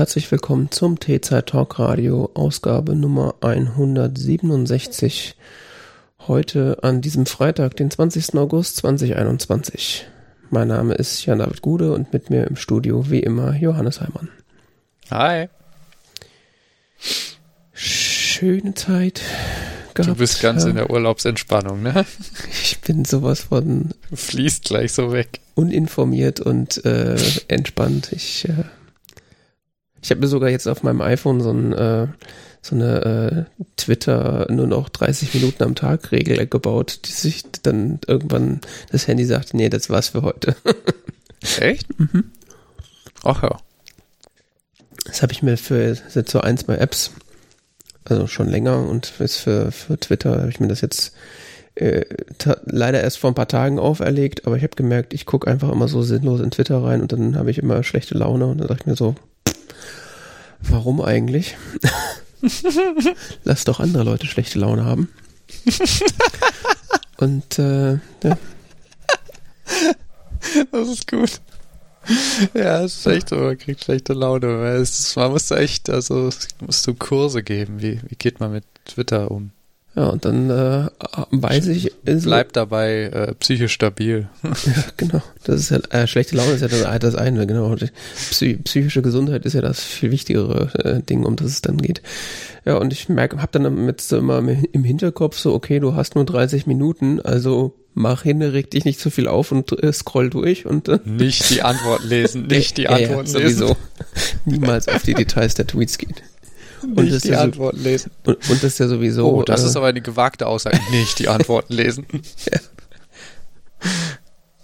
Herzlich 0.00 0.32
willkommen 0.32 0.70
zum 0.70 0.98
T-Zeit 0.98 1.48
Talk 1.50 1.78
Radio, 1.78 2.30
Ausgabe 2.32 2.96
Nummer 2.96 3.34
167. 3.42 5.36
Heute 6.26 6.78
an 6.82 7.02
diesem 7.02 7.26
Freitag, 7.26 7.76
den 7.76 7.90
20. 7.90 8.34
August 8.36 8.76
2021. 8.76 10.06
Mein 10.48 10.68
Name 10.68 10.94
ist 10.94 11.26
Jan-David 11.26 11.60
Gude 11.60 11.92
und 11.92 12.14
mit 12.14 12.30
mir 12.30 12.46
im 12.46 12.56
Studio 12.56 13.10
wie 13.10 13.20
immer 13.20 13.54
Johannes 13.54 14.00
Heimann. 14.00 14.30
Hi. 15.10 15.50
Schöne 17.74 18.72
Zeit 18.72 19.20
gehabt. 19.92 20.14
Du 20.16 20.18
bist 20.18 20.40
ganz 20.40 20.62
ja. 20.62 20.70
in 20.70 20.76
der 20.76 20.88
Urlaubsentspannung, 20.88 21.82
ne? 21.82 22.06
Ich 22.50 22.80
bin 22.80 23.04
sowas 23.04 23.40
von. 23.40 23.90
Du 24.08 24.16
fließt 24.16 24.64
gleich 24.64 24.94
so 24.94 25.12
weg. 25.12 25.40
Uninformiert 25.56 26.40
und 26.40 26.82
äh, 26.86 27.18
entspannt. 27.48 28.12
Ich, 28.12 28.48
äh, 28.48 28.64
ich 30.02 30.10
habe 30.10 30.20
mir 30.20 30.26
sogar 30.28 30.50
jetzt 30.50 30.66
auf 30.66 30.82
meinem 30.82 31.00
iPhone 31.00 31.40
so, 31.40 31.50
ein, 31.50 31.72
äh, 31.72 32.06
so 32.62 32.74
eine 32.74 33.46
äh, 33.58 33.64
Twitter 33.76 34.46
nur 34.50 34.66
noch 34.66 34.88
30 34.88 35.34
Minuten 35.34 35.62
am 35.62 35.74
Tag 35.74 36.12
Regel 36.12 36.46
gebaut, 36.46 37.00
die 37.04 37.12
sich 37.12 37.44
dann 37.62 38.00
irgendwann 38.06 38.60
das 38.90 39.06
Handy 39.06 39.24
sagt, 39.24 39.54
nee, 39.54 39.68
das 39.68 39.90
war's 39.90 40.08
für 40.10 40.22
heute. 40.22 40.56
Echt? 41.60 41.98
Mhm. 41.98 42.30
Ach 43.24 43.42
ja. 43.42 43.58
Das 45.06 45.22
habe 45.22 45.32
ich 45.32 45.42
mir 45.42 45.56
für 45.56 45.94
sind 45.94 46.28
so 46.28 46.40
ein, 46.40 46.58
zwei 46.58 46.76
Apps 46.76 47.12
also 48.04 48.26
schon 48.26 48.48
länger 48.48 48.88
und 48.88 49.12
ist 49.20 49.36
für, 49.36 49.72
für 49.72 49.98
Twitter 49.98 50.40
habe 50.40 50.50
ich 50.50 50.60
mir 50.60 50.68
das 50.68 50.80
jetzt 50.80 51.14
äh, 51.74 52.04
leider 52.64 53.00
erst 53.00 53.18
vor 53.18 53.30
ein 53.30 53.34
paar 53.34 53.48
Tagen 53.48 53.78
auferlegt, 53.78 54.46
aber 54.46 54.56
ich 54.56 54.62
habe 54.62 54.76
gemerkt, 54.76 55.14
ich 55.14 55.26
gucke 55.26 55.50
einfach 55.50 55.70
immer 55.70 55.88
so 55.88 56.02
sinnlos 56.02 56.40
in 56.40 56.50
Twitter 56.50 56.82
rein 56.82 57.00
und 57.00 57.12
dann 57.12 57.36
habe 57.36 57.50
ich 57.50 57.58
immer 57.58 57.82
schlechte 57.82 58.16
Laune 58.16 58.46
und 58.46 58.58
dann 58.58 58.68
dachte 58.68 58.82
ich 58.82 58.86
mir 58.86 58.96
so, 58.96 59.14
warum 60.62 61.00
eigentlich? 61.00 61.56
Lass 63.44 63.64
doch 63.64 63.80
andere 63.80 64.04
Leute 64.04 64.26
schlechte 64.26 64.58
Laune 64.58 64.84
haben. 64.84 65.08
und 67.18 67.58
äh, 67.58 67.92
ja. 68.22 68.38
Das 70.72 70.88
ist 70.88 71.06
gut. 71.06 71.40
ja, 72.54 72.82
es 72.82 72.96
ist 72.96 73.06
echt 73.06 73.28
so, 73.28 73.36
man 73.36 73.58
kriegt 73.58 73.84
schlechte 73.84 74.14
Laune. 74.14 74.46
Es 74.68 75.14
man 75.16 75.32
muss 75.32 75.50
echt, 75.50 75.90
also 75.90 76.30
musst 76.60 76.86
du 76.86 76.94
Kurse 76.94 77.42
geben. 77.42 77.82
Wie, 77.82 78.00
wie 78.08 78.16
geht 78.16 78.40
man 78.40 78.52
mit 78.52 78.64
Twitter 78.84 79.30
um? 79.30 79.52
Ja, 79.96 80.06
und 80.06 80.24
dann 80.24 80.50
äh, 80.50 80.88
weiß 81.32 81.66
ich. 81.66 81.92
So, 82.06 82.28
Bleib 82.28 82.52
dabei 82.52 83.10
äh, 83.12 83.34
psychisch 83.34 83.72
stabil. 83.72 84.28
ja, 84.44 84.52
genau. 84.96 85.22
Das 85.42 85.60
ist 85.60 85.70
ja, 85.70 85.78
äh, 85.90 86.06
schlechte 86.06 86.36
Laune 86.36 86.52
ist 86.52 86.60
ja 86.60 86.68
das, 86.68 86.98
das 87.00 87.14
eine, 87.16 87.46
genau. 87.46 87.74
Psy 87.74 88.58
psychische 88.62 89.02
Gesundheit 89.02 89.44
ist 89.44 89.54
ja 89.54 89.60
das 89.60 89.82
viel 89.82 90.12
wichtigere 90.12 90.70
äh, 90.84 91.02
Ding, 91.02 91.24
um 91.24 91.34
das 91.34 91.48
es 91.48 91.62
dann 91.62 91.78
geht. 91.78 92.02
Ja, 92.64 92.76
und 92.76 92.92
ich 92.92 93.08
merke, 93.08 93.42
hab 93.42 93.50
dann 93.50 93.86
jetzt 93.88 94.12
immer 94.12 94.38
im 94.38 94.84
Hinterkopf 94.84 95.36
so, 95.36 95.54
okay, 95.54 95.80
du 95.80 95.94
hast 95.94 96.14
nur 96.14 96.24
30 96.24 96.66
Minuten, 96.66 97.20
also 97.20 97.74
mach 97.94 98.22
hin, 98.22 98.42
reg 98.42 98.70
dich 98.70 98.84
nicht 98.84 99.00
zu 99.00 99.10
viel 99.10 99.26
auf 99.26 99.50
und 99.50 99.82
äh, 99.82 99.92
scroll 99.92 100.30
durch 100.30 100.66
und 100.66 100.88
äh, 100.88 101.00
nicht 101.04 101.50
die 101.50 101.62
Antwort 101.62 102.04
lesen, 102.04 102.46
nicht 102.46 102.76
die 102.76 102.88
Antwort 102.88 103.28
ja, 103.28 103.38
ja, 103.40 103.44
lesen. 103.44 103.58
Sowieso 103.58 103.76
niemals 104.44 104.88
auf 104.88 105.02
die 105.02 105.14
Details 105.14 105.54
der 105.54 105.66
Tweets 105.66 105.98
gehen. 105.98 106.14
Und 106.82 106.96
nicht 106.96 107.24
die 107.24 107.28
ja 107.28 107.40
Antworten 107.40 107.78
so, 107.78 107.84
lesen. 107.84 108.10
Und, 108.24 108.36
und, 108.50 108.62
das 108.62 108.72
ist 108.72 108.78
ja 108.78 108.88
sowieso. 108.88 109.32
Oh, 109.32 109.42
das 109.42 109.62
äh, 109.62 109.66
ist 109.66 109.76
aber 109.76 109.86
eine 109.86 110.00
gewagte 110.00 110.46
Aussage. 110.46 110.78
nicht 110.90 111.18
die 111.18 111.28
Antworten 111.28 111.74
lesen. 111.74 112.06
ja. 112.50 112.58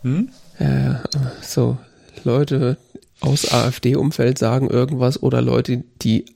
Hm? 0.03 0.29
Ja, 0.61 1.03
so 1.43 1.79
Leute 2.23 2.77
aus 3.21 3.51
AfD-Umfeld 3.51 4.39
sagen 4.39 4.69
irgendwas 4.69 5.23
oder 5.23 5.43
Leute, 5.43 5.85
die 6.03 6.27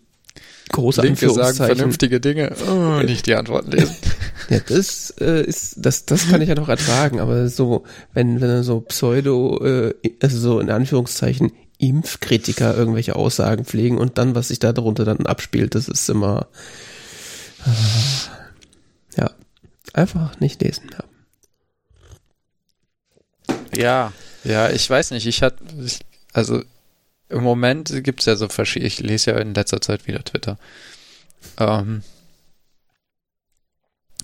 große 0.71 1.03
Linke 1.03 1.31
sagen 1.31 1.57
vernünftige 1.57 2.21
Dinge. 2.21 2.55
Oh, 2.69 3.03
nicht 3.03 3.27
die 3.27 3.35
Antworten 3.35 3.73
lesen. 3.73 3.97
Ja, 4.49 4.59
das 4.67 5.15
äh, 5.21 5.45
ist, 5.45 5.75
das, 5.77 6.07
das 6.07 6.29
kann 6.29 6.43
ich 6.43 6.49
ja 6.49 6.57
noch 6.57 6.69
ertragen, 6.69 7.21
aber 7.21 7.49
so, 7.49 7.85
wenn, 8.15 8.41
wenn 8.41 8.65
so 8.65 8.81
Pseudo, 8.81 9.65
äh, 9.65 9.95
also 10.21 10.39
so 10.39 10.59
in 10.59 10.71
Anführungszeichen 10.71 11.53
Impfkritiker 11.81 12.77
irgendwelche 12.77 13.17
Aussagen 13.17 13.65
pflegen 13.65 13.99
und 13.99 14.19
dann, 14.19 14.35
was 14.35 14.49
sich 14.49 14.59
da 14.59 14.73
darunter 14.73 15.05
dann 15.05 15.27
abspielt, 15.27 15.75
das 15.75 15.89
ist 15.89 16.09
immer, 16.11 16.49
äh, 17.67 19.21
ja, 19.21 19.31
einfach 19.95 20.39
nicht 20.41 20.61
lesen. 20.63 20.91
Ja. 23.73 23.73
ja, 23.75 24.13
ja, 24.45 24.71
ich 24.71 24.89
weiß 24.89 25.13
nicht, 25.13 25.27
ich 25.27 25.43
hatte, 25.43 25.65
also 26.33 26.63
im 27.29 27.43
Moment 27.43 28.05
gibt 28.05 28.21
es 28.21 28.27
ja 28.27 28.37
so 28.37 28.49
verschiedene, 28.49 28.89
ich 28.89 28.99
lese 28.99 29.31
ja 29.31 29.39
in 29.39 29.55
letzter 29.55 29.81
Zeit 29.81 30.07
wieder 30.07 30.23
Twitter. 30.25 30.59
Ähm, 31.59 32.03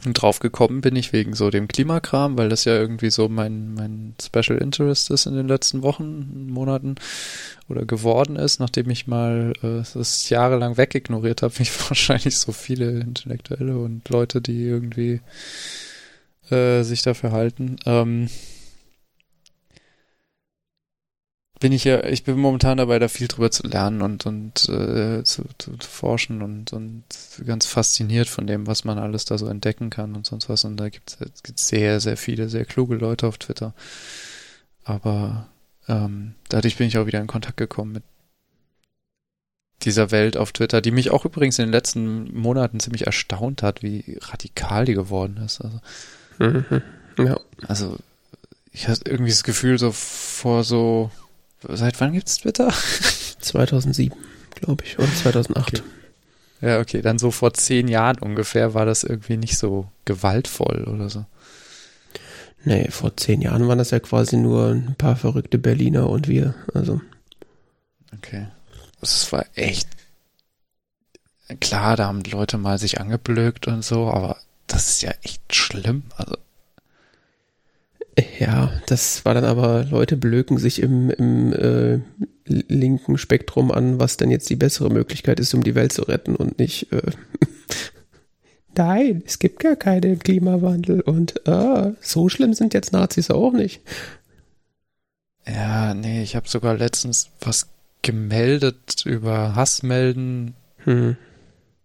und 0.07 0.15
drauf 0.15 0.39
gekommen 0.39 0.81
bin 0.81 0.97
ich 0.97 1.13
wegen 1.13 1.35
so 1.35 1.51
dem 1.51 1.69
Klimakram, 1.69 2.39
weil 2.39 2.49
das 2.49 2.65
ja 2.65 2.75
irgendwie 2.75 3.11
so 3.11 3.29
mein, 3.29 3.75
mein 3.75 4.15
Special 4.21 4.59
Interest 4.59 5.11
ist 5.11 5.27
in 5.27 5.35
den 5.35 5.49
letzten 5.49 5.83
Wochen, 5.83 6.49
Monaten 6.49 6.95
oder 7.69 7.85
geworden 7.85 8.37
ist, 8.37 8.61
nachdem 8.61 8.89
ich 8.91 9.07
mal 9.07 9.53
äh, 9.63 9.83
das 9.93 10.31
jahrelang 10.31 10.77
wegignoriert 10.77 11.43
habe, 11.43 11.55
mich 11.59 11.73
wahrscheinlich 11.89 12.39
so 12.39 12.53
viele 12.53 13.01
Intellektuelle 13.01 13.79
und 13.79 14.09
Leute, 14.09 14.41
die 14.41 14.63
irgendwie 14.63 15.21
äh, 16.51 16.83
sich 16.83 17.03
dafür 17.03 17.33
halten. 17.33 17.77
Ähm, 17.87 18.29
bin 21.59 21.73
ich 21.73 21.85
ja, 21.85 22.05
ich 22.05 22.25
bin 22.25 22.39
momentan 22.39 22.79
dabei, 22.79 22.99
da 22.99 23.09
viel 23.09 23.29
drüber 23.29 23.51
zu 23.51 23.67
lernen 23.67 24.03
und, 24.03 24.27
und 24.27 24.69
äh, 24.69 25.25
zu, 25.25 25.45
zu, 25.59 25.77
zu, 25.79 25.89
forschen 25.89 26.43
und, 26.43 26.73
und 26.73 27.05
ganz 27.47 27.67
fasziniert 27.67 28.29
von 28.29 28.47
dem, 28.47 28.67
was 28.67 28.85
man 28.85 28.99
alles 28.99 29.25
da 29.25 29.39
so 29.39 29.47
entdecken 29.47 29.89
kann 29.89 30.15
und 30.17 30.27
sonst 30.27 30.49
was. 30.49 30.65
Und 30.65 30.77
da 30.77 30.89
gibt 30.91 31.17
es 31.19 31.69
sehr, 31.69 32.01
sehr 32.01 32.17
viele, 32.17 32.49
sehr 32.49 32.67
kluge 32.67 32.97
Leute 32.97 33.27
auf 33.27 33.39
Twitter. 33.39 33.75
Aber 34.85 35.49
ähm, 35.89 36.35
dadurch 36.49 36.77
bin 36.77 36.89
ich 36.89 36.99
auch 36.99 37.07
wieder 37.07 37.21
in 37.21 37.27
Kontakt 37.27 37.57
gekommen 37.57 37.93
mit 37.93 38.03
dieser 39.83 40.11
Welt 40.11 40.37
auf 40.37 40.53
Twitter, 40.53 40.81
die 40.81 40.91
mich 40.91 41.11
auch 41.11 41.25
übrigens 41.25 41.59
in 41.59 41.67
den 41.67 41.73
letzten 41.73 42.39
Monaten 42.39 42.81
ziemlich 42.81 43.07
erstaunt 43.07 43.63
hat, 43.63 43.83
wie 43.83 44.19
radikal 44.21 44.85
die 44.85 44.95
geworden 44.95 45.39
ist. 45.39 45.61
Also, 45.61 45.81
mhm. 46.39 46.83
ja. 47.19 47.39
also 47.67 47.97
ich 48.73 48.89
hatte 48.89 49.11
irgendwie 49.11 49.31
das 49.31 49.45
Gefühl, 49.45 49.79
so 49.79 49.93
vor 49.93 50.65
so 50.65 51.11
Seit 51.63 52.01
wann 52.01 52.13
gibt's 52.13 52.39
Twitter? 52.39 52.73
2007, 53.41 54.17
glaube 54.55 54.85
ich, 54.85 54.99
oder 54.99 55.13
2008. 55.13 55.59
Okay. 55.59 55.83
Ja, 56.61 56.81
okay, 56.81 57.03
dann 57.03 57.19
so 57.19 57.31
vor 57.31 57.53
zehn 57.53 57.89
Jahren 57.89 58.19
ungefähr 58.19 58.75
war 58.75 58.87
das 58.87 59.05
irgendwie 59.05 59.37
nicht 59.37 59.59
so 59.59 59.91
gewaltvoll 60.05 60.85
oder 60.85 61.11
so. 61.11 61.27
Nee, 62.65 62.91
vor 62.91 63.17
zehn 63.17 63.43
Jahren 63.43 63.69
waren 63.69 63.79
das 63.79 63.91
ja 63.91 64.01
quasi 64.01 64.37
nur 64.37 64.71
ein 64.71 64.95
paar 64.97 65.17
verrückte 65.17 65.59
Berliner 65.59 66.09
und 66.09 66.29
wir, 66.29 66.55
also. 66.75 67.01
Okay. 68.17 68.49
Das 69.01 69.31
war 69.33 69.47
echt. 69.55 69.89
Klar, 71.61 71.97
da 71.97 72.07
haben 72.07 72.25
Leute 72.25 72.59
mal 72.59 72.79
sich 72.79 73.01
angeblökt 73.01 73.69
und 73.69 73.85
so, 73.85 74.09
aber 74.09 74.39
das 74.67 74.89
ist 74.89 75.03
ja 75.03 75.13
echt 75.23 75.55
schlimm. 75.55 76.05
Also 76.17 76.37
ja, 78.39 78.73
das 78.87 79.25
war 79.25 79.35
dann 79.35 79.45
aber, 79.45 79.85
Leute 79.85 80.17
blöken 80.17 80.59
sich 80.59 80.81
im, 80.81 81.11
im 81.11 81.53
äh, 81.53 82.01
linken 82.47 83.19
Spektrum 83.19 83.71
an, 83.71 83.99
was 83.99 84.17
denn 84.17 84.31
jetzt 84.31 84.49
die 84.49 84.57
bessere 84.57 84.91
Möglichkeit 84.91 85.39
ist, 85.39 85.53
um 85.53 85.63
die 85.63 85.75
Welt 85.75 85.93
zu 85.93 86.03
retten 86.03 86.35
und 86.35 86.59
nicht, 86.59 86.93
äh, 86.93 87.03
nein, 88.77 89.23
es 89.27 89.39
gibt 89.39 89.61
gar 89.61 89.77
keinen 89.77 90.19
Klimawandel 90.19 91.01
und 91.03 91.47
äh, 91.47 91.93
so 92.01 92.29
schlimm 92.29 92.55
sind 92.55 92.73
jetzt 92.73 92.93
Nazis 92.93 93.31
auch 93.31 93.53
nicht. 93.53 93.83
Ja, 95.47 95.95
nee, 95.95 96.23
ich 96.23 96.37
habe 96.37 96.49
sogar 96.49 96.77
letztens 96.77 97.31
was 97.41 97.69
gemeldet 98.03 99.05
über 99.05 99.55
Hassmelden, 99.55 100.55
hm. 100.85 101.17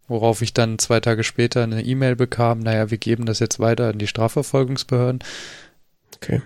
worauf 0.07 0.41
ich 0.41 0.53
dann 0.53 0.79
zwei 0.79 0.99
Tage 0.99 1.23
später 1.23 1.63
eine 1.63 1.83
E-Mail 1.83 2.15
bekam, 2.15 2.59
naja, 2.59 2.89
wir 2.89 2.97
geben 2.97 3.25
das 3.25 3.39
jetzt 3.39 3.59
weiter 3.59 3.89
an 3.89 3.99
die 3.99 4.07
Strafverfolgungsbehörden. 4.07 5.19
Okay. 6.21 6.41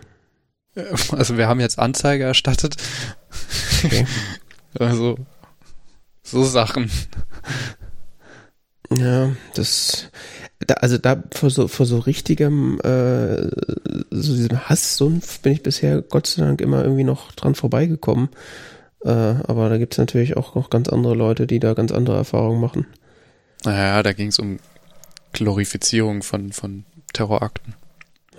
Also 1.12 1.38
wir 1.38 1.48
haben 1.48 1.60
jetzt 1.60 1.80
Anzeige 1.80 2.24
erstattet. 2.24 2.76
Okay. 3.84 4.06
Also 4.78 5.18
so 6.22 6.44
Sachen. 6.44 6.92
Ja, 8.90 9.32
das 9.54 10.10
da, 10.60 10.76
also 10.76 10.98
da 10.98 11.24
vor 11.34 11.50
so 11.50 11.70
vor 11.70 11.86
so 11.86 12.00
richtigem 12.00 12.80
äh, 12.82 13.44
so 14.12 14.36
diesem 14.36 14.68
Hasssumpf 14.68 15.40
bin 15.40 15.54
ich 15.54 15.64
bisher 15.64 16.02
Gott 16.02 16.28
sei 16.28 16.44
Dank 16.44 16.60
immer 16.60 16.84
irgendwie 16.84 17.06
noch 17.06 17.32
dran 17.32 17.56
vorbeigekommen. 17.56 18.30
Äh, 19.06 19.10
aber 19.10 19.70
da 19.70 19.78
gibt 19.78 19.94
es 19.94 19.98
natürlich 19.98 20.36
auch 20.36 20.56
noch 20.56 20.70
ganz 20.70 20.90
andere 20.90 21.16
Leute, 21.16 21.48
die 21.48 21.60
da 21.60 21.74
ganz 21.74 21.92
andere 21.92 22.18
Erfahrungen 22.18 22.60
machen. 22.60 22.88
Naja, 23.64 24.04
da 24.04 24.14
ging 24.14 24.28
es 24.28 24.40
um 24.40 24.58
Glorifizierung 25.32 26.24
von, 26.24 26.52
von 26.52 26.86
Terrorakten. 27.14 27.76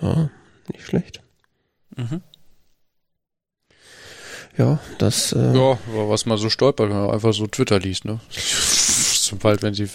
Ja, 0.01 0.29
nicht 0.71 0.85
schlecht. 0.85 1.21
Mhm. 1.97 2.21
ja, 4.57 4.79
das. 4.97 5.33
Äh, 5.33 5.55
ja, 5.55 5.77
was 5.93 6.25
man 6.25 6.37
so 6.37 6.49
stolpert, 6.49 6.89
wenn 6.89 6.97
man 6.97 7.11
einfach 7.11 7.33
so 7.33 7.47
Twitter 7.47 7.79
liest, 7.79 8.05
ne? 8.05 8.19
Sobald, 8.29 9.61
wenn 9.61 9.73
sie 9.73 9.89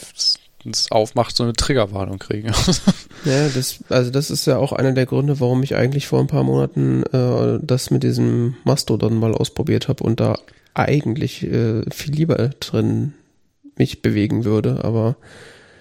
es 0.70 0.90
aufmacht, 0.90 1.34
so 1.34 1.42
eine 1.42 1.54
Triggerwarnung 1.54 2.18
kriegen. 2.18 2.48
ja, 3.24 3.48
das, 3.48 3.80
also 3.88 4.10
das 4.10 4.30
ist 4.30 4.46
ja 4.46 4.58
auch 4.58 4.72
einer 4.72 4.92
der 4.92 5.06
Gründe, 5.06 5.40
warum 5.40 5.62
ich 5.62 5.74
eigentlich 5.74 6.06
vor 6.06 6.20
ein 6.20 6.26
paar 6.26 6.44
Monaten 6.44 7.02
äh, 7.12 7.58
das 7.62 7.90
mit 7.90 8.02
diesem 8.02 8.56
Mastodon 8.64 9.18
mal 9.18 9.34
ausprobiert 9.34 9.88
habe 9.88 10.04
und 10.04 10.20
da 10.20 10.38
eigentlich 10.74 11.42
äh, 11.42 11.82
viel 11.90 12.14
lieber 12.14 12.50
drin 12.60 13.14
mich 13.76 14.02
bewegen 14.02 14.44
würde, 14.44 14.84
aber 14.84 15.16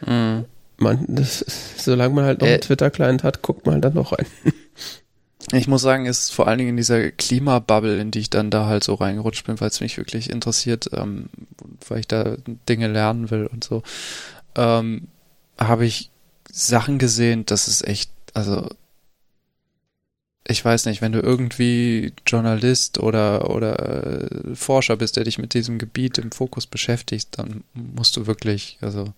mhm. 0.06 0.46
man, 0.78 1.06
das, 1.08 1.46
solange 1.78 2.16
man 2.16 2.26
halt 2.26 2.42
noch 2.42 2.48
äh, 2.48 2.54
einen 2.54 2.62
Twitter-Client 2.62 3.24
hat, 3.24 3.42
guckt 3.42 3.66
man 3.66 3.76
halt 3.76 3.86
dann 3.86 3.94
noch 3.94 4.14
rein. 4.14 4.26
Ich 5.52 5.68
muss 5.68 5.82
sagen, 5.82 6.06
ist 6.06 6.32
vor 6.32 6.48
allen 6.48 6.60
Dingen 6.60 6.72
in 6.72 6.78
dieser 6.78 7.12
Klimabubble, 7.12 8.00
in 8.00 8.12
die 8.12 8.20
ich 8.20 8.30
dann 8.30 8.52
da 8.52 8.68
halt 8.68 8.84
so 8.84 8.94
reingerutscht 8.94 9.46
bin, 9.46 9.60
weil 9.60 9.70
es 9.70 9.82
mich 9.82 9.98
wirklich 9.98 10.30
interessiert, 10.30 10.90
ähm, 10.94 11.30
weil 11.88 12.00
ich 12.00 12.08
da 12.08 12.38
Dinge 12.70 12.88
lernen 12.88 13.32
will 13.32 13.48
und 13.48 13.64
so, 13.64 13.84
ähm, 14.56 15.08
habe 15.60 15.86
ich 15.86 16.10
Sachen 16.50 17.00
gesehen, 17.00 17.46
das 17.46 17.68
ist 17.68 17.88
echt, 17.88 18.12
also 18.34 18.70
ich 20.48 20.64
weiß 20.64 20.86
nicht, 20.86 21.02
wenn 21.02 21.12
du 21.12 21.20
irgendwie 21.20 22.14
Journalist 22.26 23.00
oder 23.00 23.50
oder 23.50 24.52
äh, 24.52 24.56
Forscher 24.56 24.98
bist, 24.98 25.18
der 25.18 25.24
dich 25.24 25.38
mit 25.38 25.54
diesem 25.54 25.78
Gebiet 25.80 26.18
im 26.18 26.32
Fokus 26.32 26.68
beschäftigt, 26.68 27.30
dann 27.38 27.64
musst 27.74 28.18
du 28.18 28.28
wirklich, 28.28 28.78
also 28.82 29.14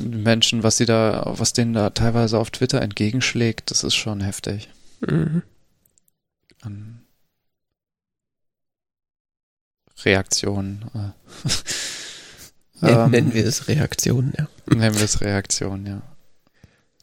Menschen, 0.00 0.62
was 0.62 0.76
sie 0.76 0.86
da, 0.86 1.24
was 1.26 1.52
denen 1.52 1.72
da 1.72 1.90
teilweise 1.90 2.38
auf 2.38 2.50
Twitter 2.50 2.82
entgegenschlägt, 2.82 3.70
das 3.70 3.84
ist 3.84 3.94
schon 3.94 4.20
heftig. 4.20 4.68
Mhm. 5.00 5.42
An 6.60 7.02
Reaktionen. 10.04 10.84
Äh. 10.94 11.48
Ähm, 12.84 13.12
nennen 13.12 13.32
wir 13.32 13.46
es 13.46 13.68
Reaktionen, 13.68 14.32
ja. 14.36 14.48
Nennen 14.66 14.96
wir 14.96 15.04
es 15.04 15.20
Reaktionen, 15.20 15.86
ja. 15.86 16.02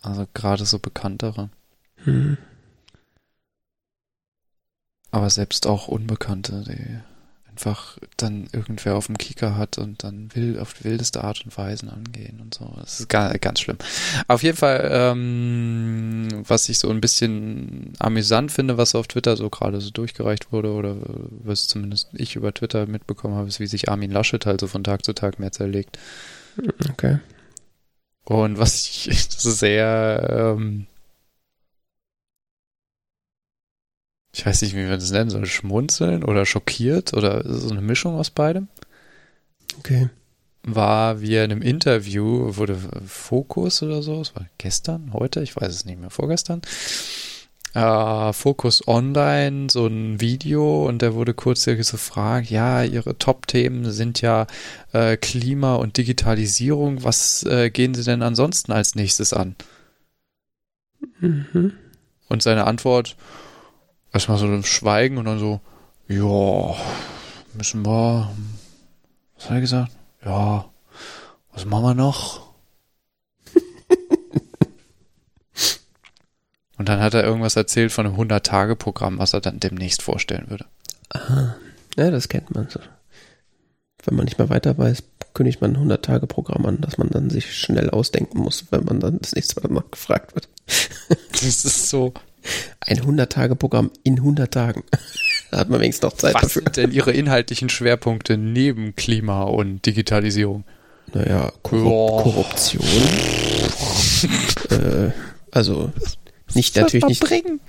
Also 0.01 0.27
gerade 0.33 0.65
so 0.65 0.77
bekanntere. 0.77 1.49
Hm. 2.03 2.37
Aber 5.11 5.29
selbst 5.29 5.67
auch 5.67 5.87
Unbekannte, 5.87 6.65
die 6.67 6.99
einfach 7.59 7.97
dann 8.15 8.47
irgendwer 8.53 8.95
auf 8.95 9.07
dem 9.07 9.17
Kicker 9.17 9.57
hat 9.57 9.77
und 9.77 10.03
dann 10.03 10.29
will 10.33 10.59
auf 10.59 10.81
wildeste 10.83 11.23
Art 11.23 11.43
und 11.43 11.57
Weise 11.57 11.91
angehen 11.91 12.39
und 12.39 12.53
so. 12.53 12.73
Das 12.79 13.01
ist 13.01 13.09
ganz, 13.09 13.39
ganz 13.41 13.59
schlimm. 13.59 13.77
Auf 14.29 14.43
jeden 14.43 14.57
Fall, 14.57 14.89
ähm, 14.91 16.29
was 16.47 16.69
ich 16.69 16.79
so 16.79 16.89
ein 16.89 17.01
bisschen 17.01 17.93
amüsant 17.99 18.53
finde, 18.53 18.77
was 18.77 18.95
auf 18.95 19.07
Twitter 19.07 19.35
so 19.35 19.49
gerade 19.49 19.81
so 19.81 19.91
durchgereicht 19.91 20.53
wurde 20.53 20.71
oder 20.71 20.95
was 21.43 21.67
zumindest 21.67 22.07
ich 22.13 22.37
über 22.37 22.53
Twitter 22.53 22.85
mitbekommen 22.85 23.35
habe, 23.35 23.49
ist, 23.49 23.59
wie 23.59 23.67
sich 23.67 23.89
Armin 23.89 24.11
Laschet 24.11 24.45
halt 24.45 24.61
so 24.61 24.67
von 24.67 24.85
Tag 24.85 25.03
zu 25.03 25.11
Tag 25.13 25.37
mehr 25.39 25.51
zerlegt. 25.51 25.99
Okay. 26.89 27.19
Und 28.23 28.57
was 28.57 28.75
ich 28.85 29.09
sehr 29.29 30.55
ähm, 30.57 30.87
ich 34.39 34.45
weiß 34.45 34.61
nicht, 34.61 34.73
wie 34.73 34.83
man 34.83 34.91
das 34.91 35.11
nennen 35.11 35.29
soll, 35.29 35.45
schmunzeln 35.45 36.23
oder 36.23 36.45
schockiert 36.45 37.13
oder 37.13 37.43
so 37.45 37.71
eine 37.71 37.81
Mischung 37.81 38.15
aus 38.15 38.29
beidem. 38.29 38.69
Okay. 39.79 40.07
War 40.63 41.19
wie 41.19 41.35
in 41.35 41.51
einem 41.51 41.61
Interview, 41.61 42.55
wurde 42.55 42.77
Fokus 43.05 43.83
oder 43.83 44.01
so, 44.01 44.21
es 44.21 44.33
war 44.37 44.45
gestern, 44.57 45.11
heute, 45.11 45.41
ich 45.41 45.57
weiß 45.57 45.67
es 45.67 45.83
nicht 45.83 45.99
mehr, 45.99 46.09
vorgestern, 46.09 46.61
äh, 47.73 48.31
Focus 48.31 48.87
Online, 48.87 49.67
so 49.69 49.87
ein 49.87 50.21
Video 50.21 50.87
und 50.87 51.01
der 51.01 51.15
wurde 51.15 51.33
kurz 51.33 51.65
gefragt, 51.65 52.49
ja, 52.49 52.83
ihre 52.83 53.17
Top-Themen 53.17 53.91
sind 53.91 54.21
ja 54.21 54.47
äh, 54.93 55.17
Klima 55.17 55.75
und 55.75 55.97
Digitalisierung, 55.97 57.03
was 57.03 57.43
äh, 57.43 57.69
gehen 57.71 57.93
sie 57.93 58.05
denn 58.05 58.21
ansonsten 58.21 58.71
als 58.71 58.95
nächstes 58.95 59.33
an? 59.33 59.57
Mhm. 61.19 61.73
Und 62.29 62.41
seine 62.41 62.67
Antwort, 62.67 63.17
erstmal 64.13 64.37
so 64.37 64.45
ein 64.45 64.63
Schweigen 64.63 65.17
und 65.17 65.25
dann 65.25 65.39
so, 65.39 65.59
ja, 66.07 66.75
müssen 67.55 67.85
wir, 67.85 68.31
was 69.35 69.45
hat 69.45 69.51
er 69.51 69.61
gesagt? 69.61 69.91
Ja, 70.25 70.65
was 71.53 71.65
machen 71.65 71.83
wir 71.83 71.93
noch? 71.93 72.49
und 76.77 76.89
dann 76.89 76.99
hat 76.99 77.13
er 77.13 77.23
irgendwas 77.23 77.55
erzählt 77.55 77.91
von 77.91 78.05
einem 78.05 78.15
100-Tage-Programm, 78.15 79.19
was 79.19 79.33
er 79.33 79.41
dann 79.41 79.59
demnächst 79.59 80.01
vorstellen 80.01 80.49
würde. 80.49 80.65
Aha, 81.09 81.55
ja, 81.97 82.11
das 82.11 82.29
kennt 82.29 82.53
man 82.53 82.69
so. 82.69 82.79
Wenn 84.05 84.15
man 84.15 84.25
nicht 84.25 84.37
mehr 84.37 84.49
weiter 84.49 84.77
weiß, 84.77 85.03
kündigt 85.33 85.61
man 85.61 85.75
ein 85.75 85.89
100-Tage-Programm 85.89 86.65
an, 86.65 86.81
dass 86.81 86.97
man 86.97 87.09
dann 87.09 87.29
sich 87.29 87.55
schnell 87.55 87.89
ausdenken 87.89 88.39
muss, 88.39 88.65
wenn 88.71 88.83
man 88.85 88.99
dann 88.99 89.19
das 89.19 89.35
nächste 89.35 89.61
Mal 89.61 89.73
noch 89.73 89.91
gefragt 89.91 90.35
wird. 90.35 90.47
das 91.31 91.43
ist 91.43 91.89
so, 91.89 92.13
ein 92.79 92.99
100-Tage-Programm 92.99 93.91
in 94.03 94.17
100 94.17 94.53
Tagen. 94.53 94.83
da 95.51 95.57
hat 95.59 95.69
man 95.69 95.79
wenigstens 95.81 96.03
noch 96.03 96.17
Zeit 96.17 96.35
Was 96.35 96.41
dafür. 96.41 96.63
Was 96.65 96.75
sind 96.75 96.85
denn 96.85 96.91
Ihre 96.91 97.11
inhaltlichen 97.11 97.69
Schwerpunkte 97.69 98.37
neben 98.37 98.95
Klima 98.95 99.43
und 99.43 99.85
Digitalisierung? 99.85 100.63
Naja, 101.13 101.51
Korrup 101.63 102.23
Korruption. 102.23 102.85
äh, 104.69 105.11
also 105.51 105.91
nicht 106.53 106.75
natürlich 106.75 107.05
nicht. 107.05 107.21
Bringen? 107.23 107.59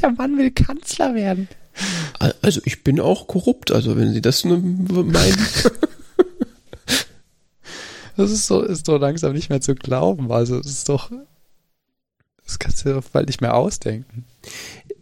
Der 0.00 0.10
Mann 0.12 0.36
will 0.38 0.50
Kanzler 0.50 1.14
werden. 1.14 1.48
Also 2.40 2.60
ich 2.64 2.84
bin 2.84 3.00
auch 3.00 3.26
korrupt, 3.26 3.72
also 3.72 3.96
wenn 3.96 4.12
Sie 4.12 4.20
das 4.20 4.44
meinen. 4.44 4.66
das 8.16 8.30
ist 8.30 8.46
so, 8.46 8.62
ist 8.62 8.86
doch 8.88 8.98
langsam 8.98 9.32
nicht 9.32 9.50
mehr 9.50 9.60
zu 9.60 9.74
glauben. 9.74 10.30
Also 10.30 10.58
es 10.58 10.66
ist 10.66 10.88
doch 10.88 11.10
das 12.44 12.58
kannst 12.58 12.84
du 12.84 12.90
dir 12.92 13.02
bald 13.12 13.26
nicht 13.26 13.40
mehr 13.40 13.54
ausdenken. 13.54 14.24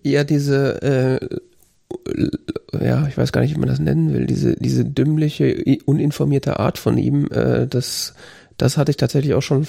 Ja, 0.02 0.24
diese, 0.24 0.82
äh, 0.82 1.38
ja, 2.84 3.06
ich 3.08 3.16
weiß 3.16 3.32
gar 3.32 3.40
nicht, 3.40 3.54
wie 3.54 3.58
man 3.60 3.68
das 3.68 3.78
nennen 3.78 4.12
will, 4.12 4.26
diese, 4.26 4.56
diese 4.56 4.84
dümmliche, 4.84 5.78
uninformierte 5.84 6.58
Art 6.58 6.78
von 6.78 6.98
ihm, 6.98 7.26
äh, 7.30 7.66
das, 7.66 8.14
das 8.56 8.76
hatte 8.76 8.90
ich 8.90 8.96
tatsächlich 8.96 9.34
auch 9.34 9.42
schon, 9.42 9.66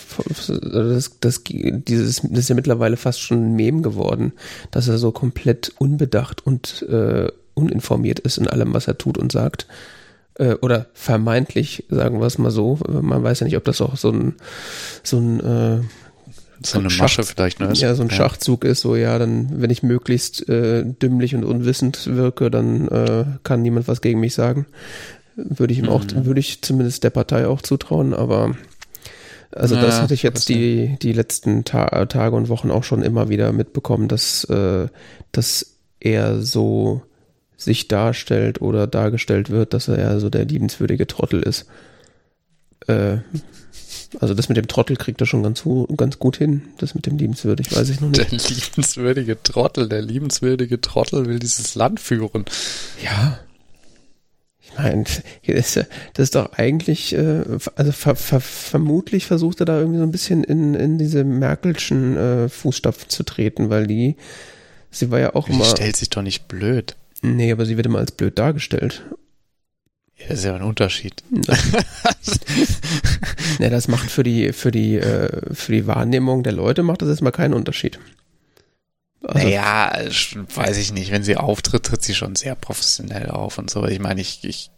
das, 0.47 1.11
das, 1.19 1.43
dieses, 1.45 2.21
das 2.21 2.39
ist 2.39 2.49
ja 2.49 2.55
mittlerweile 2.55 2.97
fast 2.97 3.21
schon 3.21 3.51
ein 3.51 3.55
Mem 3.55 3.83
geworden, 3.83 4.33
dass 4.69 4.87
er 4.87 4.97
so 4.97 5.11
komplett 5.11 5.73
unbedacht 5.77 6.45
und 6.45 6.85
äh, 6.89 7.29
uninformiert 7.53 8.19
ist 8.19 8.37
in 8.37 8.47
allem, 8.47 8.73
was 8.73 8.87
er 8.87 8.97
tut 8.97 9.17
und 9.17 9.31
sagt. 9.31 9.67
Äh, 10.35 10.55
oder 10.55 10.87
vermeintlich, 10.93 11.85
sagen 11.89 12.19
wir 12.19 12.27
es 12.27 12.37
mal 12.37 12.51
so. 12.51 12.79
Man 12.87 13.23
weiß 13.23 13.41
ja 13.41 13.45
nicht, 13.45 13.57
ob 13.57 13.63
das 13.63 13.81
auch 13.81 13.95
so 13.97 14.11
ein, 14.11 14.35
so 15.03 15.17
ein 15.17 15.39
äh, 15.39 15.79
so 16.63 16.79
eine 16.79 16.89
Masche 16.89 17.23
vielleicht, 17.23 17.59
ne? 17.59 17.71
Ja, 17.73 17.95
so 17.95 18.03
ein 18.03 18.09
ja. 18.09 18.15
Schachzug 18.15 18.63
ist 18.65 18.81
so, 18.81 18.95
ja, 18.95 19.17
dann, 19.17 19.61
wenn 19.61 19.69
ich 19.69 19.83
möglichst 19.83 20.47
äh, 20.49 20.83
dümmlich 20.85 21.35
und 21.35 21.43
unwissend 21.43 22.07
wirke, 22.15 22.51
dann 22.51 22.87
äh, 22.87 23.25
kann 23.43 23.61
niemand 23.61 23.87
was 23.87 24.01
gegen 24.01 24.19
mich 24.19 24.33
sagen. 24.33 24.65
Würde 25.35 25.73
ich 25.73 25.79
ihm 25.79 25.85
mhm. 25.85 25.91
auch, 25.91 26.03
würde 26.13 26.39
ich 26.39 26.61
zumindest 26.61 27.03
der 27.03 27.09
Partei 27.09 27.47
auch 27.47 27.61
zutrauen, 27.61 28.13
aber 28.13 28.55
also 29.53 29.75
ja, 29.75 29.81
das 29.81 30.01
hatte 30.01 30.13
ich 30.13 30.23
jetzt 30.23 30.47
die, 30.49 30.97
die 31.01 31.13
letzten 31.13 31.65
Ta 31.65 32.05
Tage 32.05 32.35
und 32.35 32.49
Wochen 32.49 32.71
auch 32.71 32.83
schon 32.83 33.01
immer 33.01 33.29
wieder 33.29 33.51
mitbekommen, 33.51 34.07
dass, 34.07 34.43
äh, 34.45 34.87
dass 35.31 35.77
er 35.99 36.41
so 36.41 37.01
sich 37.57 37.87
darstellt 37.87 38.61
oder 38.61 38.87
dargestellt 38.87 39.49
wird, 39.49 39.73
dass 39.73 39.87
er 39.87 39.99
ja 39.99 40.19
so 40.19 40.29
der 40.29 40.45
liebenswürdige 40.45 41.05
Trottel 41.05 41.43
ist. 41.43 41.65
Äh, 42.87 43.17
also 44.19 44.33
das 44.33 44.49
mit 44.49 44.57
dem 44.57 44.67
Trottel 44.67 44.97
kriegt 44.97 45.21
er 45.21 45.27
schon 45.27 45.43
ganz, 45.43 45.63
ganz 45.97 46.19
gut 46.19 46.37
hin. 46.37 46.63
Das 46.77 46.95
mit 46.95 47.05
dem 47.05 47.17
liebenswürdig 47.17 47.75
weiß 47.75 47.89
ich 47.89 48.01
noch 48.01 48.09
nicht. 48.09 48.31
Der 48.31 48.39
liebenswürdige 48.39 49.41
Trottel, 49.41 49.89
der 49.89 50.01
liebenswürdige 50.01 50.81
Trottel 50.81 51.25
will 51.25 51.39
dieses 51.39 51.75
Land 51.75 51.99
führen. 51.99 52.45
Ja. 53.03 53.39
Ich 54.59 54.77
meine, 54.77 55.03
das 55.45 55.77
ist 56.17 56.35
doch 56.35 56.53
eigentlich, 56.53 57.13
äh, 57.13 57.43
also 57.75 57.91
ver, 57.91 58.15
ver, 58.15 58.39
vermutlich 58.39 59.25
versucht 59.25 59.59
er 59.59 59.65
da 59.65 59.79
irgendwie 59.79 59.97
so 59.97 60.03
ein 60.03 60.11
bisschen 60.11 60.43
in, 60.43 60.75
in 60.75 60.97
diese 60.97 61.23
Merkelschen 61.23 62.15
äh, 62.15 62.49
Fußstapfen 62.49 63.09
zu 63.09 63.23
treten, 63.23 63.69
weil 63.69 63.87
die, 63.87 64.15
sie 64.89 65.11
war 65.11 65.19
ja 65.19 65.35
auch 65.35 65.47
die 65.47 65.53
immer. 65.53 65.65
stellt 65.65 65.97
sich 65.97 66.09
doch 66.09 66.21
nicht 66.21 66.47
blöd. 66.47 66.95
Nee, 67.21 67.51
aber 67.51 67.65
sie 67.65 67.75
wird 67.75 67.85
immer 67.85 67.99
als 67.99 68.11
blöd 68.11 68.39
dargestellt. 68.39 69.03
Ja, 70.21 70.27
das 70.29 70.39
ist 70.39 70.45
ja 70.45 70.55
ein 70.55 70.61
Unterschied. 70.61 71.23
ne, 73.59 73.69
das 73.69 73.87
macht 73.87 74.09
für 74.09 74.23
die, 74.23 74.53
für 74.53 74.71
die, 74.71 74.97
äh, 74.97 75.53
für 75.53 75.71
die 75.71 75.87
Wahrnehmung 75.87 76.43
der 76.43 76.53
Leute 76.53 76.83
macht 76.83 77.01
das 77.01 77.09
erstmal 77.09 77.31
keinen 77.31 77.53
Unterschied. 77.53 77.99
Also, 79.23 79.47
naja, 79.47 79.93
weiß 80.55 80.77
ich 80.77 80.93
nicht. 80.93 81.11
Wenn 81.11 81.23
sie 81.23 81.37
auftritt, 81.37 81.83
tritt 81.83 82.01
sie 82.03 82.15
schon 82.15 82.35
sehr 82.35 82.55
professionell 82.55 83.29
auf 83.29 83.57
und 83.57 83.69
so. 83.69 83.85
Ich 83.85 83.99
meine, 83.99 84.19
ich, 84.21 84.43
ich, 84.43 84.71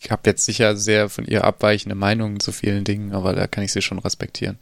ich 0.00 0.10
habe 0.10 0.22
jetzt 0.26 0.44
sicher 0.44 0.76
sehr 0.76 1.08
von 1.08 1.24
ihr 1.26 1.44
abweichende 1.44 1.94
Meinungen 1.94 2.40
zu 2.40 2.50
vielen 2.52 2.82
Dingen, 2.84 3.12
aber 3.12 3.34
da 3.34 3.46
kann 3.46 3.62
ich 3.62 3.72
sie 3.72 3.82
schon 3.82 4.00
respektieren. 4.00 4.56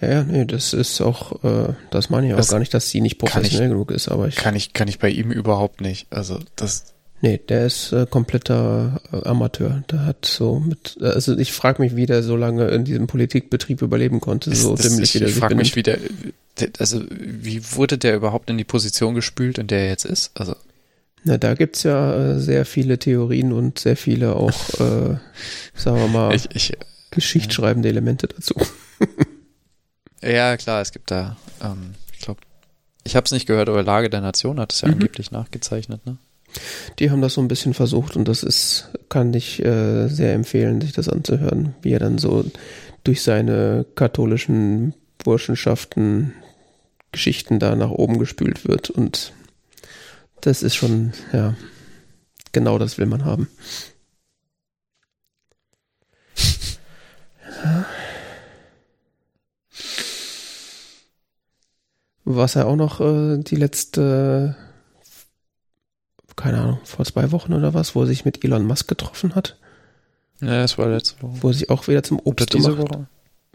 Ja, 0.00 0.08
ja, 0.08 0.22
nee, 0.24 0.44
das 0.46 0.72
ist 0.74 1.00
auch, 1.00 1.42
äh, 1.44 1.74
das 1.90 2.08
meine 2.10 2.26
ich 2.26 2.32
auch 2.34 2.38
Das 2.38 2.48
gar 2.48 2.58
nicht, 2.58 2.72
dass 2.74 2.88
sie 2.90 3.00
nicht 3.00 3.18
professionell 3.18 3.66
ich- 3.68 3.72
genug 3.72 3.90
ist, 3.90 4.08
aber 4.08 4.28
ich, 4.28 4.36
Kann 4.36 4.56
ich, 4.56 4.72
kann 4.72 4.88
ich 4.88 4.98
bei 4.98 5.08
ihm 5.10 5.30
überhaupt 5.30 5.80
nicht. 5.80 6.06
Also 6.10 6.38
das, 6.56 6.94
nee, 7.20 7.38
der 7.48 7.66
ist 7.66 7.92
äh, 7.92 8.06
kompletter 8.08 9.00
äh, 9.12 9.28
Amateur. 9.28 9.82
Der 9.90 10.04
hat 10.06 10.24
so 10.26 10.60
mit, 10.60 10.98
also 11.00 11.36
ich 11.36 11.52
frage 11.52 11.82
mich, 11.82 11.96
wie 11.96 12.06
der 12.06 12.22
so 12.22 12.36
lange 12.36 12.68
in 12.68 12.84
diesem 12.84 13.06
Politikbetrieb 13.06 13.82
überleben 13.82 14.20
konnte, 14.20 14.54
so 14.54 14.74
das, 14.76 14.88
dümmlich 14.88 15.14
ich, 15.14 15.20
wie 15.22 15.24
ich 15.26 15.34
frage 15.34 15.54
mich, 15.54 15.76
wie 15.76 15.82
der, 15.82 15.98
also 16.78 17.02
wie 17.10 17.62
wurde 17.74 17.96
der 17.98 18.16
überhaupt 18.16 18.50
in 18.50 18.58
die 18.58 18.64
Position 18.64 19.14
gespült, 19.14 19.58
in 19.58 19.66
der 19.66 19.80
er 19.80 19.88
jetzt 19.88 20.04
ist? 20.04 20.30
Also 20.34 20.54
Na, 21.24 21.38
da 21.38 21.54
gibt's 21.54 21.82
ja 21.82 22.14
äh, 22.14 22.38
sehr 22.40 22.64
viele 22.64 22.98
Theorien 22.98 23.52
und 23.52 23.78
sehr 23.78 23.96
viele 23.96 24.34
auch, 24.36 24.50
äh, 24.80 25.16
sagen 25.74 25.98
wir 25.98 26.08
mal, 26.08 26.34
ich, 26.34 26.48
ich, 26.54 26.76
geschichtsschreibende 27.10 27.88
Elemente 27.88 28.28
dazu. 28.28 28.54
ja 30.22 30.56
klar, 30.56 30.80
es 30.80 30.92
gibt 30.92 31.10
da, 31.10 31.36
ähm, 31.62 31.94
ich 32.12 32.20
glaube, 32.20 32.40
ich 33.04 33.16
habe 33.16 33.24
es 33.24 33.32
nicht 33.32 33.46
gehört, 33.46 33.68
aber 33.68 33.82
Lage 33.82 34.10
der 34.10 34.20
Nation 34.20 34.60
hat 34.60 34.72
es 34.72 34.82
ja 34.82 34.88
Mhm. 34.88 34.94
angeblich 34.94 35.30
nachgezeichnet, 35.30 36.04
ne? 36.06 36.18
Die 36.98 37.10
haben 37.10 37.22
das 37.22 37.34
so 37.34 37.40
ein 37.40 37.48
bisschen 37.48 37.74
versucht 37.74 38.16
und 38.16 38.26
das 38.26 38.42
ist, 38.42 38.88
kann 39.08 39.32
ich 39.34 39.64
äh, 39.64 40.08
sehr 40.08 40.34
empfehlen, 40.34 40.80
sich 40.80 40.92
das 40.92 41.08
anzuhören, 41.08 41.74
wie 41.82 41.92
er 41.92 41.98
dann 41.98 42.18
so 42.18 42.44
durch 43.04 43.22
seine 43.22 43.86
katholischen 43.94 44.94
Burschenschaften 45.22 46.34
Geschichten 47.12 47.58
da 47.58 47.74
nach 47.74 47.90
oben 47.90 48.18
gespült 48.18 48.68
wird 48.68 48.90
und 48.90 49.32
das 50.40 50.62
ist 50.62 50.76
schon, 50.76 51.12
ja, 51.32 51.54
genau 52.52 52.78
das 52.78 52.98
will 52.98 53.06
man 53.06 53.24
haben. 53.24 53.48
Was 62.24 62.54
er 62.54 62.66
auch 62.68 62.76
noch 62.76 63.00
äh, 63.00 63.38
die 63.38 63.56
letzte 63.56 64.56
keine 66.40 66.58
Ahnung, 66.60 66.78
vor 66.84 67.04
zwei 67.04 67.30
Wochen 67.32 67.52
oder 67.52 67.74
was, 67.74 67.94
wo 67.94 68.02
er 68.02 68.06
sich 68.06 68.24
mit 68.24 68.44
Elon 68.44 68.66
Musk 68.66 68.88
getroffen 68.88 69.34
hat, 69.34 69.56
Ja, 70.40 70.60
das 70.62 70.78
war 70.78 70.88
letzte 70.88 71.22
Woche. 71.22 71.36
wo 71.42 71.48
er 71.48 71.54
sich 71.54 71.70
auch 71.70 71.86
wieder 71.88 72.02
zum 72.02 72.18
Obst 72.18 72.50
gemacht 72.50 72.78
Woche? 72.78 73.06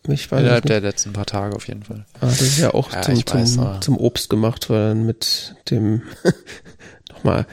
Ich 0.08 0.32
weiß 0.32 0.42
Innerhalb 0.42 0.66
der 0.68 0.82
letzten 0.82 1.14
paar 1.14 1.26
Tage 1.26 1.56
auf 1.56 1.68
jeden 1.68 1.82
Fall. 1.84 2.06
Ah, 2.22 2.28
das 2.28 2.42
ist 2.42 2.60
ja 2.60 2.74
auch 2.76 2.94
Ja, 2.94 3.02
zum, 3.02 3.16
weiß, 3.16 3.54
zum, 3.56 3.82
zum 3.82 3.98
Obst 3.98 4.30
gemacht, 4.30 4.70
weil 4.70 4.78
er 4.82 4.88
dann 4.90 5.06
mit 5.06 5.56
dem 5.72 6.04
nochmal 7.12 7.48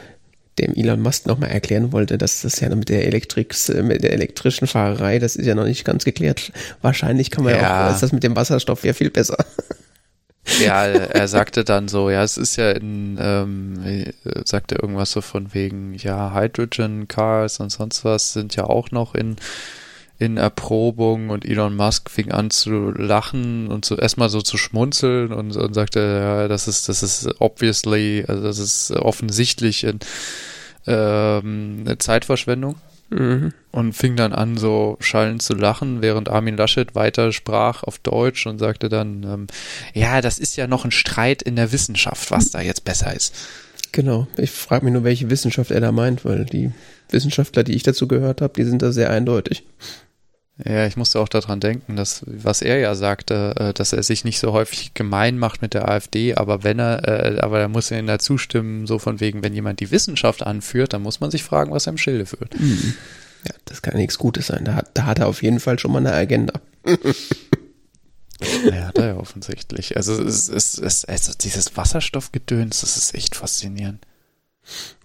dem 0.59 0.75
Elon 0.75 1.01
Musk 1.01 1.25
nochmal 1.25 1.49
erklären 1.51 1.93
wollte, 1.93 2.19
dass 2.19 2.43
das 2.43 2.61
ja 2.61 2.69
mit 2.75 2.91
der 2.91 3.07
Elektrik, 3.07 3.55
mit 3.83 4.03
der 4.03 4.13
elektrischen 4.13 4.67
Fahrerei, 4.67 5.19
das 5.19 5.35
ist 5.35 5.47
ja 5.47 5.55
noch 5.55 5.65
nicht 5.65 5.85
ganz 5.87 6.05
geklärt. 6.05 6.53
Wahrscheinlich 6.83 7.31
kann 7.31 7.45
man 7.45 7.55
ja, 7.55 7.63
Ja. 7.63 7.89
auch, 7.89 7.95
ist 7.95 8.03
das 8.03 8.13
mit 8.13 8.23
dem 8.23 8.37
Wasserstoff 8.37 8.85
ja 8.85 8.93
viel 8.93 9.11
besser. 9.11 9.39
Ja, 10.61 10.87
er 10.87 11.29
sagte 11.29 11.65
dann 11.65 11.87
so, 11.89 12.11
ja, 12.11 12.23
es 12.23 12.37
ist 12.37 12.57
ja 12.57 12.73
in, 12.73 13.17
ähm, 13.21 13.85
äh, 13.85 14.13
sagte 14.45 14.75
irgendwas 14.75 15.13
so 15.13 15.21
von 15.21 15.55
wegen, 15.55 15.95
ja, 15.95 16.35
Hydrogen 16.35 17.07
Cars 17.07 17.61
und 17.61 17.71
sonst 17.71 18.05
was 18.05 18.33
sind 18.33 18.57
ja 18.57 18.65
auch 18.65 18.91
noch 18.91 19.15
in, 19.15 19.37
in 20.19 20.37
Erprobung 20.37 21.31
und 21.31 21.45
Elon 21.45 21.77
Musk 21.77 22.11
fing 22.11 22.33
an 22.33 22.51
zu 22.51 22.91
lachen 22.91 23.69
und 23.69 23.85
so 23.85 23.97
erstmal 23.97 24.31
so 24.31 24.43
zu 24.43 24.59
schmunzeln 24.59 25.33
und, 25.33 25.57
und 25.57 25.75
sagte, 25.75 26.01
ja, 26.01 26.49
das 26.49 26.67
ist, 26.67 26.89
das 26.89 27.05
ist 27.05 27.41
obviously, 27.41 28.25
also 28.27 28.43
das 28.43 28.59
ist 28.59 28.91
offensichtlich 28.91 29.85
in, 29.85 30.01
ähm, 30.89 31.85
eine 31.85 31.99
Zeitverschwendung 31.99 32.77
Mhm. 33.13 33.53
und 33.71 33.93
fing 33.93 34.17
dann 34.17 34.33
an, 34.33 34.57
so 34.57 34.97
schallend 35.01 35.43
zu 35.43 35.55
lachen, 35.55 36.03
während 36.03 36.29
Armin 36.29 36.57
Laschet 36.57 36.95
weiter 36.95 37.33
sprach 37.33 37.83
auf 37.83 37.99
Deutsch 37.99 38.47
und 38.47 38.59
sagte 38.59 38.89
dann, 38.89 39.23
ähm, 39.25 39.47
ja, 39.95 40.21
das 40.21 40.39
ist 40.39 40.57
ja 40.57 40.67
noch 40.67 40.85
ein 40.85 40.91
Streit 40.91 41.43
in 41.43 41.57
der 41.57 41.73
Wissenschaft, 41.73 42.31
was 42.31 42.51
da 42.51 42.61
jetzt 42.61 42.85
besser 42.85 43.15
ist. 43.15 43.35
Genau. 43.93 44.27
Ich 44.37 44.51
frage 44.51 44.85
mich 44.85 44.95
nur, 44.95 45.05
welche 45.05 45.29
Wissenschaft 45.29 45.71
er 45.71 45.81
da 45.81 45.93
meint, 45.93 46.25
weil 46.25 46.47
die 46.47 46.71
Wissenschaftler, 47.11 47.63
die 47.63 47.75
ich 47.75 47.83
dazu 47.83 48.09
gehört 48.09 48.41
habe, 48.41 48.55
die 48.55 48.65
sind 48.65 48.81
da 48.81 48.91
sehr 48.91 49.11
eindeutig. 49.11 49.65
Ja, 50.65 50.87
ich 50.87 50.97
musste 50.97 51.19
auch 51.19 51.29
daran 51.29 51.61
denken, 51.61 51.97
dass, 51.97 52.25
was 52.27 52.61
er 52.61 52.79
ja 52.79 52.95
sagte, 52.95 53.55
äh, 53.59 53.73
dass 53.73 53.93
er 53.93 54.03
sich 54.03 54.25
nicht 54.25 54.39
so 54.39 54.53
häufig 54.53 54.93
gemein 54.95 55.39
macht 55.39 55.63
mit 55.63 55.75
der 55.75 55.89
AfD, 55.89 56.35
aber 56.35 56.63
wenn 56.63 56.79
er, 56.79 57.09
äh, 57.09 57.41
aber 57.41 57.61
er 57.61 57.69
muss 57.69 57.91
ihnen 57.91 58.07
da 58.07 58.19
zustimmen, 58.19 58.87
so 58.87 58.99
von 58.99 59.19
wegen, 59.21 59.43
wenn 59.43 59.55
jemand 59.55 59.81
die 59.81 59.91
Wissenschaft 59.91 60.43
anführt, 60.43 60.93
dann 60.93 61.03
muss 61.03 61.21
man 61.21 61.31
sich 61.31 61.43
fragen, 61.43 61.73
was 61.73 61.87
er 61.87 61.93
im 61.93 61.99
Schilde 61.99 62.27
führt. 62.27 62.55
Ja, 63.45 63.55
das 63.65 63.83
kann 63.83 63.97
nichts 63.97 64.19
Gutes 64.19 64.49
sein. 64.49 64.65
Da 64.65 64.75
hat, 64.75 64.91
da 64.95 65.07
hat 65.07 65.19
er 65.19 65.27
auf 65.27 65.43
jeden 65.43 65.59
Fall 65.59 65.79
schon 65.79 65.93
mal 65.93 65.99
eine 65.99 66.13
Agenda. 66.13 66.61
Ja, 68.73 68.91
da 68.93 69.07
ja 69.07 69.17
offensichtlich. 69.17 69.97
Also 69.97 70.21
es 70.21 70.49
ist, 70.49 70.79
es, 70.79 71.05
also 71.05 71.33
dieses 71.41 71.77
Wasserstoffgedöns, 71.77 72.81
das 72.81 72.97
ist 72.97 73.15
echt 73.15 73.37
faszinierend. 73.37 74.05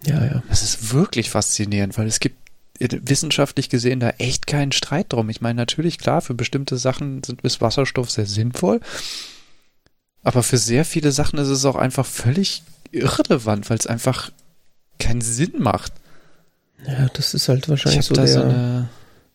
Ja, 0.04 0.24
ja. 0.24 0.42
Das 0.48 0.62
ist 0.62 0.92
wirklich 0.92 1.30
faszinierend, 1.30 1.96
weil 1.98 2.06
es 2.06 2.20
gibt 2.20 2.36
wissenschaftlich 2.78 3.68
gesehen 3.68 4.00
da 4.00 4.10
echt 4.18 4.46
keinen 4.46 4.72
Streit 4.72 5.12
drum. 5.12 5.28
Ich 5.30 5.40
meine, 5.40 5.56
natürlich, 5.56 5.98
klar, 5.98 6.20
für 6.20 6.34
bestimmte 6.34 6.76
Sachen 6.76 7.22
sind, 7.24 7.42
ist 7.42 7.60
Wasserstoff 7.60 8.10
sehr 8.10 8.26
sinnvoll, 8.26 8.80
aber 10.22 10.42
für 10.42 10.58
sehr 10.58 10.84
viele 10.84 11.12
Sachen 11.12 11.38
ist 11.38 11.48
es 11.48 11.64
auch 11.64 11.76
einfach 11.76 12.06
völlig 12.06 12.62
irrelevant, 12.90 13.68
weil 13.70 13.78
es 13.78 13.86
einfach 13.86 14.30
keinen 14.98 15.20
Sinn 15.20 15.54
macht. 15.58 15.92
Ja, 16.86 17.08
das 17.08 17.34
ist 17.34 17.48
halt 17.48 17.64
Ich 17.64 17.68
wahrscheinlich 17.68 18.08
habe 18.08 18.08
so 18.08 18.14
da 18.14 18.22
der. 18.22 18.32
so, 18.32 18.42
eine, 18.42 18.88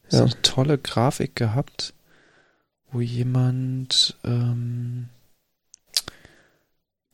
so 0.08 0.18
ja. 0.18 0.24
eine 0.24 0.42
tolle 0.42 0.78
Grafik 0.78 1.36
gehabt, 1.36 1.94
wo 2.92 3.02
jemand, 3.02 4.16
ähm, 4.24 5.10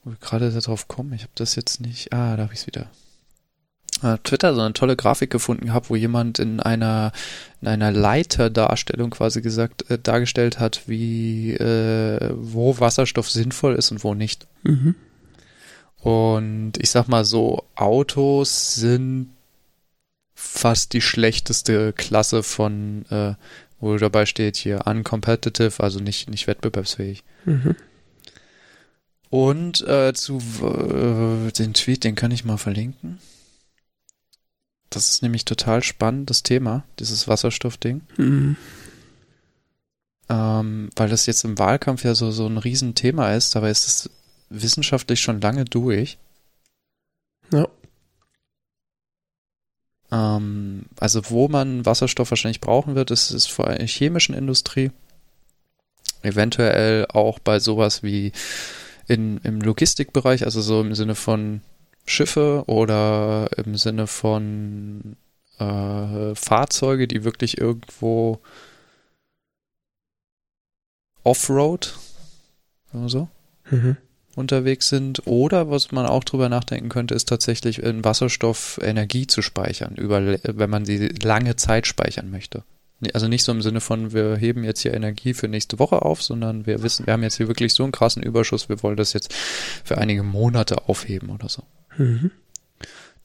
wo 0.04 0.12
wir 0.12 0.18
gerade 0.18 0.52
darauf 0.52 0.88
kommen, 0.88 1.14
ich 1.14 1.24
habe 1.24 1.32
das 1.36 1.56
jetzt 1.56 1.82
nicht, 1.82 2.14
ah, 2.14 2.36
da 2.36 2.44
habe 2.44 2.54
ich 2.54 2.62
es 2.62 2.68
wieder. 2.68 2.90
Äh, 4.02 4.18
Twitter 4.24 4.54
so 4.54 4.62
eine 4.62 4.74
tolle 4.74 4.96
Grafik 4.96 5.30
gefunden 5.30 5.68
gehabt, 5.68 5.90
wo 5.90 5.96
jemand 5.96 6.40
in 6.40 6.60
einer 6.60 7.12
in 7.62 7.68
einer 7.68 7.92
Leiterdarstellung 7.92 9.10
quasi 9.10 9.42
gesagt 9.42 9.90
äh, 9.90 9.98
dargestellt 9.98 10.60
hat, 10.60 10.84
wie 10.88 11.54
äh, 11.54 12.32
wo 12.36 12.80
Wasserstoff 12.80 13.30
sinnvoll 13.30 13.76
ist 13.76 13.92
und 13.92 14.04
wo 14.04 14.14
nicht. 14.14 14.48
mhm. 14.64 14.96
Und 16.02 16.74
ich 16.78 16.90
sag 16.92 17.10
mal 17.10 17.26
so, 17.26 17.66
Autos 17.76 18.76
sind 18.76 19.32
fast 20.34 20.94
die 20.94 21.02
schlechteste 21.02 21.92
Klasse 21.92 22.44
von, 22.44 23.06
äh, 23.10 23.34
wo 23.82 23.98
dabei 23.98 24.26
steht 24.26 24.56
hier 24.56 24.88
uncompetitive, 24.88 25.84
also 25.84 26.00
nicht, 26.00 26.30
nicht 26.30 26.48
wettbewerbsfähig. 26.48 27.24
Mhm. 27.44 27.76
Und 29.30 29.82
äh, 29.82 30.14
zu 30.14 30.38
äh, 30.62 31.52
den 31.52 31.74
Tweet, 31.74 32.06
den 32.06 32.16
kann 32.16 32.32
ich 32.32 32.46
mal 32.46 32.58
verlinken. 32.58 33.20
Das 34.90 35.10
ist 35.10 35.22
nämlich 35.22 35.46
total 35.46 35.84
spannend, 35.84 36.30
das 36.30 36.44
Thema, 36.44 36.84
dieses 37.00 37.28
Wasserstoffding. 37.28 38.02
Mhm. 38.18 38.56
Ähm, 40.30 40.90
weil 40.96 41.10
das 41.10 41.26
jetzt 41.26 41.44
im 41.44 41.58
Wahlkampf 41.58 42.04
ja 42.04 42.16
so, 42.16 42.32
so 42.32 42.48
ein 42.48 42.58
Riesenthema 42.58 43.34
ist, 43.34 43.56
dabei 43.56 43.72
ist 43.72 43.88
es 43.88 44.10
wissenschaftlich 44.50 45.22
schon 45.22 45.42
lange 45.42 45.66
durch. 45.66 46.18
Ja. 47.52 47.68
Ähm, 50.12 50.86
also 51.00 51.30
wo 51.30 51.48
man 51.48 51.86
Wasserstoff 51.86 52.32
wahrscheinlich 52.32 52.62
brauchen 52.62 52.96
wird, 52.96 53.12
ist, 53.12 53.32
ist 53.32 53.52
vor 53.52 53.66
allem 53.66 53.76
in 53.76 53.80
der 53.80 53.88
chemischen 53.88 54.36
Industrie. 54.36 54.92
Eventuell 56.22 57.06
auch 57.08 57.40
bei 57.40 57.60
sowas 57.60 58.04
wie 58.04 58.32
in, 59.08 59.38
im 59.40 59.62
Logistikbereich, 59.62 60.46
also 60.46 60.62
so 60.62 60.82
im 60.82 60.94
Sinne 60.94 61.16
von 61.16 61.62
Schiffe 62.10 62.64
oder 62.68 63.50
im 63.58 63.76
Sinne 63.78 64.08
von 64.08 65.16
äh, 65.60 66.36
Fahrzeuge, 66.36 67.08
die 67.08 67.24
wirklich 67.24 67.58
irgendwo 67.58 68.40
Offroad, 71.24 71.98
so, 73.06 73.28
Mhm. 73.70 73.98
unterwegs 74.36 74.90
sind. 74.90 75.28
Oder 75.28 75.70
was 75.70 75.92
man 75.92 76.06
auch 76.06 76.24
drüber 76.24 76.50
nachdenken 76.50 76.90
könnte, 76.90 77.14
ist 77.14 77.28
tatsächlich 77.28 77.84
in 77.84 78.04
Wasserstoff 78.04 78.80
Energie 78.82 79.28
zu 79.28 79.42
speichern, 79.42 79.96
über, 79.96 80.22
wenn 80.44 80.70
man 80.70 80.86
sie 80.86 81.10
lange 81.22 81.56
Zeit 81.58 81.86
speichern 81.88 82.32
möchte. 82.32 82.64
Also 83.14 83.28
nicht 83.28 83.44
so 83.44 83.52
im 83.52 83.62
Sinne 83.62 83.80
von, 83.80 84.12
wir 84.14 84.36
heben 84.36 84.64
jetzt 84.64 84.82
hier 84.82 84.94
Energie 84.94 85.34
für 85.34 85.48
nächste 85.48 85.80
Woche 85.80 86.02
auf, 86.02 86.22
sondern 86.24 86.66
wir 86.66 86.82
wissen, 86.84 87.06
wir 87.06 87.14
haben 87.14 87.24
jetzt 87.24 87.38
hier 87.38 87.48
wirklich 87.48 87.74
so 87.74 87.84
einen 87.84 87.92
krassen 87.92 88.24
Überschuss, 88.24 88.68
wir 88.70 88.82
wollen 88.84 88.98
das 88.98 89.14
jetzt 89.14 89.34
für 89.34 89.98
einige 89.98 90.24
Monate 90.24 90.90
aufheben 90.90 91.30
oder 91.30 91.48
so. 91.48 91.64
Mhm. 92.00 92.32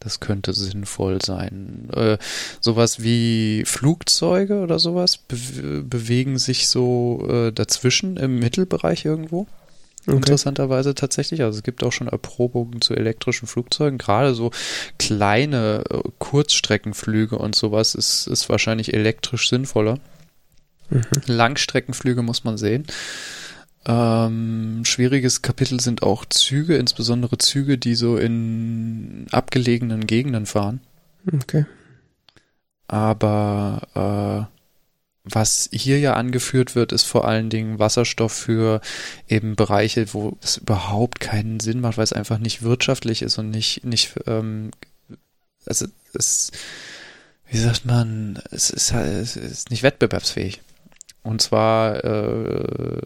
Das 0.00 0.20
könnte 0.20 0.52
sinnvoll 0.52 1.22
sein. 1.22 1.88
Äh, 1.94 2.18
sowas 2.60 3.02
wie 3.02 3.64
Flugzeuge 3.64 4.60
oder 4.60 4.78
sowas 4.78 5.16
be 5.16 5.82
bewegen 5.82 6.36
sich 6.38 6.68
so 6.68 7.26
äh, 7.26 7.52
dazwischen 7.52 8.18
im 8.18 8.38
Mittelbereich 8.38 9.06
irgendwo. 9.06 9.46
Okay. 10.06 10.16
Interessanterweise 10.16 10.94
tatsächlich. 10.94 11.42
Also 11.42 11.58
es 11.58 11.62
gibt 11.62 11.82
auch 11.82 11.92
schon 11.92 12.08
Erprobungen 12.08 12.82
zu 12.82 12.94
elektrischen 12.94 13.46
Flugzeugen. 13.46 13.96
Gerade 13.96 14.34
so 14.34 14.50
kleine 14.98 15.84
äh, 15.88 16.02
Kurzstreckenflüge 16.18 17.38
und 17.38 17.54
sowas 17.54 17.94
ist, 17.94 18.26
ist 18.26 18.50
wahrscheinlich 18.50 18.92
elektrisch 18.92 19.48
sinnvoller. 19.48 19.98
Mhm. 20.90 21.02
Langstreckenflüge 21.26 22.20
muss 22.20 22.44
man 22.44 22.58
sehen. 22.58 22.84
Ähm, 23.86 24.82
schwieriges 24.84 25.42
Kapitel 25.42 25.80
sind 25.80 26.02
auch 26.02 26.24
Züge, 26.24 26.76
insbesondere 26.76 27.38
Züge, 27.38 27.76
die 27.76 27.94
so 27.94 28.16
in 28.16 29.26
abgelegenen 29.30 30.06
Gegenden 30.06 30.46
fahren. 30.46 30.80
Okay. 31.30 31.66
Aber 32.88 34.48
äh, 34.48 34.54
was 35.24 35.68
hier 35.72 35.98
ja 35.98 36.14
angeführt 36.14 36.74
wird, 36.74 36.92
ist 36.92 37.04
vor 37.04 37.26
allen 37.26 37.48
Dingen 37.48 37.78
Wasserstoff 37.78 38.32
für 38.32 38.80
eben 39.28 39.56
Bereiche, 39.56 40.12
wo 40.12 40.36
es 40.42 40.58
überhaupt 40.58 41.20
keinen 41.20 41.60
Sinn 41.60 41.80
macht, 41.80 41.96
weil 41.96 42.04
es 42.04 42.12
einfach 42.12 42.38
nicht 42.38 42.62
wirtschaftlich 42.62 43.22
ist 43.22 43.38
und 43.38 43.50
nicht, 43.50 43.84
nicht, 43.84 44.14
ähm, 44.26 44.70
also 45.64 45.86
es, 46.12 46.52
wie 47.50 47.56
sagt 47.58 47.86
man, 47.86 48.42
es 48.50 48.70
ist, 48.70 48.92
es 48.92 49.36
ist 49.36 49.70
nicht 49.70 49.82
wettbewerbsfähig. 49.82 50.60
Und 51.24 51.42
zwar 51.42 52.04
äh, 52.04 53.00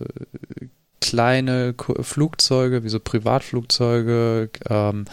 kleine 1.01 1.75
Flugzeuge, 2.01 2.85
wie 2.85 2.89
so 2.89 3.01
Privatflugzeuge, 3.01 4.51
ähm, 4.69 5.07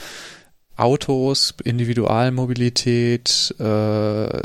Autos, 0.76 1.54
Individualmobilität, 1.64 3.56
äh, 3.60 4.42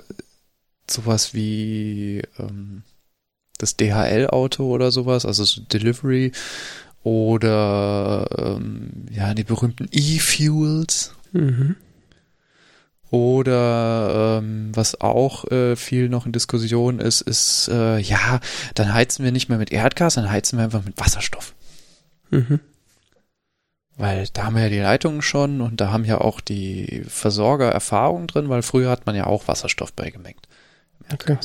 sowas 0.89 1.35
wie 1.35 2.23
ähm, 2.39 2.83
das 3.59 3.77
DHL-Auto 3.77 4.65
oder 4.65 4.93
sowas, 4.93 5.27
also 5.27 5.45
so 5.45 5.63
Delivery 5.63 6.33
oder 7.03 8.29
ähm, 8.39 9.07
ja 9.11 9.35
die 9.35 9.45
berühmten 9.45 9.89
E-Fuels. 9.91 11.15
Mhm. 11.33 11.77
Oder 13.11 14.39
ähm, 14.39 14.71
was 14.75 15.01
auch 15.01 15.51
äh, 15.51 15.75
viel 15.75 16.09
noch 16.09 16.27
in 16.27 16.33
Diskussion 16.33 17.01
ist, 17.01 17.23
ist, 17.23 17.69
äh, 17.69 17.99
ja, 17.99 18.41
dann 18.75 18.95
heizen 18.95 19.25
wir 19.25 19.33
nicht 19.33 19.49
mehr 19.49 19.59
mit 19.59 19.73
Erdgas, 19.73 20.15
dann 20.15 20.31
heizen 20.31 20.59
wir 20.59 20.65
einfach 20.65 20.85
mit 20.85 20.99
Wasserstoff. 20.99 21.55
Mhm. 22.31 22.61
Weil 23.97 24.29
da 24.33 24.45
haben 24.45 24.55
wir 24.55 24.63
ja 24.63 24.69
die 24.69 24.79
Leitungen 24.79 25.23
schon 25.23 25.61
und 25.61 25.81
da 25.81 25.91
haben 25.91 26.05
ja 26.05 26.21
auch 26.21 26.41
die 26.41 27.05
Versorger 27.09 27.71
Erfahrung 27.71 28.29
drin, 28.29 28.49
weil 28.49 28.63
früher 28.63 28.91
hat 28.91 29.07
man 29.07 29.17
ja 29.17 29.27
auch 29.27 29.49
Wasserstoff 29.49 29.93
beigemengt. 29.93 30.47
Okay. 31.13 31.37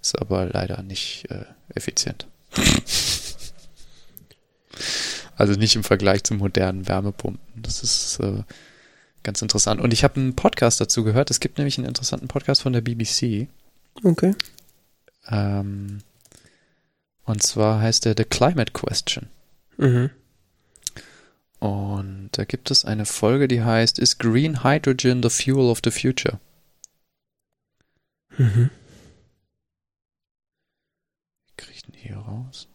Ist 0.00 0.20
aber 0.20 0.46
leider 0.46 0.82
nicht 0.82 1.30
äh, 1.30 1.44
effizient. 1.72 2.26
also 5.36 5.52
nicht 5.52 5.76
im 5.76 5.84
Vergleich 5.84 6.24
zu 6.24 6.34
modernen 6.34 6.88
Wärmepumpen. 6.88 7.62
Das 7.62 7.84
ist 7.84 8.18
äh, 8.18 8.42
ganz 9.22 9.42
interessant. 9.42 9.80
Und 9.80 9.92
ich 9.92 10.04
habe 10.04 10.16
einen 10.16 10.34
Podcast 10.34 10.80
dazu 10.80 11.04
gehört. 11.04 11.30
Es 11.30 11.40
gibt 11.40 11.58
nämlich 11.58 11.78
einen 11.78 11.88
interessanten 11.88 12.28
Podcast 12.28 12.62
von 12.62 12.72
der 12.72 12.80
BBC. 12.80 13.48
Okay. 14.04 14.34
Ähm, 15.28 16.02
und 17.24 17.42
zwar 17.42 17.80
heißt 17.80 18.04
der 18.04 18.14
The 18.16 18.24
Climate 18.24 18.72
Question. 18.72 19.28
Mhm. 19.76 20.10
Und 21.58 22.30
da 22.32 22.44
gibt 22.44 22.70
es 22.72 22.84
eine 22.84 23.06
Folge, 23.06 23.46
die 23.46 23.62
heißt 23.62 23.98
Is 23.98 24.18
Green 24.18 24.64
Hydrogen 24.64 25.22
the 25.22 25.30
Fuel 25.30 25.70
of 25.70 25.80
the 25.84 25.92
Future? 25.92 26.40
Mhm. 28.36 28.70
Wie 31.46 31.52
kriege 31.56 31.72
ich 31.72 31.82
denn 31.82 31.94
hier 31.94 32.16
raus? 32.16 32.66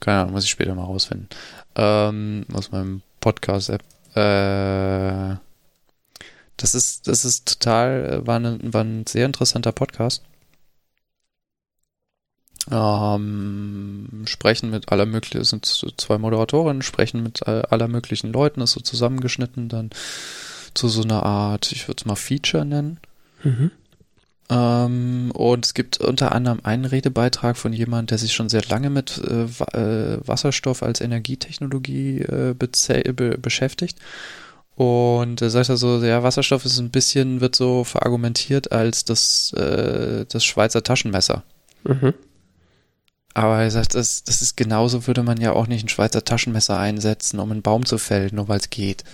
Keine 0.00 0.22
Ahnung, 0.22 0.32
muss 0.32 0.44
ich 0.44 0.50
später 0.50 0.74
mal 0.74 0.84
rausfinden. 0.84 1.28
Ähm, 1.76 2.46
aus 2.52 2.70
meinem 2.72 3.02
Podcast-App. 3.20 3.82
Äh, 4.14 5.36
das 6.56 6.74
ist, 6.74 7.06
das 7.06 7.24
ist 7.24 7.60
total, 7.60 8.26
war, 8.26 8.38
ne, 8.40 8.58
war 8.62 8.82
ein 8.82 9.06
sehr 9.06 9.26
interessanter 9.26 9.72
Podcast. 9.72 10.22
Ähm, 12.70 14.24
sprechen 14.26 14.70
mit 14.70 14.92
aller 14.92 15.06
möglichen, 15.06 15.40
es 15.40 15.50
sind 15.50 15.64
zwei 15.64 16.18
Moderatorinnen, 16.18 16.82
sprechen 16.82 17.22
mit 17.22 17.46
aller 17.46 17.88
möglichen 17.88 18.32
Leuten, 18.32 18.60
ist 18.60 18.72
so 18.72 18.80
zusammengeschnitten 18.80 19.68
dann 19.68 19.90
zu 20.74 20.88
so 20.88 21.02
einer 21.02 21.22
Art, 21.22 21.72
ich 21.72 21.88
würde 21.88 22.00
es 22.00 22.06
mal 22.06 22.16
Feature 22.16 22.64
nennen. 22.64 22.98
Mhm. 23.42 23.70
Ähm, 24.50 25.30
und 25.34 25.66
es 25.66 25.74
gibt 25.74 25.98
unter 25.98 26.32
anderem 26.32 26.60
einen 26.62 26.86
Redebeitrag 26.86 27.56
von 27.56 27.72
jemand, 27.72 28.10
der 28.10 28.18
sich 28.18 28.32
schon 28.32 28.48
sehr 28.48 28.62
lange 28.68 28.90
mit 28.90 29.18
äh, 29.18 29.44
äh 29.76 30.18
Wasserstoff 30.26 30.82
als 30.82 31.00
Energietechnologie 31.00 32.20
äh, 32.20 32.54
be 32.54 33.38
beschäftigt. 33.38 33.98
Und 34.74 35.42
er 35.42 35.50
sagt 35.50 35.70
also, 35.70 36.02
ja, 36.04 36.22
Wasserstoff 36.22 36.64
ist 36.64 36.78
ein 36.78 36.90
bisschen, 36.90 37.40
wird 37.40 37.56
so 37.56 37.82
verargumentiert 37.84 38.70
als 38.70 39.04
das, 39.04 39.52
äh, 39.54 40.24
das 40.26 40.44
Schweizer 40.44 40.84
Taschenmesser. 40.84 41.42
Mhm. 41.84 42.14
Aber 43.34 43.60
er 43.60 43.70
sagt, 43.70 43.94
das, 43.94 44.24
das 44.24 44.40
ist 44.40 44.56
genauso, 44.56 45.06
würde 45.06 45.22
man 45.22 45.40
ja 45.40 45.52
auch 45.52 45.66
nicht 45.66 45.84
ein 45.84 45.88
Schweizer 45.88 46.24
Taschenmesser 46.24 46.78
einsetzen, 46.78 47.38
um 47.38 47.50
einen 47.50 47.62
Baum 47.62 47.86
zu 47.86 47.98
fällen, 47.98 48.34
nur 48.34 48.48
weil 48.48 48.60
es 48.60 48.70
geht. 48.70 49.04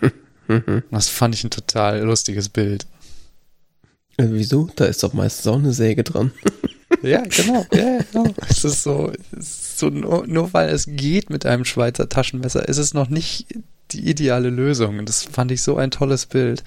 Mhm. 0.46 0.82
Das 0.90 1.08
fand 1.08 1.34
ich 1.34 1.42
ein 1.42 1.50
total 1.50 2.00
lustiges 2.02 2.50
Bild. 2.50 2.86
Äh, 4.16 4.26
wieso? 4.28 4.70
Da 4.76 4.84
ist 4.86 5.02
doch 5.02 5.12
meistens 5.12 5.46
auch 5.46 5.58
eine 5.58 5.72
Säge 5.72 6.04
dran. 6.04 6.32
ja, 7.02 7.22
genau. 7.22 7.66
Ja, 7.72 7.98
genau. 8.12 8.34
Es 8.48 8.64
ist 8.64 8.82
so, 8.82 9.12
es 9.32 9.48
ist 9.48 9.78
so 9.78 9.90
nur, 9.90 10.26
nur 10.26 10.52
weil 10.52 10.68
es 10.68 10.86
geht 10.88 11.30
mit 11.30 11.46
einem 11.46 11.64
Schweizer 11.64 12.08
Taschenmesser, 12.08 12.68
ist 12.68 12.78
es 12.78 12.94
noch 12.94 13.08
nicht 13.08 13.46
die 13.90 14.08
ideale 14.08 14.50
Lösung. 14.50 14.98
Und 14.98 15.08
das 15.08 15.24
fand 15.24 15.50
ich 15.50 15.62
so 15.62 15.76
ein 15.76 15.90
tolles 15.90 16.26
Bild, 16.26 16.62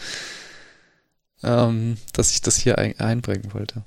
ähm, 1.44 1.98
dass 2.14 2.32
ich 2.32 2.42
das 2.42 2.58
hier 2.58 2.78
ein, 2.78 3.00
einbringen 3.00 3.54
wollte. 3.54 3.84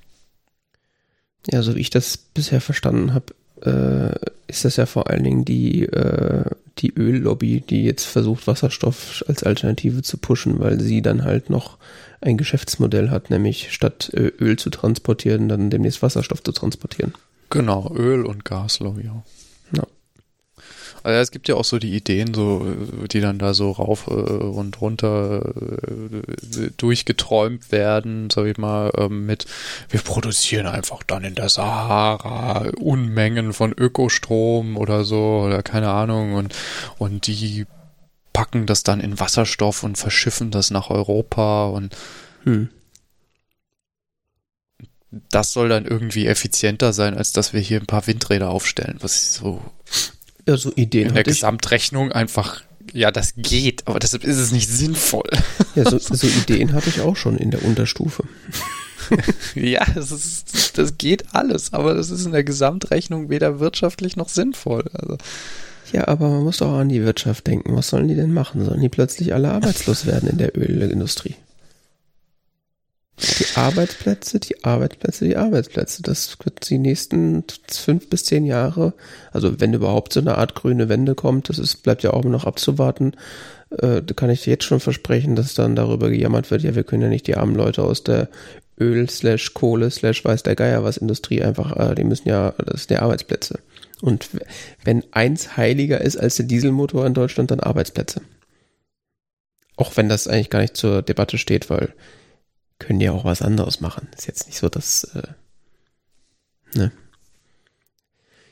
Ja, 1.51 1.62
so 1.62 1.75
wie 1.75 1.81
ich 1.81 1.90
das 1.90 2.16
bisher 2.16 2.61
verstanden 2.61 3.14
habe, 3.14 3.35
äh, 3.64 4.14
ist 4.46 4.64
das 4.64 4.77
ja 4.77 4.87
vor 4.87 5.09
allen 5.11 5.25
Dingen 5.25 5.44
die, 5.44 5.85
äh, 5.85 6.44
die 6.79 6.92
Öllobby, 6.96 7.61
die 7.61 7.85
jetzt 7.85 8.05
versucht, 8.05 8.46
Wasserstoff 8.46 9.25
als 9.29 9.42
Alternative 9.42 10.03
zu 10.03 10.18
pushen, 10.18 10.59
weil 10.61 10.81
sie 10.81 11.03
dann 11.03 11.25
halt 11.25 11.51
noch 11.51 11.79
ein 12.20 12.37
Geschäftsmodell 12.37 13.11
hat, 13.11 13.31
nämlich 13.31 13.73
statt 13.73 14.11
äh, 14.14 14.33
Öl 14.40 14.59
zu 14.59 14.70
transportieren, 14.70 15.49
dann 15.49 15.70
demnächst 15.70 16.03
Wasserstoff 16.03 16.42
zu 16.42 16.53
transportieren. 16.53 17.14
Genau, 17.51 17.92
Öl 17.94 18.25
und 18.27 18.44
Gaslobby. 18.44 19.05
Ja. 19.05 19.23
Also 21.03 21.19
es 21.21 21.31
gibt 21.31 21.49
ja 21.49 21.55
auch 21.55 21.65
so 21.65 21.79
die 21.79 21.95
Ideen, 21.97 22.35
so, 22.35 22.67
die 23.11 23.21
dann 23.21 23.39
da 23.39 23.55
so 23.55 23.71
rauf 23.71 24.07
äh, 24.07 24.11
und 24.11 24.81
runter 24.81 25.55
äh, 25.55 26.71
durchgeträumt 26.77 27.73
werden, 27.73 28.29
sag 28.31 28.47
ich 28.47 28.59
mal, 28.59 28.91
ähm, 28.97 29.25
mit, 29.27 29.47
wir 29.89 30.01
produzieren 30.01 30.67
einfach 30.67 31.03
dann 31.03 31.25
in 31.25 31.35
der 31.35 31.49
Sahara 31.49 32.71
Unmengen 32.79 33.53
von 33.53 33.73
Ökostrom 33.73 34.77
oder 34.77 35.05
so, 35.05 35.45
oder 35.47 35.63
keine 35.63 35.91
Ahnung, 35.91 36.35
und, 36.35 36.55
und 36.99 37.27
die 37.27 37.67
packen 38.33 38.67
das 38.67 38.83
dann 38.83 39.01
in 39.01 39.19
Wasserstoff 39.19 39.83
und 39.83 39.97
verschiffen 39.99 40.51
das 40.51 40.71
nach 40.71 40.91
Europa 40.91 41.67
und 41.67 41.97
hm. 42.45 42.69
das 45.31 45.53
soll 45.53 45.69
dann 45.69 45.85
irgendwie 45.85 46.27
effizienter 46.27 46.93
sein, 46.93 47.17
als 47.17 47.33
dass 47.33 47.53
wir 47.53 47.61
hier 47.61 47.81
ein 47.81 47.87
paar 47.87 48.07
Windräder 48.07 48.51
aufstellen, 48.51 48.99
was 49.01 49.35
so 49.35 49.61
ja, 50.51 50.57
so 50.57 50.73
Ideen 50.75 51.09
in 51.09 51.15
der 51.15 51.23
Gesamtrechnung 51.23 52.13
einfach, 52.13 52.63
ja, 52.93 53.11
das 53.11 53.35
geht, 53.37 53.87
aber 53.87 53.99
deshalb 54.01 54.25
ist 54.25 54.39
es 54.39 54.53
nicht 54.53 54.69
sinnvoll. 54.69 55.31
Ja, 55.77 55.89
so, 55.89 55.99
so 55.99 56.27
Ideen 56.27 56.73
hatte 56.73 56.89
ich 56.89 57.01
auch 57.01 57.15
schon 57.15 57.37
in 57.37 57.53
der 57.53 57.65
Unterstufe. 57.65 58.25
ja, 59.55 59.85
das, 59.95 60.11
ist, 60.11 60.77
das 60.77 60.99
geht 60.99 61.33
alles, 61.33 61.73
aber 61.73 61.95
das 61.95 62.11
ist 62.11 62.27
in 62.27 62.33
der 62.33 62.43
Gesamtrechnung 62.43 63.31
weder 63.31 63.61
wirtschaftlich 63.61 64.17
noch 64.17 64.29
sinnvoll. 64.29 64.85
Also. 64.93 65.17
Ja, 65.93 66.09
aber 66.09 66.29
man 66.29 66.43
muss 66.43 66.57
doch 66.57 66.73
auch 66.73 66.79
an 66.79 66.89
die 66.89 67.05
Wirtschaft 67.05 67.47
denken. 67.47 67.77
Was 67.77 67.89
sollen 67.89 68.09
die 68.09 68.17
denn 68.17 68.33
machen? 68.33 68.65
Sollen 68.65 68.81
die 68.81 68.89
plötzlich 68.89 69.33
alle 69.33 69.53
arbeitslos 69.53 70.07
werden 70.07 70.29
in 70.29 70.39
der 70.39 70.59
Ölindustrie? 70.59 71.37
Die 73.21 73.57
Arbeitsplätze, 73.57 74.41
die 74.41 74.65
Arbeitsplätze, 74.65 75.27
die 75.27 75.37
Arbeitsplätze. 75.37 76.03
Das 76.03 76.39
wird 76.43 76.69
die 76.71 76.79
nächsten 76.79 77.45
fünf 77.71 78.09
bis 78.09 78.25
zehn 78.25 78.47
Jahre, 78.47 78.95
also 79.33 79.61
wenn 79.61 79.75
überhaupt 79.75 80.13
so 80.13 80.21
eine 80.21 80.39
Art 80.39 80.55
grüne 80.55 80.89
Wende 80.89 81.15
kommt, 81.15 81.49
das 81.49 81.59
ist, 81.59 81.83
bleibt 81.83 82.03
ja 82.03 82.13
auch 82.13 82.25
noch 82.25 82.45
abzuwarten. 82.45 83.13
Äh, 83.71 84.03
da 84.03 84.15
kann 84.15 84.31
ich 84.31 84.47
jetzt 84.47 84.65
schon 84.65 84.81
versprechen, 84.81 85.37
dass 85.37 85.55
dann 85.55 85.77
darüber 85.77 86.09
gejammert 86.09 86.51
wird, 86.51 86.63
ja, 86.63 86.75
wir 86.75 86.85
können 86.85 87.03
ja 87.03 87.09
nicht 87.09 87.27
die 87.27 87.37
armen 87.37 87.55
Leute 87.55 87.83
aus 87.83 88.05
der 88.05 88.29
Öl 88.79 89.09
slash 89.11 89.53
Kohle 89.53 89.91
slash 89.91 90.25
weiß 90.25 90.43
der 90.43 90.57
Geier 90.57 90.83
was 90.83 90.97
Industrie 90.97 91.43
einfach, 91.43 91.77
äh, 91.77 91.95
die 91.95 92.05
müssen 92.05 92.29
ja, 92.29 92.55
das 92.65 92.85
sind 92.85 92.93
ja 92.93 93.03
Arbeitsplätze. 93.03 93.59
Und 94.01 94.31
wenn 94.83 95.05
eins 95.13 95.59
heiliger 95.59 96.01
ist 96.01 96.17
als 96.17 96.37
der 96.37 96.47
Dieselmotor 96.47 97.07
in 97.07 97.13
Deutschland, 97.13 97.51
dann 97.51 97.61
Arbeitsplätze. 97.61 98.23
Auch 99.77 99.97
wenn 99.97 100.09
das 100.09 100.27
eigentlich 100.27 100.51
gar 100.51 100.61
nicht 100.61 100.77
zur 100.77 101.03
Debatte 101.03 101.37
steht, 101.37 101.69
weil 101.69 101.93
können 102.81 103.01
ja 103.01 103.12
auch 103.12 103.25
was 103.25 103.43
anderes 103.43 103.81
machen. 103.81 104.09
Ist 104.16 104.27
jetzt 104.27 104.49
nicht 104.49 104.59
so, 104.59 104.69
dass, 104.69 105.05
äh, 105.14 105.23
ne? 106.75 106.90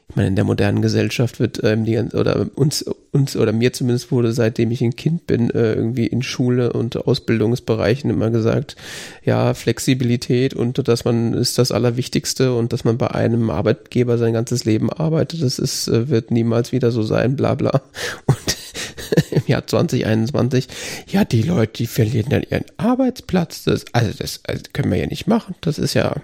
ich 0.09 0.17
meine, 0.17 0.29
in 0.29 0.37
der 0.37 0.45
modernen 0.45 0.81
Gesellschaft 0.81 1.38
wird 1.38 1.62
ähm, 1.64 1.85
die 1.85 1.99
oder 1.99 2.47
uns 2.55 2.85
uns 3.11 3.37
oder 3.37 3.53
mir 3.53 3.73
zumindest 3.73 4.11
wurde, 4.11 4.33
seitdem 4.33 4.71
ich 4.71 4.83
ein 4.83 4.97
Kind 4.97 5.27
bin, 5.27 5.51
äh, 5.51 5.75
irgendwie 5.75 6.07
in 6.07 6.23
Schule 6.23 6.73
und 6.73 6.97
Ausbildungsbereichen 6.97 8.11
immer 8.11 8.31
gesagt, 8.31 8.77
ja, 9.25 9.53
Flexibilität 9.55 10.55
und 10.55 10.87
dass 10.88 11.05
man 11.05 11.35
ist 11.35 11.59
das 11.59 11.73
Allerwichtigste 11.73 12.55
und 12.55 12.73
dass 12.73 12.85
man 12.85 12.97
bei 12.97 13.11
einem 13.11 13.51
Arbeitgeber 13.51 14.19
sein 14.19 14.33
ganzes 14.33 14.64
Leben 14.64 14.91
arbeitet, 14.91 15.43
das 15.43 15.59
ist, 15.59 15.88
äh, 15.88 16.09
wird 16.09 16.31
niemals 16.31 16.73
wieder 16.73 16.91
so 16.91 17.03
sein, 17.03 17.37
bla 17.37 17.55
bla. 17.55 17.83
Und 18.27 18.58
im 19.31 19.43
Jahr 19.47 19.67
2021, 19.67 20.69
ja, 21.09 21.25
die 21.25 21.43
Leute, 21.43 21.73
die 21.75 21.87
verlieren 21.87 22.31
dann 22.31 22.43
ihren 22.43 22.65
Arbeitsplatz. 22.77 23.65
Das, 23.65 23.85
also 23.93 24.13
das 24.13 24.41
also 24.45 24.63
können 24.73 24.91
wir 24.91 24.99
ja 24.99 25.07
nicht 25.07 25.27
machen. 25.27 25.55
Das 25.61 25.79
ist 25.79 25.95
ja, 25.95 26.17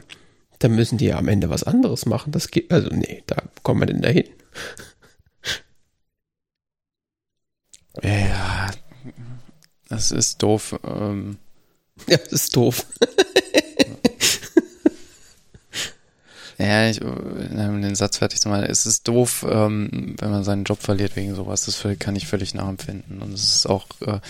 da 0.59 0.69
müssen 0.69 0.99
die 0.99 1.07
ja 1.07 1.19
am 1.19 1.29
Ende 1.29 1.51
was 1.51 1.65
anderes 1.65 2.07
machen. 2.07 2.33
Das 2.33 2.49
geht, 2.51 2.73
also 2.73 2.89
nee, 2.91 3.23
da 3.27 3.43
kommen 3.63 3.81
wir 3.81 3.87
denn 3.87 4.03
dahin. 4.03 4.29
Ja, 8.03 8.71
das 9.89 10.11
ist 10.11 10.43
doof. 10.43 10.79
Ähm. 10.85 11.39
Ja, 12.09 12.17
das 12.17 12.33
ist 12.33 12.57
doof. 12.57 12.87
Ja, 16.59 16.89
ich, 16.89 17.03
um 17.03 17.83
den 17.83 17.97
Satz 17.97 18.19
fertig 18.19 18.41
zu 18.41 18.49
machen, 18.49 18.65
es 18.65 18.87
ist 18.87 19.09
doof, 19.09 19.45
ähm, 19.49 20.15
wenn 20.19 20.31
man 20.31 20.45
seinen 20.45 20.65
Job 20.65 20.81
verliert 20.81 21.17
wegen 21.17 21.35
sowas. 21.35 21.65
Das 21.65 21.85
kann 21.99 22.17
ich 22.17 22.27
völlig 22.27 22.55
nachempfinden. 22.55 23.21
Und 23.23 23.33
es 23.33 23.57
ist 23.57 23.67
auch, 23.67 23.87
äh, 24.03 24.21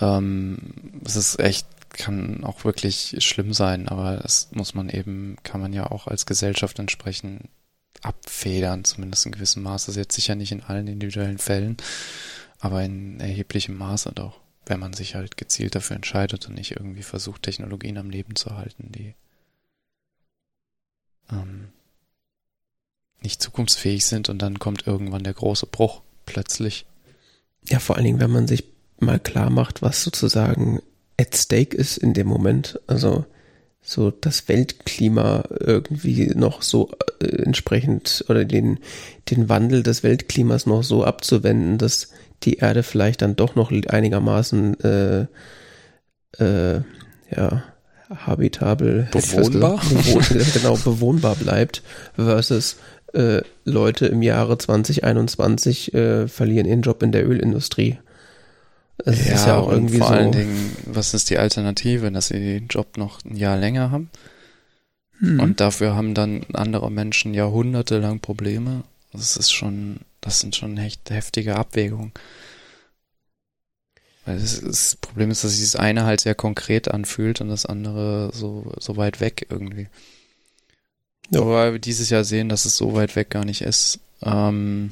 ähm, 0.00 0.58
es 1.04 1.14
ist 1.16 1.38
echt, 1.38 1.66
kann 1.90 2.44
auch 2.44 2.64
wirklich 2.64 3.16
schlimm 3.20 3.52
sein, 3.52 3.88
aber 3.88 4.16
das 4.16 4.48
muss 4.52 4.74
man 4.74 4.88
eben, 4.88 5.36
kann 5.44 5.60
man 5.60 5.72
ja 5.72 5.90
auch 5.90 6.08
als 6.08 6.26
Gesellschaft 6.26 6.78
entsprechend 6.78 7.48
abfedern, 8.02 8.84
zumindest 8.84 9.26
in 9.26 9.32
gewissem 9.32 9.62
Maße. 9.62 9.86
Das 9.86 9.96
ist 9.96 10.00
jetzt 10.00 10.14
sicher 10.14 10.34
nicht 10.34 10.52
in 10.52 10.62
allen 10.62 10.88
individuellen 10.88 11.38
Fällen, 11.38 11.76
aber 12.58 12.82
in 12.82 13.20
erheblichem 13.20 13.76
Maße 13.76 14.12
doch, 14.14 14.40
wenn 14.66 14.80
man 14.80 14.92
sich 14.92 15.14
halt 15.14 15.36
gezielt 15.36 15.74
dafür 15.74 15.96
entscheidet 15.96 16.48
und 16.48 16.54
nicht 16.54 16.72
irgendwie 16.72 17.02
versucht, 17.02 17.42
Technologien 17.42 17.98
am 17.98 18.10
Leben 18.10 18.36
zu 18.36 18.56
halten, 18.56 18.90
die 18.92 19.14
ähm, 21.30 21.68
nicht 23.22 23.42
zukunftsfähig 23.42 24.04
sind 24.06 24.28
und 24.28 24.40
dann 24.40 24.58
kommt 24.58 24.86
irgendwann 24.86 25.24
der 25.24 25.34
große 25.34 25.66
Bruch 25.66 26.02
plötzlich. 26.26 26.86
Ja, 27.68 27.78
vor 27.78 27.96
allen 27.96 28.04
Dingen, 28.04 28.20
wenn 28.20 28.30
man 28.30 28.46
sich 28.46 28.64
mal 28.98 29.18
klar 29.18 29.50
macht, 29.50 29.82
was 29.82 30.02
sozusagen 30.02 30.80
at 31.18 31.34
stake 31.36 31.76
ist 31.76 31.96
in 31.96 32.14
dem 32.14 32.26
Moment. 32.26 32.80
Also 32.86 33.24
so 33.80 34.10
das 34.10 34.48
Weltklima 34.48 35.44
irgendwie 35.60 36.32
noch 36.34 36.62
so 36.62 36.90
äh, 37.20 37.42
entsprechend 37.42 38.24
oder 38.28 38.44
den, 38.44 38.78
den 39.30 39.48
Wandel 39.48 39.82
des 39.82 40.02
Weltklimas 40.02 40.66
noch 40.66 40.82
so 40.82 41.04
abzuwenden, 41.04 41.78
dass 41.78 42.10
die 42.42 42.56
Erde 42.56 42.82
vielleicht 42.82 43.22
dann 43.22 43.36
doch 43.36 43.54
noch 43.54 43.70
einigermaßen 43.70 44.80
äh, 44.80 45.26
äh, 46.38 46.82
ja 47.30 47.62
habitabel, 48.14 49.08
bewohnbar, 49.10 49.80
bewohn, 49.88 50.46
genau 50.52 50.76
bewohnbar 50.76 51.34
bleibt 51.36 51.82
versus 52.14 52.76
äh, 53.12 53.42
Leute 53.64 54.06
im 54.06 54.22
Jahre 54.22 54.58
2021 54.58 55.94
äh, 55.94 56.28
verlieren 56.28 56.66
ihren 56.66 56.82
Job 56.82 57.02
in 57.02 57.12
der 57.12 57.28
Ölindustrie. 57.28 57.98
Das 58.98 59.26
ja, 59.26 59.34
ist 59.34 59.46
ja 59.46 59.58
auch 59.58 59.70
irgendwie 59.70 59.98
vor 59.98 60.08
so. 60.08 60.14
allen 60.14 60.32
Dingen, 60.32 60.76
was 60.86 61.14
ist 61.14 61.30
die 61.30 61.38
Alternative, 61.38 62.10
dass 62.10 62.28
sie 62.28 62.38
den 62.38 62.68
Job 62.68 62.96
noch 62.96 63.24
ein 63.24 63.36
Jahr 63.36 63.56
länger 63.56 63.90
haben? 63.90 64.10
Hm. 65.18 65.40
Und 65.40 65.60
dafür 65.60 65.94
haben 65.94 66.14
dann 66.14 66.44
andere 66.52 66.90
Menschen 66.90 67.34
jahrhundertelang 67.34 68.20
Probleme. 68.20 68.84
Das 69.12 69.36
ist 69.36 69.52
schon, 69.52 70.00
das 70.20 70.40
sind 70.40 70.56
schon 70.56 70.76
echt 70.78 71.10
heftige 71.10 71.56
Abwägungen. 71.56 72.12
Weil 74.26 74.40
das, 74.40 74.60
das, 74.60 74.96
Problem 74.96 75.30
ist, 75.30 75.44
dass 75.44 75.52
sich 75.52 75.62
das 75.62 75.76
eine 75.76 76.04
halt 76.04 76.20
sehr 76.20 76.34
konkret 76.34 76.90
anfühlt 76.90 77.40
und 77.40 77.48
das 77.48 77.64
andere 77.64 78.30
so, 78.34 78.72
so 78.78 78.96
weit 78.96 79.20
weg 79.20 79.46
irgendwie. 79.50 79.88
Ja. 81.30 81.40
Aber 81.40 81.72
wir 81.72 81.78
dieses 81.78 82.10
Jahr 82.10 82.24
sehen, 82.24 82.48
dass 82.48 82.64
es 82.64 82.76
so 82.76 82.94
weit 82.94 83.16
weg 83.16 83.30
gar 83.30 83.44
nicht 83.44 83.62
ist. 83.62 84.00
Ähm, 84.22 84.90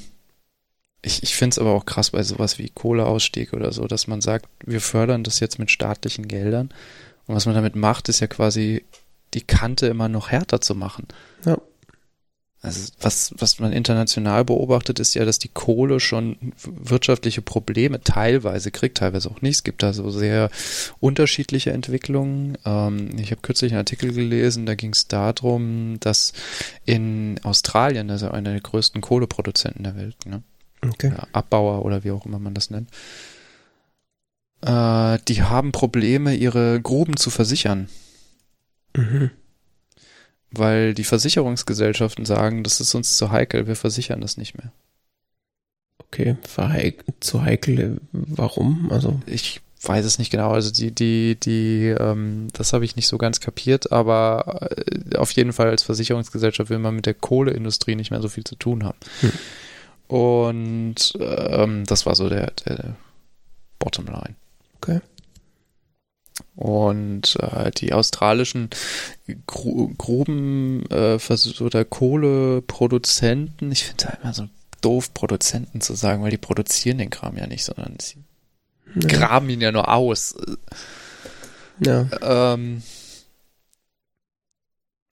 ich 1.02 1.22
ich 1.22 1.34
finde 1.34 1.54
es 1.54 1.58
aber 1.58 1.72
auch 1.72 1.84
krass 1.84 2.10
bei 2.10 2.22
sowas 2.22 2.58
wie 2.58 2.70
Kohleausstieg 2.70 3.52
oder 3.52 3.72
so, 3.72 3.86
dass 3.86 4.06
man 4.06 4.20
sagt, 4.20 4.46
wir 4.64 4.80
fördern 4.80 5.24
das 5.24 5.40
jetzt 5.40 5.58
mit 5.58 5.70
staatlichen 5.70 6.28
Geldern. 6.28 6.70
Und 7.26 7.34
was 7.34 7.46
man 7.46 7.54
damit 7.54 7.74
macht, 7.74 8.08
ist 8.08 8.20
ja 8.20 8.28
quasi 8.28 8.84
die 9.34 9.42
Kante 9.42 9.86
immer 9.88 10.08
noch 10.08 10.30
härter 10.30 10.60
zu 10.60 10.74
machen. 10.74 11.08
Ja. 11.44 11.58
Also 12.64 12.92
was, 12.98 13.34
was 13.36 13.58
man 13.58 13.72
international 13.72 14.42
beobachtet, 14.42 14.98
ist 14.98 15.12
ja, 15.12 15.26
dass 15.26 15.38
die 15.38 15.50
Kohle 15.50 16.00
schon 16.00 16.54
wirtschaftliche 16.64 17.42
Probleme 17.42 18.00
teilweise 18.00 18.70
kriegt, 18.70 18.96
teilweise 18.96 19.30
auch 19.30 19.42
nicht. 19.42 19.56
Es 19.56 19.64
gibt 19.64 19.82
da 19.82 19.92
so 19.92 20.10
sehr 20.10 20.48
unterschiedliche 20.98 21.72
Entwicklungen. 21.72 22.56
Ähm, 22.64 23.10
ich 23.18 23.32
habe 23.32 23.42
kürzlich 23.42 23.72
einen 23.72 23.80
Artikel 23.80 24.14
gelesen, 24.14 24.64
da 24.64 24.74
ging 24.76 24.92
es 24.92 25.08
darum, 25.08 25.98
dass 26.00 26.32
in 26.86 27.38
Australien, 27.42 28.08
das 28.08 28.22
ist 28.22 28.28
ja 28.28 28.32
einer 28.32 28.52
der 28.52 28.62
größten 28.62 29.02
Kohleproduzenten 29.02 29.84
der 29.84 29.96
Welt, 29.96 30.16
ne? 30.24 30.42
okay. 30.82 31.12
Abbauer 31.32 31.84
oder 31.84 32.02
wie 32.02 32.12
auch 32.12 32.24
immer 32.24 32.38
man 32.38 32.54
das 32.54 32.70
nennt, 32.70 32.88
äh, 34.62 35.18
die 35.28 35.42
haben 35.42 35.72
Probleme, 35.72 36.34
ihre 36.34 36.80
Gruben 36.80 37.18
zu 37.18 37.28
versichern. 37.28 37.90
Mhm 38.96 39.32
weil 40.58 40.94
die 40.94 41.04
Versicherungsgesellschaften 41.04 42.24
sagen, 42.24 42.62
das 42.62 42.80
ist 42.80 42.94
uns 42.94 43.16
zu 43.16 43.30
heikel, 43.30 43.66
wir 43.66 43.76
versichern 43.76 44.20
das 44.20 44.36
nicht 44.36 44.56
mehr. 44.56 44.72
Okay, 45.98 46.36
zu 47.20 47.42
heikel, 47.42 48.00
warum? 48.12 48.90
Also 48.92 49.20
ich 49.26 49.60
weiß 49.88 50.04
es 50.04 50.18
nicht 50.18 50.30
genau. 50.30 50.50
Also 50.50 50.70
die, 50.70 50.92
die, 50.92 51.36
die, 51.38 51.94
ähm, 51.98 52.48
das 52.52 52.72
habe 52.72 52.84
ich 52.84 52.96
nicht 52.96 53.08
so 53.08 53.18
ganz 53.18 53.40
kapiert, 53.40 53.92
aber 53.92 54.70
äh, 54.70 55.16
auf 55.16 55.30
jeden 55.32 55.52
Fall 55.52 55.68
als 55.68 55.82
Versicherungsgesellschaft 55.82 56.70
will 56.70 56.78
man 56.78 56.96
mit 56.96 57.06
der 57.06 57.14
Kohleindustrie 57.14 57.96
nicht 57.96 58.10
mehr 58.10 58.22
so 58.22 58.28
viel 58.28 58.44
zu 58.44 58.56
tun 58.56 58.84
haben. 58.84 58.98
Hm. 59.20 59.32
Und 60.06 61.14
ähm, 61.20 61.84
das 61.86 62.06
war 62.06 62.14
so 62.14 62.28
der, 62.28 62.52
der 62.66 62.96
Bottomline. 63.78 64.34
Okay. 64.76 65.00
Und 66.56 67.36
äh, 67.40 67.70
die 67.70 67.92
australischen 67.92 68.70
Gru 69.46 69.92
Gruben 69.96 70.84
äh, 70.90 71.18
oder 71.60 71.84
Kohleproduzenten, 71.84 73.70
ich 73.70 73.84
finde 73.84 74.04
es 74.04 74.10
halt 74.10 74.20
immer 74.22 74.34
so 74.34 74.48
doof, 74.80 75.14
Produzenten 75.14 75.80
zu 75.80 75.94
sagen, 75.94 76.22
weil 76.22 76.30
die 76.30 76.38
produzieren 76.38 76.98
den 76.98 77.10
Kram 77.10 77.36
ja 77.36 77.46
nicht, 77.46 77.64
sondern 77.64 77.96
sie 78.00 78.24
ja. 78.94 79.08
graben 79.08 79.48
ihn 79.48 79.60
ja 79.60 79.72
nur 79.72 79.92
aus. 79.92 80.34
Ja. 81.80 82.08
Ähm, 82.22 82.82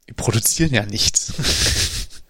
die 0.09 0.13
produzieren 0.15 0.75
ja 0.75 0.85
nichts. 0.85 1.33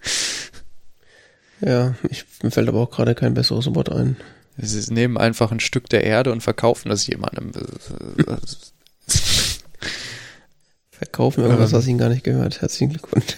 ja, 1.61 1.95
ich, 2.09 2.25
mir 2.43 2.51
fällt 2.51 2.69
aber 2.69 2.81
auch 2.81 2.91
gerade 2.91 3.15
kein 3.15 3.35
besseres 3.35 3.75
Wort 3.75 3.91
ein. 3.91 4.17
Sie 4.57 4.93
nehmen 4.93 5.17
einfach 5.17 5.51
ein 5.51 5.61
Stück 5.61 5.89
der 5.89 6.05
Erde 6.05 6.31
und 6.31 6.43
verkaufen 6.43 6.91
das 6.91 7.07
jemandem. 7.07 7.53
Verkaufen 11.03 11.43
irgendwas, 11.43 11.73
ähm, 11.73 11.79
was 11.79 11.87
Ihnen 11.89 11.99
gar 11.99 12.11
nicht 12.11 12.23
gehört. 12.23 12.61
Herzlichen 12.61 12.91
Glückwunsch. 12.91 13.37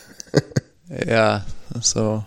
ja, 1.06 1.46
so. 1.80 2.22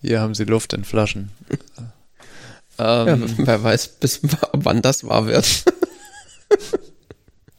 Hier 0.00 0.20
haben 0.20 0.34
Sie 0.34 0.42
Luft 0.42 0.72
in 0.72 0.82
Flaschen. 0.82 1.30
ähm, 2.78 3.26
ja, 3.38 3.46
wer 3.46 3.62
weiß, 3.62 3.86
bis 4.00 4.20
wann 4.52 4.82
das 4.82 5.04
wahr 5.04 5.26
wird. 5.26 5.46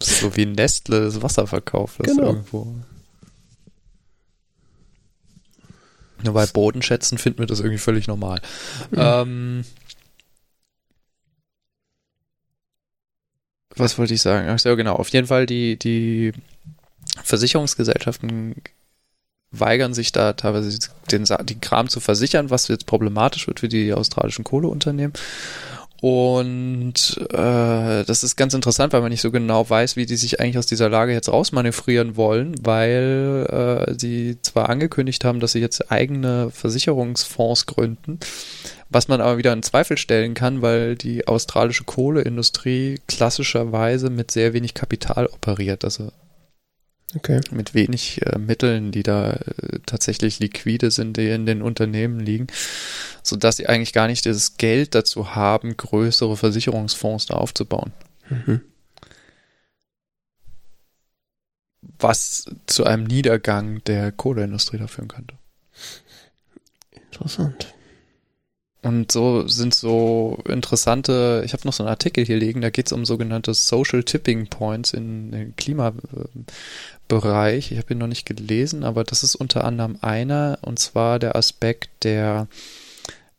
so 0.02 0.36
wie 0.36 0.46
Nestle 0.46 1.06
das 1.06 1.22
Wasser 1.22 1.48
verkauft. 1.48 2.00
Das 2.00 2.14
genau. 2.14 2.28
irgendwo. 2.28 2.76
Nur 6.24 6.34
bei 6.34 6.46
Bodenschätzen 6.46 7.18
finden 7.18 7.40
wir 7.40 7.46
das 7.46 7.62
irgendwie 7.62 7.78
völlig 7.78 8.08
normal. 8.08 8.42
Mhm. 8.92 8.98
Ähm, 9.00 9.66
was 13.78 13.98
wollte 13.98 14.14
ich 14.14 14.22
sagen? 14.22 14.50
Ach 14.50 14.60
so, 14.60 14.76
genau. 14.76 14.96
Auf 14.96 15.08
jeden 15.08 15.28
Fall 15.28 15.46
die, 15.46 15.80
die 15.80 16.34
Versicherungsgesellschaften 17.21 18.56
weigern 19.52 19.93
sich 19.93 20.12
da 20.12 20.34
teilweise 20.34 20.89
den, 21.12 21.26
den 21.26 21.62
Kram 21.62 21.88
zu 21.88 21.99
versichern, 21.99 22.49
was 22.49 22.67
jetzt 22.67 22.88
problematisch 22.88 23.47
wird 23.47 23.60
für 23.60 23.69
die 23.69 23.93
australischen 23.93 24.43
Kohleunternehmen. 24.43 25.13
Und 26.02 27.17
äh, 27.32 28.04
das 28.04 28.23
ist 28.23 28.36
ganz 28.36 28.54
interessant, 28.54 28.91
weil 28.91 28.99
man 28.99 29.10
nicht 29.10 29.21
so 29.21 29.32
genau 29.32 29.69
weiß, 29.69 29.95
wie 29.95 30.06
die 30.06 30.17
sich 30.17 30.41
eigentlich 30.41 30.58
aus 30.58 30.65
dieser 30.65 30.89
Lage 30.89 31.13
jetzt 31.13 31.30
rausmanövrieren 31.30 32.17
wollen, 32.17 32.56
weil 32.62 33.47
äh, 33.88 33.93
sie 33.97 34.38
zwar 34.41 34.67
angekündigt 34.67 35.23
haben, 35.23 35.39
dass 35.39 35.54
sie 35.54 35.62
jetzt 35.62 35.93
eigene 35.93 36.49
Versicherungsfonds 36.49 37.67
gründen, 37.67 38.19
was 38.89 39.08
man 39.08 39.21
aber 39.21 39.38
wieder 39.38 39.54
in 39.54 39.63
Zweifel 39.63 39.97
stellen 39.97 40.34
kann, 40.34 40.62
weil 40.62 40.95
die 40.97 41.26
australische 41.26 41.86
Kohleindustrie 41.86 42.99
klassischerweise 43.08 44.10
mit 44.10 44.30
sehr 44.30 44.52
wenig 44.52 44.73
Kapital 44.73 45.28
operiert. 45.28 45.86
Also 45.86 46.12
Okay. 47.15 47.41
Mit 47.52 47.73
wenig 47.73 48.21
äh, 48.26 48.39
Mitteln, 48.39 48.91
die 48.91 49.04
da 49.04 49.34
äh, 49.34 49.80
tatsächlich 49.86 50.39
liquide 50.39 50.89
sind, 50.91 51.17
die 51.17 51.30
in 51.30 51.45
den 51.45 51.62
Unternehmen 51.62 52.19
liegen, 52.19 52.47
so 53.21 53.36
dass 53.36 53.58
sie 53.58 53.67
eigentlich 53.67 53.93
gar 53.93 54.08
nicht 54.08 54.26
das 54.26 54.58
Geld 54.58 54.95
dazu 54.95 55.36
haben, 55.36 55.78
größere 55.78 56.36
Versicherungsfonds 56.38 57.28
da 57.28 57.36
aufzubauen. 57.36 57.91
Mhm. 58.30 58.62
Was 61.99 62.45
zu 62.65 62.86
einem 62.86 63.04
Niedergang 63.04 63.84
der 63.84 64.12
Kohleindustrie 64.12 64.78
da 64.78 64.88
führen 64.88 65.10
könnte. 65.10 65.36
Interessant. 66.91 67.73
Und 68.84 69.13
so 69.13 69.47
sind 69.47 69.73
so 69.73 70.43
interessante, 70.45 71.41
ich 71.45 71.54
habe 71.54 71.65
noch 71.65 71.71
so 71.71 71.84
einen 71.84 71.89
Artikel 71.89 72.26
hier 72.26 72.36
liegen, 72.36 72.60
da 72.60 72.69
geht 72.69 72.88
es 72.88 72.91
um 72.91 73.06
sogenannte 73.06 73.54
Social 73.54 74.04
Tipping 74.04 74.47
Points 74.47 74.91
in 74.91 75.32
den 75.32 75.56
Klimabereich. 77.08 77.72
Ich 77.72 77.78
habe 77.78 77.94
ihn 77.94 78.00
noch 78.00 78.08
nicht 78.08 78.26
gelesen, 78.26 78.84
aber 78.84 79.04
das 79.04 79.24
ist 79.24 79.36
unter 79.36 79.63
anderem 79.63 79.98
einer, 80.02 80.58
und 80.62 80.80
zwar 80.80 81.20
der 81.20 81.36
Aspekt 81.36 82.04
der, 82.04 82.48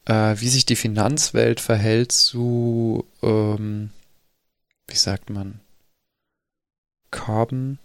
äh, 0.07 0.35
wie 0.38 0.48
sich 0.48 0.66
die 0.66 0.77
Finanzwelt 0.77 1.61
verhält 1.61 2.12
zu, 2.12 3.05
ähm, 3.22 3.90
wie 4.88 4.96
sagt 4.96 5.31
man, 5.31 5.61
Carbon 7.11 7.79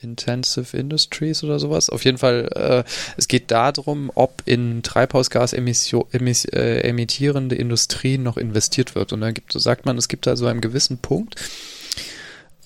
Intensive 0.00 0.76
Industries 0.76 1.44
oder 1.44 1.60
sowas. 1.60 1.88
Auf 1.88 2.04
jeden 2.04 2.18
Fall, 2.18 2.48
äh, 2.56 2.82
es 3.16 3.28
geht 3.28 3.52
darum, 3.52 4.10
ob 4.16 4.42
in 4.46 4.82
Treibhausgas 4.82 5.52
emis 5.52 5.92
äh, 5.92 6.80
emittierende 6.80 7.54
Industrien 7.54 8.24
noch 8.24 8.36
investiert 8.36 8.96
wird. 8.96 9.12
Und 9.12 9.20
dann 9.20 9.32
gibt, 9.32 9.52
sagt 9.52 9.86
man, 9.86 9.96
es 9.96 10.08
gibt 10.08 10.26
da 10.26 10.34
so 10.34 10.46
einen 10.46 10.60
gewissen 10.60 10.98
Punkt, 10.98 11.36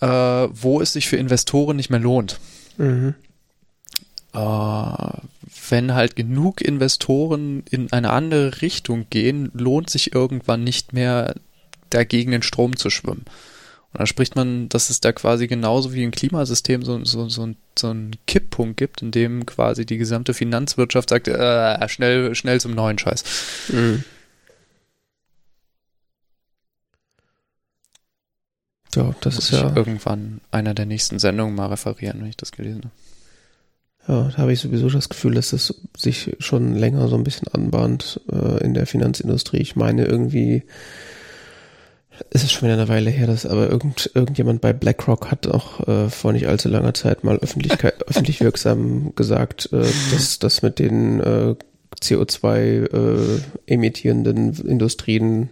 äh, 0.01 0.07
wo 0.07 0.81
es 0.81 0.93
sich 0.93 1.09
für 1.09 1.17
Investoren 1.17 1.77
nicht 1.77 1.91
mehr 1.91 2.01
lohnt. 2.01 2.39
Mhm. 2.77 3.15
Äh, 4.35 5.19
wenn 5.71 5.95
halt 5.95 6.17
genug 6.17 6.61
Investoren 6.61 7.65
in 7.71 7.93
eine 7.93 8.11
andere 8.11 8.61
Richtung 8.63 9.07
gehen, 9.11 9.51
lohnt 9.55 9.91
sich 9.91 10.15
irgendwann 10.15 10.65
nicht 10.65 10.93
mehr 10.93 11.35
dagegen 11.91 12.33
den 12.33 12.43
Strom 12.43 12.77
zu 12.77 12.91
schwimmen. 12.91 13.25
Und 13.93 14.01
da 14.01 14.07
spricht 14.07 14.37
man, 14.37 14.69
dass 14.69 14.91
es 14.91 15.01
da 15.01 15.13
quasi 15.13 15.47
genauso 15.47 15.95
wie 15.95 16.03
im 16.03 16.11
Klimasystem 16.11 16.83
so, 16.83 17.03
so, 17.05 17.29
so, 17.29 17.55
so 17.79 17.89
einen 17.89 18.17
Kipppunkt 18.27 18.77
gibt, 18.77 19.03
in 19.03 19.11
dem 19.11 19.47
quasi 19.47 19.87
die 19.87 19.97
gesamte 19.97 20.35
Finanzwirtschaft 20.35 21.09
sagt, 21.09 21.29
äh, 21.29 21.89
schnell, 21.89 22.35
schnell 22.35 22.61
zum 22.61 22.75
neuen 22.75 22.99
Scheiß. 22.99 23.25
Mhm. 23.69 24.05
Ja, 28.97 29.15
das 29.21 29.37
Muss 29.37 29.45
ist 29.45 29.53
ich 29.53 29.61
ja. 29.61 29.77
irgendwann 29.77 30.41
einer 30.51 30.75
der 30.75 30.87
nächsten 30.87 31.19
Sendungen 31.19 31.55
mal 31.55 31.67
referieren, 31.67 32.21
wenn 32.21 32.29
ich 32.29 32.37
das 32.37 32.53
gelesen 32.53 32.85
habe. 32.85 32.95
Ja, 34.09 34.31
da 34.31 34.39
habe 34.39 34.53
ich 34.53 34.61
sowieso 34.61 34.89
das 34.89 35.09
Gefühl, 35.09 35.35
dass 35.35 35.51
das 35.51 35.75
sich 35.97 36.37
schon 36.39 36.77
länger 36.77 37.09
so 37.09 37.17
ein 37.17 37.25
bisschen 37.25 37.49
anbahnt 37.49 38.21
äh, 38.31 38.63
in 38.65 38.73
der 38.73 38.87
Finanzindustrie. 38.87 39.59
Ich 39.59 39.75
meine 39.75 40.05
irgendwie, 40.05 40.63
es 42.31 42.45
ist 42.45 42.53
schon 42.53 42.69
wieder 42.69 42.75
eine 42.75 42.89
Weile 42.89 43.11
her, 43.11 43.27
dass 43.27 43.47
aber 43.47 43.69
irgend, 43.69 44.11
irgendjemand 44.15 44.61
bei 44.61 44.73
BlackRock 44.73 45.31
hat 45.31 45.49
auch 45.49 45.87
äh, 45.89 46.09
vor 46.09 46.33
nicht 46.33 46.47
allzu 46.47 46.69
langer 46.69 46.95
Zeit 46.95 47.25
mal 47.25 47.39
Öffentlichkeit, 47.39 47.95
öffentlich 48.09 48.41
wirksam 48.41 49.13
gesagt, 49.17 49.71
äh, 49.73 49.85
dass 50.13 50.39
das 50.39 50.63
mit 50.63 50.79
den 50.79 51.21
äh, 51.21 51.57
CO2 52.01 52.93
äh, 52.95 53.41
Industrien, 53.67 55.49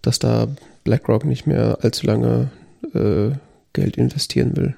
dass 0.00 0.18
da 0.18 0.48
BlackRock 0.84 1.26
nicht 1.26 1.46
mehr 1.46 1.78
allzu 1.82 2.06
lange 2.06 2.50
äh, 2.94 3.30
Geld 3.72 3.96
investieren 3.96 4.56
will. 4.56 4.74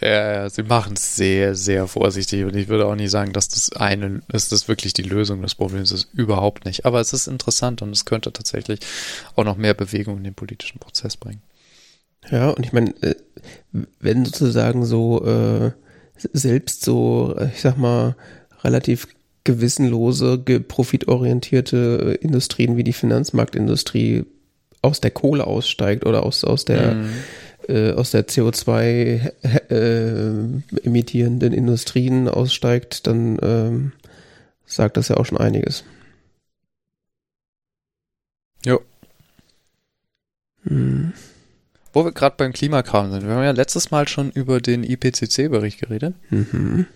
Ja, 0.00 0.32
ja, 0.32 0.50
sie 0.50 0.62
machen 0.62 0.92
es 0.94 1.16
sehr, 1.16 1.56
sehr 1.56 1.88
vorsichtig 1.88 2.44
und 2.44 2.54
ich 2.54 2.68
würde 2.68 2.86
auch 2.86 2.94
nicht 2.94 3.10
sagen, 3.10 3.32
dass 3.32 3.48
das 3.48 3.72
eine, 3.72 4.22
dass 4.28 4.48
das 4.48 4.68
wirklich 4.68 4.92
die 4.92 5.02
Lösung 5.02 5.42
des 5.42 5.56
Problems 5.56 5.90
ist. 5.90 6.08
Überhaupt 6.14 6.64
nicht. 6.64 6.86
Aber 6.86 7.00
es 7.00 7.12
ist 7.12 7.26
interessant 7.26 7.82
und 7.82 7.90
es 7.90 8.04
könnte 8.04 8.32
tatsächlich 8.32 8.78
auch 9.34 9.42
noch 9.44 9.56
mehr 9.56 9.74
Bewegung 9.74 10.18
in 10.18 10.24
den 10.24 10.34
politischen 10.34 10.78
Prozess 10.78 11.16
bringen. 11.16 11.42
Ja, 12.30 12.50
und 12.50 12.64
ich 12.64 12.72
meine, 12.72 12.90
äh, 13.02 13.16
wenn 13.98 14.24
sozusagen 14.24 14.84
so 14.84 15.24
äh, 15.24 15.72
selbst 16.32 16.84
so, 16.84 17.34
äh, 17.36 17.48
ich 17.52 17.60
sag 17.60 17.76
mal, 17.76 18.14
relativ 18.62 19.08
gewissenlose, 19.42 20.38
ge- 20.38 20.60
profitorientierte 20.60 22.18
äh, 22.20 22.24
Industrien 22.24 22.76
wie 22.76 22.84
die 22.84 22.92
Finanzmarktindustrie 22.92 24.24
aus 24.82 25.00
der 25.00 25.10
Kohle 25.10 25.46
aussteigt 25.46 26.06
oder 26.06 26.24
aus, 26.24 26.44
aus 26.44 26.64
der 26.64 26.94
Mhm. 26.94 27.10
äh, 27.68 27.92
aus 27.92 28.10
der 28.10 28.26
CO2 28.26 29.32
äh, 29.68 30.82
emittierenden 30.84 31.52
Industrien 31.52 32.28
aussteigt, 32.28 33.06
dann 33.06 33.38
ähm, 33.42 33.92
sagt 34.66 34.96
das 34.96 35.08
ja 35.08 35.16
auch 35.18 35.26
schon 35.26 35.38
einiges. 35.38 35.84
Jo. 38.64 38.80
Hm. 40.64 41.12
Wo 41.92 42.04
wir 42.04 42.12
gerade 42.12 42.36
beim 42.36 42.52
Klimakram 42.52 43.10
sind. 43.10 43.26
Wir 43.26 43.34
haben 43.34 43.42
ja 43.42 43.50
letztes 43.50 43.90
Mal 43.90 44.06
schon 44.08 44.30
über 44.30 44.60
den 44.60 44.84
IPCC-Bericht 44.84 45.80
geredet. 45.80 46.14
Mhm. 46.30 46.86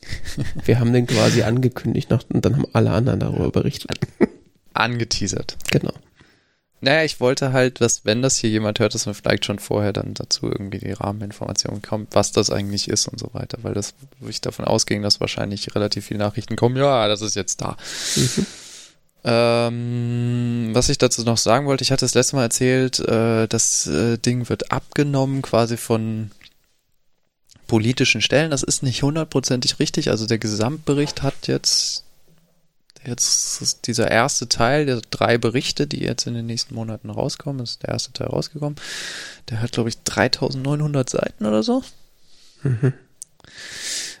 Wir 0.66 0.80
haben 0.80 0.92
den 0.92 1.06
quasi 1.06 1.42
angekündigt 1.44 2.12
und 2.12 2.44
dann 2.44 2.56
haben 2.56 2.66
alle 2.74 2.90
anderen 2.90 3.20
darüber 3.20 3.50
berichtet. 3.50 3.90
Angeteasert. 4.74 5.56
Genau. 5.70 5.92
Naja, 6.80 7.04
ich 7.04 7.18
wollte 7.18 7.52
halt, 7.52 7.80
dass, 7.80 8.04
wenn 8.04 8.20
das 8.20 8.36
hier 8.36 8.50
jemand 8.50 8.78
hört, 8.78 8.94
dass 8.94 9.06
man 9.06 9.14
vielleicht 9.14 9.46
schon 9.46 9.58
vorher 9.58 9.92
dann 9.92 10.12
dazu 10.12 10.46
irgendwie 10.50 10.78
die 10.78 10.92
Rahmeninformationen 10.92 11.80
kommt, 11.80 12.14
was 12.14 12.30
das 12.32 12.50
eigentlich 12.50 12.88
ist 12.88 13.08
und 13.08 13.18
so 13.18 13.30
weiter, 13.32 13.58
weil 13.62 13.72
das, 13.72 13.94
wo 14.20 14.28
ich 14.28 14.42
davon 14.42 14.66
ausging, 14.66 15.00
dass 15.00 15.20
wahrscheinlich 15.20 15.74
relativ 15.74 16.06
viele 16.06 16.20
Nachrichten 16.20 16.56
kommen, 16.56 16.76
ja, 16.76 17.08
das 17.08 17.22
ist 17.22 17.36
jetzt 17.36 17.62
da. 17.62 17.76
Mhm. 18.16 18.46
Ähm, 19.26 20.70
was 20.74 20.90
ich 20.90 20.98
dazu 20.98 21.22
noch 21.22 21.38
sagen 21.38 21.66
wollte, 21.66 21.82
ich 21.82 21.90
hatte 21.90 22.04
das 22.04 22.12
letzte 22.12 22.36
Mal 22.36 22.42
erzählt, 22.42 22.98
äh, 23.00 23.48
das 23.48 23.86
äh, 23.86 24.18
Ding 24.18 24.50
wird 24.50 24.70
abgenommen 24.70 25.40
quasi 25.40 25.78
von 25.78 26.30
politischen 27.66 28.20
Stellen. 28.20 28.50
Das 28.50 28.62
ist 28.62 28.82
nicht 28.82 29.02
hundertprozentig 29.02 29.78
richtig. 29.78 30.10
Also 30.10 30.26
der 30.26 30.36
Gesamtbericht 30.36 31.22
hat 31.22 31.46
jetzt, 31.46 32.04
jetzt 33.06 33.60
ist 33.62 33.86
dieser 33.86 34.10
erste 34.10 34.48
Teil, 34.48 34.86
der 34.86 35.00
drei 35.10 35.38
Berichte, 35.38 35.86
die 35.86 36.00
jetzt 36.00 36.26
in 36.26 36.34
den 36.34 36.46
nächsten 36.46 36.74
Monaten 36.74 37.10
rauskommen, 37.10 37.62
ist 37.62 37.82
der 37.82 37.90
erste 37.90 38.12
Teil 38.12 38.28
rausgekommen. 38.28 38.76
Der 39.50 39.60
hat, 39.60 39.72
glaube 39.72 39.88
ich, 39.88 39.98
3900 40.02 41.08
Seiten 41.08 41.46
oder 41.46 41.62
so. 41.62 41.82
Mhm. 42.62 42.92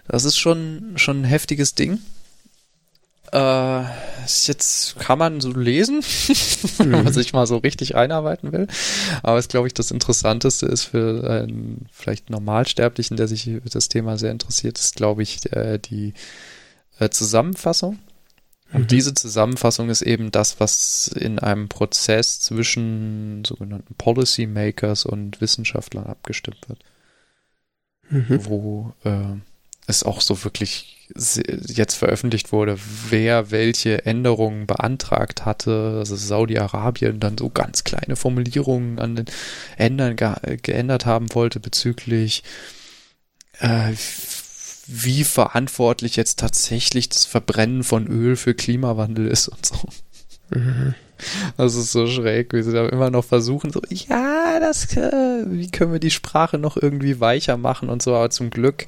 Das 0.06 0.24
ist 0.24 0.36
schon, 0.38 0.92
schon 0.96 1.22
ein 1.22 1.24
heftiges 1.24 1.74
Ding. 1.74 1.98
Äh, 3.32 3.82
jetzt 4.46 4.96
kann 4.98 5.18
man 5.18 5.40
so 5.40 5.50
lesen, 5.50 6.02
wenn 6.78 6.90
man 6.90 7.04
Mhm. 7.06 7.12
sich 7.12 7.32
mal 7.32 7.46
so 7.46 7.56
richtig 7.56 7.96
einarbeiten 7.96 8.52
will. 8.52 8.68
Aber 9.22 9.38
es 9.38 9.48
glaube 9.48 9.66
ich 9.66 9.74
das 9.74 9.90
Interessanteste 9.90 10.66
ist 10.66 10.84
für 10.84 11.28
einen 11.28 11.86
vielleicht 11.90 12.30
Normalsterblichen, 12.30 13.16
der 13.16 13.26
sich 13.26 13.44
für 13.44 13.60
das 13.64 13.88
Thema 13.88 14.18
sehr 14.18 14.30
interessiert, 14.30 14.78
ist 14.78 14.94
glaube 14.96 15.22
ich 15.22 15.40
die 15.40 16.12
äh, 17.00 17.08
Zusammenfassung. 17.08 17.98
Und 18.72 18.82
Mhm. 18.82 18.86
diese 18.88 19.14
Zusammenfassung 19.14 19.88
ist 19.90 20.02
eben 20.02 20.32
das, 20.32 20.58
was 20.58 21.08
in 21.08 21.38
einem 21.38 21.68
Prozess 21.68 22.40
zwischen 22.40 23.44
sogenannten 23.44 23.94
Policymakers 23.94 25.04
und 25.06 25.40
Wissenschaftlern 25.40 26.06
abgestimmt 26.06 26.68
wird 26.68 26.80
Mhm. 28.10 28.44
wo 28.46 28.92
äh, 29.04 29.36
es 29.86 30.02
auch 30.02 30.20
so 30.20 30.44
wirklich 30.44 30.90
jetzt 31.66 31.94
veröffentlicht 31.94 32.52
wurde, 32.52 32.78
wer 33.10 33.50
welche 33.50 34.06
Änderungen 34.06 34.66
beantragt 34.66 35.44
hatte. 35.44 35.96
Also 35.98 36.16
Saudi-Arabien 36.16 37.20
dann 37.20 37.36
so 37.36 37.50
ganz 37.50 37.84
kleine 37.84 38.16
Formulierungen 38.16 38.98
an 38.98 39.16
den 39.16 39.26
Ändern 39.76 40.16
ge 40.16 40.34
geändert 40.62 41.04
haben 41.06 41.34
wollte 41.34 41.60
bezüglich 41.60 42.42
äh, 43.60 43.92
wie 44.86 45.24
verantwortlich 45.24 46.16
jetzt 46.16 46.38
tatsächlich 46.38 47.08
das 47.08 47.24
Verbrennen 47.24 47.84
von 47.84 48.06
Öl 48.06 48.36
für 48.36 48.54
Klimawandel 48.54 49.26
ist 49.26 49.48
und 49.48 49.64
so. 49.64 49.88
Mhm. 50.50 50.94
Das 51.56 51.74
ist 51.74 51.92
so 51.92 52.06
schräg, 52.06 52.52
wie 52.52 52.62
sie 52.62 52.72
da 52.72 52.88
immer 52.88 53.10
noch 53.10 53.24
versuchen, 53.24 53.70
so, 53.70 53.80
ja, 53.88 54.58
das, 54.60 54.96
äh, 54.96 55.44
wie 55.46 55.70
können 55.70 55.92
wir 55.92 56.00
die 56.00 56.10
Sprache 56.10 56.58
noch 56.58 56.76
irgendwie 56.76 57.20
weicher 57.20 57.56
machen 57.56 57.88
und 57.88 58.02
so, 58.02 58.14
aber 58.14 58.30
zum 58.30 58.50
Glück 58.50 58.86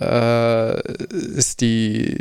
äh, 0.00 0.92
ist 1.12 1.60
die 1.60 2.18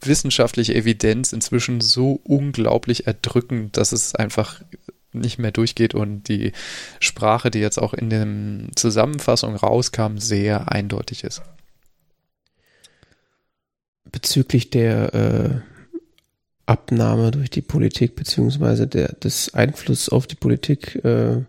wissenschaftliche 0.00 0.74
Evidenz 0.74 1.32
inzwischen 1.32 1.80
so 1.80 2.20
unglaublich 2.24 3.06
erdrückend, 3.06 3.76
dass 3.76 3.92
es 3.92 4.14
einfach 4.14 4.62
nicht 5.12 5.38
mehr 5.38 5.52
durchgeht 5.52 5.94
und 5.94 6.28
die 6.28 6.52
Sprache, 7.00 7.50
die 7.50 7.58
jetzt 7.58 7.78
auch 7.78 7.94
in 7.94 8.10
der 8.10 8.26
Zusammenfassung 8.76 9.56
rauskam, 9.56 10.18
sehr 10.18 10.70
eindeutig 10.70 11.24
ist. 11.24 11.42
Bezüglich 14.10 14.70
der 14.70 15.14
äh, 15.14 15.50
Abnahme 16.66 17.30
durch 17.30 17.50
die 17.50 17.62
Politik 17.62 18.14
beziehungsweise 18.14 18.86
der, 18.86 19.12
des 19.12 19.54
Einflusses 19.54 20.08
auf 20.08 20.26
die 20.26 20.34
Politik 20.34 21.02
äh, 21.04 21.42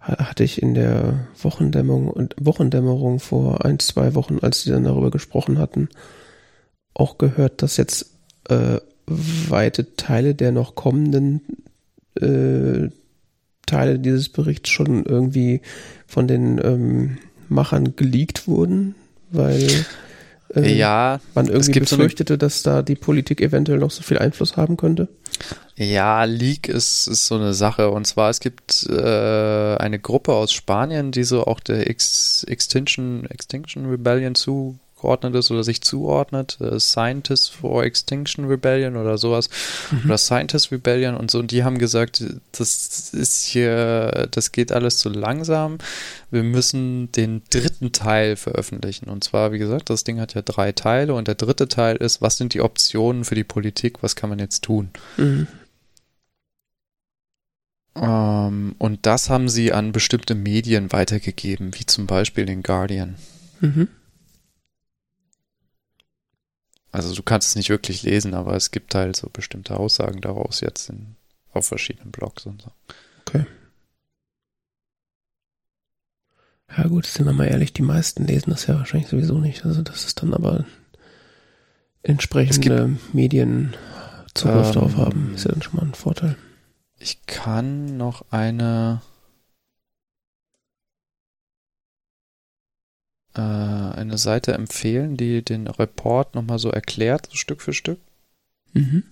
hatte 0.00 0.44
ich 0.44 0.62
in 0.62 0.74
der 0.74 1.28
Wochendämmerung, 1.42 2.30
Wochendämmerung 2.38 3.20
vor 3.20 3.64
ein, 3.64 3.78
zwei 3.78 4.14
Wochen, 4.14 4.38
als 4.40 4.62
sie 4.62 4.70
dann 4.70 4.84
darüber 4.84 5.10
gesprochen 5.10 5.58
hatten, 5.58 5.88
auch 6.94 7.18
gehört, 7.18 7.62
dass 7.62 7.76
jetzt 7.76 8.14
äh, 8.48 8.78
weite 9.06 9.96
Teile 9.96 10.34
der 10.34 10.52
noch 10.52 10.74
kommenden 10.74 11.42
äh, 12.20 12.90
Teile 13.66 13.98
dieses 13.98 14.28
Berichts 14.28 14.70
schon 14.70 15.04
irgendwie 15.04 15.60
von 16.06 16.26
den 16.26 16.60
ähm, 16.62 17.18
Machern 17.48 17.94
geleakt 17.96 18.48
wurden, 18.48 18.94
weil 19.30 19.68
äh, 20.54 20.72
ja, 20.72 21.20
man 21.34 21.46
irgendwie 21.46 21.80
befürchtete, 21.80 22.34
so 22.34 22.36
dass 22.38 22.62
da 22.62 22.82
die 22.82 22.96
Politik 22.96 23.40
eventuell 23.40 23.78
noch 23.78 23.90
so 23.90 24.02
viel 24.02 24.18
Einfluss 24.18 24.56
haben 24.56 24.76
könnte. 24.76 25.08
Ja, 25.76 26.24
Leak 26.24 26.68
ist, 26.68 27.06
ist 27.06 27.26
so 27.26 27.36
eine 27.36 27.54
Sache. 27.54 27.90
Und 27.90 28.06
zwar, 28.06 28.30
es 28.30 28.40
gibt 28.40 28.86
äh, 28.90 29.76
eine 29.76 29.98
Gruppe 29.98 30.32
aus 30.34 30.52
Spanien, 30.52 31.12
die 31.12 31.24
so 31.24 31.44
auch 31.46 31.60
der 31.60 31.88
Ex 31.88 32.44
Extinction, 32.44 33.26
Extinction 33.30 33.88
Rebellion 33.88 34.34
zu 34.34 34.78
zugeordnet 35.00 35.34
ist 35.34 35.50
oder 35.50 35.64
sich 35.64 35.80
zuordnet, 35.80 36.58
äh, 36.60 36.78
Scientists 36.78 37.48
for 37.48 37.84
Extinction 37.84 38.44
Rebellion 38.44 38.96
oder 38.96 39.18
sowas 39.18 39.48
mhm. 39.90 40.02
oder 40.04 40.18
Scientist 40.18 40.70
Rebellion 40.70 41.16
und 41.16 41.30
so 41.30 41.38
und 41.38 41.50
die 41.50 41.64
haben 41.64 41.78
gesagt, 41.78 42.22
das 42.52 43.10
ist 43.12 43.44
hier, 43.44 44.28
das 44.30 44.52
geht 44.52 44.72
alles 44.72 44.98
zu 44.98 45.08
langsam. 45.08 45.78
Wir 46.30 46.42
müssen 46.42 47.10
den 47.12 47.42
dritten 47.50 47.92
Teil 47.92 48.36
veröffentlichen 48.36 49.08
und 49.08 49.24
zwar, 49.24 49.52
wie 49.52 49.58
gesagt, 49.58 49.90
das 49.90 50.04
Ding 50.04 50.20
hat 50.20 50.34
ja 50.34 50.42
drei 50.42 50.72
Teile 50.72 51.14
und 51.14 51.28
der 51.28 51.34
dritte 51.34 51.68
Teil 51.68 51.96
ist, 51.96 52.20
was 52.20 52.36
sind 52.36 52.54
die 52.54 52.60
Optionen 52.60 53.24
für 53.24 53.34
die 53.34 53.44
Politik, 53.44 54.02
was 54.02 54.16
kann 54.16 54.30
man 54.30 54.38
jetzt 54.38 54.62
tun? 54.62 54.90
Mhm. 55.16 55.46
Um, 57.92 58.06
ähm, 58.06 58.74
und 58.78 59.04
das 59.04 59.30
haben 59.30 59.48
sie 59.48 59.72
an 59.72 59.90
bestimmte 59.90 60.36
Medien 60.36 60.92
weitergegeben, 60.92 61.74
wie 61.74 61.86
zum 61.86 62.06
Beispiel 62.06 62.46
den 62.46 62.62
Guardian. 62.62 63.16
Mhm. 63.60 63.88
Also 66.92 67.14
du 67.14 67.22
kannst 67.22 67.48
es 67.48 67.56
nicht 67.56 67.70
wirklich 67.70 68.02
lesen, 68.02 68.34
aber 68.34 68.54
es 68.56 68.70
gibt 68.70 68.94
halt 68.94 69.16
so 69.16 69.28
bestimmte 69.32 69.76
Aussagen 69.76 70.20
daraus 70.20 70.60
jetzt 70.60 70.90
in, 70.90 71.14
auf 71.52 71.66
verschiedenen 71.66 72.10
Blogs 72.10 72.46
und 72.46 72.62
so. 72.62 72.70
Okay. 73.20 73.46
Ja 76.76 76.86
gut, 76.86 77.06
sind 77.06 77.26
wir 77.26 77.32
mal 77.32 77.46
ehrlich, 77.46 77.72
die 77.72 77.82
meisten 77.82 78.26
lesen 78.26 78.50
das 78.50 78.66
ja 78.66 78.76
wahrscheinlich 78.76 79.08
sowieso 79.08 79.38
nicht. 79.38 79.64
Also 79.64 79.82
das 79.82 80.04
ist 80.04 80.22
dann 80.22 80.34
aber 80.34 80.64
entsprechende 82.02 82.96
Medien 83.12 83.74
Zugriff 84.34 84.68
ähm, 84.68 84.74
darauf 84.74 84.96
haben, 84.96 85.34
ist 85.34 85.44
ja 85.44 85.50
dann 85.50 85.62
schon 85.62 85.76
mal 85.76 85.86
ein 85.86 85.94
Vorteil. 85.94 86.36
Ich 86.98 87.26
kann 87.26 87.96
noch 87.96 88.24
eine 88.30 89.02
äh, 93.34 93.40
eine 93.40 94.18
Seite 94.18 94.52
empfehlen, 94.54 95.16
die 95.16 95.42
den 95.42 95.66
Report 95.66 96.34
nochmal 96.34 96.58
so 96.58 96.70
erklärt, 96.70 97.28
so 97.30 97.36
Stück 97.36 97.62
für 97.62 97.72
Stück. 97.72 97.98
Mhm. 98.72 99.04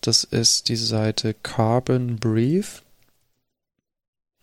Das 0.00 0.24
ist 0.24 0.68
die 0.68 0.76
Seite 0.76 1.34
Carbon 1.34 2.16
Brief, 2.16 2.82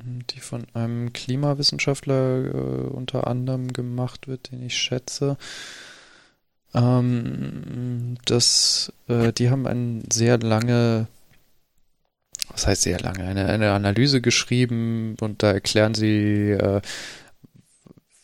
die 0.04 0.40
von 0.40 0.66
einem 0.74 1.14
Klimawissenschaftler 1.14 2.46
äh, 2.46 2.88
unter 2.90 3.28
anderem 3.28 3.72
gemacht 3.72 4.28
wird, 4.28 4.52
den 4.52 4.64
ich 4.64 4.78
schätze. 4.78 5.38
Ähm, 6.74 8.18
das, 8.26 8.92
äh, 9.08 9.32
die 9.32 9.50
haben 9.50 9.68
eine 9.68 10.02
sehr 10.12 10.38
lange, 10.40 11.08
was 12.50 12.68
heißt 12.68 12.82
sehr 12.82 13.00
lange, 13.00 13.24
eine, 13.24 13.46
eine 13.48 13.72
Analyse 13.72 14.22
geschrieben 14.22 15.16
und 15.22 15.44
da 15.44 15.52
erklären 15.52 15.94
sie, 15.94 16.52
äh, 16.52 16.82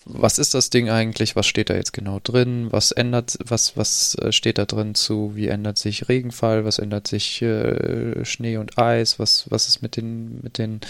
was 0.05 0.39
ist 0.39 0.53
das 0.53 0.69
Ding 0.69 0.89
eigentlich, 0.89 1.35
was 1.35 1.45
steht 1.45 1.69
da 1.69 1.75
jetzt 1.75 1.93
genau 1.93 2.19
drin, 2.23 2.67
was 2.71 2.91
ändert, 2.91 3.37
was, 3.43 3.75
was 3.77 4.15
äh, 4.15 4.31
steht 4.31 4.57
da 4.57 4.65
drin 4.65 4.95
zu, 4.95 5.35
wie 5.35 5.47
ändert 5.47 5.77
sich 5.77 6.09
Regenfall, 6.09 6.65
was 6.65 6.79
ändert 6.79 7.07
sich 7.07 7.41
äh, 7.41 8.23
Schnee 8.25 8.57
und 8.57 8.77
Eis, 8.77 9.19
was, 9.19 9.45
was 9.49 9.67
ist 9.67 9.81
mit 9.81 9.97
den, 9.97 10.39
mit 10.41 10.57
den 10.57 10.81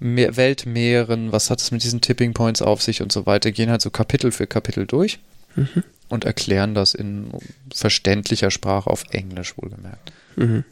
Meer 0.00 0.36
Weltmeeren, 0.36 1.30
was 1.30 1.50
hat 1.50 1.60
es 1.60 1.70
mit 1.70 1.82
diesen 1.82 2.00
Tipping 2.00 2.32
Points 2.32 2.62
auf 2.62 2.82
sich 2.82 3.02
und 3.02 3.12
so 3.12 3.26
weiter, 3.26 3.52
gehen 3.52 3.70
halt 3.70 3.82
so 3.82 3.90
Kapitel 3.90 4.32
für 4.32 4.46
Kapitel 4.46 4.86
durch 4.86 5.18
mhm. 5.56 5.84
und 6.08 6.24
erklären 6.24 6.74
das 6.74 6.94
in 6.94 7.30
verständlicher 7.72 8.50
Sprache 8.50 8.88
auf 8.88 9.04
Englisch 9.10 9.56
wohlgemerkt. 9.58 10.12
Mhm. 10.36 10.64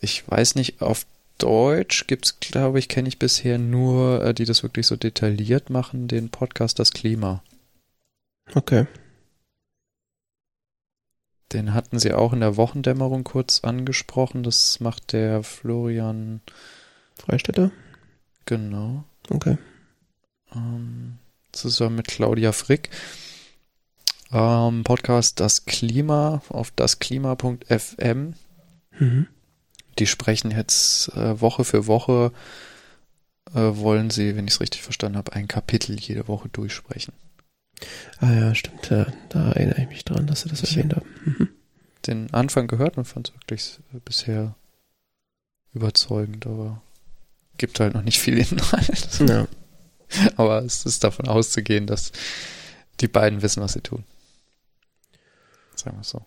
Ich 0.00 0.28
weiß 0.28 0.54
nicht, 0.54 0.80
auf 0.80 1.06
Deutsch 1.42 2.06
gibt 2.06 2.26
es, 2.26 2.38
glaube 2.38 2.78
ich, 2.78 2.88
kenne 2.88 3.08
ich 3.08 3.18
bisher 3.18 3.58
nur, 3.58 4.24
äh, 4.24 4.32
die 4.32 4.44
das 4.44 4.62
wirklich 4.62 4.86
so 4.86 4.94
detailliert 4.94 5.70
machen, 5.70 6.06
den 6.06 6.28
Podcast 6.28 6.78
Das 6.78 6.92
Klima. 6.92 7.42
Okay. 8.54 8.86
Den 11.52 11.74
hatten 11.74 11.98
sie 11.98 12.12
auch 12.12 12.32
in 12.32 12.38
der 12.38 12.56
Wochendämmerung 12.56 13.24
kurz 13.24 13.64
angesprochen. 13.64 14.44
Das 14.44 14.78
macht 14.78 15.12
der 15.12 15.42
Florian 15.42 16.40
Freistädter. 17.16 17.72
Genau. 18.46 19.02
Okay. 19.28 19.58
Ähm, 20.54 21.18
zusammen 21.50 21.96
mit 21.96 22.06
Claudia 22.06 22.52
Frick. 22.52 22.88
Ähm, 24.30 24.84
Podcast 24.84 25.40
Das 25.40 25.64
Klima 25.64 26.40
auf 26.50 26.70
dasklima.fm. 26.70 28.34
Mhm 28.98 29.26
die 29.98 30.06
sprechen 30.06 30.50
jetzt 30.50 31.08
äh, 31.16 31.40
Woche 31.40 31.64
für 31.64 31.86
Woche, 31.86 32.32
äh, 33.54 33.60
wollen 33.60 34.10
sie, 34.10 34.36
wenn 34.36 34.46
ich 34.46 34.54
es 34.54 34.60
richtig 34.60 34.82
verstanden 34.82 35.18
habe, 35.18 35.32
ein 35.32 35.48
Kapitel 35.48 35.98
jede 35.98 36.28
Woche 36.28 36.48
durchsprechen. 36.48 37.12
Ah 38.20 38.32
ja, 38.32 38.54
stimmt. 38.54 38.90
Ja, 38.90 39.06
da 39.28 39.52
erinnere 39.52 39.82
ich 39.82 39.88
mich 39.88 40.04
dran, 40.04 40.26
dass 40.26 40.42
sie 40.42 40.48
das 40.48 40.62
ich 40.62 40.76
erwähnt 40.76 40.96
haben. 40.96 41.08
Mhm. 41.24 41.48
Den 42.06 42.34
Anfang 42.34 42.66
gehört 42.66 42.96
und 42.96 43.04
fand 43.04 43.28
es 43.28 43.34
wirklich 43.34 43.78
bisher 44.04 44.54
überzeugend, 45.72 46.46
aber 46.46 46.82
gibt 47.58 47.80
halt 47.80 47.94
noch 47.94 48.02
nicht 48.02 48.18
viel 48.18 48.38
Inhalt. 48.38 49.08
Ja. 49.28 49.46
Aber 50.36 50.62
es 50.62 50.84
ist 50.84 51.04
davon 51.04 51.26
auszugehen, 51.26 51.86
dass 51.86 52.12
die 53.00 53.08
beiden 53.08 53.40
wissen, 53.40 53.62
was 53.62 53.72
sie 53.72 53.80
tun. 53.80 54.04
Sagen 55.74 55.96
wir 55.96 56.02
es 56.02 56.10
so. 56.10 56.22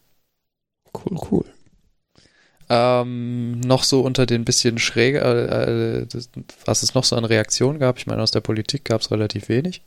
Cool, 0.91 1.19
cool. 1.29 1.54
Ähm, 2.67 3.59
noch 3.59 3.83
so 3.83 4.01
unter 4.01 4.25
den 4.25 4.43
bisschen 4.43 4.79
schräger, 4.79 5.67
äh, 5.67 6.01
äh, 6.01 6.07
was 6.65 6.81
es 6.81 6.95
noch 6.95 7.03
so 7.03 7.15
an 7.15 7.25
Reaktionen 7.25 7.79
gab. 7.79 7.97
Ich 7.97 8.07
meine, 8.07 8.23
aus 8.23 8.31
der 8.31 8.41
Politik 8.41 8.85
gab 8.85 9.01
es 9.01 9.11
relativ 9.11 9.49
wenig. 9.49 9.81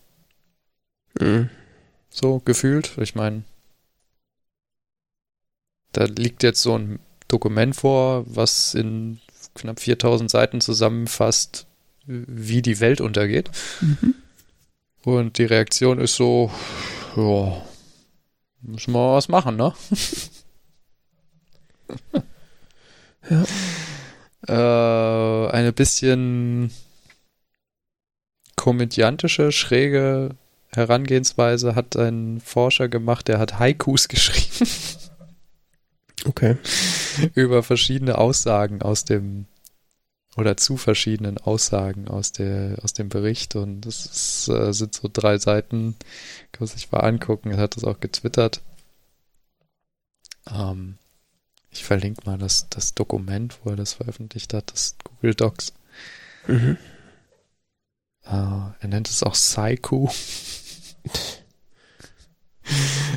Mhm. 1.19 1.51
So 2.11 2.41
gefühlt. 2.45 2.97
Ich 2.99 3.17
meine, 3.17 3.43
da 5.93 6.05
liegt 6.05 6.45
jetzt 6.45 6.63
so 6.63 6.79
ein 6.79 7.01
Dokument 7.27 7.75
vor, 7.75 8.25
was 8.27 8.75
in 8.75 9.19
knapp 9.55 9.81
4000 9.81 10.31
Seiten 10.31 10.61
zusammenfasst, 10.61 11.67
wie 12.07 12.63
die 12.63 12.81
Welt 12.81 13.01
untergeht. 13.01 13.51
Mhm. 13.81 14.15
Und 15.03 15.39
die 15.39 15.45
Reaktion 15.45 15.99
ist 15.99 16.15
so, 16.15 16.53
ja, 17.17 17.61
müssen 18.61 18.93
wir 18.93 19.15
was 19.15 19.29
machen, 19.29 19.57
ne? 19.57 19.75
Ja. 23.31 23.45
Äh, 24.47 25.51
eine 25.51 25.73
bisschen 25.73 26.71
komödiantische, 28.57 29.53
schräge 29.53 30.31
Herangehensweise 30.71 31.75
hat 31.75 31.97
ein 31.97 32.41
Forscher 32.41 32.89
gemacht, 32.89 33.29
der 33.29 33.39
hat 33.39 33.59
Haikus 33.59 34.09
geschrieben. 34.09 34.71
Okay. 36.25 36.57
Über 37.35 37.63
verschiedene 37.63 38.19
Aussagen 38.19 38.83
aus 38.83 39.05
dem 39.05 39.47
oder 40.37 40.57
zu 40.57 40.77
verschiedenen 40.77 41.39
Aussagen 41.39 42.07
aus 42.07 42.33
der 42.33 42.77
aus 42.83 42.93
dem 42.93 43.09
Bericht 43.09 43.57
und 43.57 43.81
das 43.81 44.07
ist, 44.07 44.49
äh, 44.49 44.73
sind 44.73 44.95
so 44.95 45.09
drei 45.13 45.39
Seiten, 45.39 45.97
kann 46.53 46.67
man 46.67 46.69
sich 46.69 46.93
mal 46.93 47.01
angucken. 47.01 47.51
Er 47.53 47.59
hat 47.59 47.77
das 47.77 47.85
auch 47.85 47.99
getwittert. 47.99 48.61
Ähm, 50.53 50.99
ich 51.71 51.85
verlinke 51.85 52.23
mal 52.25 52.39
das, 52.39 52.69
das 52.71 52.95
Dokument, 52.95 53.59
wo 53.63 53.71
er 53.71 53.77
das 53.77 53.95
veröffentlicht 53.95 54.55
hat, 54.55 54.73
das 54.73 54.97
Google 55.05 55.35
Docs. 55.35 55.73
Mhm. 56.47 56.79
Uh, 58.27 58.73
er 58.81 58.89
nennt 58.89 59.09
es 59.09 59.23
auch 59.23 59.33
Psycho. 59.33 60.11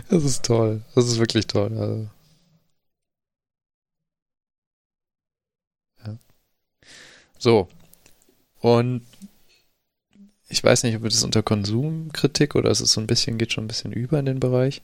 das 0.09 0.23
ist 0.23 0.45
toll. 0.45 0.83
Das 0.95 1.05
ist 1.07 1.19
wirklich 1.19 1.47
toll. 1.47 1.77
Also. 1.77 2.09
Ja. 6.05 6.17
So. 7.37 7.67
Und 8.59 9.05
ich 10.47 10.63
weiß 10.63 10.83
nicht, 10.83 10.95
ob 10.95 11.03
das 11.03 11.23
unter 11.23 11.43
Konsumkritik 11.43 12.55
oder 12.55 12.69
es 12.69 12.81
ist 12.81 12.91
so 12.93 13.01
ein 13.01 13.07
bisschen, 13.07 13.37
geht 13.37 13.53
schon 13.53 13.65
ein 13.65 13.67
bisschen 13.67 13.91
über 13.93 14.19
in 14.19 14.25
den 14.25 14.39
Bereich. 14.39 14.81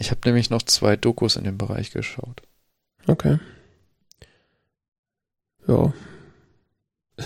Ich 0.00 0.10
habe 0.10 0.20
nämlich 0.24 0.48
noch 0.48 0.62
zwei 0.62 0.96
Dokus 0.96 1.36
in 1.36 1.44
dem 1.44 1.58
Bereich 1.58 1.90
geschaut. 1.90 2.40
Okay. 3.06 3.38
Ja. 5.68 5.92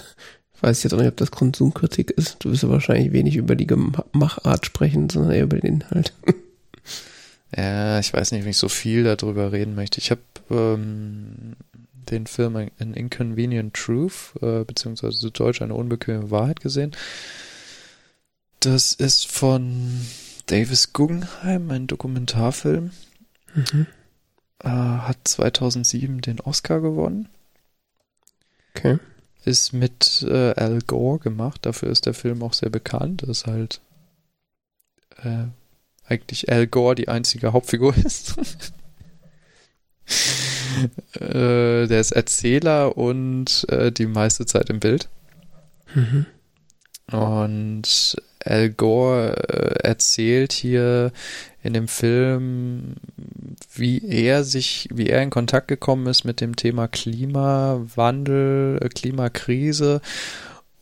Weiß 0.61 0.79
ich 0.79 0.85
jetzt 0.85 0.93
auch 0.93 0.99
nicht, 0.99 1.09
ob 1.09 1.17
das 1.17 1.31
Konsumkritik 1.31 2.11
ist. 2.11 2.45
Du 2.45 2.51
wirst 2.51 2.65
ja 2.65 2.69
wahrscheinlich 2.69 3.13
wenig 3.13 3.37
über 3.37 3.55
die 3.55 3.69
Machart 4.13 4.67
sprechen, 4.67 5.09
sondern 5.09 5.33
eher 5.33 5.45
über 5.45 5.59
den 5.59 5.75
Inhalt. 5.75 6.13
Ja, 7.57 8.01
ich 8.01 8.13
weiß 8.13 8.33
nicht, 8.33 8.43
wenn 8.43 8.51
ich 8.51 8.57
so 8.57 8.69
viel 8.69 9.05
darüber 9.05 9.53
reden 9.53 9.77
möchte. 9.77 10.01
Ich 10.01 10.11
habe 10.11 10.23
ähm, 10.51 11.55
den 12.11 12.27
Film 12.27 12.57
An 12.57 12.95
Inconvenient 12.95 13.75
Truth, 13.75 14.33
äh, 14.43 14.65
beziehungsweise 14.65 15.17
zu 15.21 15.31
Deutsch 15.31 15.63
eine 15.63 15.75
unbequeme 15.75 16.33
Wahrheit 16.33 16.59
gesehen. 16.59 16.97
Das 18.59 18.93
ist 18.93 19.29
von 19.31 20.01
Davis 20.47 20.93
Guggenheim, 20.93 21.71
ein 21.71 21.87
Dokumentarfilm. 21.87 22.91
Mhm. 23.55 23.87
Äh, 24.63 24.69
hat 24.69 25.19
2007 25.25 26.21
den 26.21 26.41
Oscar 26.41 26.81
gewonnen. 26.81 27.29
Okay. 28.75 28.99
Ist 29.45 29.73
mit 29.73 30.25
äh, 30.29 30.53
Al 30.55 30.81
Gore 30.81 31.19
gemacht. 31.19 31.67
Dafür 31.67 31.91
ist 31.91 32.07
der 32.07 32.15
Film 32.15 32.43
auch 32.43 32.55
sehr 32.55 32.71
bekannt. 32.71 33.23
Das 33.23 33.31
ist 33.31 33.47
halt 33.47 33.81
äh, 35.23 35.45
eigentlich 36.07 36.51
Al 36.51 36.67
Gore 36.67 36.95
die 36.95 37.09
einzige 37.09 37.53
Hauptfigur 37.53 37.97
ist. 38.05 38.37
äh, 41.21 41.87
der 41.87 42.01
ist 42.01 42.13
Erzähler 42.13 42.97
und 42.97 43.67
äh, 43.69 43.93
die 43.93 44.07
meiste 44.07 44.47
Zeit 44.47 44.71
im 44.71 44.81
Bild. 44.81 45.09
Mhm. 45.95 46.27
Und 47.13 48.17
Al 48.45 48.71
Gore 48.71 49.37
äh, 49.49 49.87
erzählt 49.87 50.53
hier 50.53 51.13
in 51.63 51.73
dem 51.73 51.89
Film, 51.89 52.97
wie 53.75 54.05
er 54.07 54.45
sich, 54.45 54.89
wie 54.93 55.09
er 55.09 55.23
in 55.23 55.31
Kontakt 55.31 55.69
gekommen 55.69 56.07
ist 56.07 56.25
mit 56.25 56.43
dem 56.43 56.57
Thema 56.57 56.87
Klimawandel, 56.89 58.79
äh, 58.83 58.89
Klimakrise 58.91 60.03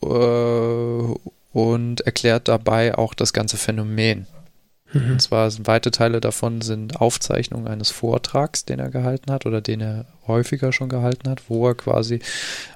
äh, 0.01 0.05
und 0.05 2.01
erklärt 2.01 2.49
dabei 2.49 2.97
auch 2.97 3.13
das 3.13 3.31
ganze 3.31 3.57
Phänomen. 3.57 4.27
Mhm. 4.93 5.13
Und 5.13 5.21
zwar 5.21 5.49
sind 5.49 5.67
weite 5.67 5.91
Teile 5.91 6.21
davon 6.21 6.61
sind 6.61 7.01
Aufzeichnungen 7.01 7.67
eines 7.67 7.89
Vortrags, 7.89 8.65
den 8.65 8.79
er 8.79 8.89
gehalten 8.89 9.31
hat 9.31 9.45
oder 9.45 9.59
den 9.59 9.81
er 9.81 10.05
häufiger 10.27 10.71
schon 10.71 10.89
gehalten 10.89 11.29
hat, 11.29 11.49
wo 11.49 11.67
er 11.67 11.75
quasi 11.75 12.19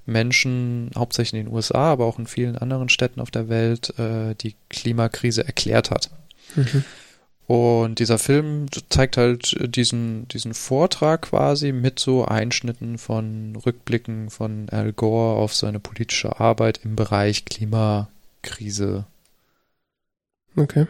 Menschen, 0.05 0.91
hauptsächlich 0.95 1.39
in 1.39 1.45
den 1.47 1.53
USA, 1.53 1.91
aber 1.91 2.05
auch 2.05 2.19
in 2.19 2.27
vielen 2.27 2.57
anderen 2.57 2.89
Städten 2.89 3.21
auf 3.21 3.31
der 3.31 3.49
Welt, 3.49 3.97
äh, 3.99 4.35
die 4.35 4.55
Klimakrise 4.69 5.45
erklärt 5.45 5.91
hat. 5.91 6.09
Mhm. 6.55 6.83
Und 7.45 7.99
dieser 7.99 8.17
Film 8.17 8.65
zeigt 8.89 9.15
halt 9.15 9.55
diesen, 9.73 10.27
diesen 10.27 10.53
Vortrag 10.53 11.21
quasi 11.21 11.71
mit 11.71 11.97
so 11.97 12.25
Einschnitten 12.25 12.97
von 12.97 13.55
Rückblicken 13.55 14.29
von 14.29 14.67
Al 14.69 14.91
Gore 14.91 15.37
auf 15.37 15.55
seine 15.55 15.79
politische 15.79 16.41
Arbeit 16.41 16.81
im 16.83 16.97
Bereich 16.97 17.45
Klimakrise. 17.45 19.05
Okay 20.57 20.87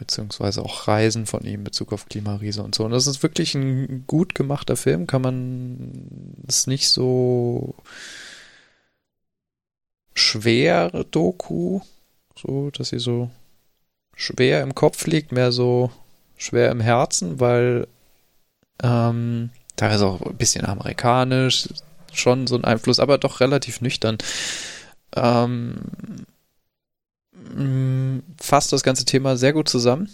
beziehungsweise 0.00 0.62
auch 0.62 0.88
Reisen 0.88 1.26
von 1.26 1.42
ihm 1.44 1.56
in 1.56 1.64
Bezug 1.64 1.92
auf 1.92 2.06
Klimariese 2.06 2.62
und 2.62 2.74
so. 2.74 2.84
Und 2.84 2.92
das 2.92 3.06
ist 3.06 3.22
wirklich 3.22 3.54
ein 3.54 4.04
gut 4.06 4.34
gemachter 4.34 4.76
Film, 4.76 5.06
kann 5.06 5.20
man 5.20 6.36
es 6.48 6.66
nicht 6.66 6.88
so 6.88 7.74
schwer 10.14 10.90
Doku, 11.10 11.80
so, 12.34 12.70
dass 12.70 12.88
sie 12.88 12.98
so 12.98 13.30
schwer 14.16 14.62
im 14.62 14.74
Kopf 14.74 15.06
liegt, 15.06 15.32
mehr 15.32 15.52
so 15.52 15.90
schwer 16.38 16.70
im 16.70 16.80
Herzen, 16.80 17.38
weil 17.38 17.86
ähm, 18.82 19.50
da 19.76 19.94
ist 19.94 20.00
auch 20.00 20.22
ein 20.22 20.36
bisschen 20.36 20.64
amerikanisch, 20.64 21.68
schon 22.10 22.46
so 22.46 22.56
ein 22.56 22.64
Einfluss, 22.64 23.00
aber 23.00 23.18
doch 23.18 23.40
relativ 23.40 23.82
nüchtern. 23.82 24.16
Ähm, 25.14 25.76
Mm, 27.54 28.18
fasst 28.40 28.72
das 28.72 28.82
ganze 28.82 29.04
Thema 29.04 29.36
sehr 29.36 29.52
gut 29.52 29.68
zusammen, 29.68 30.10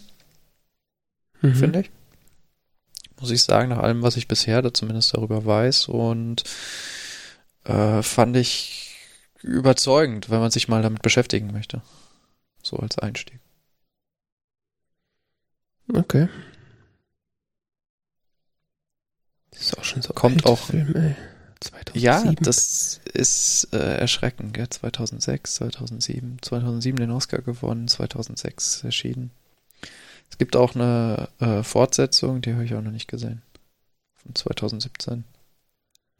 mhm. 1.42 1.54
finde 1.54 1.80
ich. 1.80 1.90
Muss 3.20 3.30
ich 3.30 3.42
sagen, 3.42 3.70
nach 3.70 3.78
allem, 3.78 4.02
was 4.02 4.16
ich 4.16 4.28
bisher 4.28 4.62
da 4.62 4.72
zumindest 4.72 5.14
darüber 5.14 5.44
weiß. 5.44 5.88
Und 5.88 6.44
äh, 7.64 8.02
fand 8.02 8.36
ich 8.36 8.94
überzeugend, 9.42 10.30
wenn 10.30 10.40
man 10.40 10.50
sich 10.50 10.68
mal 10.68 10.82
damit 10.82 11.02
beschäftigen 11.02 11.50
möchte. 11.52 11.82
So 12.62 12.76
als 12.76 12.98
Einstieg. 12.98 13.40
Okay. 15.92 16.28
Das 19.50 19.62
ist 19.62 19.78
auch 19.78 19.84
schon 19.84 20.02
so 20.02 20.12
Kommt 20.12 20.44
auch. 20.44 20.66
Film, 20.66 20.94
ey. 20.96 21.16
2007. 21.60 22.02
Ja, 22.02 22.32
das 22.40 23.00
ist 23.12 23.68
äh, 23.72 23.98
erschreckend. 23.98 24.54
Gell? 24.54 24.68
2006, 24.68 25.56
2007. 25.56 26.38
2007 26.42 26.96
den 26.96 27.10
Oscar 27.10 27.40
gewonnen, 27.42 27.88
2006 27.88 28.84
erschienen. 28.84 29.30
Es 30.30 30.38
gibt 30.38 30.56
auch 30.56 30.74
eine 30.74 31.28
äh, 31.40 31.62
Fortsetzung, 31.62 32.40
die 32.40 32.52
habe 32.52 32.64
ich 32.64 32.74
auch 32.74 32.82
noch 32.82 32.90
nicht 32.90 33.08
gesehen. 33.08 33.42
Von 34.16 34.34
2017. 34.34 35.24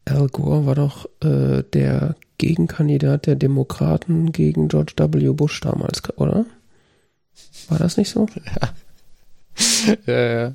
Al 0.04 0.28
Gore 0.28 0.66
war 0.66 0.74
doch 0.76 1.06
äh, 1.22 1.62
der 1.62 2.14
Gegenkandidat 2.38 3.26
der 3.26 3.34
Demokraten 3.34 4.30
gegen 4.30 4.68
George 4.68 4.92
W. 4.96 5.32
Bush 5.32 5.60
damals, 5.60 6.02
oder? 6.16 6.46
War 7.68 7.78
das 7.78 7.96
nicht 7.96 8.10
so? 8.10 8.26
Ja. 9.56 9.94
ja, 10.06 10.42
ja. 10.42 10.54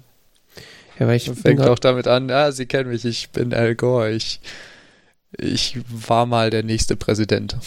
Ja, 1.00 1.08
weil 1.08 1.16
ich 1.16 1.32
fängt 1.32 1.62
auch 1.62 1.80
damit 1.80 2.06
an, 2.06 2.30
ja, 2.30 2.52
Sie 2.52 2.68
kennen 2.68 2.90
mich, 2.90 3.04
ich 3.06 3.32
bin 3.32 3.56
Al 3.56 3.74
Gore, 3.74 4.12
ich 4.12 4.40
ich 5.38 5.80
war 5.90 6.26
mal 6.26 6.50
der 6.50 6.64
nächste 6.64 6.96
Präsident. 6.96 7.58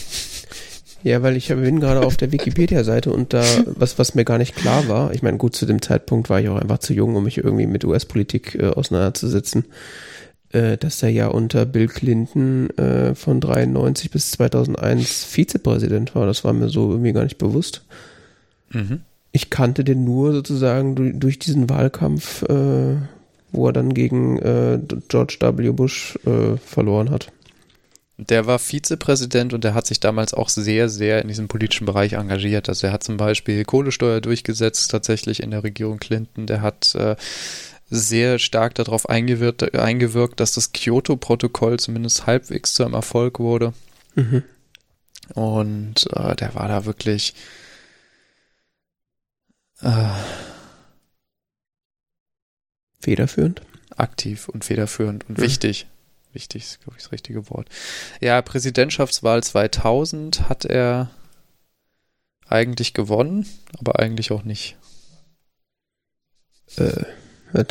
Ja, 1.05 1.23
weil 1.23 1.37
ich 1.37 1.49
bin 1.49 1.81
gerade 1.81 2.01
auf 2.01 2.17
der 2.17 2.33
Wikipedia-Seite 2.33 3.13
und 3.13 3.35
da, 3.35 3.45
was, 3.67 3.99
was 3.99 4.15
mir 4.15 4.25
gar 4.25 4.39
nicht 4.39 4.57
klar 4.57 4.89
war, 4.89 5.13
ich 5.13 5.23
meine, 5.23 5.37
gut, 5.37 5.55
zu 5.55 5.67
dem 5.67 5.83
Zeitpunkt 5.83 6.31
war 6.31 6.41
ich 6.41 6.49
auch 6.49 6.57
einfach 6.57 6.79
zu 6.79 6.95
jung, 6.95 7.15
um 7.15 7.25
mich 7.25 7.37
irgendwie 7.37 7.67
mit 7.67 7.85
US-Politik 7.85 8.55
äh, 8.55 8.69
auseinanderzusetzen, 8.69 9.67
äh, 10.53 10.79
dass 10.79 11.03
er 11.03 11.11
ja 11.11 11.27
unter 11.27 11.67
Bill 11.67 11.89
Clinton 11.89 12.71
äh, 12.79 13.15
von 13.15 13.43
93 13.43 14.11
bis 14.11 14.31
2001 14.31 15.25
Vizepräsident 15.25 16.15
war. 16.15 16.25
Das 16.25 16.43
war 16.43 16.55
mir 16.55 16.71
so 16.71 16.91
irgendwie 16.91 17.13
gar 17.13 17.25
nicht 17.25 17.37
bewusst. 17.37 17.85
Mhm. 18.71 19.03
Ich 19.31 19.51
kannte 19.51 19.85
den 19.85 20.05
nur 20.05 20.33
sozusagen 20.33 20.95
durch, 20.95 21.13
durch 21.17 21.39
diesen 21.39 21.69
Wahlkampf, 21.69 22.45
äh, 22.45 22.97
wo 23.53 23.67
er 23.67 23.75
dann 23.75 23.93
gegen 23.93 24.39
äh, 24.39 24.79
George 25.09 25.37
W. 25.41 25.71
Bush 25.73 26.19
äh, 26.25 26.57
verloren 26.57 27.11
hat. 27.11 27.31
Der 28.17 28.47
war 28.47 28.61
Vizepräsident 28.61 29.53
und 29.55 29.65
der 29.65 29.75
hat 29.75 29.87
sich 29.87 29.99
damals 29.99 30.35
auch 30.35 30.49
sehr, 30.49 30.89
sehr 30.89 31.21
in 31.21 31.29
diesem 31.29 31.49
politischen 31.49 31.85
Bereich 31.85 32.13
engagiert. 32.13 32.69
Also 32.69 32.87
er 32.87 32.93
hat 32.93 33.03
zum 33.03 33.17
Beispiel 33.17 33.65
Kohlesteuer 33.65 34.21
durchgesetzt, 34.21 34.91
tatsächlich 34.91 35.43
in 35.43 35.51
der 35.51 35.65
Regierung 35.65 35.99
Clinton. 35.99 36.47
Der 36.47 36.63
hat 36.63 36.95
äh, 36.95 37.17
sehr 37.91 38.39
stark 38.39 38.75
darauf 38.77 39.09
eingewirkt, 39.09 39.75
eingewirkt 39.75 40.39
dass 40.39 40.53
das 40.53 40.73
Kyoto-Protokoll 40.73 41.81
zumindest 41.81 42.27
halbwegs 42.27 42.75
zu 42.75 42.85
einem 42.85 42.95
Erfolg 42.95 43.41
wurde. 43.41 43.73
Mhm. 44.15 44.45
Und 45.35 46.07
äh, 46.13 46.37
der 46.37 46.55
war 46.55 46.69
da 46.69 46.85
wirklich 46.85 47.35
äh, 49.81 50.09
federführend. 53.01 53.63
Aktiv 53.97 54.49
und 54.49 54.65
federführend 54.65 55.29
und 55.29 55.39
mhm. 55.39 55.43
wichtig. 55.43 55.87
Wichtig 56.35 56.65
ist, 56.65 56.81
glaube 56.81 56.97
ich, 56.99 57.05
das 57.05 57.13
richtige 57.13 57.49
Wort. 57.51 57.69
Ja, 58.21 58.43
Präsidentschaftswahl 58.43 59.43
2000 59.43 60.49
hat 60.49 60.65
er 60.65 61.11
eigentlich 62.47 62.93
gewonnen, 62.93 63.47
aber 63.79 63.99
eigentlich 64.01 64.33
auch 64.33 64.45
nicht. 64.45 64.77
Äh, 66.77 67.05
was? 67.53 67.67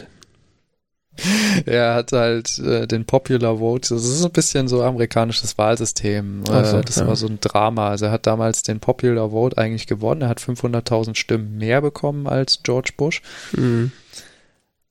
Er 1.66 1.93
hat 1.93 2.11
halt 2.11 2.57
äh, 2.59 2.88
den 2.88 3.05
Popular 3.05 3.59
Vote, 3.59 3.93
das 3.93 4.03
ist 4.03 4.26
ein 4.26 4.32
bisschen 4.32 4.68
so 4.68 4.82
amerikanisches 4.84 5.57
Wahlsystem. 5.59 6.43
Äh, 6.49 6.66
so, 6.66 6.82
das 6.82 6.95
ja. 6.95 7.07
war 7.07 7.16
so 7.16 7.28
ein 7.28 7.39
Drama. 7.39 7.89
Also 7.89 8.05
er 8.05 8.11
hat 8.11 8.26
damals 8.26 8.64
den 8.64 8.80
Popular 8.80 9.30
Vote 9.30 9.57
eigentlich 9.57 9.86
gewonnen. 9.86 10.22
Er 10.22 10.30
hat 10.30 10.41
500.000 10.41 11.16
Stimmen 11.16 11.57
mehr 11.57 11.82
bekommen 11.82 12.28
als 12.28 12.64
George 12.64 12.93
Bush. 12.97 13.22
Mhm. 13.51 13.91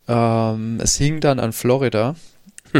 Ähm, 0.08 0.78
es 0.80 0.96
hing 0.96 1.20
dann 1.20 1.40
an 1.40 1.52
Florida. 1.52 2.14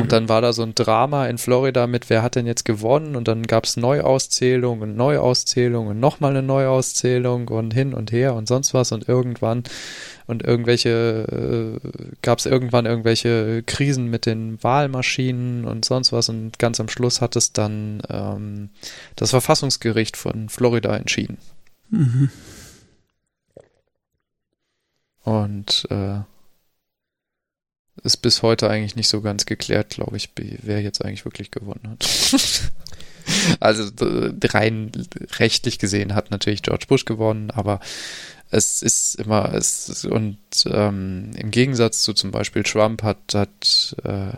Und 0.01 0.12
dann 0.12 0.28
war 0.28 0.40
da 0.40 0.53
so 0.53 0.62
ein 0.62 0.74
Drama 0.74 1.26
in 1.26 1.38
Florida 1.38 1.86
mit, 1.86 2.09
wer 2.09 2.22
hat 2.22 2.34
denn 2.34 2.47
jetzt 2.47 2.64
gewonnen? 2.64 3.14
Und 3.14 3.28
dann 3.28 3.43
gab 3.43 3.64
es 3.64 3.76
Neuauszählung 3.76 4.80
und 4.80 4.97
Neuauszählung 4.97 5.88
und 5.88 6.01
nochmal 6.01 6.30
eine 6.30 6.43
Neuauszählung 6.43 7.49
und 7.49 7.74
hin 7.74 7.93
und 7.93 8.11
her 8.11 8.34
und 8.34 8.49
sonst 8.49 8.72
was. 8.72 8.93
Und 8.93 9.09
irgendwann 9.09 9.64
und 10.26 10.43
irgendwelche, 10.45 11.80
äh, 11.82 11.88
gab 12.22 12.38
es 12.38 12.47
irgendwann 12.47 12.86
irgendwelche 12.86 13.62
Krisen 13.64 14.09
mit 14.09 14.24
den 14.24 14.62
Wahlmaschinen 14.62 15.66
und 15.66 15.84
sonst 15.84 16.12
was. 16.12 16.28
Und 16.28 16.59
ganz 16.59 16.80
am 16.80 16.88
Schluss 16.88 17.20
hat 17.20 17.36
es 17.36 17.53
dann 17.53 18.03
ähm, 18.09 18.70
das 19.16 19.30
Verfassungsgericht 19.30 20.16
von 20.16 20.49
Florida 20.49 20.97
entschieden. 20.97 21.36
Mhm. 21.90 22.30
Und 25.24 25.86
äh, 25.90 26.20
ist 28.03 28.18
bis 28.18 28.43
heute 28.43 28.70
eigentlich 28.70 28.97
nicht 28.97 29.09
so 29.09 29.20
ganz 29.20 29.47
geklärt, 29.47 29.90
glaube 29.90 30.16
ich, 30.16 30.30
wer 30.36 30.80
jetzt 30.80 31.05
eigentlich 31.05 31.24
wirklich 31.24 31.51
gewonnen 31.51 31.88
hat. 31.90 32.09
also 33.61 33.90
rein 34.45 34.90
rechtlich 35.38 35.78
gesehen 35.78 36.14
hat 36.14 36.30
natürlich 36.30 36.62
George 36.62 36.86
Bush 36.88 37.05
gewonnen, 37.05 37.51
aber 37.51 37.80
es 38.51 38.82
ist 38.82 39.14
immer, 39.16 39.55
es 39.55 39.88
ist, 39.88 40.05
und 40.05 40.38
ähm, 40.66 41.30
im 41.36 41.51
Gegensatz 41.51 42.03
zu 42.03 42.12
zum 42.12 42.30
Beispiel 42.30 42.62
Trump 42.62 43.03
hat, 43.03 43.34
hat 43.34 43.97
äh, 44.05 44.36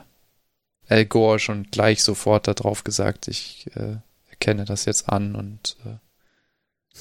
Al 0.88 1.06
Gore 1.06 1.38
schon 1.38 1.64
gleich 1.70 2.02
sofort 2.02 2.46
darauf 2.46 2.84
gesagt, 2.84 3.28
ich 3.28 3.66
äh, 3.74 3.96
erkenne 4.30 4.64
das 4.64 4.84
jetzt 4.84 5.08
an 5.08 5.34
und 5.34 5.76
äh, 5.84 5.96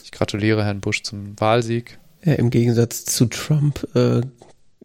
ich 0.03 0.11
gratuliere 0.11 0.63
Herrn 0.63 0.81
Bush 0.81 1.03
zum 1.03 1.39
Wahlsieg. 1.39 1.99
Ja, 2.23 2.33
im 2.33 2.49
Gegensatz 2.49 3.05
zu 3.05 3.25
Trump 3.25 3.87
äh, 3.95 4.21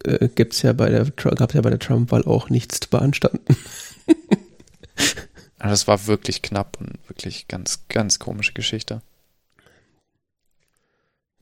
äh, 0.04 0.28
gibt's 0.28 0.62
ja 0.62 0.72
bei 0.72 0.88
der 0.88 1.04
gab 1.04 1.50
es 1.50 1.54
ja 1.54 1.60
bei 1.60 1.70
der 1.70 1.78
Trump-Wahl 1.78 2.24
auch 2.24 2.50
nichts 2.50 2.80
zu 2.80 2.88
beanstanden. 2.90 3.56
Also 5.58 5.72
das 5.72 5.88
war 5.88 6.06
wirklich 6.06 6.42
knapp 6.42 6.78
und 6.80 6.98
wirklich 7.08 7.48
ganz, 7.48 7.80
ganz 7.88 8.18
komische 8.18 8.52
Geschichte. 8.52 9.02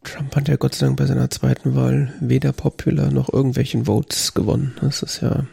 Trump 0.04 0.34
hat 0.36 0.48
ja 0.48 0.56
Gott 0.56 0.74
sei 0.74 0.86
Dank 0.86 0.98
bei 0.98 1.06
seiner 1.06 1.28
zweiten 1.30 1.74
Wahl 1.74 2.14
weder 2.20 2.52
Popular 2.52 3.10
noch 3.10 3.30
irgendwelchen 3.32 3.84
Votes 3.86 4.32
gewonnen. 4.32 4.74
Das 4.80 5.02
ist 5.02 5.20
ja 5.20 5.46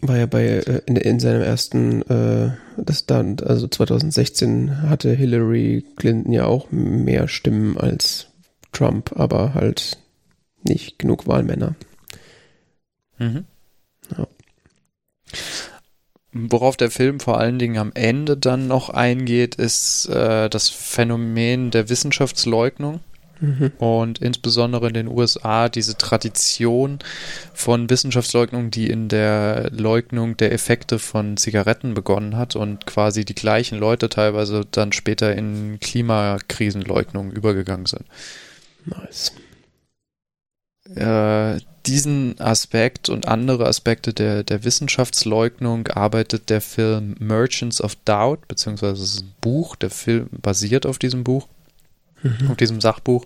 war 0.00 0.16
ja 0.16 0.26
bei 0.26 0.44
äh, 0.44 0.82
in, 0.86 0.96
in 0.96 1.20
seinem 1.20 1.42
ersten 1.42 2.02
äh, 2.02 2.52
das 2.76 3.06
dann 3.06 3.38
also 3.40 3.66
2016 3.66 4.82
hatte 4.82 5.12
Hillary 5.12 5.84
Clinton 5.96 6.32
ja 6.32 6.46
auch 6.46 6.70
mehr 6.70 7.28
Stimmen 7.28 7.76
als 7.76 8.28
Trump, 8.72 9.12
aber 9.16 9.54
halt 9.54 9.98
nicht 10.62 10.98
genug 10.98 11.26
Wahlmänner. 11.26 11.74
Mhm. 13.18 13.44
Ja. 14.16 14.26
Worauf 16.32 16.76
der 16.76 16.90
Film 16.90 17.20
vor 17.20 17.38
allen 17.38 17.58
Dingen 17.58 17.78
am 17.78 17.92
Ende 17.94 18.36
dann 18.36 18.68
noch 18.68 18.90
eingeht, 18.90 19.54
ist 19.54 20.06
äh, 20.06 20.48
das 20.48 20.68
Phänomen 20.68 21.70
der 21.70 21.88
Wissenschaftsleugnung. 21.88 23.00
Mhm. 23.40 23.72
Und 23.78 24.18
insbesondere 24.18 24.88
in 24.88 24.94
den 24.94 25.08
USA 25.08 25.68
diese 25.68 25.96
Tradition 25.96 26.98
von 27.54 27.88
Wissenschaftsleugnung, 27.88 28.70
die 28.70 28.90
in 28.90 29.08
der 29.08 29.70
Leugnung 29.70 30.36
der 30.36 30.52
Effekte 30.52 30.98
von 30.98 31.36
Zigaretten 31.36 31.94
begonnen 31.94 32.36
hat 32.36 32.56
und 32.56 32.86
quasi 32.86 33.24
die 33.24 33.34
gleichen 33.34 33.78
Leute 33.78 34.08
teilweise 34.08 34.64
dann 34.70 34.92
später 34.92 35.34
in 35.34 35.78
Klimakrisenleugnung 35.80 37.30
übergegangen 37.30 37.86
sind. 37.86 38.04
Nice. 38.84 39.32
Äh, 40.94 41.60
diesen 41.86 42.40
Aspekt 42.40 43.08
und 43.08 43.28
andere 43.28 43.66
Aspekte 43.66 44.12
der, 44.12 44.42
der 44.42 44.64
Wissenschaftsleugnung 44.64 45.86
arbeitet 45.88 46.50
der 46.50 46.60
Film 46.60 47.14
Merchants 47.18 47.80
of 47.82 47.94
Doubt, 48.04 48.48
beziehungsweise 48.48 49.00
das 49.00 49.14
ist 49.14 49.22
ein 49.22 49.34
Buch, 49.40 49.76
der 49.76 49.90
Film 49.90 50.28
basiert 50.42 50.86
auf 50.86 50.98
diesem 50.98 51.24
Buch 51.24 51.48
mhm. 52.22 52.50
auf 52.50 52.56
diesem 52.56 52.80
Sachbuch, 52.80 53.24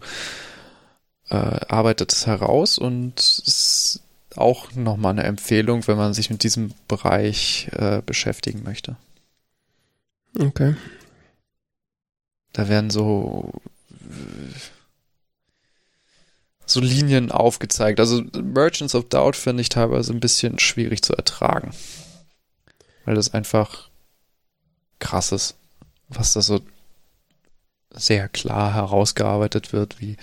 äh, 1.28 1.36
arbeitet 1.36 2.12
es 2.12 2.26
heraus 2.26 2.78
und 2.78 3.18
ist 3.18 4.02
auch 4.36 4.72
nochmal 4.74 5.12
eine 5.12 5.24
Empfehlung, 5.24 5.86
wenn 5.86 5.96
man 5.96 6.14
sich 6.14 6.30
mit 6.30 6.42
diesem 6.42 6.72
Bereich 6.88 7.68
äh, 7.72 8.02
beschäftigen 8.04 8.62
möchte. 8.62 8.96
Okay. 10.38 10.74
Da 12.52 12.68
werden 12.68 12.90
so 12.90 13.52
so 16.66 16.80
Linien 16.80 17.30
aufgezeigt. 17.30 18.00
Also 18.00 18.22
Merchants 18.42 18.94
of 18.94 19.08
Doubt 19.08 19.36
finde 19.36 19.60
ich 19.60 19.68
teilweise 19.68 20.12
ein 20.12 20.20
bisschen 20.20 20.58
schwierig 20.58 21.02
zu 21.02 21.14
ertragen. 21.14 21.72
Weil 23.04 23.14
das 23.14 23.34
einfach 23.34 23.88
krass 24.98 25.32
ist, 25.32 25.56
was 26.08 26.32
da 26.32 26.40
so 26.40 26.60
sehr 27.94 28.28
klar 28.28 28.74
herausgearbeitet 28.74 29.72
wird, 29.72 30.00
wie, 30.00 30.16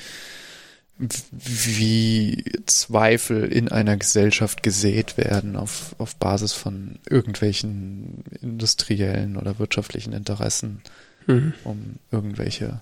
wie 0.97 2.43
Zweifel 2.65 3.45
in 3.51 3.69
einer 3.69 3.97
Gesellschaft 3.97 4.63
gesät 4.63 5.17
werden 5.17 5.55
auf, 5.55 5.95
auf 5.97 6.15
Basis 6.15 6.53
von 6.53 6.99
irgendwelchen 7.09 8.23
industriellen 8.41 9.37
oder 9.37 9.59
wirtschaftlichen 9.59 10.13
Interessen, 10.13 10.81
mhm. 11.27 11.53
um 11.63 11.95
irgendwelche 12.11 12.81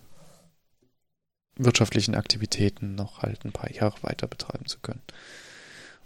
wirtschaftlichen 1.58 2.16
Aktivitäten 2.16 2.96
noch 2.96 3.22
halt 3.22 3.46
ein 3.46 3.52
paar 3.52 3.72
Jahre 3.72 3.96
weiter 4.02 4.28
betreiben 4.28 4.66
zu 4.66 4.80
können. 4.80 5.02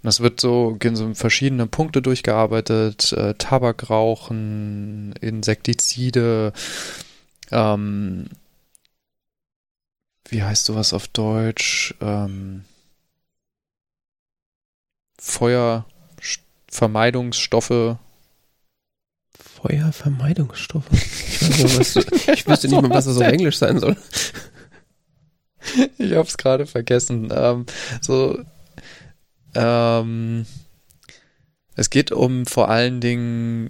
Und 0.02 0.08
das 0.08 0.20
wird 0.20 0.40
so, 0.42 0.76
gehen 0.80 0.96
so 0.96 1.14
verschiedene 1.14 1.68
Punkte 1.68 2.02
durchgearbeitet, 2.02 3.14
äh, 3.14 3.36
Tabakrauchen, 3.36 5.14
Insektizide, 5.22 6.54
ähm, 7.52 8.26
wie 10.32 10.44
heißt 10.44 10.66
sowas 10.66 10.94
auf 10.94 11.08
Deutsch? 11.10 11.94
Ähm, 12.02 12.64
Feuervermeidungsstoffe. 15.20 17.98
Feuervermeidungsstoffe? 19.38 20.88
Ich, 20.92 21.42
nicht, 21.42 21.78
was, 21.78 21.96
ich 22.28 22.48
wüsste 22.48 22.70
nicht 22.70 22.82
mal, 22.82 22.90
was 22.90 23.06
das 23.06 23.18
auf 23.18 23.28
Englisch 23.28 23.58
sein 23.58 23.80
soll. 23.80 23.96
Ich 25.98 26.14
hab's 26.14 26.38
gerade 26.38 26.66
vergessen. 26.66 27.30
Ähm, 27.32 27.66
so, 28.02 28.40
ähm, 29.54 30.46
es 31.76 31.90
geht 31.90 32.12
um 32.12 32.46
vor 32.46 32.70
allen 32.70 33.02
Dingen 33.02 33.70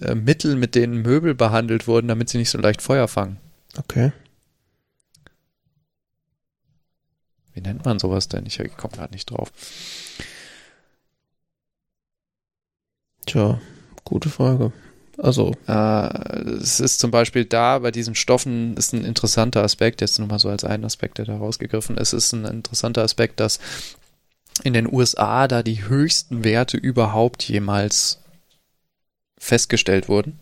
äh, 0.00 0.14
Mittel, 0.14 0.56
mit 0.56 0.74
denen 0.74 1.02
Möbel 1.02 1.34
behandelt 1.34 1.88
wurden, 1.88 2.08
damit 2.08 2.28
sie 2.28 2.38
nicht 2.38 2.50
so 2.50 2.58
leicht 2.58 2.82
Feuer 2.82 3.08
fangen. 3.08 3.38
Okay. 3.76 4.12
Wie 7.54 7.60
nennt 7.60 7.84
man 7.84 7.98
sowas 7.98 8.28
denn? 8.28 8.46
Ich 8.46 8.58
komme 8.76 8.94
gerade 8.94 9.12
nicht 9.12 9.30
drauf. 9.30 9.52
Tja, 13.26 13.60
gute 14.04 14.28
Frage. 14.28 14.72
Also. 15.18 15.54
Äh, 15.68 16.38
es 16.60 16.80
ist 16.80 16.98
zum 16.98 17.10
Beispiel 17.10 17.44
da 17.44 17.78
bei 17.78 17.90
diesen 17.90 18.14
Stoffen 18.14 18.76
ist 18.76 18.92
ein 18.92 19.04
interessanter 19.04 19.62
Aspekt, 19.62 20.00
jetzt 20.00 20.18
nur 20.18 20.28
mal 20.28 20.38
so 20.38 20.48
als 20.48 20.64
einen 20.64 20.84
Aspekt, 20.84 21.18
der 21.18 21.26
da 21.26 21.36
rausgegriffen 21.36 21.96
ist, 21.96 22.12
ist 22.12 22.32
ein 22.32 22.44
interessanter 22.44 23.02
Aspekt, 23.02 23.38
dass 23.40 23.60
in 24.64 24.72
den 24.72 24.92
USA 24.92 25.48
da 25.48 25.62
die 25.62 25.84
höchsten 25.84 26.44
Werte 26.44 26.76
überhaupt 26.76 27.42
jemals 27.44 28.18
festgestellt 29.38 30.08
wurden 30.08 30.38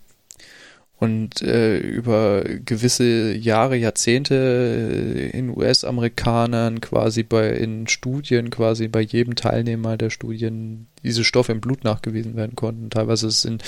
und 1.01 1.41
äh, 1.41 1.79
über 1.79 2.45
gewisse 2.45 3.33
Jahre, 3.33 3.75
Jahrzehnte 3.75 4.35
äh, 4.35 5.31
in 5.31 5.49
US-Amerikanern 5.49 6.83
quasi 6.83 7.23
bei 7.23 7.53
in 7.53 7.89
Studien 7.89 8.51
quasi 8.51 8.87
bei 8.87 9.01
jedem 9.01 9.35
Teilnehmer 9.35 9.97
der 9.97 10.11
Studien 10.11 10.89
diese 11.03 11.25
Stoffe 11.25 11.53
im 11.53 11.63
Blut 11.63 11.85
nachgewiesen 11.85 12.37
werden 12.37 12.55
konnten. 12.55 12.91
Teilweise 12.91 13.29
es 13.29 13.47
in 13.47 13.59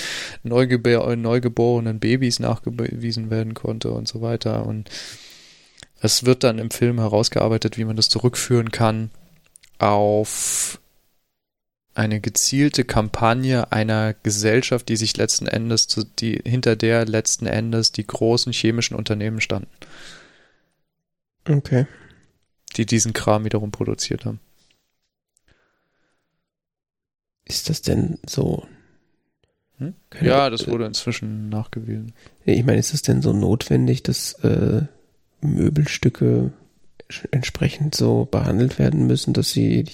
Neugebo 0.43 1.15
neugeborenen 1.15 1.99
Babys 1.99 2.39
nachgewiesen 2.39 3.31
werden 3.31 3.55
konnte 3.55 3.89
und 3.89 4.07
so 4.07 4.21
weiter. 4.21 4.67
Und 4.67 4.91
es 6.01 6.25
wird 6.25 6.43
dann 6.43 6.59
im 6.59 6.69
Film 6.69 6.99
herausgearbeitet, 6.99 7.79
wie 7.79 7.85
man 7.85 7.95
das 7.95 8.09
zurückführen 8.09 8.69
kann 8.69 9.09
auf 9.79 10.79
eine 11.95 12.19
gezielte 12.19 12.85
Kampagne 12.85 13.71
einer 13.71 14.13
Gesellschaft, 14.13 14.89
die 14.89 14.95
sich 14.95 15.15
letzten 15.15 15.47
Endes, 15.47 15.87
zu, 15.87 16.03
die, 16.03 16.41
hinter 16.43 16.75
der 16.75 17.05
letzten 17.05 17.45
Endes 17.45 17.91
die 17.91 18.05
großen 18.05 18.51
chemischen 18.51 18.95
Unternehmen 18.95 19.41
standen. 19.41 19.69
Okay. 21.47 21.85
Die 22.77 22.85
diesen 22.85 23.13
Kram 23.13 23.45
wiederum 23.45 23.71
produziert 23.71 24.25
haben. 24.25 24.39
Ist 27.45 27.69
das 27.69 27.81
denn 27.81 28.17
so? 28.25 28.65
Hm? 29.77 29.93
Ja, 30.21 30.49
das 30.49 30.67
wurde 30.67 30.85
inzwischen 30.85 31.49
nachgewiesen. 31.49 32.13
Ich 32.45 32.63
meine, 32.63 32.79
ist 32.79 32.93
es 32.93 33.01
denn 33.01 33.21
so 33.21 33.33
notwendig, 33.33 34.01
dass 34.01 34.33
äh, 34.43 34.83
Möbelstücke 35.41 36.51
entsprechend 37.31 37.95
so 37.95 38.25
behandelt 38.25 38.79
werden 38.79 39.07
müssen, 39.07 39.33
dass 39.33 39.51
sie 39.51 39.85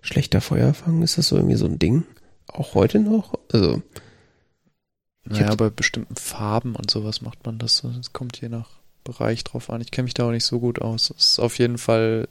schlechter 0.00 0.40
Feuer 0.40 0.74
fangen? 0.74 1.02
Ist 1.02 1.18
das 1.18 1.28
so 1.28 1.36
irgendwie 1.36 1.56
so 1.56 1.66
ein 1.66 1.78
Ding? 1.78 2.04
Auch 2.48 2.74
heute 2.74 3.00
noch? 3.00 3.34
Also. 3.52 3.82
Naja, 5.24 5.54
bei 5.56 5.70
bestimmten 5.70 6.16
Farben 6.16 6.76
und 6.76 6.90
sowas 6.90 7.20
macht 7.20 7.44
man 7.44 7.58
das. 7.58 7.82
Es 7.82 8.12
kommt 8.12 8.40
je 8.40 8.48
nach 8.48 8.68
Bereich 9.02 9.42
drauf 9.44 9.70
an. 9.70 9.80
Ich 9.80 9.90
kenne 9.90 10.04
mich 10.04 10.14
da 10.14 10.26
auch 10.26 10.30
nicht 10.30 10.44
so 10.44 10.60
gut 10.60 10.80
aus. 10.80 11.10
Es 11.16 11.30
ist 11.30 11.38
auf 11.40 11.58
jeden 11.58 11.78
Fall 11.78 12.28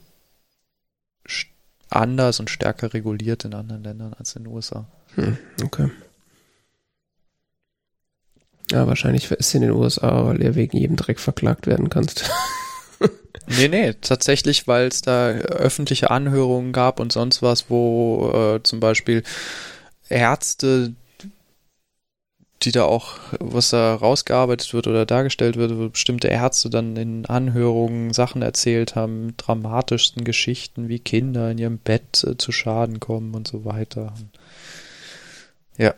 anders 1.90 2.40
und 2.40 2.50
stärker 2.50 2.94
reguliert 2.94 3.44
in 3.44 3.54
anderen 3.54 3.84
Ländern 3.84 4.14
als 4.14 4.34
in 4.34 4.44
den 4.44 4.52
USA. 4.52 4.86
Hm, 5.14 5.36
okay. 5.62 5.90
Ja, 8.70 8.86
wahrscheinlich 8.86 9.30
ist 9.30 9.54
in 9.54 9.62
den 9.62 9.70
USA, 9.70 10.26
weil 10.26 10.42
er 10.42 10.54
wegen 10.54 10.76
jedem 10.76 10.96
Dreck 10.96 11.20
verklagt 11.20 11.66
werden 11.66 11.88
kannst. 11.88 12.30
Nee, 13.48 13.68
nee, 13.68 13.92
tatsächlich, 14.00 14.66
weil 14.66 14.88
es 14.88 15.02
da 15.02 15.28
öffentliche 15.30 16.10
Anhörungen 16.10 16.72
gab 16.72 16.98
und 16.98 17.12
sonst 17.12 17.42
was, 17.42 17.70
wo 17.70 18.30
äh, 18.56 18.62
zum 18.62 18.80
Beispiel 18.80 19.22
Ärzte, 20.08 20.94
die 22.62 22.72
da 22.72 22.84
auch, 22.84 23.18
was 23.38 23.70
da 23.70 23.94
rausgearbeitet 23.94 24.74
wird 24.74 24.88
oder 24.88 25.06
dargestellt 25.06 25.56
wird, 25.56 25.76
wo 25.76 25.88
bestimmte 25.88 26.28
Ärzte 26.28 26.70
dann 26.70 26.96
in 26.96 27.26
Anhörungen 27.26 28.12
Sachen 28.12 28.42
erzählt 28.42 28.96
haben, 28.96 29.36
dramatischsten 29.36 30.24
Geschichten, 30.24 30.88
wie 30.88 30.98
Kinder 30.98 31.50
in 31.50 31.58
ihrem 31.58 31.78
Bett 31.78 32.24
äh, 32.24 32.36
zu 32.36 32.50
Schaden 32.50 32.98
kommen 32.98 33.34
und 33.34 33.46
so 33.46 33.64
weiter. 33.64 34.12
Ja. 35.76 35.94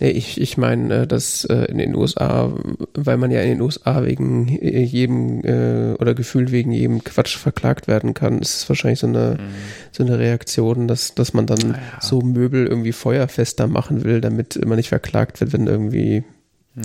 Nee, 0.00 0.10
ich, 0.10 0.40
ich 0.40 0.56
meine, 0.56 1.02
äh, 1.02 1.06
dass 1.06 1.44
äh, 1.44 1.64
in 1.66 1.78
den 1.78 1.94
USA, 1.94 2.52
weil 2.94 3.16
man 3.16 3.30
ja 3.30 3.40
in 3.40 3.50
den 3.50 3.60
USA 3.60 4.04
wegen 4.04 4.48
jedem 4.48 5.44
äh, 5.44 5.94
oder 5.94 6.14
gefühlt 6.14 6.52
wegen 6.52 6.72
jedem 6.72 7.02
Quatsch 7.04 7.36
verklagt 7.36 7.86
werden 7.86 8.14
kann, 8.14 8.38
ist 8.38 8.56
es 8.56 8.68
wahrscheinlich 8.68 9.00
so 9.00 9.06
eine, 9.06 9.38
mhm. 9.40 9.54
so 9.92 10.04
eine 10.04 10.18
Reaktion, 10.18 10.88
dass, 10.88 11.14
dass 11.14 11.32
man 11.34 11.46
dann 11.46 11.60
ja. 11.60 12.00
so 12.00 12.20
Möbel 12.20 12.66
irgendwie 12.66 12.92
feuerfester 12.92 13.66
machen 13.66 14.04
will, 14.04 14.20
damit 14.20 14.64
man 14.64 14.76
nicht 14.76 14.88
verklagt 14.88 15.40
wird, 15.40 15.52
wenn 15.52 15.66
irgendwie 15.66 16.24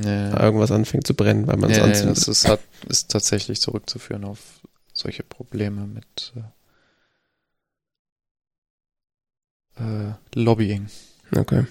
ja. 0.03 0.43
irgendwas 0.43 0.71
anfängt 0.71 1.07
zu 1.07 1.15
brennen, 1.15 1.47
weil 1.47 1.57
man 1.57 1.71
es 1.71 1.77
ja, 1.77 1.83
anzündet. 1.83 2.17
das 2.17 2.27
ist, 2.27 2.47
hat, 2.47 2.59
ist 2.87 3.11
tatsächlich 3.11 3.59
zurückzuführen 3.61 4.23
auf 4.23 4.39
solche 4.93 5.23
Probleme 5.23 5.87
mit 5.87 6.33
äh, 9.79 10.13
Lobbying. 10.35 10.87
Okay. 11.35 11.65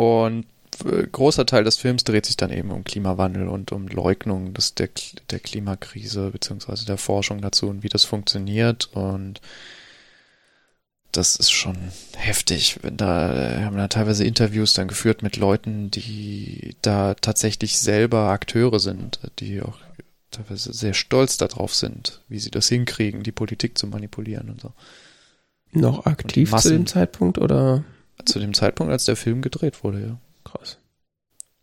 Und 0.00 0.46
äh, 0.86 1.06
großer 1.12 1.44
Teil 1.44 1.62
des 1.62 1.76
Films 1.76 2.04
dreht 2.04 2.24
sich 2.24 2.38
dann 2.38 2.50
eben 2.50 2.70
um 2.70 2.84
Klimawandel 2.84 3.48
und 3.48 3.70
um 3.70 3.86
Leugnung 3.86 4.54
des, 4.54 4.74
der, 4.74 4.88
der 5.28 5.40
Klimakrise 5.40 6.30
beziehungsweise 6.30 6.86
der 6.86 6.96
Forschung 6.96 7.42
dazu 7.42 7.68
und 7.68 7.82
wie 7.82 7.90
das 7.90 8.04
funktioniert 8.04 8.88
und 8.94 9.42
das 11.12 11.36
ist 11.36 11.50
schon 11.50 11.76
heftig. 12.16 12.80
Da 12.82 13.58
wir 13.58 13.66
haben 13.66 13.76
da 13.76 13.88
teilweise 13.88 14.24
Interviews 14.24 14.72
dann 14.72 14.88
geführt 14.88 15.22
mit 15.22 15.36
Leuten, 15.36 15.90
die 15.90 16.76
da 16.80 17.12
tatsächlich 17.12 17.78
selber 17.78 18.30
Akteure 18.30 18.80
sind, 18.80 19.20
die 19.38 19.60
auch 19.60 19.76
teilweise 20.30 20.72
sehr 20.72 20.94
stolz 20.94 21.36
darauf 21.36 21.74
sind, 21.74 22.22
wie 22.30 22.38
sie 22.38 22.50
das 22.50 22.70
hinkriegen, 22.70 23.22
die 23.22 23.32
Politik 23.32 23.76
zu 23.76 23.86
manipulieren 23.86 24.48
und 24.48 24.62
so. 24.62 24.72
Noch 25.72 26.06
aktiv 26.06 26.56
zu 26.56 26.70
dem 26.70 26.86
Zeitpunkt 26.86 27.36
oder? 27.36 27.84
Zu 28.24 28.38
dem 28.38 28.54
Zeitpunkt, 28.54 28.92
als 28.92 29.04
der 29.04 29.16
Film 29.16 29.42
gedreht 29.42 29.82
wurde, 29.84 30.00
ja. 30.00 30.18
Krass. 30.44 30.78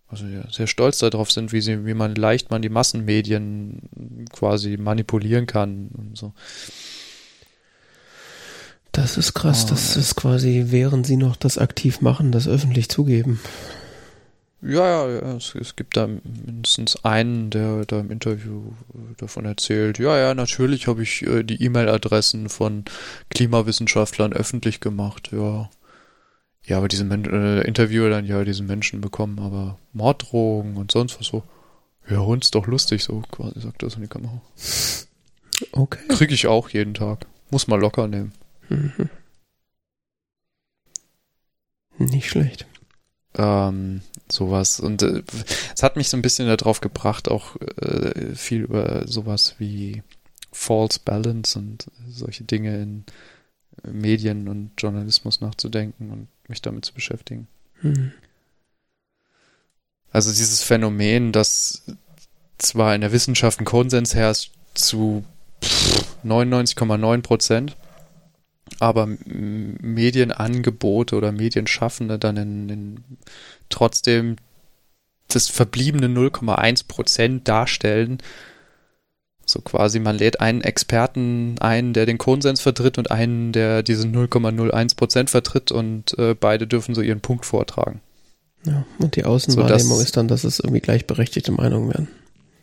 Also 0.09 0.25
ja, 0.25 0.49
sehr 0.49 0.67
stolz 0.67 0.99
darauf 0.99 1.31
sind, 1.31 1.51
wie 1.51 1.61
sie, 1.61 1.85
wie 1.85 1.93
man 1.93 2.15
leicht 2.15 2.49
man 2.49 2.61
die 2.61 2.69
Massenmedien 2.69 4.25
quasi 4.31 4.77
manipulieren 4.77 5.47
kann 5.47 5.89
und 5.89 6.17
so. 6.17 6.33
Das 8.93 9.17
ist 9.17 9.33
krass, 9.33 9.65
oh, 9.65 9.69
das 9.69 9.97
ist 9.97 10.15
quasi, 10.15 10.65
während 10.67 11.05
sie 11.05 11.17
noch 11.17 11.35
das 11.35 11.57
aktiv 11.57 12.01
machen, 12.01 12.31
das 12.31 12.47
öffentlich 12.47 12.89
zugeben. 12.89 13.39
Ja, 14.61 15.07
ja, 15.07 15.35
es, 15.35 15.53
es, 15.53 15.75
gibt 15.75 15.97
da 15.97 16.07
mindestens 16.07 17.05
einen, 17.05 17.51
der 17.51 17.85
da 17.85 17.99
im 17.99 18.09
Interview 18.09 18.71
davon 19.17 19.45
erzählt, 19.45 19.99
ja, 19.99 20.17
ja, 20.17 20.33
natürlich 20.33 20.87
habe 20.87 21.03
ich 21.03 21.21
äh, 21.21 21.43
die 21.43 21.61
E-Mail-Adressen 21.63 22.49
von 22.49 22.85
Klimawissenschaftlern 23.29 24.33
öffentlich 24.33 24.79
gemacht, 24.79 25.29
ja. 25.31 25.69
Ja, 26.67 26.77
aber 26.77 26.89
diese 26.89 27.05
Men 27.05 27.23
äh, 27.25 27.61
Interviewer 27.61 28.09
dann 28.09 28.25
ja 28.25 28.43
diesen 28.43 28.67
Menschen 28.67 28.99
bekommen, 28.99 29.39
aber 29.39 29.79
Morddrohungen 29.93 30.75
und 30.75 30.91
sonst 30.91 31.17
was 31.19 31.27
so. 31.27 31.43
Ja, 32.09 32.19
uns 32.19 32.51
doch 32.51 32.67
lustig, 32.67 33.03
so 33.03 33.21
quasi 33.31 33.61
sagt 33.61 33.83
das 33.83 33.95
in 33.95 34.01
die 34.01 34.07
Kamera. 34.07 34.41
Okay. 35.71 36.07
Krieg 36.09 36.31
ich 36.31 36.47
auch 36.47 36.69
jeden 36.69 36.93
Tag. 36.93 37.25
Muss 37.49 37.67
mal 37.67 37.79
locker 37.79 38.07
nehmen. 38.07 38.33
Mhm. 38.69 39.09
Nicht 41.97 42.29
schlecht. 42.29 42.65
Ähm, 43.37 44.01
sowas. 44.29 44.79
Und 44.81 45.01
äh, 45.03 45.23
es 45.73 45.83
hat 45.83 45.95
mich 45.95 46.09
so 46.09 46.17
ein 46.17 46.21
bisschen 46.21 46.47
darauf 46.47 46.81
gebracht, 46.81 47.29
auch 47.29 47.55
äh, 47.81 48.35
viel 48.35 48.63
über 48.63 49.07
sowas 49.07 49.55
wie 49.57 50.03
False 50.51 50.99
Balance 51.03 51.57
und 51.57 51.87
solche 52.09 52.43
Dinge 52.43 52.81
in 52.81 53.05
Medien 53.83 54.47
und 54.47 54.71
Journalismus 54.77 55.41
nachzudenken 55.41 56.11
und 56.11 56.27
mich 56.47 56.61
damit 56.61 56.85
zu 56.85 56.93
beschäftigen. 56.93 57.47
Mhm. 57.81 58.11
Also 60.11 60.31
dieses 60.31 60.63
Phänomen, 60.63 61.31
dass 61.31 61.83
zwar 62.57 62.95
in 62.95 63.01
der 63.01 63.11
Wissenschaft 63.11 63.59
ein 63.59 63.65
Konsens 63.65 64.15
herrscht 64.15 64.51
zu 64.73 65.23
99,9 66.25 67.21
Prozent, 67.21 67.75
aber 68.79 69.07
Medienangebote 69.25 71.15
oder 71.15 71.31
Medienschaffende 71.31 72.19
dann 72.19 72.37
in, 72.37 72.69
in 72.69 73.03
trotzdem 73.69 74.37
das 75.27 75.47
verbliebene 75.49 76.07
0,1 76.07 76.87
Prozent 76.87 77.47
darstellen, 77.47 78.19
so 79.49 79.61
quasi, 79.61 79.99
man 79.99 80.17
lädt 80.17 80.41
einen 80.41 80.61
Experten 80.61 81.55
ein, 81.59 81.93
der 81.93 82.05
den 82.05 82.17
Konsens 82.17 82.59
vertritt 82.59 82.97
und 82.97 83.11
einen, 83.11 83.53
der 83.53 83.81
diese 83.81 84.05
0,01 84.05 84.97
Prozent 84.97 85.29
vertritt 85.29 85.71
und 85.71 86.17
äh, 86.19 86.35
beide 86.35 86.67
dürfen 86.67 86.93
so 86.93 87.01
ihren 87.01 87.21
Punkt 87.21 87.45
vortragen. 87.45 88.01
Ja, 88.65 88.85
und 88.99 89.15
die 89.15 89.23
Außenwahrnehmung 89.23 89.97
so, 89.97 90.03
ist 90.03 90.17
dann, 90.17 90.27
dass 90.27 90.43
es 90.43 90.59
irgendwie 90.59 90.81
gleichberechtigte 90.81 91.53
Meinungen 91.53 91.87
werden. 91.89 92.07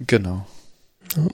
Genau. 0.01 0.47
Ja. 1.17 1.27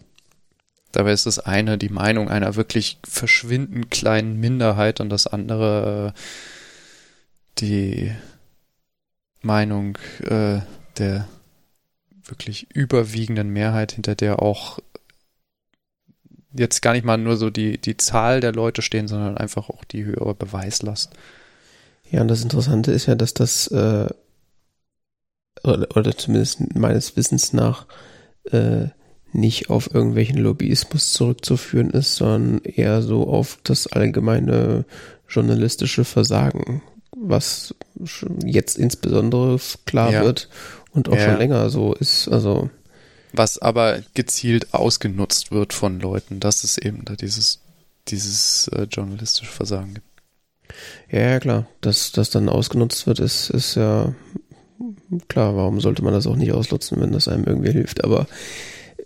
Dabei 0.92 1.12
ist 1.12 1.26
das 1.26 1.40
eine 1.40 1.78
die 1.78 1.88
Meinung 1.88 2.28
einer 2.28 2.55
wirklich 2.55 2.98
verschwindend 3.05 3.90
kleinen 3.90 4.38
Minderheit 4.38 5.01
und 5.01 5.09
das 5.09 5.26
andere 5.26 6.14
äh, 6.14 6.20
die 7.59 8.12
Meinung 9.42 9.98
äh, 10.22 10.61
der 10.98 11.26
wirklich 12.24 12.70
überwiegenden 12.72 13.51
Mehrheit, 13.51 13.92
hinter 13.92 14.14
der 14.14 14.40
auch 14.40 14.78
jetzt 16.53 16.82
gar 16.82 16.92
nicht 16.92 17.05
mal 17.05 17.18
nur 17.18 17.36
so 17.36 17.51
die, 17.51 17.78
die 17.78 17.96
Zahl 17.96 18.40
der 18.40 18.53
Leute 18.53 18.82
stehen, 18.82 19.09
sondern 19.09 19.36
einfach 19.36 19.68
auch 19.68 19.84
die 19.84 20.05
höhere 20.05 20.34
Beweislast. 20.34 21.12
Ja, 22.11 22.22
und 22.22 22.28
das 22.28 22.42
Interessante 22.42 22.92
ist 22.92 23.07
ja, 23.07 23.14
dass 23.14 23.34
das, 23.34 23.68
äh, 23.68 24.09
oder, 25.62 25.96
oder 25.96 26.16
zumindest 26.16 26.74
meines 26.74 27.16
Wissens 27.16 27.53
nach, 27.53 27.86
äh, 28.51 28.88
nicht 29.32 29.70
auf 29.70 29.94
irgendwelchen 29.94 30.38
Lobbyismus 30.38 31.12
zurückzuführen 31.12 31.90
ist, 31.90 32.16
sondern 32.16 32.61
eher 32.64 33.01
so 33.03 33.28
auf 33.28 33.59
das 33.62 33.86
allgemeine 33.86 34.84
journalistische 35.28 36.05
Versagen, 36.05 36.82
was 37.16 37.76
jetzt 38.44 38.76
insbesondere 38.76 39.59
klar 39.86 40.11
ja. 40.11 40.22
wird 40.24 40.48
und 40.92 41.09
auch 41.09 41.14
ja. 41.14 41.26
schon 41.26 41.38
länger 41.38 41.70
so 41.70 41.94
ist. 41.94 42.26
Also 42.26 42.70
was 43.33 43.59
aber 43.59 44.03
gezielt 44.14 44.74
ausgenutzt 44.74 45.53
wird 45.53 45.72
von 45.72 46.01
Leuten, 46.01 46.41
dass 46.41 46.64
es 46.64 46.78
eben 46.78 47.05
da 47.05 47.14
dieses, 47.14 47.61
dieses 48.09 48.68
äh, 48.68 48.83
journalistische 48.91 49.51
Versagen 49.51 49.95
gibt. 49.95 50.07
Ja, 51.11 51.20
ja, 51.20 51.41
klar. 51.41 51.66
Dass 51.81 52.12
das 52.12 52.31
dann 52.31 52.49
ausgenutzt 52.49 53.07
wird, 53.07 53.18
ist, 53.20 53.51
ist 53.51 53.74
ja 53.74 54.14
klar. 55.28 55.57
Warum 55.57 55.81
sollte 55.81 56.03
man 56.03 56.12
das 56.12 56.26
auch 56.26 56.37
nicht 56.37 56.53
ausnutzen, 56.53 57.01
wenn 57.01 57.12
das 57.12 57.28
einem 57.28 57.45
irgendwie 57.45 57.72
hilft? 57.72 58.05
Aber 58.05 58.26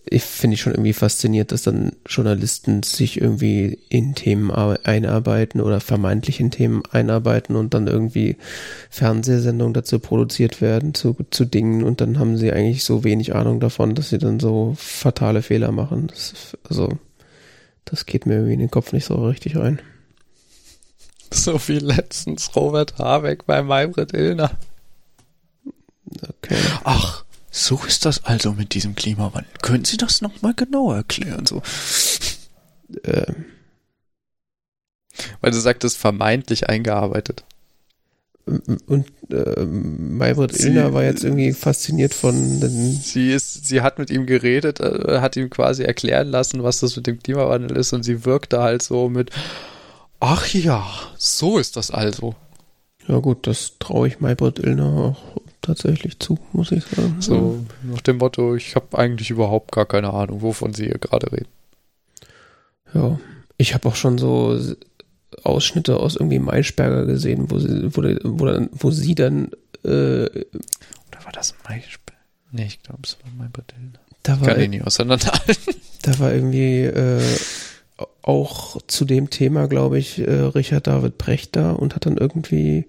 ich 0.07 0.23
finde 0.23 0.55
ich 0.55 0.61
schon 0.61 0.73
irgendwie 0.73 0.93
fasziniert, 0.93 1.51
dass 1.51 1.63
dann 1.63 1.93
Journalisten 2.07 2.83
sich 2.83 3.21
irgendwie 3.21 3.79
in 3.89 4.15
Themen 4.15 4.51
einarbeiten 4.51 5.61
oder 5.61 5.81
vermeintlich 5.81 6.41
in 6.41 6.51
Themen 6.51 6.83
einarbeiten 6.91 7.57
und 7.57 7.73
dann 7.73 7.87
irgendwie 7.87 8.37
Fernsehsendungen 8.91 9.73
dazu 9.73 9.99
produziert 9.99 10.61
werden 10.61 10.93
zu, 10.93 11.17
zu 11.31 11.47
Dingen 11.47 11.85
und 11.85 12.01
dann 12.01 12.19
haben 12.19 12.37
sie 12.37 12.53
eigentlich 12.53 12.85
so 12.85 13.03
wenig 13.03 13.35
Ahnung 13.35 13.61
davon, 13.61 13.95
dass 13.95 14.11
sie 14.11 14.19
dann 14.19 14.41
so 14.41 14.75
fatale 14.77 15.41
Fehler 15.41 15.73
machen. 15.73 16.09
Das, 16.09 16.57
also, 16.69 16.99
das 17.87 18.05
geht 18.05 18.27
mir 18.27 18.35
irgendwie 18.35 18.55
in 18.55 18.61
den 18.61 18.71
Kopf 18.71 18.93
nicht 18.93 19.07
so 19.07 19.15
richtig 19.27 19.57
rein. 19.57 19.81
So 21.33 21.59
wie 21.67 21.79
letztens 21.79 22.55
Robert 22.55 22.99
Habeck 22.99 23.47
bei 23.47 23.63
Maybrit 23.63 24.13
Illner. 24.13 24.51
Okay. 26.23 26.59
Ach, 26.85 27.24
so 27.57 27.81
ist 27.87 28.05
das 28.05 28.25
also 28.25 28.53
mit 28.53 28.75
diesem 28.75 28.97
Klimawandel. 28.97 29.53
Können 29.63 29.85
Sie 29.85 29.97
das 29.97 30.21
nochmal 30.21 30.55
genauer 30.55 30.97
erklären? 30.97 31.47
So. 31.47 31.63
Ähm. 33.05 33.45
Weil 35.41 35.53
du 35.53 35.61
sagtest, 35.61 35.97
vermeintlich 35.97 36.69
eingearbeitet. 36.69 37.45
Und 38.45 39.07
äh, 39.31 39.65
Maybrit 39.65 40.59
Illner 40.59 40.93
war 40.95 41.05
jetzt 41.05 41.23
irgendwie 41.23 41.53
fasziniert 41.53 42.13
von 42.13 42.59
den. 42.59 42.93
Sie 42.93 43.31
ist, 43.33 43.67
sie 43.69 43.83
hat 43.83 44.01
mit 44.01 44.11
ihm 44.11 44.27
geredet, 44.27 44.81
äh, 44.81 45.21
hat 45.21 45.37
ihm 45.37 45.49
quasi 45.49 45.85
erklären 45.85 46.29
lassen, 46.29 46.65
was 46.65 46.81
das 46.81 46.97
mit 46.97 47.07
dem 47.07 47.21
Klimawandel 47.21 47.77
ist, 47.77 47.93
und 47.93 48.03
sie 48.03 48.25
wirkte 48.25 48.61
halt 48.61 48.83
so 48.83 49.09
mit, 49.09 49.31
ach 50.19 50.53
ja, 50.53 50.85
so 51.17 51.59
ist 51.59 51.77
das 51.77 51.93
also. 51.93 52.35
Ja 53.07 53.19
gut, 53.19 53.47
das 53.47 53.75
traue 53.79 54.09
ich 54.09 54.19
Maybrit 54.19 54.59
Illner 54.59 54.93
auch 54.93 55.44
tatsächlich 55.65 56.19
zu, 56.19 56.39
muss 56.53 56.73
ich 56.73 56.85
sagen. 56.85 57.17
So 57.21 57.65
nach 57.83 58.01
dem 58.03 58.19
Motto, 58.19 58.55
ich 58.55 58.77
habe 58.77 58.97
eigentlich 58.99 59.31
überhaupt 59.31 59.73
gar 59.73 59.87
keine 59.87 60.13
Ahnung, 60.13 60.43
wovon 60.43 60.75
Sie 60.75 60.85
hier 60.85 60.99
gerade 60.99 61.33
reden. 61.33 61.49
Ja, 62.93 63.19
ich 63.57 63.75
habe 63.75 63.89
auch 63.89 63.97
schon 63.97 64.19
so 64.19 64.59
Ausschnitte 65.43 65.99
aus 65.99 66.17
irgendwie 66.17 66.39
Maischberger 66.39 67.07
gesehen, 67.07 67.51
wo 67.51 67.59
sie, 67.59 67.95
wo, 67.95 68.03
wo, 68.03 68.47
dann, 68.47 68.71
wo 68.73 68.91
sie 68.91 69.15
dann 69.15 69.51
äh, 69.85 70.27
Oder 70.27 71.25
war 71.25 71.33
das 71.33 71.55
Maischberger? 71.69 72.21
Nee, 72.53 72.67
ich 72.67 72.83
glaube, 72.83 73.01
es 73.05 73.19
war 73.23 73.31
mein 73.37 73.51
Badell. 73.51 73.93
Da 74.23 74.41
war, 74.41 74.49
Kann 74.49 74.61
ich 74.61 74.69
nicht 74.69 74.87
auseinanderhalten. 74.87 75.75
Da 76.03 76.19
war 76.19 76.35
irgendwie 76.35 76.83
äh, 76.83 77.23
auch 78.21 78.77
zu 78.89 79.07
dem 79.07 79.31
Thema, 79.31 79.69
glaube 79.69 79.99
ich, 79.99 80.19
äh, 80.19 80.31
Richard 80.31 80.87
David 80.87 81.17
Brecht 81.17 81.57
da 81.57 81.73
und 81.73 81.95
hat 81.95 82.05
dann 82.05 82.19
irgendwie 82.19 82.87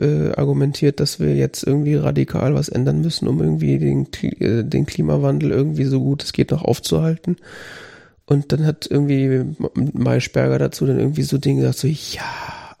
äh, 0.00 0.32
argumentiert, 0.32 1.00
dass 1.00 1.20
wir 1.20 1.34
jetzt 1.34 1.64
irgendwie 1.64 1.94
radikal 1.94 2.54
was 2.54 2.68
ändern 2.68 3.00
müssen, 3.00 3.28
um 3.28 3.40
irgendwie 3.40 3.78
den, 3.78 4.06
äh, 4.22 4.64
den 4.64 4.86
Klimawandel 4.86 5.50
irgendwie 5.50 5.84
so 5.84 6.00
gut 6.00 6.22
es 6.22 6.32
geht 6.32 6.50
noch 6.50 6.62
aufzuhalten. 6.62 7.36
Und 8.26 8.52
dann 8.52 8.64
hat 8.64 8.86
irgendwie 8.88 9.44
Maischberger 9.74 10.58
dazu 10.58 10.86
dann 10.86 10.98
irgendwie 10.98 11.22
so 11.22 11.38
Dinge 11.38 11.60
gesagt, 11.62 11.78
so, 11.78 11.88
ja, 11.88 12.22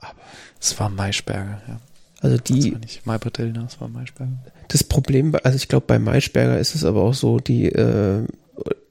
aber. 0.00 0.14
Es 0.60 0.78
war 0.78 0.88
Maischberger, 0.88 1.60
ja. 1.68 1.80
Also 2.20 2.36
die. 2.38 2.60
Das 2.60 2.72
war 2.72 2.78
nicht 2.78 3.06
Maibritell, 3.06 3.52
das 3.52 3.80
war 3.80 3.88
Maischberger. 3.88 4.32
Das 4.68 4.84
Problem, 4.84 5.34
also 5.42 5.56
ich 5.56 5.68
glaube, 5.68 5.86
bei 5.86 5.98
Maischberger 5.98 6.58
ist 6.58 6.74
es 6.74 6.84
aber 6.84 7.02
auch 7.02 7.14
so, 7.14 7.38
die, 7.38 7.66
äh, 7.66 8.24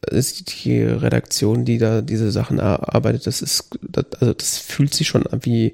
ist 0.10 0.64
die 0.66 0.82
Redaktion, 0.84 1.66
die 1.66 1.78
da 1.78 2.02
diese 2.02 2.32
Sachen 2.32 2.60
erarbeitet, 2.60 3.26
das 3.28 3.41
ist, 3.41 3.70
das, 3.82 4.06
also 4.20 4.34
das 4.34 4.58
fühlt 4.58 4.93
sich 4.93 5.08
schon 5.08 5.24
wie 5.41 5.74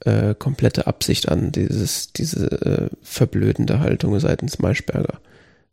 äh, 0.00 0.34
komplette 0.34 0.86
Absicht 0.86 1.28
an, 1.28 1.52
dieses, 1.52 2.12
diese 2.12 2.50
äh, 2.50 2.88
verblödende 3.02 3.80
Haltung 3.80 4.18
seitens 4.20 4.58
Maischberger. 4.58 5.20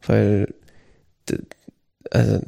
Weil, 0.05 0.53
also, 2.11 2.41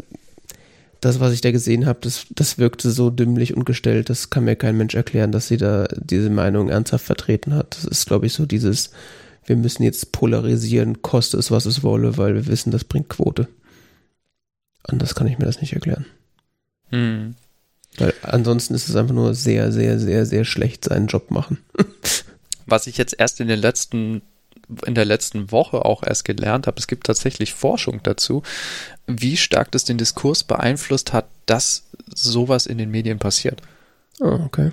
das, 1.01 1.19
was 1.19 1.33
ich 1.33 1.41
da 1.41 1.51
gesehen 1.51 1.85
habe, 1.85 1.99
das, 2.01 2.25
das 2.31 2.57
wirkte 2.57 2.89
so 2.89 3.09
dümmlich 3.09 3.55
und 3.55 3.65
gestellt, 3.65 4.09
das 4.09 4.29
kann 4.29 4.45
mir 4.45 4.55
kein 4.55 4.77
Mensch 4.77 4.95
erklären, 4.95 5.31
dass 5.31 5.47
sie 5.47 5.57
da 5.57 5.85
diese 5.95 6.29
Meinung 6.29 6.69
ernsthaft 6.69 7.05
vertreten 7.05 7.53
hat. 7.53 7.75
Das 7.75 7.85
ist, 7.85 8.07
glaube 8.07 8.25
ich, 8.25 8.33
so 8.33 8.45
dieses, 8.45 8.91
wir 9.45 9.55
müssen 9.55 9.83
jetzt 9.83 10.11
polarisieren, 10.11 11.01
koste 11.03 11.37
es, 11.37 11.51
was 11.51 11.65
es 11.65 11.83
wolle, 11.83 12.17
weil 12.17 12.33
wir 12.33 12.47
wissen, 12.47 12.71
das 12.71 12.83
bringt 12.83 13.09
Quote. 13.09 13.47
Anders 14.83 15.13
kann 15.13 15.27
ich 15.27 15.37
mir 15.37 15.45
das 15.45 15.61
nicht 15.61 15.73
erklären. 15.73 16.05
Hm. 16.89 17.35
Weil 17.97 18.13
ansonsten 18.21 18.73
ist 18.73 18.89
es 18.89 18.95
einfach 18.95 19.13
nur 19.13 19.33
sehr, 19.33 19.71
sehr, 19.71 19.99
sehr, 19.99 20.25
sehr 20.25 20.45
schlecht 20.45 20.83
seinen 20.83 21.07
Job 21.07 21.31
machen. 21.31 21.59
Was 22.65 22.87
ich 22.87 22.97
jetzt 22.97 23.15
erst 23.17 23.39
in 23.39 23.47
den 23.47 23.59
letzten 23.59 24.21
in 24.85 24.95
der 24.95 25.05
letzten 25.05 25.51
Woche 25.51 25.85
auch 25.85 26.01
erst 26.01 26.25
gelernt 26.25 26.65
habe, 26.65 26.79
es 26.79 26.87
gibt 26.87 27.05
tatsächlich 27.05 27.53
Forschung 27.53 28.01
dazu, 28.01 28.41
wie 29.05 29.37
stark 29.37 29.71
das 29.71 29.83
den 29.83 29.99
Diskurs 29.99 30.43
beeinflusst 30.43 31.13
hat, 31.13 31.27
dass 31.45 31.83
sowas 32.13 32.65
in 32.65 32.79
den 32.79 32.89
Medien 32.89 33.19
passiert. 33.19 33.61
Oh, 34.19 34.39
okay. 34.45 34.71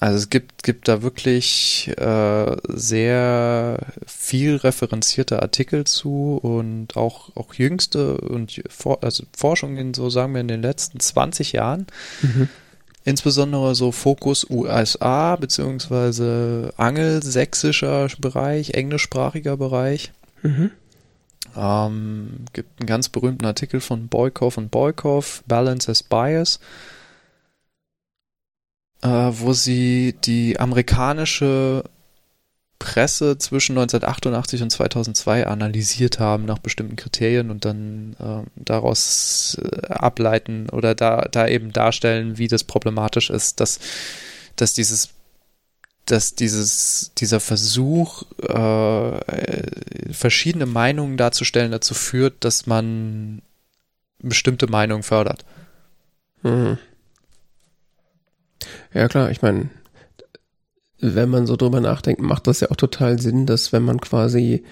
Also 0.00 0.16
es 0.16 0.30
gibt, 0.30 0.62
gibt 0.62 0.88
da 0.88 1.02
wirklich 1.02 1.92
äh, 1.98 2.56
sehr 2.68 3.78
viel 4.06 4.56
referenzierte 4.56 5.42
Artikel 5.42 5.84
zu 5.84 6.40
und 6.42 6.96
auch, 6.96 7.36
auch 7.36 7.52
jüngste 7.52 8.16
und 8.16 8.62
for, 8.70 9.04
also 9.04 9.24
Forschung 9.36 9.76
in 9.76 9.92
so, 9.92 10.08
sagen 10.08 10.32
wir, 10.32 10.40
in 10.40 10.48
den 10.48 10.62
letzten 10.62 11.00
20 11.00 11.52
Jahren. 11.52 11.86
Mhm. 12.22 12.48
Insbesondere 13.04 13.74
so 13.74 13.92
Fokus 13.92 14.48
USA 14.48 15.36
beziehungsweise 15.36 16.72
angelsächsischer 16.78 18.08
Bereich, 18.18 18.70
englischsprachiger 18.70 19.58
Bereich. 19.58 20.12
Mhm. 20.42 20.70
Ähm, 21.54 22.30
gibt 22.54 22.80
einen 22.80 22.86
ganz 22.86 23.10
berühmten 23.10 23.44
Artikel 23.44 23.80
von 23.80 24.08
Boykov 24.08 24.56
und 24.56 24.70
Boykov, 24.70 25.42
Balance 25.46 25.90
as 25.90 26.02
Bias 26.02 26.58
äh, 29.02 29.08
wo 29.08 29.52
sie 29.52 30.14
die 30.24 30.58
amerikanische 30.58 31.84
Presse 32.78 33.36
zwischen 33.36 33.72
1988 33.76 34.62
und 34.62 34.70
2002 34.70 35.46
analysiert 35.46 36.18
haben 36.18 36.46
nach 36.46 36.58
bestimmten 36.58 36.96
Kriterien 36.96 37.50
und 37.50 37.64
dann 37.66 38.16
äh, 38.18 38.50
daraus 38.56 39.58
äh, 39.62 39.86
ableiten 39.86 40.68
oder 40.70 40.94
da, 40.94 41.28
da 41.30 41.46
eben 41.46 41.72
darstellen, 41.72 42.38
wie 42.38 42.48
das 42.48 42.64
problematisch 42.64 43.28
ist, 43.28 43.60
dass, 43.60 43.78
dass 44.56 44.72
dieses 44.74 45.10
dass 46.06 46.34
dieses, 46.34 47.12
dieser 47.16 47.38
Versuch, 47.38 48.24
äh, 48.42 50.12
verschiedene 50.12 50.66
Meinungen 50.66 51.16
darzustellen, 51.16 51.70
dazu 51.70 51.94
führt, 51.94 52.44
dass 52.44 52.66
man 52.66 53.42
bestimmte 54.18 54.66
Meinungen 54.66 55.04
fördert. 55.04 55.44
Mhm. 56.42 56.78
Ja 58.92 59.08
klar, 59.08 59.30
ich 59.30 59.42
meine, 59.42 59.70
wenn 61.00 61.30
man 61.30 61.46
so 61.46 61.56
drüber 61.56 61.80
nachdenkt, 61.80 62.20
macht 62.20 62.46
das 62.46 62.60
ja 62.60 62.70
auch 62.70 62.76
total 62.76 63.20
Sinn, 63.20 63.46
dass 63.46 63.72
wenn 63.72 63.82
man 63.82 64.00
quasi 64.00 64.64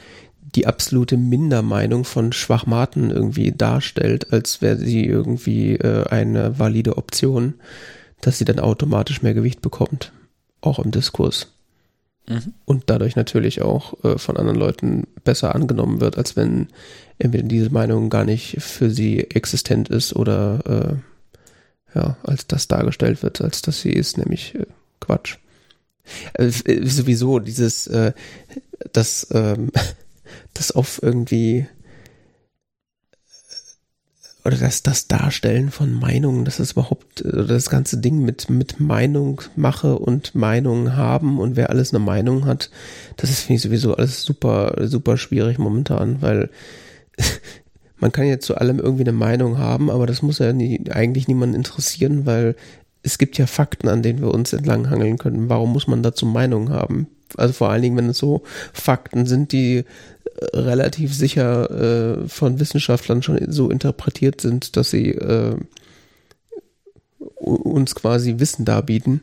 die 0.55 0.67
absolute 0.67 1.17
Mindermeinung 1.17 2.05
von 2.05 2.33
Schwachmaten 2.33 3.11
irgendwie 3.11 3.53
darstellt, 3.53 4.33
als 4.33 4.63
wäre 4.63 4.79
sie 4.79 5.05
irgendwie 5.05 5.77
äh, 5.77 6.07
eine 6.09 6.59
valide 6.59 6.97
Option, 6.97 7.55
dass 8.21 8.39
sie 8.39 8.45
dann 8.45 8.59
automatisch 8.59 9.23
mehr 9.23 9.35
Gewicht 9.35 9.61
bekommt, 9.63 10.13
auch 10.61 10.79
im 10.79 10.91
Diskurs. 10.91 11.49
Mhm. 12.29 12.55
Und 12.65 12.85
dadurch 12.87 13.17
natürlich 13.17 13.63
auch 13.63 14.03
äh, 14.05 14.19
von 14.19 14.37
anderen 14.37 14.59
Leuten 14.59 15.07
besser 15.25 15.55
angenommen 15.55 16.01
wird, 16.01 16.17
als 16.19 16.37
wenn 16.37 16.69
entweder 17.19 17.47
diese 17.47 17.71
Meinung 17.71 18.11
gar 18.11 18.25
nicht 18.25 18.57
für 18.61 18.91
sie 18.91 19.31
existent 19.31 19.89
ist 19.89 20.15
oder 20.15 20.61
äh, 20.67 21.18
ja, 21.95 22.17
als 22.23 22.47
das 22.47 22.69
dargestellt 22.69 23.23
wird, 23.23 23.41
als 23.41 23.63
dass 23.63 23.81
sie 23.81 23.93
ist, 23.93 24.19
nämlich 24.19 24.55
äh, 24.55 24.67
Quatsch. 25.01 25.39
Äh, 26.35 26.51
sowieso 26.51 27.39
dieses, 27.39 27.87
äh, 27.87 28.13
das, 28.93 29.29
ähm, 29.33 29.71
das 30.55 30.73
auf 30.73 31.03
irgendwie 31.03 31.67
oder 34.49 34.57
das, 34.57 34.83
das 34.83 35.09
Darstellen 35.09 35.71
von 35.71 35.93
Meinungen, 35.93 36.47
das 36.47 36.59
ist 36.59 36.73
überhaupt, 36.73 37.23
oder 37.23 37.45
das 37.45 37.69
ganze 37.69 37.99
Ding 37.99 38.25
mit, 38.25 38.49
mit 38.49 38.81
Meinung 38.81 39.43
mache 39.57 39.99
und 39.99 40.35
Meinung 40.35 40.97
haben 40.97 41.39
und 41.39 41.55
wer 41.57 41.69
alles 41.69 41.93
eine 41.93 42.03
Meinung 42.03 42.47
hat, 42.47 42.71
das 43.19 43.29
ist, 43.29 43.41
finde 43.41 43.57
ich 43.57 43.63
sowieso 43.63 43.95
alles 43.97 44.23
super, 44.23 44.75
super 44.89 45.19
schwierig 45.19 45.59
momentan, 45.59 46.23
weil 46.23 46.49
man 48.01 48.13
kann 48.13 48.27
ja 48.27 48.39
zu 48.39 48.57
allem 48.57 48.79
irgendwie 48.79 49.05
eine 49.05 49.13
Meinung 49.13 49.59
haben, 49.59 49.91
aber 49.91 50.07
das 50.07 50.23
muss 50.23 50.39
ja 50.39 50.53
nie, 50.53 50.81
eigentlich 50.91 51.29
niemanden 51.29 51.57
interessieren, 51.57 52.27
weil 52.27 52.55
es 53.03 53.19
gibt 53.19 53.39
ja 53.39 53.47
Fakten, 53.47 53.89
an 53.89 54.03
denen 54.03 54.21
wir 54.21 54.33
uns 54.33 54.53
entlanghangeln 54.53 55.19
können. 55.19 55.49
Warum 55.49 55.73
muss 55.73 55.87
man 55.87 56.03
dazu 56.03 56.27
Meinung 56.27 56.71
haben? 56.71 57.09
Also 57.37 57.53
vor 57.53 57.71
allen 57.71 57.83
Dingen, 57.83 57.97
wenn 57.97 58.09
es 58.09 58.19
so 58.19 58.43
Fakten 58.73 59.27
sind, 59.27 59.53
die 59.53 59.79
äh, 59.79 59.85
relativ 60.55 61.15
sicher 61.15 61.71
äh, 62.23 62.29
von 62.29 62.61
Wissenschaftlern 62.61 63.23
schon 63.23 63.39
so 63.51 63.71
interpretiert 63.71 64.41
sind, 64.41 64.77
dass 64.77 64.91
sie 64.91 65.11
äh, 65.11 65.57
uns 67.39 67.95
quasi 67.95 68.39
Wissen 68.39 68.65
darbieten. 68.65 69.21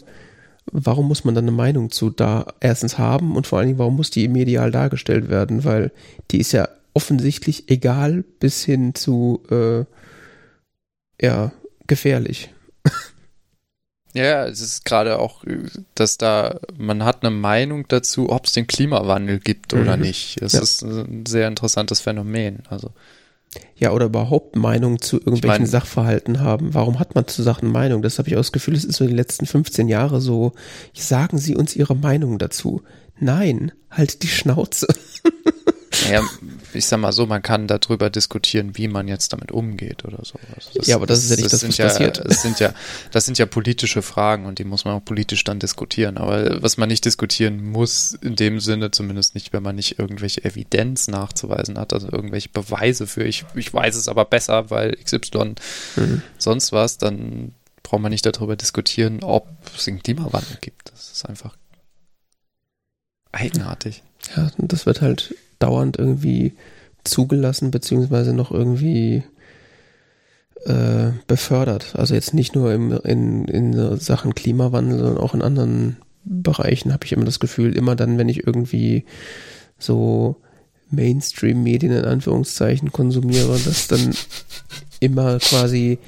Warum 0.71 1.07
muss 1.07 1.23
man 1.23 1.36
dann 1.36 1.45
eine 1.45 1.51
Meinung 1.51 1.91
zu 1.91 2.09
da 2.09 2.47
erstens 2.59 2.97
haben 2.97 3.36
und 3.36 3.45
vor 3.45 3.59
allen 3.59 3.67
Dingen, 3.67 3.80
warum 3.80 3.95
muss 3.97 4.09
die 4.09 4.28
medial 4.28 4.71
dargestellt 4.71 5.30
werden? 5.30 5.63
Weil 5.63 5.91
die 6.32 6.39
ist 6.39 6.53
ja 6.53 6.67
offensichtlich 6.96 7.70
egal 7.70 8.24
bis 8.39 8.64
hin 8.64 8.96
zu 8.96 9.43
äh, 9.52 9.86
ja 11.24 11.52
gefährlich. 11.88 12.50
Ja, 14.18 14.46
es 14.46 14.62
ist 14.62 14.86
gerade 14.86 15.20
auch, 15.20 15.43
dass 15.93 16.18
da, 16.18 16.62
man 16.78 17.04
hat 17.04 17.26
eine 17.26 17.36
Meinung 17.36 17.86
dazu, 17.89 18.30
ob 18.30 18.46
es 18.46 18.54
den 18.54 18.66
Klimawandel 18.66 19.39
gibt 19.39 19.74
oder 19.74 19.98
mhm. 19.98 20.04
nicht. 20.04 20.41
Es 20.41 20.54
ja. 20.54 20.62
ist 20.62 20.84
ein 20.84 21.26
sehr 21.26 21.50
interessantes 21.50 22.00
Phänomen. 22.00 22.64
Also. 22.70 22.91
Ja, 23.76 23.91
oder 23.91 24.06
überhaupt 24.06 24.56
Meinung 24.56 25.02
zu 25.02 25.18
irgendwelchen 25.18 25.56
ich 25.56 25.60
mein, 25.60 25.68
Sachverhalten 25.68 26.39
haben. 26.39 26.74
Warum 26.74 26.98
hat 26.98 27.14
man 27.14 27.28
zu 27.28 27.43
Sachen 27.43 27.70
Meinung? 27.70 28.02
Das 28.02 28.18
habe 28.18 28.30
ich 28.30 28.36
auch 28.36 28.39
das 28.39 28.54
Gefühl, 28.54 28.76
es 28.76 28.86
ist 28.86 28.96
so 28.96 29.04
in 29.04 29.10
den 29.10 29.18
letzten 29.18 29.46
15 29.46 29.89
Jahren 29.89 30.22
so, 30.22 30.54
sagen 30.93 31.38
Sie 31.38 31.56
uns 31.56 31.76
Ihre 31.76 31.96
Meinung 31.96 32.39
dazu. 32.39 32.84
Nein, 33.20 33.74
halt 33.89 34.24
die 34.24 34.30
Schnauze. 34.30 34.88
Naja, 36.06 36.22
ich 36.76 36.86
sag 36.86 36.99
mal 36.99 37.11
so, 37.11 37.26
man 37.26 37.41
kann 37.41 37.67
darüber 37.67 38.09
diskutieren, 38.09 38.78
wie 38.78 38.88
man 38.88 39.07
jetzt 39.07 39.34
damit 39.34 39.51
umgeht 39.51 40.05
oder 40.05 40.19
so. 40.23 40.39
Also 40.55 40.69
das, 40.76 40.88
ja, 40.88 40.95
aber 40.95 41.05
das, 41.05 41.23
ist 41.23 41.30
ja 41.30 41.36
nicht 41.38 41.45
das, 41.45 41.61
das 41.61 41.69
was 41.69 41.78
ja, 41.78 41.86
passiert. 41.86 42.23
Das 42.23 42.41
sind 42.41 42.59
ja, 42.59 42.73
das 43.11 43.26
sind 43.26 43.38
ja 43.38 43.45
politische 43.45 44.01
Fragen 44.01 44.45
und 44.45 44.59
die 44.59 44.63
muss 44.63 44.86
man 44.86 44.95
auch 44.95 45.03
politisch 45.03 45.43
dann 45.43 45.59
diskutieren. 45.59 46.17
Aber 46.17 46.61
was 46.61 46.78
man 46.78 46.89
nicht 46.89 47.05
diskutieren 47.05 47.63
muss, 47.71 48.13
in 48.21 48.36
dem 48.36 48.59
Sinne 48.59 48.91
zumindest 48.91 49.36
nicht, 49.36 49.53
wenn 49.53 49.63
man 49.63 49.76
nicht 49.76 49.99
irgendwelche 49.99 50.43
Evidenz 50.43 51.07
nachzuweisen 51.07 51.80
hat, 51.80 51.93
also 51.93 52.11
irgendwelche 52.11 52.49
Beweise 52.49 53.07
für, 53.07 53.23
ich, 53.23 53.45
ich 53.55 53.73
weiß 53.73 53.95
es 53.95 54.07
aber 54.07 54.26
besser, 54.26 54.69
weil 54.69 54.95
XY 54.95 55.55
mhm. 55.95 56.21
sonst 56.38 56.71
was, 56.71 56.97
dann 56.97 57.53
braucht 57.84 58.01
man 58.01 58.11
nicht 58.11 58.26
darüber 58.26 58.55
diskutieren, 58.55 59.23
ob 59.23 59.47
es 59.76 59.88
einen 59.88 60.01
Klimawandel 60.01 60.57
gibt. 60.61 60.91
Das 60.91 61.11
ist 61.11 61.26
einfach 61.26 61.55
eigenartig. 63.32 64.03
Ja, 64.36 64.51
das 64.57 64.86
wird 64.86 65.01
halt 65.01 65.36
dauernd 65.60 65.97
irgendwie 65.97 66.53
zugelassen, 67.03 67.72
beziehungsweise 67.72 68.34
noch 68.34 68.51
irgendwie 68.51 69.24
äh, 70.66 71.12
befördert. 71.28 71.95
Also 71.95 72.14
jetzt 72.14 72.34
nicht 72.34 72.56
nur 72.56 72.74
im, 72.74 72.91
in, 73.03 73.45
in 73.45 73.97
Sachen 73.99 74.36
Klimawandel, 74.36 74.97
sondern 74.97 75.18
auch 75.18 75.34
in 75.34 75.41
anderen 75.41 75.97
Bereichen 76.24 76.91
habe 76.91 77.06
ich 77.06 77.12
immer 77.12 77.26
das 77.26 77.39
Gefühl, 77.39 77.76
immer 77.76 77.95
dann, 77.95 78.18
wenn 78.18 78.30
ich 78.30 78.45
irgendwie 78.47 79.06
so 79.78 80.38
Mainstream-Medien 80.89 81.91
in 81.91 82.06
Anführungszeichen 82.06 82.91
konsumiere, 82.91 83.60
dass 83.64 83.88
dann 83.88 84.14
immer 84.99 85.39
quasi 85.39 85.99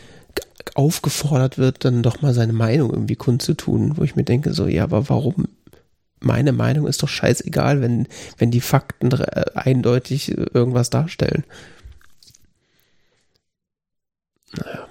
aufgefordert 0.75 1.57
wird, 1.57 1.85
dann 1.85 2.03
doch 2.03 2.21
mal 2.21 2.33
seine 2.33 2.53
Meinung 2.53 2.91
irgendwie 2.91 3.15
kundzutun, 3.15 3.97
wo 3.97 4.03
ich 4.03 4.15
mir 4.15 4.23
denke, 4.23 4.53
so, 4.53 4.67
ja, 4.67 4.83
aber 4.83 5.09
warum? 5.09 5.47
Meine 6.19 6.51
Meinung 6.51 6.87
ist 6.87 7.03
doch 7.03 7.09
scheißegal, 7.09 7.81
wenn, 7.81 8.07
wenn 8.37 8.51
die 8.51 8.61
Fakten 8.61 9.13
eindeutig 9.13 10.35
irgendwas 10.35 10.89
darstellen. 10.89 11.43
Naja. 14.53 14.87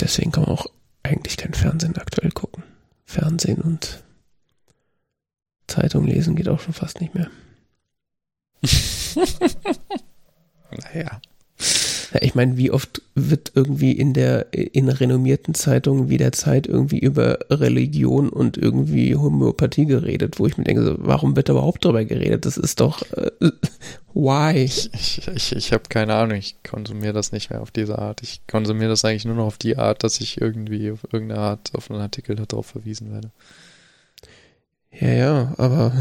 Deswegen 0.00 0.32
kann 0.32 0.44
man 0.44 0.52
auch 0.52 0.66
eigentlich 1.02 1.36
kein 1.36 1.54
Fernsehen 1.54 1.96
aktuell 1.96 2.30
gucken. 2.30 2.64
Fernsehen 3.04 3.60
und 3.60 4.02
Zeitung 5.66 6.04
lesen 6.04 6.36
geht 6.36 6.48
auch 6.48 6.60
schon 6.60 6.74
fast 6.74 7.00
nicht 7.00 7.14
mehr. 7.14 7.30
naja. 10.70 11.20
Ja, 12.12 12.20
ich 12.20 12.34
meine, 12.34 12.58
wie 12.58 12.70
oft 12.70 13.00
wird 13.14 13.52
irgendwie 13.54 13.92
in 13.92 14.12
der 14.12 14.52
in 14.52 14.88
renommierten 14.88 15.54
Zeitungen 15.54 16.10
wie 16.10 16.18
der 16.18 16.32
Zeit 16.32 16.66
irgendwie 16.66 16.98
über 16.98 17.38
Religion 17.48 18.28
und 18.28 18.58
irgendwie 18.58 19.16
Homöopathie 19.16 19.86
geredet, 19.86 20.38
wo 20.38 20.46
ich 20.46 20.58
mir 20.58 20.64
denke, 20.64 20.84
so, 20.84 20.96
warum 20.98 21.36
wird 21.36 21.48
da 21.48 21.54
überhaupt 21.54 21.84
drüber 21.84 22.04
geredet? 22.04 22.44
Das 22.44 22.58
ist 22.58 22.80
doch 22.80 23.02
äh, 23.12 23.30
why? 24.14 24.58
Ich, 24.62 24.90
ich, 24.92 25.26
ich, 25.34 25.56
ich 25.56 25.72
habe 25.72 25.84
keine 25.88 26.14
Ahnung, 26.14 26.36
ich 26.36 26.56
konsumiere 26.62 27.14
das 27.14 27.32
nicht 27.32 27.48
mehr 27.48 27.62
auf 27.62 27.70
diese 27.70 27.98
Art. 27.98 28.22
Ich 28.22 28.46
konsumiere 28.46 28.90
das 28.90 29.04
eigentlich 29.04 29.24
nur 29.24 29.36
noch 29.36 29.46
auf 29.46 29.58
die 29.58 29.78
Art, 29.78 30.04
dass 30.04 30.20
ich 30.20 30.38
irgendwie 30.38 30.90
auf 30.90 31.04
irgendeine 31.12 31.40
Art 31.40 31.70
auf 31.74 31.90
einen 31.90 32.00
Artikel 32.00 32.36
darauf 32.36 32.66
verwiesen 32.66 33.10
werde. 33.10 33.30
Ja, 34.90 35.08
ja, 35.08 35.54
aber 35.56 35.92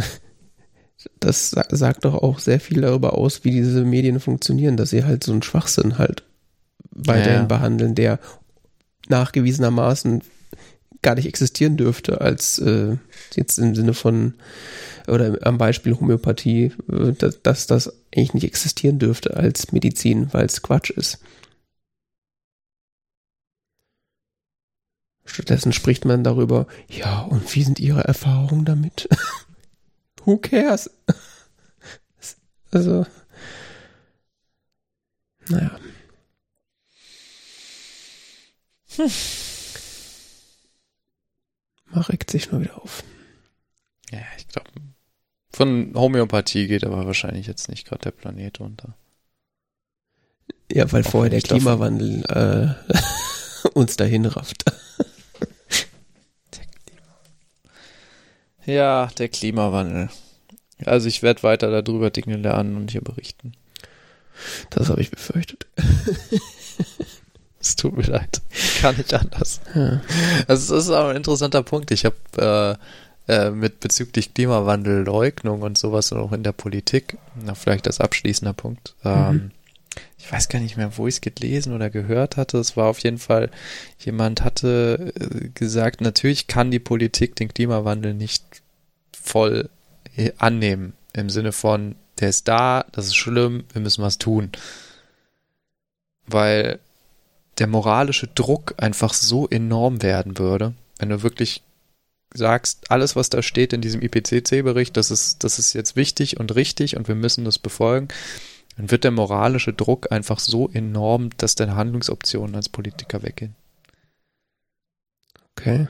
das 1.20 1.49
sagt 1.49 2.06
doch 2.06 2.16
auch 2.16 2.39
sehr 2.39 2.60
viel 2.60 2.82
darüber 2.82 3.18
aus, 3.18 3.43
wie 3.43 3.52
diese 3.52 3.84
Medien 3.84 4.20
funktionieren, 4.20 4.78
dass 4.78 4.89
sie 4.89 5.04
halt 5.04 5.24
so 5.24 5.32
einen 5.32 5.43
Schwachsinn 5.43 5.97
halt 5.97 6.24
weiterhin 6.91 7.41
ja. 7.41 7.45
behandeln, 7.45 7.95
der 7.95 8.20
nachgewiesenermaßen 9.08 10.22
gar 11.02 11.16
nicht 11.16 11.26
existieren 11.26 11.78
dürfte, 11.78 12.22
als 12.22 12.60
äh, 12.60 12.97
jetzt 13.36 13.58
im 13.58 13.74
Sinne 13.76 13.93
von 13.93 14.36
oder 15.08 15.39
am 15.41 15.58
Beispiel 15.58 15.95
Homöopathie, 15.95 16.74
äh, 16.91 17.14
dass, 17.14 17.41
dass 17.41 17.68
das 17.68 17.93
eigentlich 18.16 18.34
nicht 18.34 18.43
existieren 18.43 18.99
dürfte 18.99 19.36
als 19.36 19.72
Medizin, 19.72 20.32
weil 20.32 20.45
es 20.45 20.62
Quatsch 20.62 20.91
ist. 20.91 21.20
Stattdessen 25.26 25.72
spricht 25.72 26.04
man 26.06 26.24
darüber, 26.24 26.68
ja, 26.89 27.22
und 27.22 27.56
wie 27.56 27.64
sind 27.64 27.80
Ihre 27.80 28.04
Erfahrungen 28.04 28.66
damit? 28.66 29.08
Who 30.26 30.38
cares? 30.38 30.90
Also, 32.74 33.06
naja. 35.50 35.78
Hm. 38.96 39.12
Man 41.88 42.04
regt 42.04 42.32
sich 42.32 42.50
nur 42.50 42.62
wieder 42.62 42.82
auf. 42.82 43.04
Ja, 44.10 44.20
ich 44.38 44.48
glaube, 44.48 44.70
von 45.52 45.94
Homöopathie 45.96 46.68
geht 46.68 46.86
aber 46.86 47.06
wahrscheinlich 47.06 47.48
jetzt 47.48 47.68
nicht 47.68 47.86
gerade 47.88 48.04
der 48.04 48.12
Planet 48.12 48.62
unter. 48.62 48.96
Ja, 50.72 50.90
weil 50.94 51.06
Auch 51.06 51.12
vorher 51.12 51.30
der 51.30 51.42
Klimawandel 51.42 52.24
äh, 52.30 53.68
uns 53.74 53.98
dahin 53.98 54.26
rafft. 54.26 54.64
Ja, 58.72 59.10
der 59.18 59.30
Klimawandel. 59.30 60.10
Also 60.86 61.08
ich 61.08 61.22
werde 61.22 61.44
weiter 61.44 61.82
darüber 61.82 62.10
Dinge 62.10 62.38
lernen 62.38 62.78
und 62.78 62.92
hier 62.92 63.02
berichten. 63.02 63.54
Das 64.70 64.90
habe 64.90 65.02
ich 65.02 65.12
befürchtet. 65.12 65.68
es 67.60 67.76
tut 67.76 67.96
mir 67.96 68.04
leid. 68.04 68.42
Kann 68.80 68.98
nicht 68.98 69.14
anders. 69.14 69.62
Ja. 69.76 70.02
Also 70.48 70.76
es 70.76 70.86
ist 70.86 70.92
auch 70.92 71.10
ein 71.10 71.18
interessanter 71.18 71.64
Punkt. 71.64 71.92
Ich 71.92 72.06
habe 72.06 72.80
äh, 73.28 73.32
äh, 73.32 73.52
mit 73.52 73.80
bezüglich 73.80 74.34
Klimawandelleugnung 74.34 75.62
und 75.62 75.78
sowas 75.78 76.12
und 76.12 76.20
auch 76.20 76.32
in 76.32 76.44
der 76.44 76.54
Politik, 76.54 77.18
na, 77.36 77.54
vielleicht 77.54 77.88
als 77.88 78.00
abschließender 78.00 78.54
Punkt. 78.54 78.96
Mhm. 79.04 79.12
Ähm, 79.12 79.52
ich 80.18 80.32
weiß 80.32 80.50
gar 80.50 80.60
nicht 80.60 80.78
mehr, 80.78 80.98
wo 80.98 81.08
ich 81.08 81.16
es 81.16 81.22
gelesen 81.22 81.74
oder 81.74 81.90
gehört 81.90 82.38
hatte. 82.38 82.58
Es 82.58 82.78
war 82.78 82.88
auf 82.88 83.00
jeden 83.00 83.18
Fall, 83.18 83.52
jemand 84.00 84.44
hatte 84.44 85.14
äh, 85.20 85.50
gesagt, 85.50 86.02
natürlich 86.02 86.48
kann 86.48 86.72
die 86.72 86.80
Politik 86.80 87.36
den 87.36 87.50
Klimawandel 87.50 88.14
nicht 88.14 88.61
voll 89.22 89.70
annehmen. 90.38 90.94
Im 91.14 91.30
Sinne 91.30 91.52
von, 91.52 91.96
der 92.20 92.30
ist 92.30 92.48
da, 92.48 92.86
das 92.92 93.08
ist 93.08 93.16
schlimm, 93.16 93.64
wir 93.72 93.82
müssen 93.82 94.04
was 94.04 94.18
tun. 94.18 94.52
Weil 96.28 96.80
der 97.58 97.68
moralische 97.68 98.28
Druck 98.28 98.76
einfach 98.78 99.14
so 99.14 99.48
enorm 99.48 100.02
werden 100.02 100.38
würde, 100.38 100.74
wenn 101.00 101.10
du 101.10 101.24
wirklich 101.24 101.62
sagst, 102.34 102.90
alles, 102.90 103.16
was 103.16 103.30
da 103.30 103.42
steht 103.42 103.74
in 103.74 103.82
diesem 103.82 104.02
IPCC-Bericht, 104.02 104.96
das 104.96 105.12
ist, 105.12 105.44
das 105.44 105.60
ist 105.60 105.74
jetzt 105.74 105.96
wichtig 105.96 106.40
und 106.40 106.56
richtig 106.56 106.96
und 106.96 107.08
wir 107.08 107.16
müssen 107.16 107.44
das 107.44 107.60
befolgen 107.60 108.08
dann 108.78 108.92
wird 108.92 109.04
der 109.04 109.12
moralische 109.12 109.74
Druck 109.74 110.12
einfach 110.12 110.40
so 110.40 110.70
enorm, 110.70 111.30
dass 111.38 111.56
deine 111.56 111.76
Handlungsoptionen 111.76 112.56
als 112.56 112.70
Politiker 112.70 113.22
weggehen. 113.24 113.56
Okay. 115.58 115.88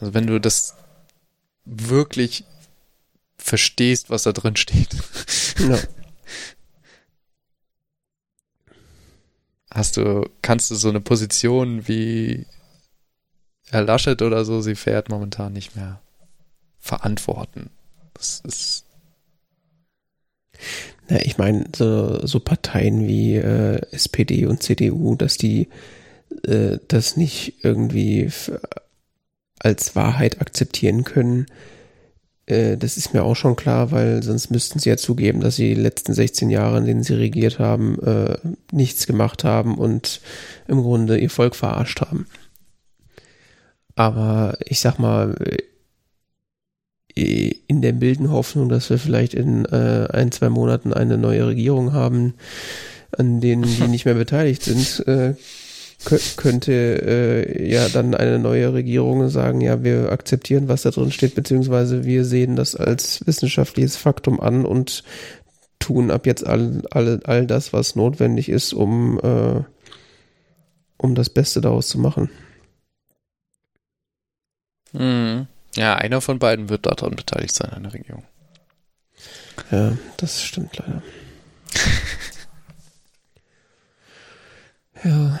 Also 0.00 0.14
wenn 0.14 0.26
du 0.26 0.40
das 0.40 0.74
wirklich 1.64 2.44
verstehst, 3.36 4.10
was 4.10 4.24
da 4.24 4.32
drin 4.32 4.56
steht. 4.56 4.88
Ja. 5.58 5.78
Hast 9.72 9.96
du, 9.96 10.28
kannst 10.42 10.70
du 10.70 10.74
so 10.74 10.88
eine 10.88 11.00
Position 11.00 11.86
wie 11.86 12.46
Herr 13.68 13.82
Laschet 13.82 14.20
oder 14.20 14.44
so, 14.44 14.60
sie 14.60 14.74
fährt 14.74 15.10
momentan 15.10 15.52
nicht 15.52 15.76
mehr 15.76 16.00
verantworten. 16.80 17.70
Das 18.14 18.40
ist. 18.40 18.84
Na, 21.08 21.20
ich 21.20 21.38
meine, 21.38 21.66
so, 21.76 22.26
so 22.26 22.40
Parteien 22.40 23.06
wie 23.06 23.36
äh, 23.36 23.80
SPD 23.92 24.46
und 24.46 24.62
CDU, 24.62 25.14
dass 25.14 25.36
die 25.36 25.68
äh, 26.44 26.78
das 26.88 27.16
nicht 27.16 27.64
irgendwie 27.64 28.30
als 29.60 29.94
Wahrheit 29.94 30.40
akzeptieren 30.40 31.04
können, 31.04 31.46
äh, 32.50 32.76
das 32.76 32.96
ist 32.96 33.14
mir 33.14 33.22
auch 33.22 33.36
schon 33.36 33.56
klar, 33.56 33.92
weil 33.92 34.22
sonst 34.22 34.50
müssten 34.50 34.78
sie 34.78 34.90
ja 34.90 34.96
zugeben, 34.96 35.40
dass 35.40 35.56
sie 35.56 35.74
die 35.74 35.80
letzten 35.80 36.12
16 36.12 36.50
Jahre, 36.50 36.78
in 36.78 36.84
denen 36.84 37.02
sie 37.02 37.14
regiert 37.14 37.58
haben, 37.58 37.98
äh, 38.02 38.36
nichts 38.72 39.06
gemacht 39.06 39.44
haben 39.44 39.78
und 39.78 40.20
im 40.66 40.82
Grunde 40.82 41.18
ihr 41.18 41.30
Volk 41.30 41.54
verarscht 41.54 42.00
haben. 42.00 42.26
Aber 43.94 44.56
ich 44.64 44.80
sag 44.80 44.98
mal, 44.98 45.36
in 47.14 47.82
der 47.82 47.92
milden 47.92 48.30
Hoffnung, 48.30 48.68
dass 48.68 48.88
wir 48.88 48.98
vielleicht 48.98 49.34
in 49.34 49.64
äh, 49.66 50.08
ein, 50.10 50.32
zwei 50.32 50.48
Monaten 50.48 50.92
eine 50.92 51.18
neue 51.18 51.48
Regierung 51.48 51.92
haben, 51.92 52.34
an 53.10 53.40
denen 53.40 53.62
die 53.62 53.82
nicht 53.88 54.04
mehr 54.04 54.14
beteiligt 54.14 54.62
sind, 54.62 55.06
äh, 55.06 55.34
könnte 56.36 56.72
äh, 56.72 57.70
ja 57.70 57.88
dann 57.88 58.14
eine 58.14 58.38
neue 58.38 58.72
Regierung 58.72 59.28
sagen, 59.28 59.60
ja, 59.60 59.82
wir 59.84 60.10
akzeptieren, 60.10 60.68
was 60.68 60.82
da 60.82 60.90
drin 60.90 61.12
steht, 61.12 61.34
beziehungsweise 61.34 62.04
wir 62.04 62.24
sehen 62.24 62.56
das 62.56 62.74
als 62.74 63.26
wissenschaftliches 63.26 63.96
Faktum 63.96 64.40
an 64.40 64.64
und 64.64 65.04
tun 65.78 66.10
ab 66.10 66.26
jetzt 66.26 66.46
all, 66.46 66.82
all, 66.90 67.20
all 67.24 67.46
das, 67.46 67.72
was 67.72 67.96
notwendig 67.96 68.48
ist, 68.48 68.72
um, 68.72 69.18
äh, 69.22 69.62
um 70.96 71.14
das 71.14 71.30
Beste 71.30 71.60
daraus 71.60 71.88
zu 71.88 71.98
machen. 71.98 72.30
Mhm. 74.92 75.46
Ja, 75.76 75.94
einer 75.96 76.20
von 76.20 76.38
beiden 76.38 76.68
wird 76.68 76.86
daran 76.86 77.14
beteiligt 77.14 77.54
sein, 77.54 77.82
der 77.82 77.92
Regierung. 77.92 78.24
Ja, 79.70 79.96
das 80.16 80.42
stimmt 80.42 80.76
leider. 80.78 81.02
ja. 85.04 85.38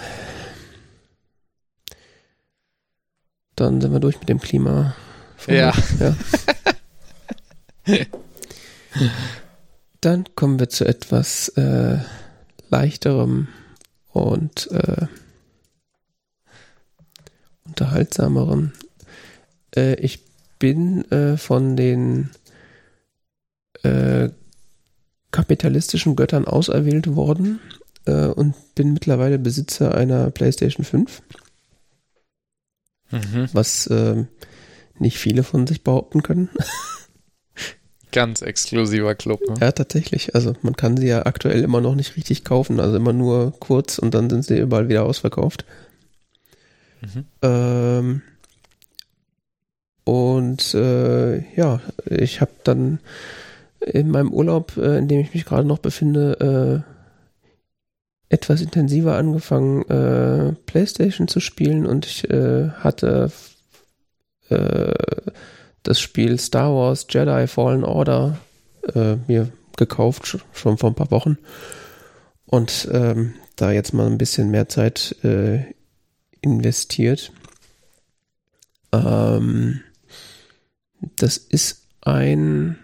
Dann 3.60 3.80
sind 3.82 3.92
wir 3.92 4.00
durch 4.00 4.18
mit 4.18 4.28
dem 4.30 4.40
Klima. 4.40 4.94
Ja. 5.46 5.74
ja. 5.98 6.16
Dann 10.00 10.24
kommen 10.34 10.58
wir 10.58 10.70
zu 10.70 10.86
etwas 10.86 11.48
äh, 11.50 11.98
leichterem 12.70 13.48
und 14.12 14.70
äh, 14.72 15.06
unterhaltsamerem 17.66 18.72
äh, 19.76 19.94
ich 19.94 20.24
bin 20.58 21.04
äh, 21.10 21.36
von 21.36 21.76
den 21.76 22.30
äh, 23.82 24.30
kapitalistischen 25.32 26.16
Göttern 26.16 26.46
auserwählt 26.46 27.14
worden 27.14 27.60
äh, 28.06 28.26
und 28.26 28.54
bin 28.74 28.94
mittlerweile 28.94 29.38
Besitzer 29.38 29.94
einer 29.94 30.30
PlayStation 30.30 30.84
5. 30.84 31.22
Mhm. 33.10 33.48
Was 33.52 33.86
äh, 33.88 34.24
nicht 34.98 35.18
viele 35.18 35.42
von 35.42 35.66
sich 35.66 35.82
behaupten 35.82 36.22
können. 36.22 36.50
Ganz 38.12 38.42
exklusiver 38.42 39.14
Club. 39.14 39.40
Ne? 39.48 39.54
Ja, 39.60 39.72
tatsächlich. 39.72 40.34
Also 40.34 40.54
man 40.62 40.74
kann 40.74 40.96
sie 40.96 41.06
ja 41.06 41.26
aktuell 41.26 41.62
immer 41.62 41.80
noch 41.80 41.94
nicht 41.94 42.16
richtig 42.16 42.44
kaufen. 42.44 42.80
Also 42.80 42.96
immer 42.96 43.12
nur 43.12 43.52
kurz 43.60 43.98
und 43.98 44.14
dann 44.14 44.28
sind 44.28 44.44
sie 44.44 44.58
überall 44.58 44.88
wieder 44.88 45.04
ausverkauft. 45.04 45.64
Mhm. 47.00 47.24
Ähm, 47.42 48.22
und 50.04 50.74
äh, 50.74 51.38
ja, 51.54 51.80
ich 52.06 52.40
habe 52.40 52.50
dann 52.64 52.98
in 53.80 54.10
meinem 54.10 54.32
Urlaub, 54.32 54.76
äh, 54.76 54.98
in 54.98 55.08
dem 55.08 55.20
ich 55.20 55.32
mich 55.32 55.44
gerade 55.44 55.66
noch 55.66 55.78
befinde, 55.78 56.84
äh, 56.84 56.99
etwas 58.30 58.60
intensiver 58.62 59.16
angefangen, 59.16 59.82
äh, 59.90 60.52
PlayStation 60.64 61.28
zu 61.28 61.40
spielen 61.40 61.84
und 61.84 62.06
ich 62.06 62.30
äh, 62.30 62.70
hatte 62.70 63.30
äh, 64.48 64.94
das 65.82 66.00
Spiel 66.00 66.38
Star 66.38 66.72
Wars 66.72 67.06
Jedi 67.10 67.46
Fallen 67.48 67.84
Order 67.84 68.38
äh, 68.94 69.16
mir 69.26 69.50
gekauft, 69.76 70.38
schon 70.52 70.78
vor 70.78 70.90
ein 70.90 70.94
paar 70.94 71.10
Wochen. 71.10 71.38
Und 72.46 72.88
ähm, 72.92 73.34
da 73.56 73.72
jetzt 73.72 73.92
mal 73.92 74.06
ein 74.06 74.18
bisschen 74.18 74.50
mehr 74.50 74.68
Zeit 74.68 75.16
äh, 75.24 75.64
investiert. 76.40 77.32
Ähm, 78.92 79.80
das 81.16 81.36
ist 81.36 81.86
ein 82.02 82.78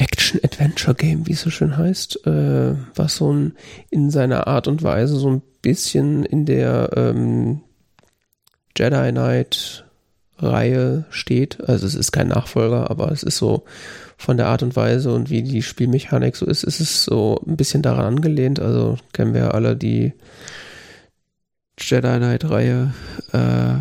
Action-Adventure-Game, 0.00 1.26
wie 1.26 1.32
es 1.32 1.42
so 1.42 1.50
schön 1.50 1.76
heißt, 1.76 2.26
äh, 2.26 2.74
was 2.94 3.16
so 3.16 3.32
ein, 3.32 3.54
in 3.90 4.10
seiner 4.10 4.46
Art 4.46 4.66
und 4.66 4.82
Weise 4.82 5.16
so 5.16 5.28
ein 5.28 5.42
bisschen 5.62 6.24
in 6.24 6.46
der 6.46 6.90
ähm, 6.96 7.60
Jedi 8.76 9.10
Knight 9.10 9.84
Reihe 10.38 11.04
steht. 11.10 11.68
Also 11.68 11.86
es 11.86 11.94
ist 11.94 12.12
kein 12.12 12.28
Nachfolger, 12.28 12.90
aber 12.90 13.12
es 13.12 13.22
ist 13.22 13.36
so 13.36 13.64
von 14.16 14.38
der 14.38 14.46
Art 14.46 14.62
und 14.62 14.74
Weise 14.74 15.12
und 15.12 15.28
wie 15.28 15.42
die 15.42 15.62
Spielmechanik 15.62 16.34
so 16.34 16.46
ist, 16.46 16.62
ist 16.64 16.80
es 16.80 17.04
so 17.04 17.42
ein 17.46 17.56
bisschen 17.56 17.82
daran 17.82 18.06
angelehnt. 18.06 18.58
Also 18.58 18.96
kennen 19.12 19.34
wir 19.34 19.54
alle 19.54 19.76
die 19.76 20.14
Jedi 21.78 22.16
Knight 22.16 22.48
Reihe. 22.48 22.94
Äh, 23.32 23.80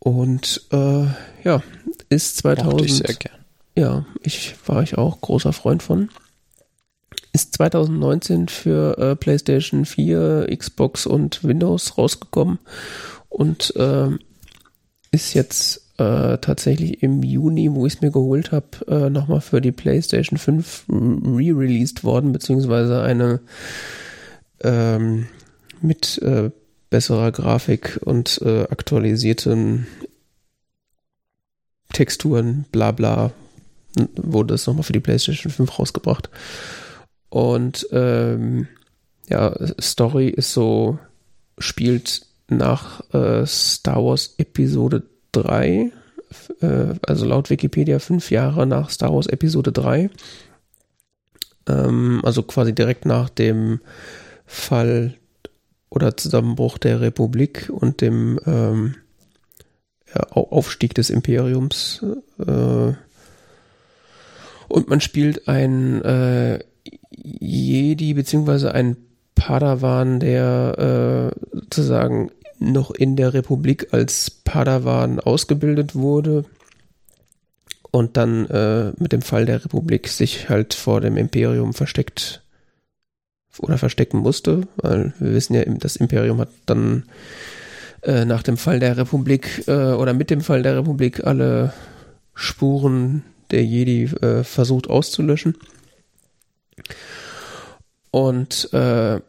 Und 0.00 0.66
äh, 0.72 1.06
ja, 1.44 1.62
ist 2.08 2.38
2000. 2.38 2.82
Ich 2.82 2.96
sehr 2.96 3.14
gern. 3.14 3.38
Ja, 3.76 4.06
ich 4.22 4.56
war 4.66 4.82
ich 4.82 4.98
auch 4.98 5.20
großer 5.20 5.52
Freund 5.52 5.82
von. 5.82 6.08
Ist 7.32 7.54
2019 7.54 8.48
für 8.48 8.98
äh, 8.98 9.16
PlayStation 9.16 9.84
4, 9.84 10.48
Xbox 10.56 11.06
und 11.06 11.44
Windows 11.44 11.96
rausgekommen 11.96 12.58
und 13.28 13.74
äh, 13.76 14.08
ist 15.10 15.34
jetzt 15.34 15.88
äh, 15.98 16.38
tatsächlich 16.38 17.02
im 17.02 17.22
Juni, 17.22 17.72
wo 17.72 17.86
ich 17.86 17.94
es 17.94 18.00
mir 18.00 18.10
geholt 18.10 18.52
habe, 18.52 18.66
äh, 18.88 19.10
nochmal 19.10 19.40
für 19.40 19.60
die 19.60 19.72
PlayStation 19.72 20.38
5 20.38 20.84
re-released 20.88 22.04
worden, 22.04 22.32
beziehungsweise 22.32 23.02
eine 23.02 23.40
ähm, 24.62 25.26
mit 25.80 26.18
äh, 26.22 26.50
besserer 26.90 27.32
Grafik 27.32 28.00
und 28.04 28.40
äh, 28.44 28.62
aktualisierten 28.62 29.86
Texturen, 31.92 32.64
bla 32.70 32.92
bla, 32.92 33.32
wurde 34.16 34.54
es 34.54 34.66
nochmal 34.66 34.84
für 34.84 34.92
die 34.92 35.00
PlayStation 35.00 35.50
5 35.50 35.78
rausgebracht. 35.78 36.30
Und 37.30 37.86
ähm, 37.92 38.68
ja, 39.28 39.54
Story 39.80 40.28
ist 40.28 40.52
so, 40.52 40.98
spielt 41.58 42.26
nach 42.48 43.02
äh, 43.12 43.46
Star 43.46 44.04
Wars 44.04 44.34
Episode 44.38 45.02
3, 45.32 45.92
äh, 46.60 46.94
also 47.06 47.26
laut 47.26 47.50
Wikipedia 47.50 47.98
fünf 47.98 48.30
Jahre 48.30 48.66
nach 48.66 48.90
Star 48.90 49.12
Wars 49.12 49.26
Episode 49.26 49.72
3. 49.72 50.10
Ähm, 51.68 52.20
also 52.24 52.42
quasi 52.42 52.74
direkt 52.74 53.04
nach 53.04 53.28
dem 53.28 53.80
Fall 54.46 55.14
oder 55.90 56.16
Zusammenbruch 56.16 56.78
der 56.78 57.00
Republik 57.00 57.70
und 57.70 58.00
dem 58.00 58.38
ähm, 58.46 58.94
Aufstieg 60.14 60.94
des 60.94 61.10
Imperiums. 61.10 62.04
Äh, 62.38 62.92
und 64.68 64.88
man 64.88 65.00
spielt 65.00 65.48
ein 65.48 66.02
äh, 66.02 66.60
Jedi 67.10 68.14
beziehungsweise 68.14 68.72
ein 68.72 68.96
Padawan, 69.34 70.20
der 70.20 71.32
äh, 71.32 71.56
sozusagen 71.56 72.30
noch 72.58 72.90
in 72.90 73.16
der 73.16 73.34
Republik 73.34 73.88
als 73.92 74.30
Padawan 74.30 75.20
ausgebildet 75.20 75.94
wurde 75.94 76.44
und 77.90 78.16
dann 78.16 78.46
äh, 78.46 78.92
mit 78.98 79.12
dem 79.12 79.22
Fall 79.22 79.46
der 79.46 79.64
Republik 79.64 80.08
sich 80.08 80.48
halt 80.48 80.74
vor 80.74 81.00
dem 81.00 81.16
Imperium 81.16 81.72
versteckt 81.72 82.42
oder 83.58 83.78
verstecken 83.78 84.18
musste, 84.18 84.68
weil 84.76 85.14
wir 85.18 85.32
wissen 85.32 85.54
ja, 85.54 85.64
das 85.64 85.96
Imperium 85.96 86.38
hat 86.38 86.50
dann 86.66 87.04
äh, 88.02 88.24
nach 88.24 88.42
dem 88.42 88.56
Fall 88.56 88.80
der 88.80 88.96
Republik 88.96 89.64
äh, 89.66 89.92
oder 89.92 90.14
mit 90.14 90.30
dem 90.30 90.40
Fall 90.40 90.62
der 90.62 90.76
Republik 90.76 91.24
alle 91.24 91.72
Spuren 92.34 93.24
der 93.50 93.64
Jedi 93.64 94.04
äh, 94.04 94.44
versucht 94.44 94.88
auszulöschen. 94.88 95.56
Und 98.10 98.72
äh, 98.72 99.20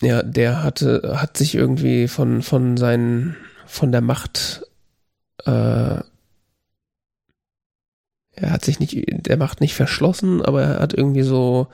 ja, 0.00 0.22
der 0.22 0.62
hatte, 0.62 1.16
hat 1.20 1.36
sich 1.36 1.54
irgendwie 1.54 2.08
von, 2.08 2.42
von 2.42 2.76
seinen, 2.76 3.36
von 3.66 3.90
der 3.90 4.00
Macht, 4.00 4.62
äh, 5.44 5.50
er 5.50 6.04
hat 8.42 8.64
sich 8.64 8.78
nicht, 8.78 9.04
der 9.26 9.36
Macht 9.36 9.60
nicht 9.60 9.74
verschlossen, 9.74 10.42
aber 10.42 10.62
er 10.62 10.78
hat 10.80 10.94
irgendwie 10.94 11.22
so 11.22 11.68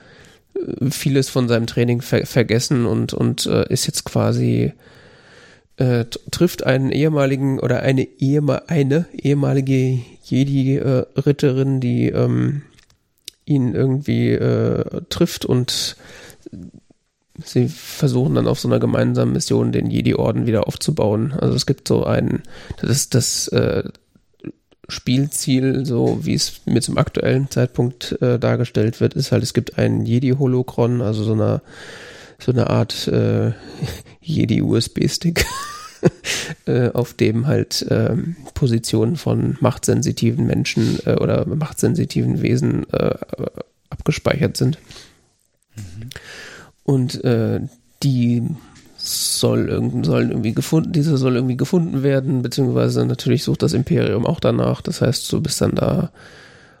vieles 0.89 1.29
von 1.29 1.47
seinem 1.47 1.67
Training 1.67 2.01
ver 2.01 2.25
vergessen 2.25 2.85
und, 2.85 3.13
und 3.13 3.45
äh, 3.45 3.71
ist 3.71 3.87
jetzt 3.87 4.05
quasi 4.05 4.73
äh, 5.77 6.05
trifft 6.31 6.65
einen 6.65 6.91
ehemaligen 6.91 7.59
oder 7.59 7.81
eine, 7.81 8.03
ehema 8.03 8.63
eine 8.67 9.05
ehemalige 9.13 9.99
Jedi-Ritterin, 10.23 11.79
die 11.79 12.09
ähm, 12.09 12.63
ihn 13.45 13.75
irgendwie 13.75 14.31
äh, 14.31 15.01
trifft 15.09 15.45
und 15.45 15.97
sie 17.43 17.67
versuchen 17.67 18.35
dann 18.35 18.47
auf 18.47 18.59
so 18.59 18.67
einer 18.67 18.79
gemeinsamen 18.79 19.33
Mission 19.33 19.71
den 19.71 19.89
Jedi-Orden 19.89 20.47
wieder 20.47 20.67
aufzubauen. 20.67 21.33
Also 21.33 21.55
es 21.55 21.65
gibt 21.65 21.87
so 21.87 22.05
einen, 22.05 22.43
das 22.81 22.89
ist 22.89 23.15
das 23.15 23.47
äh, 23.49 23.83
Spielziel, 24.87 25.85
so 25.85 26.19
wie 26.23 26.35
es 26.35 26.61
mir 26.65 26.81
zum 26.81 26.97
aktuellen 26.97 27.49
Zeitpunkt 27.49 28.21
äh, 28.21 28.39
dargestellt 28.39 29.01
wird, 29.01 29.15
ist 29.15 29.31
halt, 29.31 29.43
es 29.43 29.53
gibt 29.53 29.77
einen 29.77 30.05
Jedi-Holocron, 30.05 31.01
also 31.01 31.23
so 31.23 31.33
eine, 31.33 31.61
so 32.39 32.51
eine 32.51 32.69
Art 32.69 33.07
äh, 33.07 33.51
Jedi-USB-Stick, 34.21 35.45
äh, 36.65 36.89
auf 36.89 37.13
dem 37.13 37.47
halt 37.47 37.85
ähm, 37.89 38.35
Positionen 38.53 39.15
von 39.15 39.57
machtsensitiven 39.59 40.45
Menschen 40.45 40.99
äh, 41.05 41.15
oder 41.15 41.45
machtsensitiven 41.45 42.41
Wesen 42.41 42.89
äh, 42.91 43.15
abgespeichert 43.89 44.57
sind. 44.57 44.77
Mhm. 45.75 46.09
Und 46.83 47.23
äh, 47.23 47.61
die 48.03 48.43
soll 48.97 49.69
irgend, 49.69 50.05
sollen 50.05 50.29
irgendwie 50.29 50.53
gefunden, 50.53 50.91
diese 50.91 51.17
soll 51.17 51.35
irgendwie 51.35 51.57
gefunden 51.57 52.03
werden, 52.03 52.41
beziehungsweise 52.41 53.05
natürlich 53.05 53.43
sucht 53.43 53.61
das 53.61 53.73
Imperium 53.73 54.25
auch 54.25 54.39
danach. 54.39 54.81
Das 54.81 55.01
heißt, 55.01 55.31
du 55.31 55.41
bist 55.41 55.61
dann 55.61 55.75
da 55.75 56.11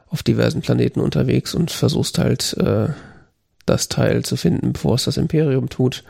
auf 0.07 0.23
diversen 0.23 0.61
Planeten 0.61 1.01
unterwegs 1.01 1.53
und 1.53 1.71
versuchst 1.71 2.17
halt 2.17 2.55
äh, 2.57 2.87
das 3.65 3.89
Teil 3.89 4.23
zu 4.23 4.35
finden, 4.35 4.73
bevor 4.73 4.95
es 4.95 5.05
das 5.05 5.17
Imperium 5.17 5.69
tut. 5.69 6.03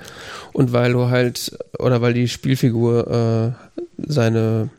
Und 0.54 0.74
weil 0.74 0.94
du 0.94 1.10
halt, 1.10 1.58
oder 1.80 2.02
weil 2.02 2.14
die 2.14 2.28
Spielfigur 2.28 3.56
äh, 3.58 4.06
seine 4.06 4.70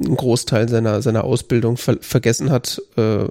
einen 0.00 0.16
Großteil 0.16 0.68
seiner, 0.68 1.02
seiner 1.02 1.24
Ausbildung 1.24 1.76
ver 1.76 1.98
vergessen 2.00 2.50
hat, 2.50 2.80
äh, 2.96 3.26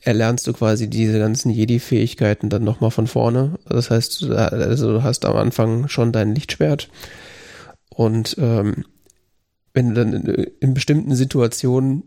erlernst 0.00 0.46
du 0.46 0.52
quasi 0.52 0.88
diese 0.88 1.18
ganzen 1.18 1.50
Jedi-Fähigkeiten 1.50 2.48
dann 2.48 2.64
nochmal 2.64 2.90
von 2.90 3.06
vorne. 3.06 3.58
Das 3.68 3.90
heißt, 3.90 4.24
also 4.30 4.92
du 4.92 5.02
hast 5.02 5.24
am 5.24 5.36
Anfang 5.36 5.88
schon 5.88 6.12
dein 6.12 6.34
Lichtschwert 6.34 6.88
und 7.90 8.36
ähm, 8.38 8.84
wenn 9.74 9.90
du 9.90 9.94
dann 9.94 10.12
in, 10.12 10.46
in 10.60 10.74
bestimmten 10.74 11.14
Situationen 11.14 12.04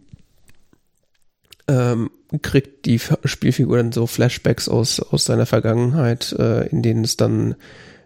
ähm, 1.69 2.09
kriegt 2.41 2.85
die 2.85 2.99
Spielfigur 2.99 3.77
dann 3.77 3.91
so 3.91 4.07
Flashbacks 4.07 4.67
aus, 4.67 4.99
aus 4.99 5.25
seiner 5.25 5.45
Vergangenheit, 5.45 6.33
äh, 6.33 6.67
in 6.67 6.81
denen 6.81 7.03
es 7.03 7.15
dann 7.15 7.55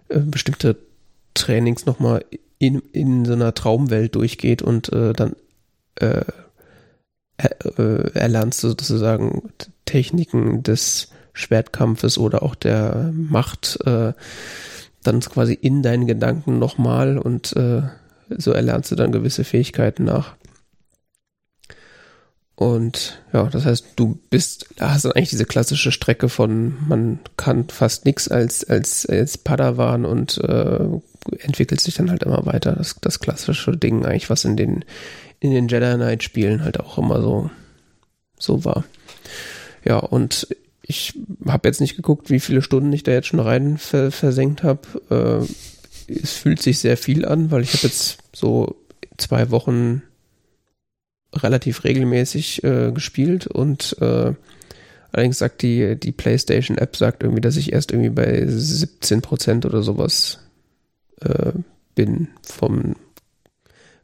äh, 0.09 0.19
bestimmte 0.19 0.75
Trainings 1.33 1.85
nochmal 1.85 2.25
in, 2.59 2.79
in 2.91 3.23
so 3.23 3.33
einer 3.33 3.53
Traumwelt 3.53 4.15
durchgeht 4.15 4.61
und 4.61 4.91
äh, 4.91 5.13
dann 5.13 5.35
äh, 5.95 6.25
äh, 7.37 8.11
erlernst 8.13 8.63
du 8.63 8.69
sozusagen 8.69 9.49
Techniken 9.85 10.61
des 10.63 11.09
Schwertkampfes 11.33 12.17
oder 12.17 12.43
auch 12.43 12.55
der 12.55 13.11
Macht 13.13 13.79
äh, 13.85 14.13
dann 15.03 15.19
quasi 15.21 15.53
in 15.53 15.81
deinen 15.83 16.05
Gedanken 16.05 16.59
nochmal 16.59 17.17
und 17.17 17.55
äh, 17.55 17.81
so 18.29 18.51
erlernst 18.51 18.91
du 18.91 18.95
dann 18.95 19.11
gewisse 19.11 19.43
Fähigkeiten 19.43 20.03
nach. 20.03 20.35
Und 22.55 23.21
ja, 23.33 23.45
das 23.47 23.65
heißt, 23.65 23.93
du 23.95 24.19
bist, 24.29 24.67
hast 24.79 25.05
dann 25.05 25.13
eigentlich 25.13 25.31
diese 25.31 25.45
klassische 25.45 25.91
Strecke 25.91 26.29
von, 26.29 26.75
man 26.87 27.19
kann 27.35 27.67
fast 27.69 28.05
nichts 28.05 28.27
als, 28.27 28.63
als, 28.63 29.07
als 29.07 29.39
Padawan 29.39 30.05
und 30.05 30.37
äh, 30.37 30.85
entwickelt 31.39 31.81
sich 31.81 31.95
dann 31.95 32.11
halt 32.11 32.23
immer 32.23 32.45
weiter. 32.45 32.73
Das, 32.73 32.95
das 33.01 33.19
klassische 33.19 33.75
Ding 33.75 34.05
eigentlich, 34.05 34.29
was 34.29 34.45
in 34.45 34.55
den, 34.55 34.85
in 35.39 35.51
den 35.51 35.67
Jedi 35.67 35.95
Knight 35.95 36.21
Spielen 36.21 36.63
halt 36.63 36.79
auch 36.79 36.97
immer 36.99 37.21
so, 37.21 37.49
so 38.37 38.63
war. 38.63 38.83
Ja, 39.83 39.97
und 39.97 40.47
ich 40.83 41.13
habe 41.47 41.67
jetzt 41.67 41.81
nicht 41.81 41.95
geguckt, 41.95 42.29
wie 42.29 42.39
viele 42.39 42.61
Stunden 42.61 42.93
ich 42.93 43.03
da 43.03 43.11
jetzt 43.11 43.27
schon 43.27 43.39
rein 43.39 43.77
ver 43.77 44.11
versenkt 44.11 44.61
habe. 44.63 44.81
Äh, 45.09 46.13
es 46.13 46.33
fühlt 46.33 46.61
sich 46.61 46.79
sehr 46.79 46.97
viel 46.97 47.25
an, 47.25 47.49
weil 47.49 47.63
ich 47.63 47.73
habe 47.73 47.87
jetzt 47.87 48.19
so 48.33 48.75
zwei 49.17 49.49
Wochen 49.49 50.03
relativ 51.33 51.83
regelmäßig 51.83 52.63
äh, 52.63 52.91
gespielt 52.91 53.47
und 53.47 53.97
äh, 54.01 54.33
allerdings 55.11 55.39
sagt 55.39 55.61
die, 55.61 55.95
die 55.99 56.11
PlayStation 56.11 56.77
App 56.77 56.95
sagt 56.95 57.23
irgendwie, 57.23 57.41
dass 57.41 57.57
ich 57.57 57.73
erst 57.73 57.91
irgendwie 57.91 58.09
bei 58.09 58.45
17 58.45 59.21
Prozent 59.21 59.65
oder 59.65 59.81
sowas 59.81 60.39
äh, 61.21 61.53
bin 61.95 62.29
vom 62.43 62.95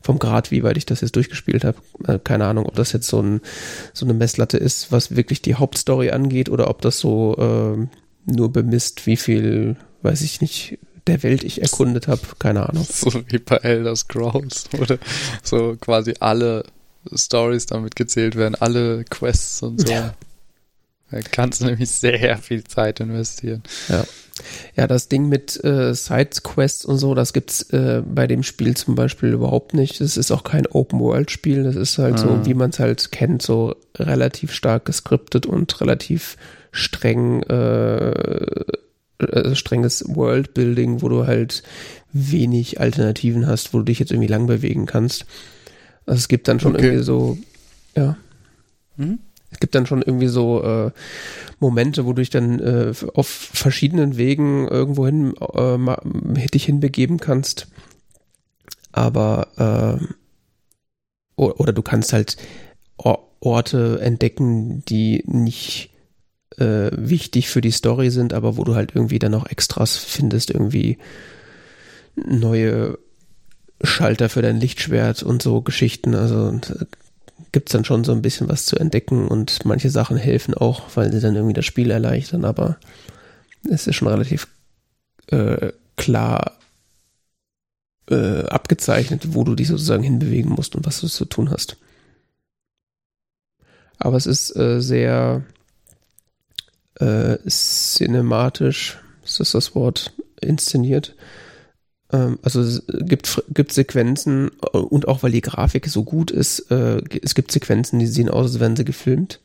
vom 0.02 0.18
Grad, 0.18 0.50
wie 0.52 0.64
weit 0.64 0.78
ich 0.78 0.86
das 0.86 1.02
jetzt 1.02 1.16
durchgespielt 1.16 1.66
habe. 1.66 1.78
Äh, 2.08 2.20
keine 2.24 2.46
Ahnung, 2.46 2.66
ob 2.66 2.76
das 2.76 2.94
jetzt 2.94 3.08
so, 3.08 3.22
ein, 3.22 3.42
so 3.94 4.06
eine 4.06 4.14
Messlatte 4.14 4.58
ist, 4.58 4.92
was 4.92 5.16
wirklich 5.16 5.42
die 5.42 5.56
Hauptstory 5.56 6.12
angeht, 6.12 6.50
oder 6.50 6.70
ob 6.70 6.82
das 6.82 7.00
so 7.00 7.36
äh, 7.38 7.88
nur 8.32 8.52
bemisst, 8.52 9.08
wie 9.08 9.18
viel, 9.18 9.76
weiß 10.02 10.22
ich 10.22 10.40
nicht, 10.40 10.80
der 11.08 11.22
Welt 11.24 11.44
ich 11.44 11.62
erkundet 11.62 12.08
habe. 12.08 12.22
Keine 12.40 12.70
Ahnung. 12.70 12.88
So 12.90 13.12
wie 13.28 13.40
bei 13.40 13.58
Elder 13.58 13.96
Scrolls, 13.96 14.70
oder 14.80 14.98
so 15.44 15.76
quasi 15.80 16.14
alle 16.20 16.64
Stories 17.14 17.66
damit 17.66 17.96
gezählt 17.96 18.36
werden, 18.36 18.56
alle 18.56 19.04
Quests 19.06 19.62
und 19.64 19.86
so. 19.86 19.92
Ja. 19.92 20.14
Da 21.12 21.20
kannst 21.22 21.62
du 21.62 21.66
nämlich 21.66 21.90
sehr 21.90 22.38
viel 22.38 22.64
Zeit 22.64 23.00
investieren. 23.00 23.64
Ja. 23.88 24.06
Ja, 24.76 24.88
das 24.88 25.10
Ding 25.10 25.28
mit 25.28 25.62
äh, 25.64 25.94
Sidequests 25.94 26.86
und 26.86 26.98
so, 26.98 27.14
das 27.14 27.34
gibt's 27.34 27.62
äh, 27.72 28.02
bei 28.06 28.28
dem 28.28 28.44
Spiel 28.44 28.76
zum 28.78 28.96
Beispiel 28.96 29.34
überhaupt 29.34 29.74
nicht. 29.74 30.00
Es 30.00 30.16
ist 30.16 30.32
auch 30.32 30.44
kein 30.44 30.66
Open-World-Spiel. 30.66 31.64
Das 31.64 31.76
ist 31.76 31.98
halt 31.98 32.16
ah. 32.16 32.18
so, 32.20 32.46
wie 32.46 32.54
man 32.54 32.70
es 32.70 32.80
halt 32.80 33.12
kennt, 33.12 33.42
so 33.42 33.76
relativ 33.98 34.54
stark 34.54 34.86
geskriptet 34.86 35.46
und 35.46 35.82
relativ 35.82 36.38
streng, 36.72 37.44
äh, 37.44 38.12
äh, 39.20 39.56
strenges 39.56 40.06
World-Building, 40.08 41.02
wo 41.02 41.10
du 41.10 41.28
halt 41.28 41.64
wenig 42.14 42.80
Alternativen 42.80 43.46
hast, 43.46 43.74
wo 43.74 43.80
du 43.80 43.86
dich 43.86 44.00
jetzt 44.00 44.12
irgendwie 44.12 44.30
lang 44.30 44.48
bewegen 44.48 44.86
kannst. 44.86 45.26
Also 46.10 46.18
es 46.18 46.28
gibt 46.28 46.48
dann 46.48 46.60
schon 46.60 46.76
okay. 46.76 46.86
irgendwie 46.86 47.04
so, 47.04 47.38
ja. 47.96 48.18
Mhm. 48.98 49.20
Es 49.52 49.60
gibt 49.60 49.76
dann 49.76 49.86
schon 49.86 50.02
irgendwie 50.02 50.28
so 50.28 50.64
äh, 50.64 50.92
Momente, 51.60 52.06
wo 52.06 52.14
du 52.14 52.22
dich 52.22 52.30
dann 52.30 52.60
äh, 52.60 52.94
auf 53.14 53.28
verschiedenen 53.28 54.18
Wegen 54.18 54.68
irgendwohin 54.68 55.36
äh, 55.38 56.48
dich 56.48 56.66
hinbegeben 56.66 57.20
kannst. 57.20 57.68
Aber 58.92 60.00
äh, 60.00 60.04
oder 61.36 61.74
du 61.74 61.82
kannst 61.82 62.12
halt 62.12 62.38
Orte 62.98 64.00
entdecken, 64.02 64.84
die 64.86 65.24
nicht 65.26 65.92
äh, 66.58 66.90
wichtig 66.92 67.50
für 67.50 67.62
die 67.62 67.72
Story 67.72 68.10
sind, 68.10 68.34
aber 68.34 68.58
wo 68.58 68.64
du 68.64 68.76
halt 68.76 68.96
irgendwie 68.96 69.20
dann 69.20 69.32
noch 69.32 69.46
Extras 69.46 69.96
findest, 69.96 70.50
irgendwie 70.50 70.98
neue 72.16 72.98
Schalter 73.84 74.30
für 74.30 74.42
dein 74.42 74.60
Lichtschwert 74.60 75.24
und 75.24 75.42
so 75.42 75.62
Geschichten. 75.62 76.16
Also 76.16 76.50
äh, 76.50 76.86
gibt's 77.52 77.72
dann 77.72 77.86
schon 77.86 78.04
so 78.04 78.12
ein 78.12 78.22
bisschen 78.22 78.50
was 78.50 78.66
zu 78.66 78.78
entdecken 78.78 79.28
und 79.28 79.66
manche 79.66 79.90
Sachen 79.90 80.18
helfen 80.18 80.54
auch, 80.54 80.96
weil 80.96 81.12
sie 81.12 81.22
dann 81.22 81.36
irgendwie 81.36 81.54
das 81.54 81.66
Spiel 81.66 81.92
erleichtern, 81.92 82.46
aber 82.46 82.78
es 83.70 83.88
ist 83.88 83.96
schon 83.96 84.08
relativ 84.08 84.48
äh, 85.28 85.72
klar 85.96 86.58
äh, 88.10 88.44
abgezeichnet, 88.46 89.34
wo 89.34 89.44
du 89.44 89.56
dich 89.56 89.68
sozusagen 89.68 90.04
hinbewegen 90.04 90.52
musst 90.52 90.76
und 90.76 90.86
was 90.86 91.02
du 91.02 91.08
zu 91.08 91.26
tun 91.26 91.50
hast. 91.52 91.78
Aber 93.98 94.18
es 94.18 94.26
ist 94.26 94.56
äh, 94.56 94.82
sehr 94.82 95.44
äh, 96.96 97.38
cinematisch, 97.48 98.98
ist 99.24 99.40
das 99.40 99.52
das 99.52 99.76
Wort, 99.76 100.14
inszeniert. 100.42 101.16
Ähm, 102.12 102.40
also 102.42 102.82
gibt, 102.88 103.44
gibt 103.50 103.72
Sequenzen 103.72 104.52
äh, 104.74 104.78
und 104.78 105.08
auch 105.08 105.24
weil 105.24 105.32
die 105.32 105.42
Grafik 105.42 105.88
so 105.88 106.04
gut 106.04 106.32
ist, 106.32 106.72
äh, 106.72 107.02
es 107.22 107.36
gibt 107.36 107.52
Sequenzen, 107.52 108.00
die 108.00 108.08
sehen 108.08 108.30
aus, 108.30 108.52
als 108.52 108.60
wären 108.60 108.76
sie 108.76 108.86
gefilmt. 108.86 109.40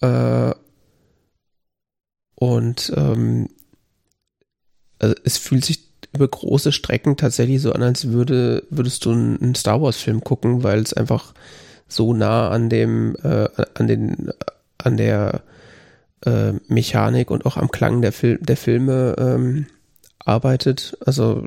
Äh, 0.00 0.52
und 2.34 2.92
ähm, 2.96 3.48
also 4.98 5.14
es 5.24 5.38
fühlt 5.38 5.64
sich 5.64 5.86
über 6.12 6.28
große 6.28 6.72
Strecken 6.72 7.16
tatsächlich 7.16 7.60
so 7.60 7.72
an, 7.72 7.82
als 7.82 8.08
würde, 8.08 8.64
würdest 8.70 9.04
du 9.04 9.12
einen 9.12 9.54
Star 9.54 9.80
Wars-Film 9.80 10.22
gucken, 10.22 10.62
weil 10.62 10.80
es 10.80 10.92
einfach 10.92 11.34
so 11.88 12.14
nah 12.14 12.50
an 12.50 12.68
dem, 12.68 13.16
äh, 13.22 13.48
an 13.74 13.86
den, 13.86 14.30
an 14.78 14.96
der 14.96 15.42
äh, 16.24 16.52
Mechanik 16.68 17.30
und 17.30 17.46
auch 17.46 17.56
am 17.56 17.70
Klang 17.70 18.02
der, 18.02 18.12
Fil 18.12 18.38
der 18.38 18.56
Filme 18.56 19.14
ähm, 19.18 19.66
arbeitet. 20.26 20.96
Also 21.04 21.46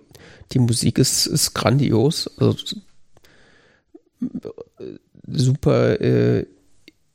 die 0.52 0.60
Musik 0.60 0.98
ist, 0.98 1.26
ist 1.26 1.54
grandios. 1.54 2.30
Also 2.38 2.56
super 5.28 6.02
äh, 6.02 6.46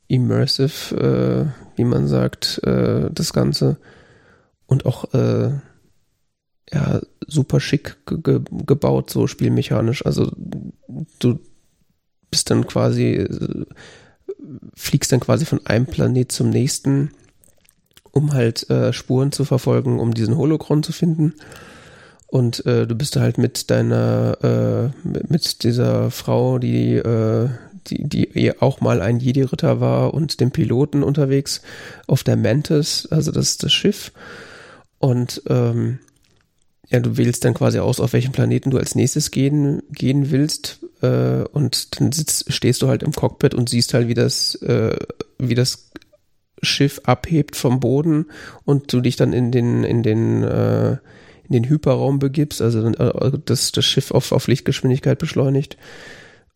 immersive, 0.07 0.95
äh, 0.95 1.77
wie 1.77 1.83
man 1.83 2.07
sagt, 2.07 2.61
äh, 2.63 3.09
das 3.11 3.33
Ganze. 3.33 3.77
Und 4.67 4.85
auch 4.85 5.13
äh, 5.13 5.51
ja, 6.71 7.01
super 7.27 7.59
schick 7.59 7.97
ge 8.05 8.41
gebaut, 8.65 9.09
so 9.09 9.27
spielmechanisch. 9.27 10.05
Also 10.05 10.31
du 11.19 11.39
bist 12.31 12.49
dann 12.49 12.65
quasi, 12.65 13.13
äh, 13.13 13.65
fliegst 14.75 15.11
dann 15.11 15.19
quasi 15.19 15.45
von 15.45 15.65
einem 15.65 15.85
Planet 15.85 16.31
zum 16.31 16.49
nächsten 16.49 17.11
um 18.15 18.33
halt 18.33 18.69
äh, 18.69 18.93
Spuren 18.93 19.33
zu 19.33 19.43
verfolgen, 19.43 19.99
um 19.99 20.13
diesen 20.13 20.37
Holocron 20.37 20.83
zu 20.83 20.93
finden. 20.93 21.33
Und 22.27 22.65
äh, 22.65 22.87
du 22.87 22.95
bist 22.95 23.17
halt 23.17 23.37
mit 23.37 23.69
deiner, 23.69 24.91
äh, 25.03 25.07
mit, 25.27 25.63
dieser 25.63 26.09
Frau, 26.11 26.57
die, 26.57 26.95
äh, 26.95 27.49
die, 27.87 28.07
die 28.07 28.61
auch 28.61 28.79
mal 28.79 29.01
ein 29.01 29.19
Jedi-Ritter 29.19 29.81
war 29.81 30.13
und 30.13 30.39
dem 30.39 30.51
Piloten 30.51 31.03
unterwegs 31.03 31.61
auf 32.07 32.23
der 32.23 32.37
Mantis, 32.37 33.07
also 33.11 33.31
das 33.31 33.49
ist 33.49 33.63
das 33.63 33.73
Schiff. 33.73 34.13
Und 34.97 35.43
ähm, 35.49 35.99
ja, 36.89 37.01
du 37.01 37.17
wählst 37.17 37.43
dann 37.43 37.53
quasi 37.53 37.79
aus, 37.79 37.99
auf 37.99 38.13
welchen 38.13 38.31
Planeten 38.31 38.71
du 38.71 38.77
als 38.77 38.95
nächstes 38.95 39.29
gehen, 39.31 39.83
gehen 39.91 40.31
willst. 40.31 40.79
Äh, 41.01 41.43
und 41.51 41.99
dann 41.99 42.13
sitzt, 42.13 42.51
stehst 42.53 42.81
du 42.81 42.87
halt 42.87 43.03
im 43.03 43.11
Cockpit 43.11 43.53
und 43.53 43.67
siehst 43.67 43.93
halt, 43.93 44.07
wie 44.07 44.13
das, 44.13 44.55
äh, 44.55 44.95
wie 45.37 45.55
das 45.55 45.89
Schiff 46.65 47.01
abhebt 47.05 47.55
vom 47.55 47.79
Boden 47.79 48.25
und 48.63 48.91
du 48.91 49.01
dich 49.01 49.15
dann 49.15 49.33
in 49.33 49.51
den, 49.51 49.83
in 49.83 50.03
den, 50.03 50.43
äh, 50.43 50.91
in 51.47 51.51
den 51.51 51.69
Hyperraum 51.69 52.19
begibst, 52.19 52.61
also 52.61 52.87
äh, 52.87 53.31
das, 53.45 53.71
das 53.71 53.85
Schiff 53.85 54.11
auf, 54.11 54.31
auf 54.31 54.47
Lichtgeschwindigkeit 54.47 55.17
beschleunigt. 55.17 55.77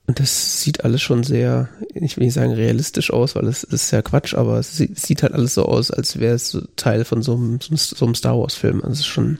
Und 0.10 0.20
das 0.20 0.64
sieht 0.64 0.84
alles 0.84 1.04
schon 1.04 1.24
sehr, 1.24 1.70
ich 1.94 2.18
will 2.18 2.26
nicht 2.26 2.34
sagen 2.34 2.54
realistisch 2.54 3.14
aus, 3.14 3.36
weil 3.36 3.46
es 3.46 3.64
ist 3.64 3.92
ja 3.92 4.02
Quatsch, 4.02 4.34
aber 4.34 4.58
es 4.58 4.76
sieht 4.76 5.22
halt 5.22 5.34
alles 5.34 5.54
so 5.54 5.66
aus, 5.66 5.92
als 5.92 6.20
wäre 6.20 6.34
es 6.34 6.58
Teil 6.76 7.06
von 7.06 7.22
so 7.22 7.36
einem, 7.36 7.60
so 7.62 8.06
einem 8.06 8.16
Star 8.16 8.36
Wars 8.40 8.56
Film. 8.56 8.84
Also 8.84 9.04
schon 9.04 9.38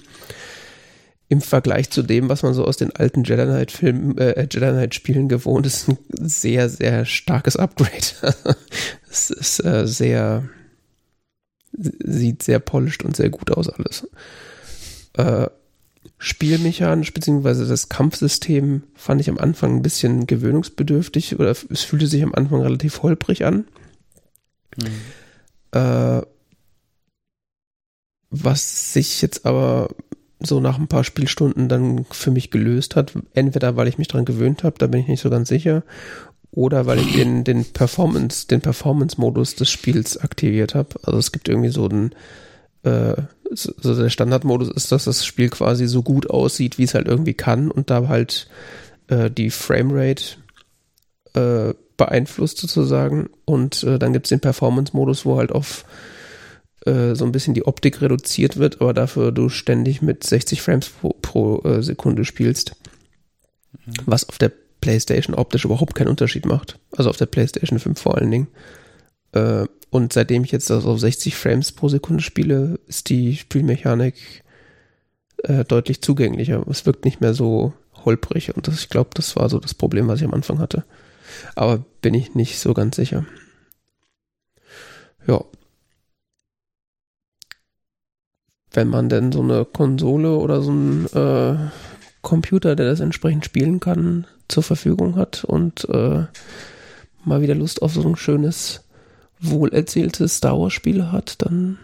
im 1.28 1.42
Vergleich 1.42 1.90
zu 1.92 2.04
dem, 2.04 2.28
was 2.28 2.44
man 2.44 2.54
so 2.54 2.66
aus 2.66 2.78
den 2.78 2.96
alten 2.96 3.24
Jedi 3.24 3.46
Knight 3.46 3.72
Filmen, 3.72 4.18
äh, 4.18 4.48
Jedi 4.52 4.60
Knight 4.60 4.96
Spielen 4.96 5.28
gewohnt 5.28 5.66
ist, 5.66 5.88
ein 5.88 5.98
sehr, 6.20 6.70
sehr 6.70 7.06
starkes 7.06 7.56
Upgrade. 7.56 8.36
es 9.10 9.30
ist 9.30 9.64
äh, 9.64 9.88
sehr, 9.88 10.44
sieht 11.80 12.44
sehr 12.44 12.60
polished 12.60 13.04
und 13.04 13.16
sehr 13.16 13.30
gut 13.30 13.52
aus 13.52 13.70
alles. 13.70 14.08
Äh, 15.14 15.48
spielmechanisch 16.18 17.14
beziehungsweise 17.14 17.66
das 17.66 17.90
Kampfsystem 17.90 18.84
fand 18.96 19.22
ich 19.22 19.30
am 19.30 19.38
Anfang 19.38 19.78
ein 19.78 19.82
bisschen 19.82 20.28
gewöhnungsbedürftig 20.28 21.40
oder 21.40 21.50
es 21.52 21.82
fühlte 21.82 22.08
sich 22.08 22.24
am 22.24 22.36
Anfang 22.36 22.62
relativ 22.62 23.02
holprig 23.04 23.46
an. 23.46 23.66
Mhm. 24.78 25.80
Äh, 25.80 26.22
was 28.32 28.94
sich 28.94 29.22
jetzt 29.22 29.46
aber 29.46 29.90
so 30.40 30.60
nach 30.60 30.80
ein 30.80 30.88
paar 30.88 31.04
Spielstunden 31.04 31.68
dann 31.68 32.06
für 32.12 32.32
mich 32.32 32.50
gelöst 32.50 32.96
hat. 32.96 33.14
Entweder 33.34 33.76
weil 33.76 33.88
ich 33.88 33.98
mich 33.98 34.08
dran 34.08 34.26
gewöhnt 34.26 34.64
habe, 34.64 34.78
da 34.78 34.88
bin 34.88 35.02
ich 35.02 35.08
nicht 35.08 35.22
so 35.22 35.30
ganz 35.30 35.50
sicher, 35.50 35.84
oder 36.52 36.86
weil 36.86 37.00
ich 37.00 37.14
den, 37.16 37.44
den 37.44 37.66
Performance, 37.66 38.48
den 38.48 38.62
Performance-Modus 38.62 39.56
des 39.56 39.70
Spiels 39.70 40.18
aktiviert 40.18 40.76
habe. 40.76 41.00
Also 41.04 41.20
es 41.20 41.32
gibt 41.32 41.50
irgendwie 41.50 41.70
so 41.70 41.88
einen, 41.88 42.14
äh, 42.84 43.16
so 43.52 43.96
der 43.96 44.10
Standardmodus 44.10 44.70
ist, 44.70 44.92
dass 44.92 45.06
das 45.06 45.26
Spiel 45.26 45.50
quasi 45.50 45.88
so 45.88 46.04
gut 46.04 46.30
aussieht, 46.30 46.78
wie 46.78 46.84
es 46.84 46.94
halt 46.94 47.08
irgendwie 47.08 47.34
kann 47.34 47.72
und 47.72 47.90
da 47.90 48.08
halt 48.08 48.48
äh, 49.08 49.30
die 49.32 49.50
Framerate 49.50 50.38
äh, 51.34 51.74
beeinflusst 51.98 52.58
sozusagen. 52.58 53.30
Und 53.46 53.84
äh, 53.84 54.00
dann 54.00 54.14
gibt's 54.14 54.30
den 54.30 54.40
Performance-Modus, 54.40 55.26
wo 55.26 55.38
halt 55.38 55.52
auf 55.52 55.86
äh, 56.86 57.16
so 57.16 57.26
ein 57.26 57.32
bisschen 57.32 57.54
die 57.54 57.66
Optik 57.66 58.02
reduziert 58.02 58.58
wird, 58.58 58.82
aber 58.82 58.94
dafür 58.94 59.32
du 59.32 59.50
ständig 59.50 60.02
mit 60.02 60.24
60 60.24 60.62
Frames 60.62 60.90
pro, 60.90 61.16
pro 61.22 61.62
äh, 61.64 61.84
Sekunde 61.84 62.26
spielst. 62.26 62.76
Mhm. 63.86 63.94
Was 64.06 64.28
auf 64.30 64.38
der 64.38 64.52
PlayStation 64.82 65.36
optisch 65.36 65.66
überhaupt 65.66 65.96
keinen 65.96 66.08
Unterschied 66.08 66.46
macht. 66.46 66.80
Also 66.96 67.10
auf 67.10 67.18
der 67.18 67.26
PlayStation 67.26 67.80
5 67.80 68.00
vor 68.00 68.18
allen 68.18 68.32
Dingen. 68.32 68.48
Äh, 69.34 69.66
und 69.90 70.14
seitdem 70.14 70.44
ich 70.44 70.52
jetzt 70.52 70.70
also 70.72 70.92
auf 70.92 71.00
60 71.00 71.36
Frames 71.36 71.72
pro 71.72 71.90
Sekunde 71.90 72.22
spiele, 72.22 72.80
ist 72.88 73.10
die 73.10 73.36
Spielmechanik 73.36 74.44
äh, 75.44 75.66
deutlich 75.66 76.02
zugänglicher. 76.02 76.66
Es 76.70 76.86
wirkt 76.86 77.06
nicht 77.06 77.22
mehr 77.22 77.34
so 77.34 77.74
holprig 78.06 78.56
und 78.56 78.68
das, 78.68 78.80
ich 78.80 78.90
glaube, 78.90 79.10
das 79.14 79.36
war 79.36 79.50
so 79.50 79.60
das 79.60 79.74
Problem, 79.74 80.08
was 80.08 80.20
ich 80.20 80.26
am 80.26 80.34
Anfang 80.34 80.60
hatte. 80.60 80.86
Aber 81.56 81.84
bin 82.02 82.14
ich 82.14 82.36
nicht 82.36 82.60
so 82.60 82.74
ganz 82.74 82.96
sicher. 82.96 83.26
Ja. 85.28 85.44
Wenn 88.72 88.88
man 88.88 89.10
denn 89.10 89.32
so 89.32 89.42
eine 89.42 89.66
Konsole 89.66 90.36
oder 90.36 90.62
so 90.62 90.72
ein 90.72 91.06
äh, 91.08 91.58
Computer, 92.22 92.76
der 92.76 92.88
das 92.88 93.00
entsprechend 93.00 93.46
spielen 93.46 93.80
kann, 93.80 94.28
zur 94.50 94.64
Verfügung 94.64 95.16
hat 95.16 95.46
und 95.46 95.88
äh, 95.90 96.26
mal 97.24 97.42
wieder 97.42 97.56
Lust 97.56 97.82
auf 97.82 97.94
so 97.94 98.08
ein 98.08 98.16
schönes, 98.16 98.82
wohlerzähltes 99.40 100.38
Star 100.38 100.60
Wars 100.60 100.74
Spiel 100.74 101.12
hat, 101.12 101.42
dann 101.42 101.78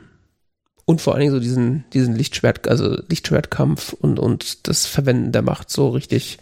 und 0.86 1.02
vor 1.02 1.14
allen 1.14 1.22
Dingen 1.22 1.34
so 1.34 1.40
diesen, 1.40 1.84
diesen 1.94 2.16
Lichtschwert, 2.16 2.68
also 2.68 3.02
Lichtschwertkampf 3.10 3.94
und, 3.94 4.20
und 4.20 4.68
das 4.68 4.86
Verwenden 4.86 5.32
der 5.32 5.42
Macht 5.42 5.72
so 5.72 5.90
richtig 5.90 6.38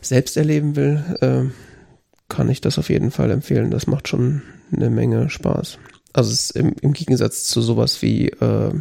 selbst 0.00 0.36
erleben 0.36 0.74
will, 0.74 1.04
äh, 1.20 1.44
kann 2.28 2.50
ich 2.50 2.60
das 2.60 2.78
auf 2.78 2.90
jeden 2.90 3.12
Fall 3.12 3.30
empfehlen. 3.30 3.70
Das 3.70 3.86
macht 3.86 4.08
schon 4.08 4.42
eine 4.72 4.90
Menge 4.90 5.30
Spaß. 5.30 5.78
Also 6.12 6.58
im, 6.58 6.74
im 6.80 6.92
Gegensatz 6.92 7.44
zu 7.44 7.62
sowas 7.62 8.02
wie 8.02 8.30
äh, 8.30 8.72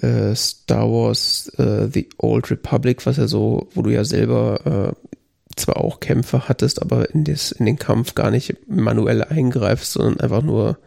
äh, 0.00 0.34
Star 0.34 0.90
Wars 0.90 1.48
äh, 1.58 1.88
The 1.92 2.08
Old 2.18 2.50
Republic, 2.50 3.06
was 3.06 3.16
ja 3.16 3.28
so, 3.28 3.68
wo 3.74 3.82
du 3.82 3.90
ja 3.90 4.04
selber 4.04 4.94
äh, 4.94 5.10
zwar 5.56 5.78
auch 5.78 6.00
Kämpfe 6.00 6.48
hattest, 6.48 6.82
aber 6.82 7.10
in, 7.14 7.24
des, 7.24 7.52
in 7.52 7.66
den 7.66 7.78
Kampf 7.78 8.14
gar 8.14 8.30
nicht 8.30 8.56
manuell 8.68 9.24
eingreifst, 9.24 9.92
sondern 9.92 10.20
einfach 10.20 10.42
nur 10.42 10.78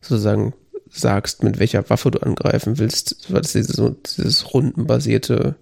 sozusagen 0.00 0.54
sagst, 0.90 1.42
mit 1.42 1.58
welcher 1.58 1.88
Waffe 1.90 2.10
du 2.10 2.20
angreifen 2.20 2.78
willst, 2.78 3.32
weil 3.32 3.42
das 3.42 3.52
dieses, 3.52 3.76
so, 3.76 3.90
dieses 3.90 4.52
rundenbasierte 4.54 5.56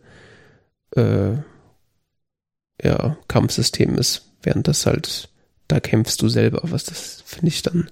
äh, 0.95 1.33
ja, 2.83 3.17
Kampfsystem 3.29 3.97
ist, 3.97 4.33
während 4.43 4.69
das 4.69 4.87
halt, 4.87 5.29
da 5.69 5.81
kämpfst 5.81 6.23
du 6.23 6.29
selber, 6.29 6.61
was 6.63 6.85
das 6.85 7.23
finde 7.27 7.49
ich 7.49 7.63
dann 7.63 7.91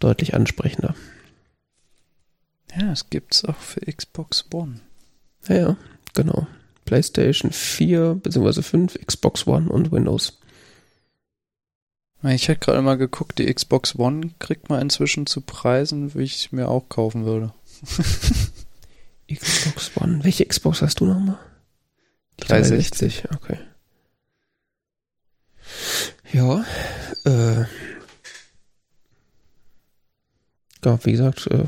deutlich 0.00 0.34
ansprechender. 0.34 0.94
Ja, 2.78 2.92
es 2.92 3.08
gibt's 3.08 3.44
auch 3.44 3.56
für 3.56 3.80
Xbox 3.80 4.44
One. 4.52 4.80
Ja, 5.48 5.56
ja, 5.56 5.76
genau. 6.14 6.46
PlayStation 6.84 7.50
4 7.50 8.14
bzw. 8.14 8.62
5, 8.62 8.98
Xbox 9.06 9.46
One 9.46 9.68
und 9.70 9.92
Windows. 9.92 10.38
Ich 12.22 12.48
hätte 12.48 12.60
gerade 12.60 12.82
mal 12.82 12.96
geguckt, 12.96 13.38
die 13.38 13.52
Xbox 13.52 13.96
One 13.98 14.30
kriegt 14.38 14.68
man 14.68 14.80
inzwischen 14.80 15.26
zu 15.26 15.40
Preisen, 15.40 16.14
wie 16.14 16.22
ich 16.22 16.52
mir 16.52 16.68
auch 16.68 16.88
kaufen 16.88 17.24
würde. 17.24 17.52
Xbox 19.32 19.92
One. 19.96 20.24
Welche 20.24 20.46
Xbox 20.46 20.82
hast 20.82 21.00
du 21.00 21.06
nochmal? 21.06 21.38
360. 22.38 23.22
360, 23.22 23.36
okay. 23.36 23.58
Ja, 26.32 26.64
äh, 27.24 27.64
ja, 30.84 31.04
wie 31.04 31.12
gesagt, 31.12 31.46
äh, 31.48 31.66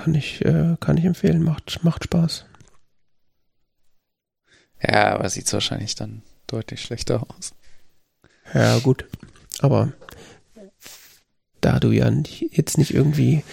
kann 0.00 0.14
ich, 0.14 0.42
äh, 0.44 0.76
kann 0.80 0.96
ich 0.96 1.04
empfehlen, 1.04 1.42
macht, 1.42 1.84
macht 1.84 2.04
Spaß. 2.04 2.46
Ja, 4.82 5.14
aber 5.14 5.28
sieht 5.28 5.52
wahrscheinlich 5.52 5.94
dann 5.94 6.22
deutlich 6.46 6.80
schlechter 6.80 7.26
aus. 7.28 7.52
Ja, 8.54 8.78
gut. 8.78 9.04
Aber 9.60 9.92
da 11.60 11.78
du 11.80 11.90
ja 11.90 12.10
nicht, 12.10 12.56
jetzt 12.56 12.78
nicht 12.78 12.94
irgendwie 12.94 13.44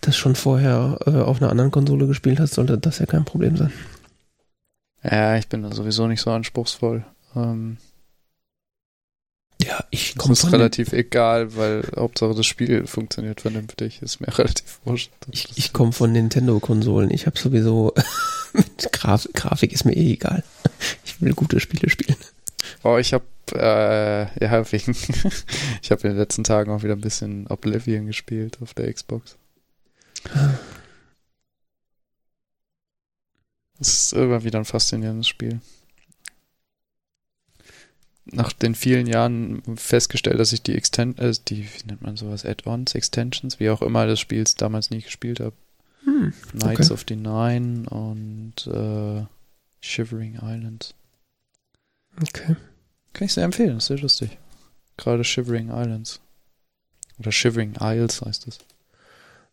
das 0.00 0.16
schon 0.16 0.34
vorher 0.34 0.98
äh, 1.06 1.20
auf 1.20 1.40
einer 1.40 1.50
anderen 1.50 1.70
Konsole 1.70 2.08
gespielt 2.08 2.40
hast, 2.40 2.54
sollte 2.54 2.78
das 2.78 2.98
ja 2.98 3.06
kein 3.06 3.24
Problem 3.24 3.56
sein. 3.56 3.72
Ja, 5.04 5.36
ich 5.36 5.48
bin 5.48 5.62
da 5.62 5.72
sowieso 5.72 6.08
nicht 6.08 6.20
so 6.20 6.32
anspruchsvoll. 6.32 7.04
Ähm, 7.36 7.76
ja, 9.76 9.84
ich 9.90 10.16
komme 10.16 10.32
ist 10.32 10.50
relativ 10.52 10.92
egal, 10.92 11.56
weil 11.56 11.82
Hauptsache 11.96 12.34
das 12.34 12.46
Spiel 12.46 12.86
funktioniert 12.86 13.40
vernünftig. 13.40 14.02
Ist 14.02 14.20
mir 14.20 14.28
relativ 14.38 14.80
wurscht. 14.84 15.10
Ich, 15.30 15.56
ich 15.56 15.72
komme 15.72 15.92
von 15.92 16.12
Nintendo-Konsolen. 16.12 17.10
Ich 17.10 17.26
habe 17.26 17.38
sowieso 17.38 17.92
Graf, 18.92 19.28
Grafik 19.34 19.72
ist 19.72 19.84
mir 19.84 19.94
eh 19.94 20.14
egal. 20.14 20.42
Ich 21.04 21.20
will 21.20 21.34
gute 21.34 21.60
Spiele 21.60 21.90
spielen. 21.90 22.16
Oh, 22.82 22.96
ich 22.96 23.12
habe 23.12 23.24
äh, 23.52 24.44
ja 24.44 24.72
wegen 24.72 24.96
ich 25.82 25.90
habe 25.90 26.02
in 26.02 26.10
den 26.10 26.16
letzten 26.16 26.44
Tagen 26.44 26.70
auch 26.70 26.82
wieder 26.82 26.94
ein 26.94 27.00
bisschen 27.00 27.46
Oblivion 27.48 28.06
gespielt 28.06 28.58
auf 28.62 28.74
der 28.74 28.92
Xbox. 28.92 29.36
Das 33.78 33.88
ist 33.88 34.12
immer 34.14 34.42
wieder 34.42 34.58
ein 34.58 34.64
faszinierendes 34.64 35.28
Spiel 35.28 35.60
nach 38.32 38.52
den 38.52 38.74
vielen 38.74 39.06
Jahren 39.06 39.62
festgestellt, 39.76 40.40
dass 40.40 40.52
ich 40.52 40.62
die 40.62 40.74
Extend 40.74 41.18
äh, 41.18 41.32
die, 41.48 41.64
wie 41.64 41.86
nennt 41.86 42.02
man 42.02 42.16
sowas, 42.16 42.44
Add-ons, 42.44 42.94
Extensions, 42.94 43.60
wie 43.60 43.70
auch 43.70 43.82
immer 43.82 44.06
des 44.06 44.20
Spiels 44.20 44.56
damals 44.56 44.90
nie 44.90 45.02
gespielt 45.02 45.40
habe. 45.40 45.54
Hm, 46.04 46.32
Knights 46.52 46.90
okay. 46.90 46.94
of 46.94 47.04
the 47.08 47.16
Nine 47.16 47.88
und 47.88 48.66
äh, 48.66 49.24
Shivering 49.80 50.38
Islands. 50.42 50.94
Okay. 52.20 52.56
Kann 53.12 53.26
ich 53.26 53.32
sehr 53.32 53.44
empfehlen, 53.44 53.78
ist 53.78 53.86
sehr 53.86 53.98
lustig. 53.98 54.38
Gerade 54.96 55.24
Shivering 55.24 55.68
Islands. 55.68 56.20
Oder 57.18 57.32
Shivering 57.32 57.74
Isles 57.80 58.22
heißt 58.22 58.46
es. 58.48 58.58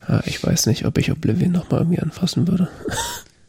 Ja, 0.08 0.22
ich 0.26 0.44
weiß 0.44 0.66
nicht, 0.66 0.86
ob 0.86 0.98
ich 0.98 1.12
Oblivion 1.12 1.52
nochmal 1.52 1.82
irgendwie 1.82 2.02
anfassen 2.02 2.48
würde. 2.48 2.70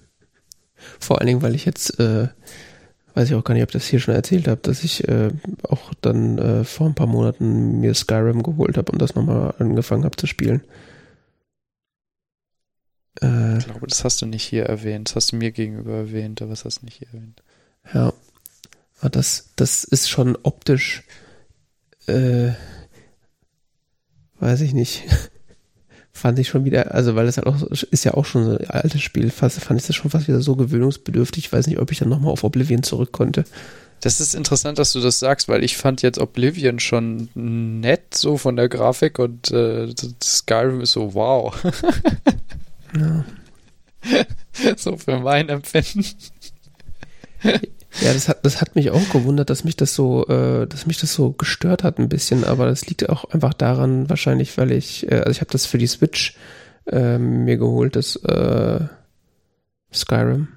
Vor 1.00 1.18
allen 1.18 1.26
Dingen, 1.26 1.42
weil 1.42 1.54
ich 1.54 1.64
jetzt 1.64 1.98
äh, 1.98 2.28
weiß 3.14 3.28
ich 3.28 3.34
auch 3.34 3.44
gar 3.44 3.54
nicht, 3.54 3.62
ob 3.62 3.70
ich 3.70 3.74
das 3.74 3.86
hier 3.86 4.00
schon 4.00 4.14
erzählt 4.14 4.48
habe, 4.48 4.60
dass 4.60 4.84
ich 4.84 5.08
äh, 5.08 5.30
auch 5.62 5.94
dann 6.00 6.38
äh, 6.38 6.64
vor 6.64 6.86
ein 6.86 6.94
paar 6.94 7.06
Monaten 7.06 7.80
mir 7.80 7.94
Skyrim 7.94 8.42
geholt 8.42 8.76
habe 8.76 8.92
und 8.92 9.00
das 9.00 9.14
nochmal 9.14 9.54
angefangen 9.58 10.04
habe 10.04 10.16
zu 10.16 10.26
spielen. 10.26 10.62
Äh, 13.22 13.58
ich 13.58 13.66
glaube, 13.66 13.86
das 13.86 14.04
hast 14.04 14.20
du 14.20 14.26
nicht 14.26 14.44
hier 14.44 14.64
erwähnt. 14.64 15.08
Das 15.08 15.16
hast 15.16 15.32
du 15.32 15.36
mir 15.36 15.52
gegenüber 15.52 15.92
erwähnt, 15.94 16.42
aber 16.42 16.50
das 16.50 16.64
hast 16.64 16.82
du 16.82 16.86
nicht 16.86 16.98
hier 16.98 17.08
erwähnt. 17.08 17.42
Ja. 17.92 18.12
Aber 19.00 19.10
das, 19.10 19.50
das 19.56 19.84
ist 19.84 20.08
schon 20.08 20.36
optisch, 20.42 21.04
äh, 22.06 22.52
weiß 24.40 24.60
ich 24.62 24.74
nicht. 24.74 25.04
Fand 26.14 26.38
ich 26.38 26.48
schon 26.48 26.64
wieder, 26.64 26.94
also 26.94 27.16
weil 27.16 27.26
das 27.26 27.36
halt 27.36 27.46
auch, 27.46 27.60
ist 27.62 28.04
ja 28.04 28.14
auch 28.14 28.24
schon 28.24 28.44
so 28.44 28.56
ein 28.56 28.70
altes 28.70 29.02
Spiel, 29.02 29.30
fast, 29.30 29.60
fand 29.60 29.80
ich 29.80 29.86
das 29.86 29.96
schon 29.96 30.10
fast 30.10 30.28
wieder 30.28 30.40
so 30.40 30.54
gewöhnungsbedürftig. 30.54 31.46
Ich 31.46 31.52
weiß 31.52 31.66
nicht, 31.66 31.80
ob 31.80 31.90
ich 31.90 31.98
dann 31.98 32.08
nochmal 32.08 32.32
auf 32.32 32.44
Oblivion 32.44 32.84
zurück 32.84 33.12
konnte. 33.12 33.44
Das 34.00 34.20
ist 34.20 34.34
interessant, 34.34 34.78
dass 34.78 34.92
du 34.92 35.00
das 35.00 35.18
sagst, 35.18 35.48
weil 35.48 35.64
ich 35.64 35.76
fand 35.76 36.02
jetzt 36.02 36.18
Oblivion 36.18 36.78
schon 36.78 37.28
nett, 37.34 38.14
so 38.14 38.38
von 38.38 38.54
der 38.54 38.68
Grafik 38.68 39.18
und 39.18 39.50
äh, 39.50 39.92
Skyrim 40.22 40.80
ist 40.80 40.92
so 40.92 41.14
wow. 41.14 41.54
ja. 42.96 43.24
so 44.76 44.96
für 44.96 45.18
mein 45.18 45.48
Empfinden. 45.48 46.04
Ja, 48.00 48.12
das 48.12 48.28
hat, 48.28 48.44
das 48.44 48.60
hat 48.60 48.74
mich 48.74 48.90
auch 48.90 49.08
gewundert, 49.10 49.50
dass 49.50 49.64
mich 49.64 49.76
das 49.76 49.94
so, 49.94 50.26
äh, 50.26 50.66
dass 50.66 50.86
mich 50.86 50.98
das 50.98 51.12
so 51.14 51.32
gestört 51.32 51.84
hat 51.84 51.98
ein 51.98 52.08
bisschen, 52.08 52.44
aber 52.44 52.66
das 52.66 52.86
liegt 52.86 53.08
auch 53.08 53.24
einfach 53.26 53.54
daran, 53.54 54.08
wahrscheinlich, 54.10 54.56
weil 54.58 54.72
ich, 54.72 55.10
äh, 55.10 55.16
also 55.16 55.30
ich 55.30 55.40
habe 55.40 55.50
das 55.50 55.66
für 55.66 55.78
die 55.78 55.86
Switch 55.86 56.36
äh, 56.86 57.18
mir 57.18 57.56
geholt, 57.56 57.96
das 57.96 58.16
äh, 58.16 58.80
Skyrim. 59.92 60.48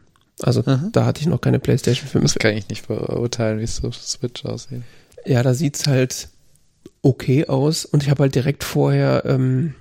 Also 0.42 0.64
Aha. 0.66 0.90
da 0.92 1.06
hatte 1.06 1.22
ich 1.22 1.28
noch 1.28 1.42
keine 1.42 1.60
PlayStation 1.60 2.08
5. 2.08 2.24
Das 2.24 2.36
kann 2.36 2.56
ich 2.56 2.70
nicht 2.70 2.88
beurteilen, 2.88 3.60
wie 3.60 3.64
es 3.64 3.78
so 3.78 3.92
Switch 3.92 4.46
aussieht. 4.46 4.84
Ja, 5.26 5.44
da 5.44 5.54
sieht's 5.54 5.88
halt 5.88 6.30
okay 7.02 7.48
aus 7.48 7.86
und 7.86 8.04
ich 8.04 8.10
habe 8.10 8.24
halt 8.24 8.36
direkt 8.36 8.64
vorher 8.64 9.24
ähm, 9.26 9.74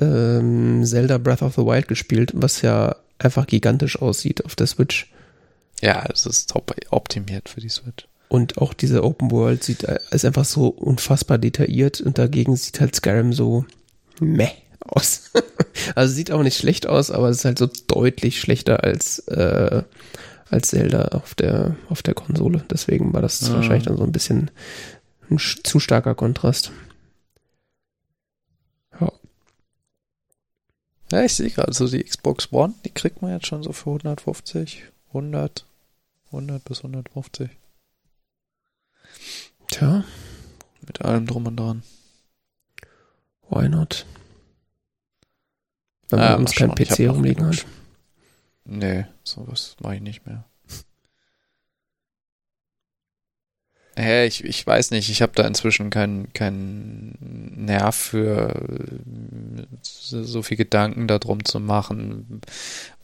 ähm, 0.00 0.84
Zelda 0.84 1.18
Breath 1.18 1.42
of 1.42 1.54
the 1.54 1.62
Wild 1.62 1.88
gespielt, 1.88 2.32
was 2.34 2.62
ja 2.62 2.96
einfach 3.18 3.46
gigantisch 3.46 4.00
aussieht 4.00 4.44
auf 4.44 4.56
der 4.56 4.66
Switch. 4.66 5.12
Ja, 5.80 6.04
es 6.12 6.26
ist 6.26 6.50
top 6.50 6.74
optimiert 6.90 7.48
für 7.48 7.60
die 7.60 7.68
Switch. 7.68 8.06
Und 8.28 8.58
auch 8.58 8.72
diese 8.74 9.04
Open 9.04 9.30
World 9.30 9.62
sieht, 9.62 9.84
äh, 9.84 9.98
ist 10.10 10.24
einfach 10.24 10.44
so 10.44 10.68
unfassbar 10.68 11.38
detailliert 11.38 12.00
und 12.00 12.18
dagegen 12.18 12.56
sieht 12.56 12.80
halt 12.80 12.94
Skyrim 12.96 13.32
so 13.32 13.64
meh 14.20 14.50
aus. 14.80 15.30
also 15.94 16.12
sieht 16.14 16.30
auch 16.30 16.42
nicht 16.42 16.56
schlecht 16.58 16.86
aus, 16.86 17.10
aber 17.10 17.28
es 17.28 17.38
ist 17.38 17.44
halt 17.44 17.58
so 17.58 17.68
deutlich 17.86 18.40
schlechter 18.40 18.82
als, 18.82 19.20
äh, 19.28 19.82
als 20.50 20.68
Zelda 20.68 21.08
auf 21.08 21.34
der, 21.34 21.76
auf 21.88 22.02
der 22.02 22.14
Konsole. 22.14 22.64
Deswegen 22.70 23.12
war 23.12 23.22
das 23.22 23.42
Ah. 23.50 23.54
wahrscheinlich 23.54 23.84
dann 23.86 23.96
so 23.96 24.04
ein 24.04 24.12
bisschen 24.12 24.50
ein 25.30 25.38
zu 25.38 25.78
starker 25.80 26.14
Kontrast. 26.14 26.72
Ja. 29.00 29.12
Ja, 31.12 31.24
ich 31.24 31.34
sehe 31.34 31.50
gerade, 31.50 31.72
so 31.72 31.86
die 31.88 32.02
Xbox 32.02 32.52
One, 32.52 32.74
die 32.84 32.90
kriegt 32.90 33.22
man 33.22 33.32
jetzt 33.32 33.46
schon 33.46 33.62
so 33.62 33.72
für 33.72 33.90
150, 33.90 34.82
100, 35.14 35.64
100 36.26 36.64
bis 36.64 36.78
150. 36.78 37.50
Tja, 39.68 40.04
Mit 40.86 41.00
allem 41.02 41.26
drum 41.26 41.46
und 41.46 41.56
dran. 41.56 41.82
why 43.48 43.68
not? 43.68 44.06
Wenn 46.08 46.18
man 46.18 46.40
uns 46.40 46.58
mal 46.58 46.68
kein 46.74 46.74
PC 46.74 47.08
rumliegen 47.08 47.46
hat. 47.46 47.64
Nee, 48.64 49.06
sowas 49.22 49.76
mache 49.80 49.96
ich 49.96 50.00
nicht 50.02 50.26
mehr. 50.26 50.44
Hä, 53.96 54.26
ich, 54.26 54.42
ich 54.42 54.66
weiß 54.66 54.90
nicht, 54.90 55.08
ich 55.08 55.22
habe 55.22 55.32
da 55.36 55.46
inzwischen 55.46 55.88
keinen 55.90 56.32
keinen 56.32 57.16
Nerv 57.64 57.94
für 57.94 58.52
äh, 58.52 59.66
so 59.82 60.24
so 60.24 60.42
viel 60.42 60.56
Gedanken 60.56 61.06
darum 61.06 61.44
zu 61.44 61.60
machen. 61.60 62.40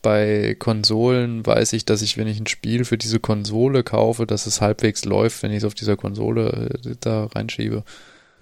Bei 0.02 0.56
Konsolen 0.58 1.44
weiß 1.44 1.74
ich, 1.74 1.84
dass 1.84 2.00
ich, 2.00 2.16
wenn 2.16 2.26
ich 2.26 2.40
ein 2.40 2.46
Spiel 2.46 2.84
für 2.84 2.96
diese 2.96 3.20
Konsole 3.20 3.82
kaufe, 3.82 4.26
dass 4.26 4.46
es 4.46 4.60
halbwegs 4.60 5.04
läuft, 5.04 5.42
wenn 5.42 5.50
ich 5.50 5.58
es 5.58 5.64
auf 5.64 5.74
dieser 5.74 5.96
Konsole 5.96 6.70
äh, 6.84 6.96
da 7.00 7.26
reinschiebe. 7.26 7.84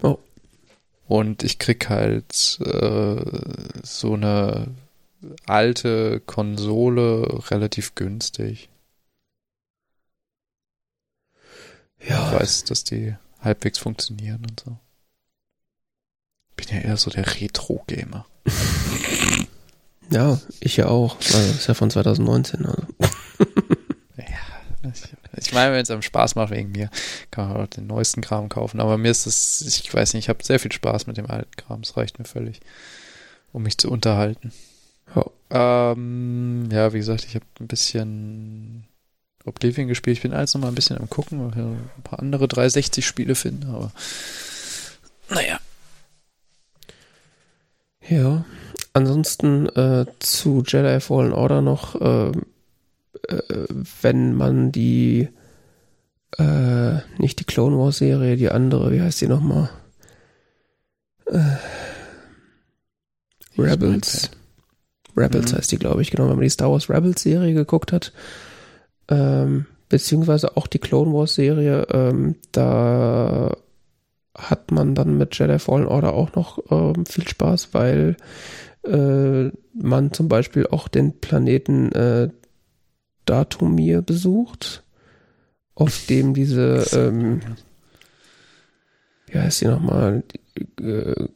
Oh. 0.02 0.18
Und 1.09 1.43
ich 1.43 1.59
krieg 1.59 1.89
halt 1.89 2.59
äh, 2.60 3.22
so 3.82 4.14
eine 4.14 4.68
alte 5.47 6.20
Konsole 6.20 7.40
relativ 7.51 7.97
günstig. 7.97 8.68
Ich 11.98 12.10
Ja, 12.10 12.32
weiß, 12.39 12.64
dass 12.64 12.85
die 12.85 13.16
halbwegs 13.40 13.78
funktionieren 13.78 14.47
und 14.48 14.60
so. 14.60 14.78
Bin 16.55 16.66
ja 16.68 16.82
eher 16.82 16.97
so 16.97 17.10
der 17.10 17.26
Retro-Gamer. 17.40 18.26
ja, 20.10 20.39
ich 20.60 20.76
ja 20.76 20.86
auch. 20.86 21.16
Also, 21.16 21.39
das 21.39 21.56
ist 21.56 21.66
ja 21.66 21.74
von 21.74 21.90
2019. 21.90 22.66
Also. 22.66 22.82
Ja, 24.16 24.90
ich, 24.93 25.47
ich 25.47 25.52
meine, 25.52 25.72
wenn 25.72 25.82
es 25.82 25.90
einem 25.90 26.02
Spaß 26.02 26.35
macht 26.35 26.51
wegen 26.51 26.72
mir, 26.72 26.90
kann 27.30 27.48
man 27.48 27.56
auch 27.62 27.66
den 27.66 27.86
neuesten 27.86 28.20
Kram 28.20 28.48
kaufen. 28.48 28.80
Aber 28.80 28.98
mir 28.98 29.10
ist 29.10 29.26
es, 29.26 29.60
ich 29.62 29.93
weiß 29.93 30.14
nicht, 30.14 30.24
ich 30.24 30.28
habe 30.28 30.44
sehr 30.44 30.59
viel 30.59 30.72
Spaß 30.72 31.06
mit 31.06 31.16
dem 31.16 31.30
alten 31.30 31.55
Kram. 31.56 31.80
Es 31.80 31.97
reicht 31.97 32.18
mir 32.18 32.24
völlig, 32.24 32.60
um 33.52 33.62
mich 33.62 33.78
zu 33.78 33.90
unterhalten. 33.90 34.52
Ja. 35.14 35.24
Ähm, 35.93 36.68
ja, 36.70 36.93
wie 36.93 36.98
gesagt, 36.98 37.24
ich 37.24 37.35
habe 37.35 37.47
ein 37.60 37.68
bisschen 37.68 38.85
Oblivion 39.44 39.89
gespielt. 39.89 40.18
Ich 40.18 40.22
bin 40.22 40.32
alles 40.32 40.55
noch 40.55 40.60
mal 40.60 40.68
ein 40.68 40.74
bisschen 40.74 40.98
am 40.98 41.09
gucken, 41.09 41.40
weil 41.40 41.51
ich 41.51 41.59
ein 41.59 42.02
paar 42.05 42.20
andere 42.20 42.47
360-Spiele 42.47 43.35
finde, 43.35 43.68
aber 43.68 43.93
naja. 45.30 45.60
Ja, 48.09 48.44
ansonsten 48.98 49.66
äh, 49.68 50.06
zu 50.18 50.62
Jedi 50.66 51.00
Fallen 51.00 51.32
Order 51.32 51.62
noch, 51.62 52.00
äh, 52.00 52.32
äh, 53.28 53.66
wenn 54.02 54.34
man 54.34 54.72
die, 54.72 55.28
äh, 56.36 56.94
nicht 57.18 57.40
die 57.40 57.44
Clone 57.44 57.78
Wars 57.78 57.98
Serie, 57.98 58.36
die 58.36 58.50
andere, 58.50 58.92
wie 58.92 59.00
heißt 59.00 59.20
die 59.20 59.28
nochmal? 59.28 59.70
Äh, 61.26 61.56
Rebels. 63.56 64.30
Rebels 65.16 65.52
Mhm. 65.52 65.56
heißt 65.56 65.72
die, 65.72 65.78
glaube 65.78 66.02
ich, 66.02 66.10
genau, 66.10 66.24
wenn 66.24 66.36
man 66.36 66.42
die 66.42 66.50
Star 66.50 66.70
Wars 66.70 66.90
Rebels 66.90 67.22
Serie 67.22 67.54
geguckt 67.54 67.92
hat, 67.92 68.12
ähm, 69.08 69.66
beziehungsweise 69.88 70.56
auch 70.56 70.66
die 70.66 70.78
Clone 70.78 71.12
Wars 71.12 71.34
Serie, 71.34 71.86
ähm, 71.90 72.36
da 72.52 73.56
hat 74.36 74.70
man 74.70 74.94
dann 74.94 75.18
mit 75.18 75.36
Jedi 75.36 75.58
Fallen 75.58 75.86
Order 75.86 76.12
auch 76.12 76.34
noch 76.34 76.58
ähm, 76.70 77.06
viel 77.06 77.26
Spaß, 77.26 77.70
weil 77.72 78.16
äh, 78.89 79.51
man 79.74 80.12
zum 80.12 80.28
Beispiel 80.28 80.66
auch 80.66 80.89
den 80.89 81.20
Planeten 81.20 81.93
äh, 81.93 82.31
Datumir 83.24 84.02
besucht, 84.02 84.82
auf 85.74 86.06
dem 86.06 86.35
diese, 86.35 86.86
ähm, 86.93 87.40
wie 89.27 89.39
heißt 89.39 89.60
die 89.60 89.66
nochmal, 89.66 90.23
äh, 90.81 91.28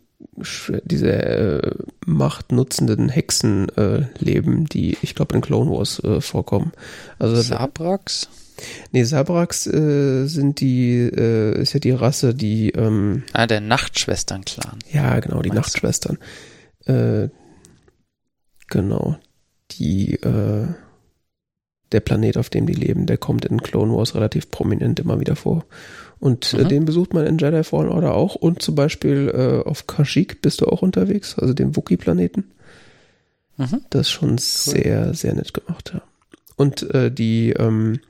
diese 0.84 1.12
äh, 1.12 1.74
machtnutzenden 2.06 3.08
Hexen 3.08 3.68
äh, 3.76 4.06
leben, 4.18 4.66
die 4.66 4.96
ich 5.02 5.14
glaube 5.14 5.34
in 5.34 5.42
Clone 5.42 5.70
Wars 5.70 6.02
äh, 6.02 6.20
vorkommen. 6.20 6.72
Also 7.18 7.40
Sabrax? 7.40 8.28
nee, 8.92 9.04
Sabrax 9.04 9.66
äh, 9.66 10.26
sind 10.26 10.60
die, 10.60 10.98
äh, 10.98 11.60
ist 11.60 11.74
ja 11.74 11.80
die 11.80 11.90
Rasse, 11.90 12.34
die 12.34 12.70
ähm, 12.70 13.24
Ah, 13.32 13.46
der 13.46 13.60
Nachtschwestern-Clan. 13.60 14.78
ja, 14.92 15.20
genau, 15.20 15.42
die? 15.42 15.50
Nachtschwestern. 15.50 16.18
Genau. 18.72 19.16
Die, 19.72 20.14
äh, 20.14 20.66
der 21.92 22.00
Planet, 22.00 22.38
auf 22.38 22.48
dem 22.48 22.64
die 22.64 22.72
leben, 22.72 23.04
der 23.04 23.18
kommt 23.18 23.44
in 23.44 23.62
Clone 23.62 23.94
Wars 23.94 24.14
relativ 24.14 24.50
prominent 24.50 24.98
immer 24.98 25.20
wieder 25.20 25.36
vor. 25.36 25.66
Und 26.18 26.54
äh, 26.54 26.64
Mhm. 26.64 26.68
den 26.68 26.84
besucht 26.86 27.12
man 27.12 27.26
in 27.26 27.36
Jedi 27.36 27.62
Fallen 27.64 27.90
Order 27.90 28.14
auch. 28.14 28.34
Und 28.34 28.62
zum 28.62 28.74
Beispiel 28.74 29.30
äh, 29.34 29.68
auf 29.68 29.86
Kashyyyk 29.86 30.40
bist 30.40 30.62
du 30.62 30.66
auch 30.66 30.80
unterwegs, 30.80 31.38
also 31.38 31.52
dem 31.52 31.76
Wookiee-Planeten. 31.76 32.44
Mhm. 33.58 33.82
Das 33.90 34.06
ist 34.06 34.10
schon 34.10 34.38
sehr, 34.38 35.12
sehr 35.12 35.34
nett 35.34 35.52
gemacht, 35.52 35.92
ja. 35.94 36.00
Und 36.56 36.88
äh, 36.94 37.10
die, 37.10 37.50
ähm, 37.50 38.00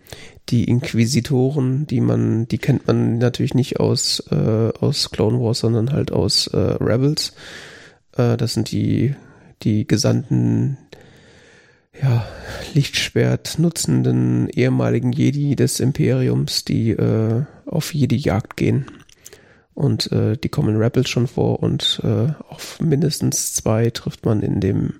die 0.50 0.64
Inquisitoren, 0.64 1.86
die 1.88 2.00
man, 2.00 2.46
die 2.46 2.58
kennt 2.58 2.86
man 2.86 3.18
natürlich 3.18 3.54
nicht 3.54 3.80
aus, 3.80 4.22
äh, 4.30 4.70
aus 4.78 5.10
Clone 5.10 5.40
Wars, 5.40 5.58
sondern 5.60 5.90
halt 5.92 6.12
aus 6.12 6.46
äh, 6.48 6.56
Rebels. 6.56 7.32
Äh, 8.16 8.36
das 8.36 8.54
sind 8.54 8.70
die, 8.70 9.14
die 9.62 9.86
Gesandten, 9.86 10.78
ja, 12.00 12.26
Lichtschwert 12.74 13.58
nutzenden 13.58 14.48
ehemaligen 14.48 15.12
Jedi 15.12 15.56
des 15.56 15.80
Imperiums, 15.80 16.64
die 16.64 16.90
äh, 16.90 17.44
auf 17.66 17.94
Jedi-Jagd 17.94 18.56
gehen. 18.56 18.86
Und 19.74 20.12
äh, 20.12 20.36
die 20.36 20.48
kommen 20.48 20.76
Rebels 20.76 21.08
schon 21.08 21.26
vor 21.26 21.62
und 21.62 22.00
äh, 22.04 22.28
auf 22.48 22.78
mindestens 22.80 23.54
zwei 23.54 23.90
trifft 23.90 24.24
man 24.26 24.42
in 24.42 24.60
dem 24.60 24.94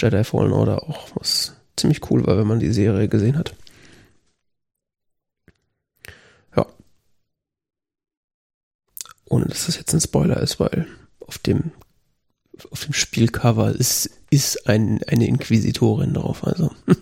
Jedi 0.00 0.24
Fallen 0.24 0.52
Order 0.52 0.82
auch, 0.88 1.08
was 1.14 1.54
ziemlich 1.76 2.10
cool 2.10 2.26
war, 2.26 2.36
wenn 2.36 2.46
man 2.46 2.58
die 2.58 2.72
Serie 2.72 3.08
gesehen 3.08 3.38
hat. 3.38 3.54
Ja. 6.56 6.66
Ohne 9.26 9.44
dass 9.46 9.66
das 9.66 9.76
jetzt 9.76 9.92
ein 9.94 10.00
Spoiler 10.00 10.40
ist, 10.40 10.58
weil 10.58 10.86
auf 11.20 11.38
dem 11.38 11.70
auf 12.70 12.84
dem 12.84 12.92
Spielcover 12.92 13.72
ist, 13.72 14.10
ist 14.30 14.68
ein, 14.68 15.02
eine 15.04 15.26
Inquisitorin 15.26 16.14
drauf, 16.14 16.44
also. 16.44 16.70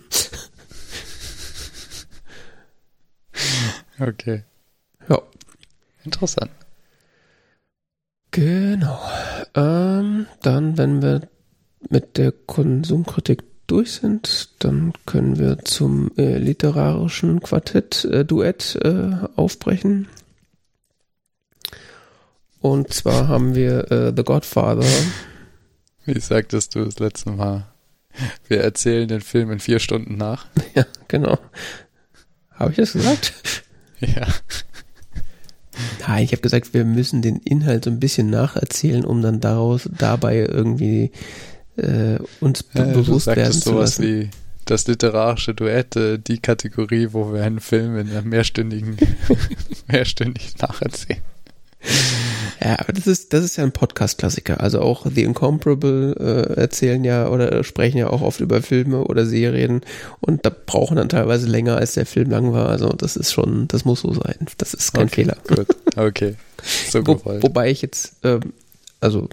Okay. 3.99 4.43
Ja. 5.07 5.21
Interessant. 6.03 6.51
Genau. 8.31 8.99
Ähm, 9.53 10.27
dann, 10.41 10.77
wenn 10.77 11.01
wir 11.01 11.29
mit 11.89 12.17
der 12.17 12.31
Konsumkritik 12.31 13.43
durch 13.67 13.93
sind, 13.93 14.49
dann 14.59 14.93
können 15.05 15.39
wir 15.39 15.59
zum 15.59 16.11
äh, 16.17 16.37
literarischen 16.37 17.39
Quartett 17.39 18.03
äh, 18.05 18.25
Duett 18.25 18.77
äh, 18.83 19.13
aufbrechen. 19.35 20.07
Und 22.59 22.93
zwar 22.93 23.27
haben 23.27 23.55
wir 23.55 23.91
äh, 23.91 24.13
The 24.15 24.23
Godfather. 24.23 24.85
Wie 26.05 26.19
sagtest 26.19 26.75
du 26.75 26.85
das 26.85 26.99
letzte 26.99 27.31
Mal? 27.31 27.67
Wir 28.47 28.61
erzählen 28.61 29.07
den 29.07 29.21
Film 29.21 29.51
in 29.51 29.59
vier 29.59 29.79
Stunden 29.79 30.17
nach. 30.17 30.47
ja, 30.75 30.85
genau. 31.07 31.37
Habe 32.51 32.71
ich 32.71 32.77
das 32.77 32.93
gesagt? 32.93 33.33
Ja. 33.99 34.27
Nein, 36.07 36.23
ich 36.23 36.31
habe 36.31 36.41
gesagt, 36.41 36.73
wir 36.73 36.85
müssen 36.85 37.21
den 37.21 37.37
Inhalt 37.37 37.85
so 37.85 37.89
ein 37.89 37.99
bisschen 37.99 38.29
nacherzählen, 38.29 39.05
um 39.05 39.21
dann 39.21 39.39
daraus 39.39 39.89
dabei 39.97 40.39
irgendwie 40.39 41.11
äh, 41.77 42.19
uns 42.39 42.63
be 42.63 42.83
du 42.83 42.91
bewusst 42.93 43.27
werden 43.27 43.43
sagtest 43.43 43.63
zu 43.63 43.69
sowas 43.69 43.97
lassen. 43.97 44.03
wie 44.03 44.29
das 44.65 44.87
literarische 44.87 45.53
Duett, 45.53 45.95
äh, 45.95 46.17
die 46.17 46.39
Kategorie, 46.39 47.09
wo 47.11 47.33
wir 47.33 47.43
einen 47.43 47.59
Film 47.59 47.97
in 47.97 48.09
einer 48.09 48.21
mehrstündigen, 48.21 48.97
mehrstündig 49.87 50.57
nacherzählen. 50.57 51.21
Ja, 52.63 52.79
aber 52.79 52.93
das 52.93 53.05
ist, 53.05 53.33
das 53.33 53.43
ist 53.43 53.57
ja 53.57 53.63
ein 53.63 53.71
Podcast-Klassiker. 53.71 54.59
Also 54.59 54.81
auch 54.81 55.05
The 55.05 55.23
Incomparable 55.23 56.15
äh, 56.19 56.59
erzählen 56.59 57.03
ja 57.03 57.27
oder 57.29 57.63
sprechen 57.63 57.97
ja 57.97 58.09
auch 58.09 58.21
oft 58.21 58.39
über 58.39 58.61
Filme 58.61 59.03
oder 59.03 59.25
Serien 59.25 59.81
und 60.19 60.45
da 60.45 60.49
brauchen 60.49 60.97
dann 60.97 61.09
teilweise 61.09 61.47
länger, 61.47 61.77
als 61.77 61.93
der 61.93 62.05
Film 62.05 62.31
lang 62.31 62.53
war. 62.53 62.69
Also 62.69 62.89
das 62.89 63.17
ist 63.17 63.33
schon, 63.33 63.67
das 63.67 63.85
muss 63.85 64.01
so 64.01 64.13
sein. 64.13 64.47
Das 64.57 64.73
ist 64.73 64.93
kein 64.93 65.07
Okay, 65.07 65.25
Fehler. 65.25 65.37
Gut, 65.47 65.67
okay. 65.95 66.35
So 66.89 67.05
Wo, 67.05 67.21
wobei 67.23 67.69
ich 67.69 67.81
jetzt, 67.81 68.13
ähm, 68.23 68.53
also 68.99 69.29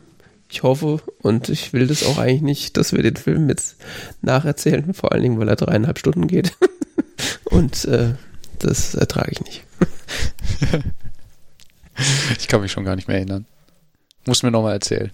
ich 0.51 0.63
hoffe 0.63 1.01
und 1.23 1.49
ich 1.49 1.73
will 1.73 1.87
das 1.87 2.05
auch 2.05 2.19
eigentlich 2.19 2.43
nicht, 2.43 2.77
dass 2.77 2.93
wir 2.93 3.03
den 3.03 3.17
Film 3.17 3.49
jetzt 3.49 3.77
nacherzählen, 4.21 4.93
vor 4.93 5.13
allen 5.13 5.23
Dingen, 5.23 5.39
weil 5.39 5.49
er 5.49 5.57
dreieinhalb 5.57 5.99
Stunden 5.99 6.27
geht. 6.27 6.53
und 7.45 7.87
äh, 7.87 8.15
das 8.59 8.95
ertrage 8.95 9.31
ich 9.33 9.41
nicht. 9.41 9.65
Ich 12.39 12.49
kann 12.49 12.61
mich 12.61 12.73
schon 12.73 12.85
gar 12.85 12.97
nicht 12.97 13.09
mehr 13.09 13.19
erinnern. 13.19 13.47
Muss 14.27 14.43
mir 14.43 14.51
nochmal 14.51 14.75
erzählen. 14.75 15.11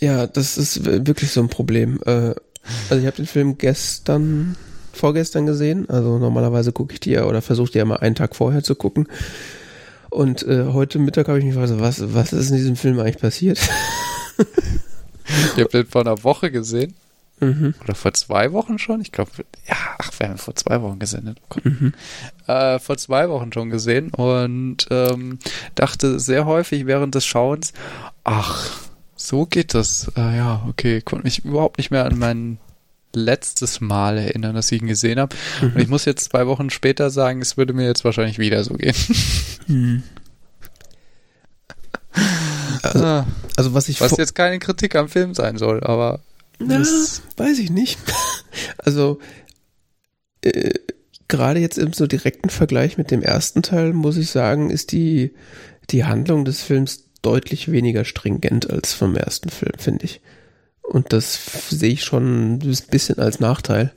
Ja, 0.00 0.26
das 0.26 0.56
ist 0.58 0.84
wirklich 0.84 1.30
so 1.30 1.40
ein 1.40 1.48
Problem. 1.48 2.00
Äh, 2.06 2.34
also 2.88 3.00
ich 3.00 3.06
habe 3.06 3.16
den 3.16 3.26
Film 3.26 3.58
gestern, 3.58 4.56
vorgestern 4.92 5.46
gesehen. 5.46 5.88
Also 5.88 6.18
normalerweise 6.18 6.72
gucke 6.72 6.94
ich 6.94 7.00
die 7.00 7.12
ja 7.12 7.24
oder 7.24 7.42
versuche 7.42 7.72
die 7.72 7.78
ja 7.78 7.84
mal 7.84 7.96
einen 7.96 8.14
Tag 8.14 8.36
vorher 8.36 8.62
zu 8.62 8.74
gucken. 8.74 9.08
Und 10.10 10.42
äh, 10.42 10.66
heute 10.72 10.98
Mittag 10.98 11.28
habe 11.28 11.38
ich 11.38 11.44
mich 11.44 11.54
gefragt, 11.54 11.80
was, 11.80 12.14
was 12.14 12.32
ist 12.32 12.50
in 12.50 12.56
diesem 12.56 12.76
Film 12.76 12.98
eigentlich 12.98 13.18
passiert? 13.18 13.58
Ich 15.56 15.62
habe 15.62 15.68
den 15.68 15.86
vor 15.86 16.00
einer 16.00 16.24
Woche 16.24 16.50
gesehen. 16.50 16.94
Mhm. 17.40 17.74
Oder 17.82 17.94
vor 17.94 18.12
zwei 18.14 18.52
Wochen 18.52 18.78
schon? 18.78 19.00
Ich 19.00 19.12
glaube, 19.12 19.30
ja, 19.68 19.76
ach, 19.98 20.12
wir 20.18 20.28
haben 20.28 20.38
vor 20.38 20.54
zwei 20.54 20.80
Wochen 20.82 20.98
gesendet. 20.98 21.38
Mhm. 21.64 21.92
Äh, 22.46 22.78
vor 22.78 22.96
zwei 22.96 23.28
Wochen 23.28 23.52
schon 23.52 23.70
gesehen 23.70 24.10
und 24.10 24.86
ähm, 24.90 25.38
dachte 25.74 26.20
sehr 26.20 26.46
häufig 26.46 26.86
während 26.86 27.14
des 27.14 27.26
Schauens, 27.26 27.72
ach, 28.24 28.80
so 29.16 29.46
geht 29.46 29.74
das. 29.74 30.10
Äh, 30.16 30.36
ja, 30.36 30.64
okay, 30.68 31.00
konnte 31.00 31.24
mich 31.24 31.44
überhaupt 31.44 31.78
nicht 31.78 31.90
mehr 31.90 32.04
an 32.04 32.18
mein 32.18 32.58
letztes 33.12 33.80
Mal 33.80 34.18
erinnern, 34.18 34.54
dass 34.54 34.70
ich 34.70 34.80
ihn 34.80 34.88
gesehen 34.88 35.18
habe. 35.18 35.34
Und 35.60 35.78
ich 35.78 35.88
muss 35.88 36.04
jetzt 36.04 36.30
zwei 36.30 36.46
Wochen 36.46 36.70
später 36.70 37.10
sagen, 37.10 37.42
es 37.42 37.56
würde 37.56 37.72
mir 37.72 37.86
jetzt 37.86 38.04
wahrscheinlich 38.04 38.38
wieder 38.38 38.62
so 38.64 38.74
gehen. 38.74 38.94
Mhm. 39.66 40.02
Also, 42.82 43.04
Ah, 43.04 43.26
also 43.56 43.74
was 43.74 43.88
ich 43.90 44.00
Was 44.00 44.16
jetzt 44.16 44.34
keine 44.34 44.58
Kritik 44.58 44.96
am 44.96 45.08
Film 45.08 45.34
sein 45.34 45.58
soll, 45.58 45.84
aber 45.84 46.20
Na, 46.60 46.78
das- 46.78 47.22
weiß 47.36 47.58
ich 47.58 47.70
nicht. 47.70 47.98
Also 48.78 49.20
äh, 50.42 50.74
gerade 51.28 51.60
jetzt 51.60 51.78
im 51.78 51.92
so 51.92 52.06
direkten 52.06 52.50
Vergleich 52.50 52.98
mit 52.98 53.10
dem 53.10 53.22
ersten 53.22 53.62
Teil 53.62 53.92
muss 53.92 54.16
ich 54.16 54.30
sagen, 54.30 54.70
ist 54.70 54.92
die 54.92 55.34
die 55.90 56.04
Handlung 56.04 56.44
des 56.44 56.62
Films 56.62 57.04
deutlich 57.22 57.70
weniger 57.70 58.04
stringent 58.04 58.68
als 58.70 58.92
vom 58.94 59.14
ersten 59.16 59.50
Film, 59.50 59.74
finde 59.78 60.04
ich. 60.06 60.20
Und 60.82 61.12
das 61.12 61.38
sehe 61.70 61.92
ich 61.92 62.02
schon 62.04 62.54
ein 62.54 62.58
bisschen 62.90 63.18
als 63.18 63.38
Nachteil, 63.38 63.92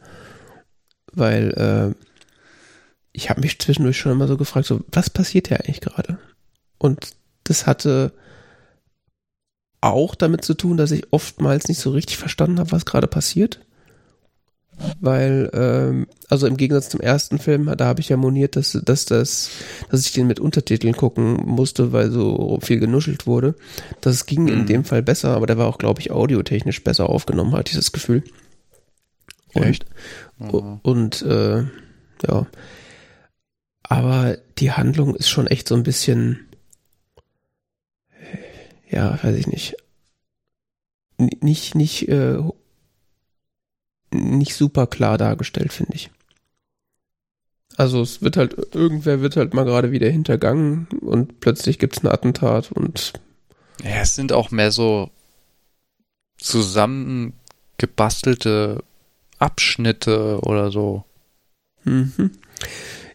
weil 1.11 1.95
äh, 1.95 2.06
ich 3.11 3.30
habe 3.30 3.41
mich 3.41 3.60
zwischendurch 3.60 3.98
schon 3.98 4.11
immer 4.11 4.27
so 4.27 4.38
gefragt, 4.38 4.68
so 4.68 4.81
was 4.91 5.10
passiert 5.10 5.48
hier 5.48 5.60
eigentlich 5.60 5.81
gerade? 5.81 6.19
Und 6.77 7.11
das 7.45 7.65
hatte 7.65 8.14
auch 9.84 10.16
damit 10.16 10.44
zu 10.44 10.54
tun, 10.54 10.78
dass 10.78 10.92
ich 10.92 11.12
oftmals 11.12 11.68
nicht 11.68 11.80
so 11.80 11.92
richtig 11.92 12.18
verstanden 12.18 12.60
habe, 12.60 12.72
was 12.72 12.86
gerade 12.86 13.08
passiert. 13.08 13.60
Weil, 15.00 15.52
ähm, 15.54 16.08
also 16.30 16.48
im 16.48 16.58
Gegensatz 16.58 16.90
zum 16.90 17.00
ersten 17.00 17.38
Film, 17.38 17.72
da 17.78 17.86
habe 17.86 18.02
ich 18.02 18.10
ja 18.10 18.18
moniert, 18.18 18.56
dass, 18.56 18.72
dass, 18.84 19.06
das, 19.06 19.50
dass 19.90 20.06
ich 20.06 20.14
den 20.14 20.26
mit 20.28 20.40
Untertiteln 20.40 20.96
gucken 20.96 21.36
musste, 21.46 21.94
weil 21.94 22.10
so 22.10 22.58
viel 22.62 22.80
genuschelt 22.80 23.28
wurde. 23.28 23.56
Das 24.02 24.26
ging 24.26 24.48
in 24.48 24.62
Mhm. 24.62 24.66
dem 24.66 24.84
Fall 24.84 25.04
besser, 25.04 25.36
aber 25.36 25.46
der 25.46 25.58
war 25.60 25.68
auch, 25.68 25.78
glaube 25.78 26.02
ich, 26.02 26.12
audiotechnisch 26.12 26.84
besser 26.84 27.08
aufgenommen, 27.10 27.54
hatte 27.54 27.70
ich 27.72 27.78
das 27.78 27.92
Gefühl. 27.92 28.24
Und, 29.54 29.64
Echt? 29.64 29.86
U- 30.42 30.80
Und 30.82 31.22
äh, 31.22 31.64
ja. 32.28 32.48
Aber 33.84 34.38
die 34.58 34.72
Handlung 34.72 35.16
ist 35.16 35.30
schon 35.30 35.46
echt 35.48 35.68
so 35.68 35.76
ein 35.76 35.84
bisschen, 35.84 36.48
ja, 38.94 39.22
weiß 39.24 39.36
ich 39.36 39.48
nicht. 39.48 39.76
N- 41.18 41.30
Nicht, 41.41 41.76
nicht, 41.76 42.07
äh, 42.10 42.38
nicht 44.11 44.56
super 44.56 44.88
klar 44.88 45.18
dargestellt, 45.18 45.74
finde 45.74 45.95
ich. 45.95 46.10
Also 47.76 48.02
es 48.02 48.22
wird 48.22 48.38
halt, 48.38 48.76
irgendwer 48.76 49.22
wird 49.22 49.36
halt 49.36 49.53
mal 49.56 49.65
gerade 49.65 49.91
wieder 49.91 50.07
hintergangen 50.10 50.88
und 51.02 51.40
plötzlich 51.40 51.80
gibt's 51.80 52.03
ein 52.03 52.07
Attentat 52.07 52.72
und 52.72 53.14
Ja, 53.84 54.02
es 54.02 54.14
sind 54.15 54.32
auch 54.32 54.52
mehr 54.52 54.72
so 54.72 55.10
zusammengebastelte 56.38 58.84
Abschnitte 59.40 60.40
oder 60.41 60.72
so. 60.72 61.03
mhm. 61.84 62.32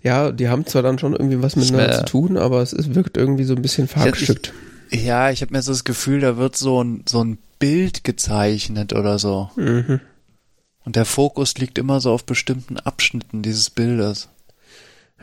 ja, 0.03 0.33
die 0.33 0.49
haben 0.49 0.67
zwar 0.67 0.83
dann 0.83 0.99
schon 0.99 1.13
irgendwie 1.13 1.41
was 1.43 1.55
miteinander 1.57 1.91
zu 1.99 2.05
tun, 2.07 2.37
aber 2.37 2.61
es 2.61 2.73
ist, 2.73 2.95
wirkt 2.95 3.17
irgendwie 3.17 3.45
so 3.45 3.55
ein 3.55 3.63
bisschen 3.63 3.87
verhackstückt. 3.89 4.53
Ja, 4.91 5.31
ich 5.31 5.43
habe 5.43 5.53
mir 5.53 5.63
so 5.63 5.73
das 5.73 5.85
Gefühl, 5.85 6.21
da 6.21 6.37
wird 6.37 6.57
so 6.57 6.83
ein, 6.83 7.05
so 7.09 7.23
ein 7.23 7.39
Bild 7.59 8.05
gezeichnet 8.05 8.93
oder 8.93 9.19
so. 9.19 9.51
Mhm. 9.57 10.01
Und 10.85 10.97
der 10.97 11.05
Fokus 11.05 11.59
liegt 11.59 11.79
immer 11.79 12.01
so 12.01 12.13
auf 12.13 12.25
bestimmten 12.25 12.79
Abschnitten 12.79 13.43
dieses 13.43 13.69
Bildes 13.69 14.29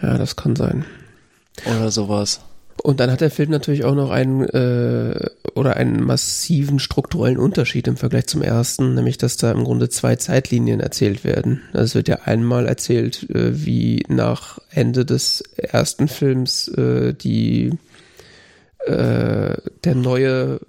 Ja, 0.01 0.17
das 0.17 0.35
kann 0.35 0.55
sein. 0.55 0.85
oder 1.65 1.89
sowas. 1.89 2.41
Und 2.83 2.99
dann 2.99 3.09
hat 3.09 3.21
der 3.21 3.31
Film 3.31 3.49
natürlich 3.49 3.85
auch 3.85 3.95
noch 3.95 4.11
einen 4.11 4.43
äh, 4.43 5.29
oder 5.55 5.77
einen 5.77 6.03
massiven 6.03 6.77
strukturellen 6.77 7.37
Unterschied 7.37 7.87
im 7.87 7.97
Vergleich 7.97 8.27
zum 8.27 8.41
ersten, 8.41 8.93
nämlich 8.93 9.17
dass 9.17 9.37
da 9.37 9.51
im 9.51 9.63
Grunde 9.63 9.89
zwei 9.89 10.17
Zeitlinien 10.17 10.81
erzählt 10.81 11.23
werden. 11.23 11.61
Also 11.71 11.83
es 11.83 11.95
wird 11.95 12.09
ja 12.09 12.19
einmal 12.25 12.67
erzählt, 12.67 13.27
äh, 13.29 13.65
wie 13.65 14.03
nach 14.09 14.59
Ende 14.69 15.05
des 15.05 15.41
ersten 15.55 16.07
Films 16.09 16.67
äh, 16.67 17.13
die 17.13 17.71
äh, 18.85 19.57
der 19.83 19.95
neue 19.95 20.59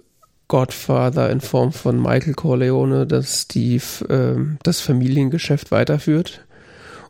Godfather 0.47 1.29
in 1.29 1.41
Form 1.41 1.73
von 1.73 2.01
Michael 2.01 2.33
Corleone, 2.33 3.05
dass 3.05 3.47
die 3.47 3.75
äh, 4.07 4.35
das 4.63 4.79
Familiengeschäft 4.79 5.71
weiterführt. 5.71 6.45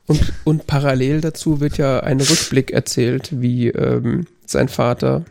Und, 0.07 0.33
und 0.45 0.67
parallel 0.67 1.21
dazu 1.21 1.59
wird 1.59 1.77
ja 1.77 1.99
ein 1.99 2.19
Rückblick 2.19 2.71
erzählt, 2.71 3.41
wie 3.41 3.67
ähm, 3.69 4.25
sein 4.45 4.69
Vater 4.69 5.25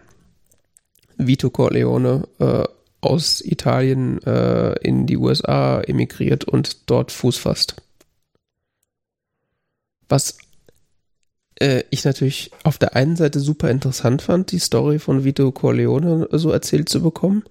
Vito 1.17 1.51
Corleone 1.51 2.29
äh, 2.39 2.65
aus 3.01 3.41
Italien 3.41 4.23
äh, 4.25 4.73
in 4.81 5.07
die 5.07 5.17
USA 5.17 5.81
emigriert 5.81 6.45
und 6.45 6.91
dort 6.91 7.11
Fuß 7.11 7.39
fasst. 7.39 7.77
Was 10.09 10.39
äh, 11.61 11.85
ich 11.91 12.05
natürlich 12.05 12.51
auf 12.65 12.79
der 12.79 12.97
einen 12.97 13.17
Seite 13.17 13.41
super 13.41 13.71
interessant 13.71 14.23
fand, 14.23 14.53
die 14.53 14.59
Story 14.59 14.99
von 14.99 15.25
Vito 15.25 15.51
Corleone 15.53 16.29
so 16.33 16.51
erzählt 16.51 16.89
zu 16.89 17.03
bekommen. 17.03 17.45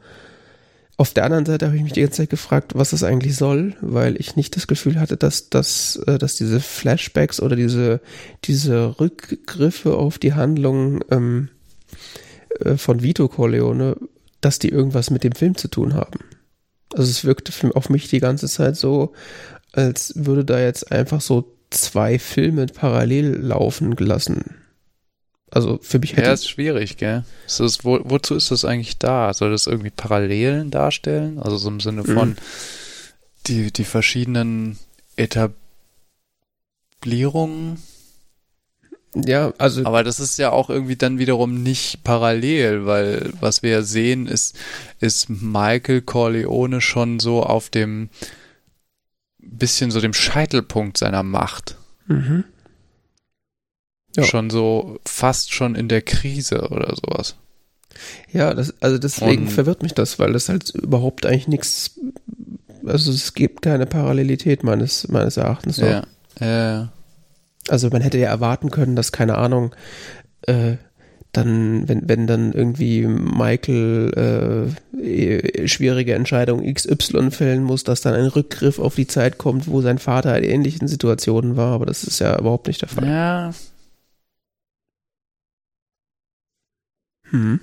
Auf 0.97 1.13
der 1.13 1.25
anderen 1.25 1.45
Seite 1.45 1.65
habe 1.65 1.75
ich 1.75 1.83
mich 1.83 1.91
die 1.91 2.01
ganze 2.01 2.21
Zeit 2.21 2.29
gefragt, 2.29 2.71
was 2.75 2.91
das 2.91 3.03
eigentlich 3.03 3.35
soll, 3.35 3.75
weil 3.81 4.15
ich 4.17 4.37
nicht 4.37 4.55
das 4.55 4.65
Gefühl 4.65 4.99
hatte, 4.99 5.17
dass, 5.17 5.49
dass, 5.49 5.97
äh, 6.07 6.17
dass 6.17 6.35
diese 6.35 6.61
Flashbacks 6.61 7.41
oder 7.41 7.55
diese, 7.55 7.99
diese 8.45 8.97
Rückgriffe 8.99 9.95
auf 9.95 10.19
die 10.19 10.33
Handlung 10.33 11.03
ähm, 11.11 11.49
äh, 12.61 12.77
von 12.77 13.01
Vito 13.01 13.27
Corleone, 13.27 13.97
dass 14.39 14.59
die 14.59 14.69
irgendwas 14.69 15.09
mit 15.09 15.25
dem 15.25 15.33
Film 15.33 15.57
zu 15.57 15.67
tun 15.67 15.95
haben. 15.95 16.19
Also 16.93 17.09
es 17.09 17.25
wirkte 17.25 17.51
auf 17.75 17.89
mich 17.89 18.07
die 18.07 18.19
ganze 18.19 18.47
Zeit 18.47 18.77
so, 18.77 19.11
als 19.73 20.13
würde 20.15 20.45
da 20.45 20.61
jetzt 20.61 20.93
einfach 20.93 21.19
so 21.19 21.54
zwei 21.75 22.19
Filme 22.19 22.65
parallel 22.67 23.35
laufen 23.37 23.95
gelassen. 23.95 24.55
Also 25.51 25.79
für 25.81 25.99
mich 25.99 26.13
hätte 26.13 26.27
Ja, 26.27 26.33
ist 26.33 26.49
schwierig, 26.49 26.97
gell? 26.97 27.23
Ist 27.45 27.59
das, 27.59 27.85
wo, 27.85 27.99
wozu 28.03 28.35
ist 28.35 28.51
das 28.51 28.65
eigentlich 28.65 28.97
da? 28.97 29.33
Soll 29.33 29.51
das 29.51 29.67
irgendwie 29.67 29.91
Parallelen 29.91 30.71
darstellen? 30.71 31.39
Also 31.39 31.57
so 31.57 31.69
im 31.69 31.79
Sinne 31.79 32.03
von 32.03 32.29
Mhm. 32.29 32.35
die, 33.47 33.71
die 33.71 33.85
verschiedenen 33.85 34.77
Etablierungen? 35.15 37.77
ja, 39.15 39.53
also 39.57 39.85
Aber 39.85 40.03
das 40.03 40.19
ist 40.19 40.37
ja 40.37 40.51
auch 40.51 40.69
irgendwie 40.69 40.97
dann 40.97 41.19
wiederum 41.19 41.63
nicht 41.63 42.03
parallel, 42.03 42.85
weil 42.85 43.31
was 43.39 43.63
wir 43.63 43.69
ja 43.69 43.81
sehen, 43.81 44.27
ist, 44.27 44.57
ist 44.99 45.29
Michael 45.29 46.01
Corleone 46.01 46.81
schon 46.81 47.21
so 47.21 47.43
auf 47.43 47.69
dem 47.69 48.09
bisschen 49.45 49.91
so 49.91 50.01
dem 50.01 50.13
Scheitelpunkt 50.13 50.97
seiner 50.97 51.23
Macht. 51.23 51.77
mhm. 52.07 52.43
Ja. 54.17 54.23
Schon 54.23 54.49
so 54.49 54.97
fast 55.05 55.53
schon 55.53 55.75
in 55.75 55.89
der 55.89 56.01
Krise 56.01 56.69
oder 56.69 56.95
sowas. 56.95 57.35
Ja, 58.31 58.53
das, 58.53 58.73
also 58.81 58.97
deswegen 58.97 59.43
Und- 59.43 59.49
verwirrt 59.51 59.83
mich 59.83 59.93
das, 59.93 60.19
weil 60.19 60.31
das 60.31 60.47
halt 60.47 60.69
überhaupt 60.69 61.25
eigentlich 61.25 61.49
nichts, 61.49 61.99
also 62.85 63.11
es 63.11 63.33
gibt 63.33 63.61
keine 63.63 63.85
Parallelität 63.85 64.63
meines, 64.63 65.09
meines 65.09 65.35
Erachtens. 65.35 65.77
Ja. 65.77 66.03
Ja. 66.39 66.93
Also 67.67 67.89
man 67.89 68.01
hätte 68.01 68.17
ja 68.17 68.29
erwarten 68.29 68.71
können, 68.71 68.95
dass, 68.95 69.11
keine 69.11 69.37
Ahnung, 69.37 69.75
äh, 70.43 70.77
dann, 71.37 71.87
wenn, 71.87 72.07
wenn 72.07 72.27
dann 72.27 72.53
irgendwie 72.53 73.05
Michael 73.05 74.73
äh, 74.95 75.67
schwierige 75.67 76.13
Entscheidung 76.13 76.61
XY 76.73 77.31
fällen 77.31 77.63
muss, 77.63 77.83
dass 77.83 78.01
dann 78.01 78.13
ein 78.13 78.27
Rückgriff 78.27 78.79
auf 78.79 78.95
die 78.95 79.07
Zeit 79.07 79.37
kommt, 79.37 79.67
wo 79.67 79.81
sein 79.81 79.99
Vater 79.99 80.37
in 80.37 80.43
ähnlichen 80.43 80.87
Situationen 80.87 81.55
war, 81.57 81.73
aber 81.73 81.85
das 81.85 82.03
ist 82.03 82.19
ja 82.19 82.37
überhaupt 82.39 82.67
nicht 82.67 82.81
der 82.81 82.89
Fall. 82.89 83.07
Ja. 83.07 83.53
Hm. 87.29 87.59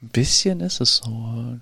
Ein 0.00 0.08
bisschen 0.08 0.60
ist 0.60 0.80
es 0.80 0.96
so. 0.96 1.58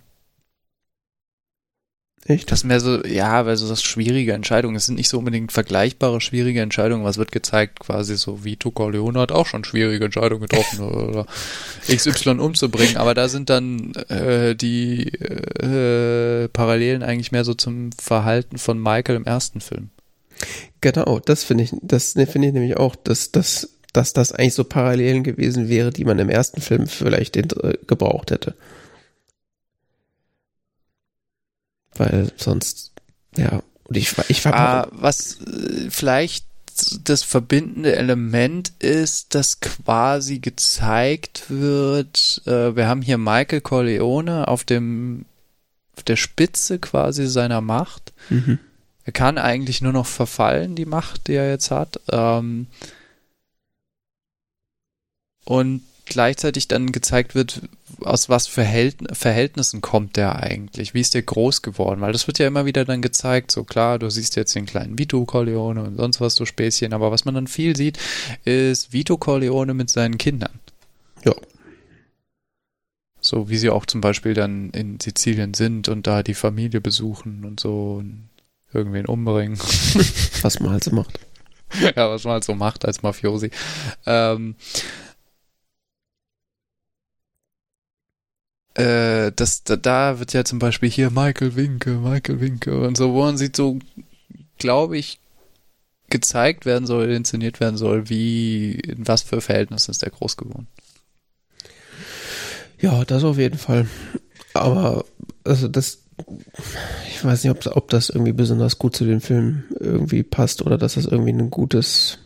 Echt? 2.29 2.51
Das 2.51 2.65
mehr 2.65 2.81
so, 2.81 3.05
ja, 3.05 3.47
weil 3.47 3.57
so 3.57 3.69
das 3.69 3.83
schwierige 3.83 4.33
Entscheidungen, 4.33 4.75
es 4.75 4.87
sind 4.87 4.97
nicht 4.97 5.09
so 5.09 5.19
unbedingt 5.19 5.53
vergleichbare 5.53 6.21
schwierige 6.21 6.61
Entscheidungen, 6.61 7.05
was 7.05 7.19
wird 7.19 7.31
gezeigt, 7.31 7.79
quasi 7.79 8.17
so 8.17 8.43
Vito 8.43 8.73
Corleone 8.73 9.21
hat 9.21 9.31
auch 9.31 9.47
schon 9.47 9.65
schwierige 9.65 10.07
Entscheidungen 10.07 10.43
getroffen 10.43 10.81
oder 11.09 11.27
XY 11.89 12.41
umzubringen, 12.41 12.97
aber 12.97 13.15
da 13.15 13.29
sind 13.29 13.49
dann 13.49 13.95
äh, 14.09 14.57
die 14.57 15.07
äh, 15.07 16.49
Parallelen 16.49 17.05
eigentlich 17.05 17.31
mehr 17.31 17.45
so 17.45 17.55
zum 17.55 17.91
Verhalten 17.93 18.59
von 18.59 18.81
Michael 18.81 19.17
im 19.17 19.25
ersten 19.25 19.61
Film. 19.61 19.91
Genau, 20.81 21.21
das 21.21 21.45
finde 21.45 21.65
ich, 21.65 21.71
das 21.81 22.13
finde 22.13 22.49
ich 22.49 22.55
nämlich 22.55 22.77
auch, 22.77 22.97
dass, 22.97 23.31
dass, 23.31 23.71
dass 23.93 24.13
das 24.13 24.33
eigentlich 24.33 24.55
so 24.55 24.65
Parallelen 24.65 25.23
gewesen 25.23 25.69
wäre, 25.69 25.91
die 25.91 26.05
man 26.05 26.19
im 26.19 26.29
ersten 26.29 26.61
Film 26.61 26.89
vielleicht 26.89 27.37
äh, 27.37 27.79
gebraucht 27.87 28.33
hätte. 28.33 28.55
Weil 31.99 32.33
sonst, 32.37 32.93
ja, 33.37 33.63
und 33.85 33.97
ich, 33.97 34.15
ich 34.29 34.45
war. 34.45 34.55
Ah, 34.55 34.89
was 34.93 35.41
äh, 35.41 35.91
vielleicht 35.91 36.47
das 37.05 37.23
verbindende 37.23 37.97
Element 37.97 38.73
ist, 38.81 39.35
dass 39.35 39.61
quasi 39.61 40.41
gezeigt 40.41 41.45
wird, 41.49 42.43
äh, 42.47 42.77
wir 42.77 42.87
haben 42.87 43.01
hier 43.01 43.17
Michael 43.17 43.63
Corleone 43.63 44.49
auf 44.49 44.65
dem 44.65 45.25
auf 45.97 46.03
der 46.03 46.17
Spitze 46.17 46.79
quasi 46.79 47.27
seiner 47.27 47.63
Macht. 47.63 48.13
Mhm. 48.29 48.59
Er 49.05 49.13
kann 49.13 49.39
eigentlich 49.39 49.81
nur 49.81 49.93
noch 49.93 50.07
verfallen, 50.07 50.75
die 50.75 50.85
Macht, 50.85 51.29
die 51.29 51.35
er 51.35 51.49
jetzt 51.49 51.71
hat. 51.71 52.01
Ähm, 52.11 52.67
und 55.45 55.83
gleichzeitig 56.07 56.69
dann 56.69 56.93
gezeigt 56.93 57.35
wird, 57.35 57.63
aus 58.01 58.29
was 58.29 58.47
für 58.47 58.65
Verhältnissen 59.13 59.81
kommt 59.81 60.17
der 60.17 60.37
eigentlich? 60.37 60.95
Wie 60.95 61.01
ist 61.01 61.15
der 61.15 61.23
groß 61.23 61.63
geworden? 61.63 62.01
Weil 62.01 62.13
das 62.13 62.27
wird 62.27 62.39
ja 62.39 62.47
immer 62.47 62.65
wieder 62.65 62.85
dann 62.85 63.03
gezeigt, 63.03 63.51
so 63.51 63.65
klar, 63.65 63.99
du 63.99 64.09
siehst 64.09 64.37
jetzt 64.37 64.55
den 64.55 64.67
kleinen 64.67 64.99
Vito 64.99 65.25
Corleone 65.25 65.83
und 65.83 65.97
sonst 65.97 66.21
was, 66.21 66.35
so 66.37 66.47
Späßchen, 66.47 66.93
aber 66.93 67.11
was 67.11 67.25
man 67.25 67.35
dann 67.35 67.47
viel 67.47 67.77
sieht, 67.77 67.99
ist 68.45 68.93
Vito 68.93 69.17
Corleone 69.17 69.75
mit 69.75 69.91
seinen 69.91 70.19
Kindern. 70.19 70.61
Ja. 71.25 71.35
So 73.21 73.49
wie 73.49 73.57
sie 73.57 73.71
auch 73.71 73.87
zum 73.87 74.01
Beispiel 74.01 74.35
dann 74.35 74.71
in 74.71 75.01
Sizilien 75.01 75.55
sind 75.55 75.89
und 75.89 76.07
da 76.07 76.23
die 76.23 76.35
Familie 76.35 76.81
besuchen 76.81 77.45
und 77.45 77.61
so 77.61 77.97
und 77.99 78.29
irgendwen 78.73 79.07
umbringen. 79.07 79.59
was 80.43 80.61
man 80.61 80.73
halt 80.73 80.85
so 80.85 80.93
macht. 80.93 81.19
ja, 81.97 82.11
was 82.11 82.25
man 82.25 82.35
halt 82.35 82.45
so 82.45 82.55
macht 82.55 82.85
als 82.85 83.03
Mafiosi. 83.03 83.51
Ähm, 84.07 84.55
äh, 88.77 89.33
das, 89.35 89.65
da, 89.65 89.77
da 89.77 90.19
wird 90.19 90.33
ja 90.33 90.45
zum 90.45 90.59
Beispiel 90.59 90.91
hier 90.91 91.11
Michael 91.11 91.57
Winke, 91.57 91.93
Michael 91.93 92.41
Winke 92.41 92.79
und 92.81 92.97
so, 92.97 93.15
wo 93.15 93.23
man 93.23 93.39
sieht, 93.39 93.57
so, 93.57 93.79
glaube 94.59 94.99
ich, 94.99 95.19
gezeigt 96.11 96.67
werden 96.67 96.87
soll, 96.87 97.11
inszeniert 97.11 97.59
werden 97.59 97.77
soll, 97.77 98.09
wie, 98.09 98.73
in 98.73 99.09
was 99.09 99.23
für 99.23 99.41
Verhältnissen 99.41 99.91
ist 99.91 100.03
der 100.03 100.11
groß 100.11 100.37
geworden. 100.37 100.67
Ja, 102.79 103.05
das 103.05 103.25
auf 103.25 103.39
jeden 103.39 103.59
Fall. 103.59 103.89
Aber, 104.53 105.05
also 105.43 105.69
das, 105.69 106.03
ich 107.09 107.25
weiß 107.25 107.45
nicht, 107.45 107.51
ob, 107.51 107.77
ob 107.77 107.89
das 107.89 108.11
irgendwie 108.11 108.33
besonders 108.33 108.79
gut 108.79 108.95
zu 108.95 109.05
dem 109.05 109.23
Film 109.23 109.65
irgendwie 109.81 110.23
passt 110.23 110.63
oder 110.63 110.77
dass 110.77 110.95
das 110.95 111.07
irgendwie 111.07 111.33
ein 111.33 111.51
gutes, 111.51 112.19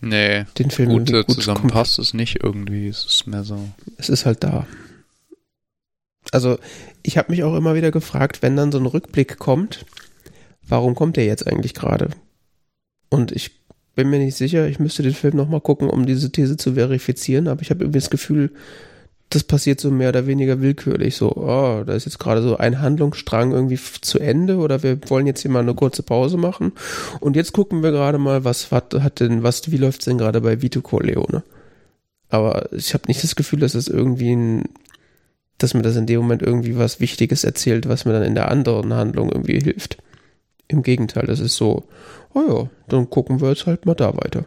Nee, 0.00 0.44
den 0.58 0.70
Film 0.70 0.90
gute 0.90 1.24
gut 1.24 1.34
zusammenpasst 1.34 1.98
es 1.98 2.12
nicht 2.12 2.42
irgendwie. 2.42 2.88
Es 2.88 3.06
ist 3.06 3.26
mehr 3.26 3.42
so. 3.42 3.58
Es 3.96 4.10
ist 4.10 4.26
halt 4.26 4.44
da. 4.44 4.66
Also 6.34 6.58
ich 7.04 7.16
habe 7.16 7.30
mich 7.30 7.44
auch 7.44 7.54
immer 7.54 7.76
wieder 7.76 7.92
gefragt, 7.92 8.42
wenn 8.42 8.56
dann 8.56 8.72
so 8.72 8.78
ein 8.78 8.86
Rückblick 8.86 9.38
kommt, 9.38 9.86
warum 10.66 10.96
kommt 10.96 11.16
der 11.16 11.26
jetzt 11.26 11.46
eigentlich 11.46 11.74
gerade? 11.74 12.08
Und 13.08 13.30
ich 13.30 13.52
bin 13.94 14.10
mir 14.10 14.18
nicht 14.18 14.36
sicher, 14.36 14.66
ich 14.66 14.80
müsste 14.80 15.04
den 15.04 15.14
Film 15.14 15.36
nochmal 15.36 15.60
gucken, 15.60 15.88
um 15.88 16.06
diese 16.06 16.32
These 16.32 16.56
zu 16.56 16.74
verifizieren, 16.74 17.46
aber 17.46 17.62
ich 17.62 17.70
habe 17.70 17.84
irgendwie 17.84 18.00
das 18.00 18.10
Gefühl, 18.10 18.50
das 19.30 19.44
passiert 19.44 19.80
so 19.80 19.92
mehr 19.92 20.08
oder 20.08 20.26
weniger 20.26 20.60
willkürlich. 20.60 21.14
So, 21.14 21.30
oh, 21.36 21.84
da 21.86 21.92
ist 21.92 22.04
jetzt 22.04 22.18
gerade 22.18 22.42
so 22.42 22.56
ein 22.56 22.80
Handlungsstrang 22.80 23.52
irgendwie 23.52 23.78
zu 24.00 24.18
Ende 24.18 24.56
oder 24.56 24.82
wir 24.82 24.98
wollen 25.08 25.28
jetzt 25.28 25.42
hier 25.42 25.52
mal 25.52 25.60
eine 25.60 25.74
kurze 25.74 26.02
Pause 26.02 26.36
machen. 26.36 26.72
Und 27.20 27.36
jetzt 27.36 27.52
gucken 27.52 27.84
wir 27.84 27.92
gerade 27.92 28.18
mal, 28.18 28.42
was 28.42 28.72
hat, 28.72 28.92
hat 28.94 29.20
denn, 29.20 29.44
was, 29.44 29.70
wie 29.70 29.76
läuft's 29.76 30.06
denn 30.06 30.18
gerade 30.18 30.40
bei 30.40 30.62
Vito 30.62 30.80
Corleone? 30.82 31.44
Aber 32.28 32.72
ich 32.72 32.92
habe 32.92 33.04
nicht 33.06 33.22
das 33.22 33.36
Gefühl, 33.36 33.60
dass 33.60 33.76
es 33.76 33.86
irgendwie 33.86 34.34
ein 34.34 34.64
dass 35.58 35.74
mir 35.74 35.82
das 35.82 35.96
in 35.96 36.06
dem 36.06 36.20
Moment 36.20 36.42
irgendwie 36.42 36.76
was 36.76 37.00
Wichtiges 37.00 37.44
erzählt, 37.44 37.88
was 37.88 38.04
mir 38.04 38.12
dann 38.12 38.22
in 38.22 38.34
der 38.34 38.50
anderen 38.50 38.92
Handlung 38.94 39.30
irgendwie 39.30 39.60
hilft. 39.60 39.98
Im 40.68 40.82
Gegenteil, 40.82 41.26
das 41.26 41.40
ist 41.40 41.56
so, 41.56 41.84
oh 42.34 42.40
ja, 42.48 42.70
dann 42.88 43.10
gucken 43.10 43.40
wir 43.40 43.50
jetzt 43.50 43.66
halt 43.66 43.86
mal 43.86 43.94
da 43.94 44.16
weiter. 44.16 44.44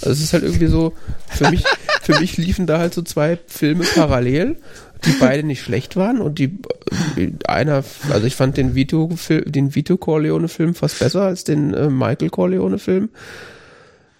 Also 0.00 0.10
es 0.10 0.20
ist 0.20 0.32
halt 0.32 0.42
irgendwie 0.42 0.66
so, 0.66 0.92
für 1.28 1.50
mich, 1.50 1.64
für 2.02 2.20
mich 2.20 2.36
liefen 2.36 2.66
da 2.66 2.78
halt 2.78 2.94
so 2.94 3.02
zwei 3.02 3.38
Filme 3.46 3.84
parallel, 3.94 4.56
die 5.04 5.12
beide 5.18 5.42
nicht 5.42 5.62
schlecht 5.62 5.96
waren 5.96 6.20
und 6.20 6.38
die 6.38 6.58
einer, 7.46 7.82
also 8.10 8.26
ich 8.26 8.36
fand 8.36 8.56
den 8.56 8.74
Vito, 8.74 9.10
den 9.28 9.74
Vito 9.74 9.96
Corleone 9.96 10.48
Film 10.48 10.74
fast 10.74 10.98
besser 10.98 11.22
als 11.22 11.44
den 11.44 11.74
äh, 11.74 11.88
Michael 11.88 12.30
Corleone 12.30 12.78
Film. 12.78 13.08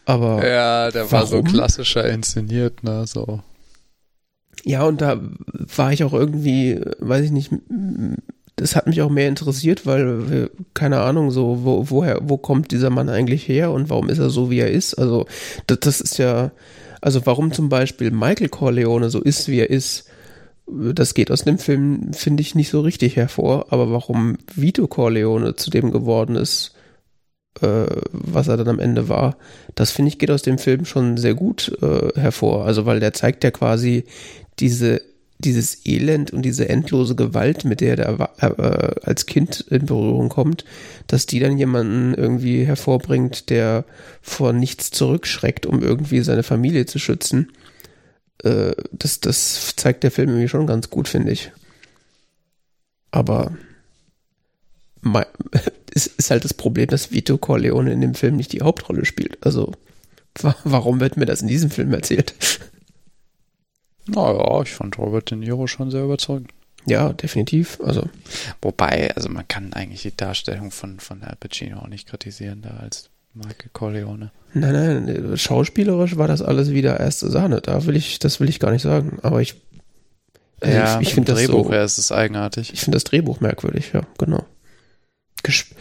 Aber 0.06 0.46
ja, 0.46 0.90
der 0.90 1.10
warum? 1.10 1.12
war 1.12 1.26
so 1.26 1.42
klassischer 1.42 2.08
inszeniert, 2.08 2.82
ne, 2.82 3.06
so. 3.06 3.40
Ja, 4.64 4.84
und 4.84 5.00
da 5.00 5.20
war 5.76 5.92
ich 5.92 6.02
auch 6.02 6.12
irgendwie, 6.12 6.80
weiß 6.98 7.24
ich 7.24 7.30
nicht, 7.30 7.52
das 8.56 8.74
hat 8.74 8.86
mich 8.86 9.02
auch 9.02 9.10
mehr 9.10 9.28
interessiert, 9.28 9.86
weil, 9.86 10.50
keine 10.74 11.00
Ahnung, 11.00 11.30
so, 11.30 11.60
wo, 11.62 11.90
woher, 11.90 12.20
wo 12.22 12.36
kommt 12.36 12.72
dieser 12.72 12.90
Mann 12.90 13.08
eigentlich 13.08 13.46
her 13.46 13.70
und 13.70 13.90
warum 13.90 14.08
ist 14.08 14.18
er 14.18 14.30
so, 14.30 14.50
wie 14.50 14.58
er 14.58 14.70
ist? 14.70 14.94
Also, 14.94 15.26
das, 15.66 15.80
das 15.80 16.00
ist 16.00 16.18
ja, 16.18 16.50
also 17.00 17.24
warum 17.26 17.52
zum 17.52 17.68
Beispiel 17.68 18.10
Michael 18.10 18.48
Corleone 18.48 19.10
so 19.10 19.20
ist, 19.20 19.48
wie 19.48 19.60
er 19.60 19.70
ist, 19.70 20.06
das 20.66 21.14
geht 21.14 21.30
aus 21.30 21.44
dem 21.44 21.58
Film, 21.58 22.12
finde 22.12 22.40
ich, 22.40 22.54
nicht 22.54 22.70
so 22.70 22.80
richtig 22.80 23.16
hervor, 23.16 23.66
aber 23.70 23.92
warum 23.92 24.38
Vito 24.54 24.88
Corleone 24.88 25.54
zu 25.54 25.70
dem 25.70 25.92
geworden 25.92 26.34
ist, 26.34 26.74
äh, 27.60 27.86
was 28.10 28.48
er 28.48 28.56
dann 28.56 28.68
am 28.68 28.78
Ende 28.80 29.08
war, 29.08 29.36
das 29.74 29.90
finde 29.92 30.08
ich 30.08 30.18
geht 30.18 30.30
aus 30.30 30.42
dem 30.42 30.58
Film 30.58 30.84
schon 30.84 31.16
sehr 31.16 31.34
gut 31.34 31.76
äh, 31.82 32.18
hervor. 32.18 32.64
Also 32.64 32.86
weil 32.86 33.00
der 33.00 33.12
zeigt 33.12 33.44
ja 33.44 33.50
quasi 33.50 34.04
diese, 34.58 35.02
dieses 35.38 35.86
Elend 35.86 36.32
und 36.32 36.42
diese 36.42 36.68
endlose 36.68 37.14
Gewalt, 37.14 37.64
mit 37.64 37.80
der 37.80 37.98
er 37.98 38.30
äh, 38.40 39.00
als 39.02 39.26
Kind 39.26 39.60
in 39.70 39.86
Berührung 39.86 40.28
kommt, 40.28 40.64
dass 41.06 41.26
die 41.26 41.40
dann 41.40 41.58
jemanden 41.58 42.14
irgendwie 42.14 42.64
hervorbringt, 42.64 43.50
der 43.50 43.84
vor 44.22 44.52
nichts 44.52 44.90
zurückschreckt, 44.90 45.66
um 45.66 45.82
irgendwie 45.82 46.20
seine 46.22 46.42
Familie 46.42 46.86
zu 46.86 46.98
schützen. 46.98 47.52
Äh, 48.42 48.72
das, 48.92 49.20
das 49.20 49.74
zeigt 49.76 50.04
der 50.04 50.10
Film 50.10 50.30
irgendwie 50.30 50.48
schon 50.48 50.66
ganz 50.66 50.90
gut, 50.90 51.08
finde 51.08 51.32
ich. 51.32 51.52
Aber 53.10 53.52
es 55.94 56.06
ist 56.06 56.30
halt 56.30 56.44
das 56.44 56.54
Problem, 56.54 56.88
dass 56.88 57.12
Vito 57.12 57.38
Corleone 57.38 57.92
in 57.92 58.00
dem 58.00 58.14
Film 58.14 58.36
nicht 58.36 58.52
die 58.52 58.62
Hauptrolle 58.62 59.04
spielt. 59.04 59.38
Also, 59.44 59.72
warum 60.64 61.00
wird 61.00 61.16
mir 61.16 61.26
das 61.26 61.42
in 61.42 61.48
diesem 61.48 61.70
Film 61.70 61.92
erzählt? 61.92 62.34
Naja, 64.06 64.62
ich 64.62 64.72
fand 64.72 64.98
Robert 64.98 65.30
De 65.30 65.38
Niro 65.38 65.66
schon 65.66 65.90
sehr 65.90 66.04
überzeugend. 66.04 66.50
Ja, 66.86 67.12
definitiv. 67.12 67.80
Also. 67.82 68.08
Wobei, 68.62 69.14
also 69.16 69.28
man 69.28 69.46
kann 69.48 69.72
eigentlich 69.72 70.02
die 70.02 70.16
Darstellung 70.16 70.70
von, 70.70 71.00
von 71.00 71.22
Al 71.22 71.36
Pacino 71.38 71.78
auch 71.78 71.88
nicht 71.88 72.08
kritisieren, 72.08 72.62
da 72.62 72.76
als 72.80 73.10
Michael 73.34 73.70
Corleone. 73.72 74.30
Nein, 74.54 75.04
nein, 75.04 75.36
schauspielerisch 75.36 76.16
war 76.16 76.28
das 76.28 76.40
alles 76.40 76.70
wieder 76.70 76.98
erste 76.98 77.30
Sahne. 77.30 77.60
Da 77.60 77.84
will 77.84 77.96
ich, 77.96 78.18
das 78.18 78.40
will 78.40 78.48
ich 78.48 78.60
gar 78.60 78.70
nicht 78.70 78.82
sagen. 78.82 79.18
Aber 79.22 79.42
ich, 79.42 79.56
also 80.60 80.76
ja, 80.76 81.00
ich, 81.00 81.08
ich 81.08 81.14
finde 81.14 81.32
das 81.32 81.42
Drehbuch 81.42 81.66
so, 81.66 81.72
ist 81.72 81.98
es 81.98 82.12
eigenartig. 82.12 82.72
Ich 82.72 82.80
finde 82.80 82.96
das 82.96 83.04
Drehbuch 83.04 83.40
merkwürdig, 83.40 83.90
ja, 83.92 84.02
genau. 84.18 84.44
Gesch 85.42 85.74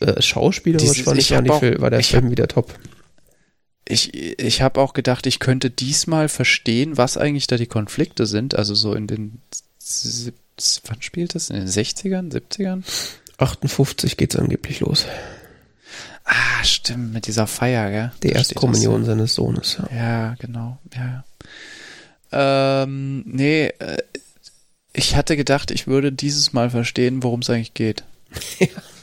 äh, 0.00 0.22
schauspielerisch 0.22 0.88
Dieses, 0.88 1.06
war, 1.06 1.16
ich 1.16 1.30
war, 1.32 1.42
die 1.42 1.50
auch, 1.50 1.58
Film, 1.58 1.80
war 1.80 1.90
der 1.90 2.02
Film 2.02 2.30
wieder 2.30 2.48
top. 2.48 2.72
Ich, 3.86 4.14
ich 4.14 4.62
habe 4.62 4.80
auch 4.80 4.94
gedacht, 4.94 5.26
ich 5.26 5.38
könnte 5.38 5.70
diesmal 5.70 6.28
verstehen, 6.28 6.96
was 6.96 7.16
eigentlich 7.16 7.46
da 7.46 7.56
die 7.56 7.66
Konflikte 7.66 8.26
sind. 8.26 8.54
Also 8.54 8.74
so 8.74 8.94
in 8.94 9.06
den, 9.06 9.42
wann 10.86 11.02
spielt 11.02 11.34
das? 11.34 11.50
In 11.50 11.56
den 11.56 11.68
60ern, 11.68 12.32
70ern? 12.32 12.82
58 13.38 14.16
geht's 14.16 14.36
angeblich 14.36 14.80
los. 14.80 15.06
Ah, 16.24 16.64
stimmt, 16.64 17.12
mit 17.12 17.26
dieser 17.26 17.46
Feier, 17.46 17.90
gell? 17.90 18.12
Die 18.22 18.30
Erstkommunion 18.30 19.04
seines 19.04 19.34
Sohnes, 19.34 19.78
ja. 19.78 19.96
Ja, 19.96 20.34
genau, 20.38 20.78
ja. 20.94 21.24
Ähm, 22.32 23.24
nee, 23.26 23.66
äh, 23.66 23.98
ich 24.94 25.16
hatte 25.16 25.36
gedacht, 25.36 25.70
ich 25.70 25.86
würde 25.86 26.12
dieses 26.12 26.52
Mal 26.52 26.70
verstehen, 26.70 27.22
worum 27.22 27.40
es 27.40 27.50
eigentlich 27.50 27.74
geht. 27.74 28.04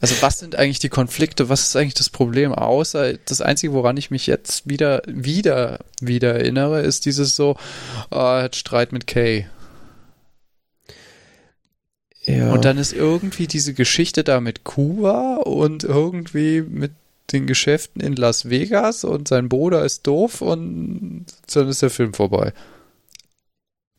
Also 0.00 0.20
was 0.20 0.38
sind 0.38 0.56
eigentlich 0.56 0.78
die 0.78 0.88
Konflikte? 0.88 1.48
Was 1.48 1.62
ist 1.62 1.76
eigentlich 1.76 1.94
das 1.94 2.10
Problem? 2.10 2.52
Außer 2.52 3.14
das 3.14 3.40
Einzige, 3.40 3.72
woran 3.72 3.96
ich 3.96 4.10
mich 4.10 4.26
jetzt 4.26 4.68
wieder, 4.68 5.02
wieder, 5.06 5.80
wieder 6.00 6.34
erinnere, 6.34 6.82
ist 6.82 7.06
dieses 7.06 7.34
so, 7.34 7.56
hat 8.10 8.56
Streit 8.56 8.92
mit 8.92 9.06
Kay. 9.06 9.46
Ja. 12.24 12.52
Und 12.52 12.64
dann 12.64 12.76
ist 12.76 12.92
irgendwie 12.92 13.46
diese 13.46 13.72
Geschichte 13.72 14.24
da 14.24 14.40
mit 14.40 14.64
Kuba 14.64 15.36
und 15.36 15.84
irgendwie 15.84 16.60
mit 16.60 16.92
den 17.32 17.46
Geschäften 17.46 18.02
in 18.02 18.14
Las 18.16 18.50
Vegas 18.50 19.04
und 19.04 19.28
sein 19.28 19.48
Bruder 19.48 19.84
ist 19.84 20.06
doof 20.06 20.42
und 20.42 21.26
dann 21.52 21.68
ist 21.68 21.82
der 21.82 21.90
Film 21.90 22.14
vorbei. 22.14 22.52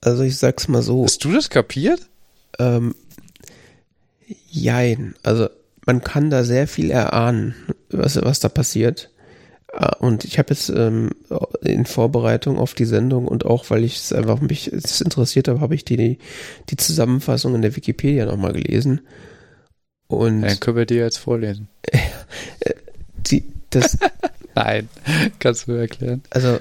also 0.02 0.24
ich 0.24 0.38
sag's 0.38 0.68
mal 0.68 0.82
so. 0.82 1.03
Hast 1.03 1.24
du 1.24 1.34
das 1.34 1.49
kapiert? 1.49 2.07
Ähm, 2.60 2.95
jein. 4.49 5.15
Also 5.24 5.49
man 5.88 6.01
kann 6.01 6.30
da 6.30 6.43
sehr 6.43 6.68
viel 6.68 6.91
erahnen, 6.91 7.55
was, 7.89 8.22
was 8.22 8.39
da 8.39 8.49
passiert. 8.49 9.09
Ah, 9.73 9.95
Und 9.99 10.26
ich 10.26 10.38
habe 10.38 10.49
jetzt 10.53 10.69
ähm, 10.69 11.11
in 11.61 11.85
Vorbereitung 11.85 12.59
auf 12.59 12.73
die 12.73 12.85
Sendung 12.85 13.27
und 13.27 13.45
auch 13.45 13.69
weil 13.69 13.84
ich 13.84 13.95
es 13.97 14.14
einfach 14.14 14.39
mich 14.41 14.72
es 14.72 15.01
interessiert 15.01 15.47
habe, 15.47 15.61
habe 15.61 15.76
ich 15.76 15.85
die, 15.85 16.19
die 16.69 16.77
Zusammenfassung 16.77 17.55
in 17.55 17.61
der 17.61 17.76
Wikipedia 17.76 18.26
nochmal 18.26 18.53
gelesen. 18.53 19.01
Und 20.07 20.41
Dann 20.41 20.59
können 20.59 20.77
wir 20.77 20.85
dir 20.85 21.03
jetzt 21.03 21.18
vorlesen. 21.18 21.68
die, 23.18 23.43
das, 23.69 23.97
Nein, 24.55 24.89
kannst 25.39 25.68
du 25.68 25.72
mir 25.72 25.80
erklären. 25.80 26.22
also 26.30 26.59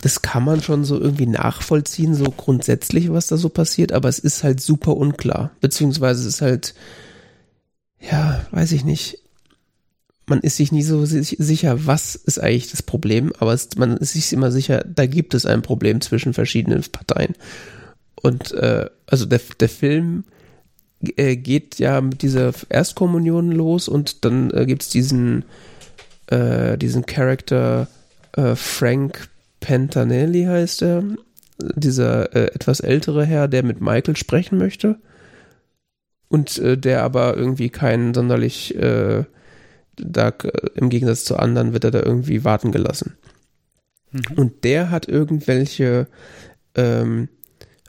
das 0.00 0.20
kann 0.22 0.44
man 0.44 0.60
schon 0.60 0.84
so 0.84 1.00
irgendwie 1.00 1.26
nachvollziehen, 1.26 2.14
so 2.16 2.24
grundsätzlich, 2.24 3.12
was 3.12 3.28
da 3.28 3.36
so 3.36 3.48
passiert, 3.48 3.92
aber 3.92 4.08
es 4.08 4.18
ist 4.18 4.42
halt 4.42 4.60
super 4.60 4.96
unklar. 4.96 5.52
Beziehungsweise 5.60 6.22
es 6.22 6.26
ist 6.34 6.42
halt, 6.42 6.74
ja, 8.10 8.44
weiß 8.50 8.72
ich 8.72 8.84
nicht. 8.84 9.18
Man 10.26 10.40
ist 10.40 10.56
sich 10.56 10.72
nie 10.72 10.82
so 10.82 11.04
si- 11.04 11.22
sicher, 11.22 11.86
was 11.86 12.14
ist 12.14 12.38
eigentlich 12.40 12.70
das 12.70 12.82
Problem, 12.82 13.32
aber 13.38 13.52
es, 13.52 13.76
man 13.76 13.96
ist 13.96 14.12
sich 14.12 14.32
immer 14.32 14.52
sicher, 14.52 14.84
da 14.86 15.06
gibt 15.06 15.34
es 15.34 15.46
ein 15.46 15.62
Problem 15.62 16.00
zwischen 16.00 16.32
verschiedenen 16.32 16.82
Parteien. 16.90 17.34
Und 18.14 18.52
äh, 18.52 18.88
also 19.06 19.26
der, 19.26 19.40
der 19.58 19.68
Film 19.68 20.24
äh, 21.16 21.36
geht 21.36 21.78
ja 21.78 22.00
mit 22.00 22.22
dieser 22.22 22.52
Erstkommunion 22.68 23.50
los 23.50 23.88
und 23.88 24.24
dann 24.24 24.50
äh, 24.52 24.64
gibt's 24.64 24.88
diesen, 24.90 25.44
äh, 26.28 26.78
diesen 26.78 27.04
Charakter 27.04 27.88
äh, 28.36 28.54
Frank 28.54 29.28
Pentanelli 29.60 30.44
heißt 30.44 30.82
er, 30.82 31.04
dieser 31.58 32.34
äh, 32.34 32.54
etwas 32.54 32.80
ältere 32.80 33.24
Herr, 33.24 33.48
der 33.48 33.64
mit 33.64 33.80
Michael 33.80 34.16
sprechen 34.16 34.58
möchte 34.58 34.98
und 36.32 36.56
äh, 36.58 36.78
der 36.78 37.02
aber 37.02 37.36
irgendwie 37.36 37.68
keinen 37.68 38.14
sonderlich, 38.14 38.74
äh, 38.74 39.24
da 39.96 40.32
im 40.74 40.88
Gegensatz 40.88 41.24
zu 41.24 41.36
anderen 41.36 41.74
wird 41.74 41.84
er 41.84 41.90
da 41.90 42.02
irgendwie 42.02 42.42
warten 42.42 42.72
gelassen. 42.72 43.18
Mhm. 44.12 44.22
Und 44.36 44.64
der 44.64 44.90
hat 44.90 45.06
irgendwelche, 45.06 46.06
ähm, 46.74 47.28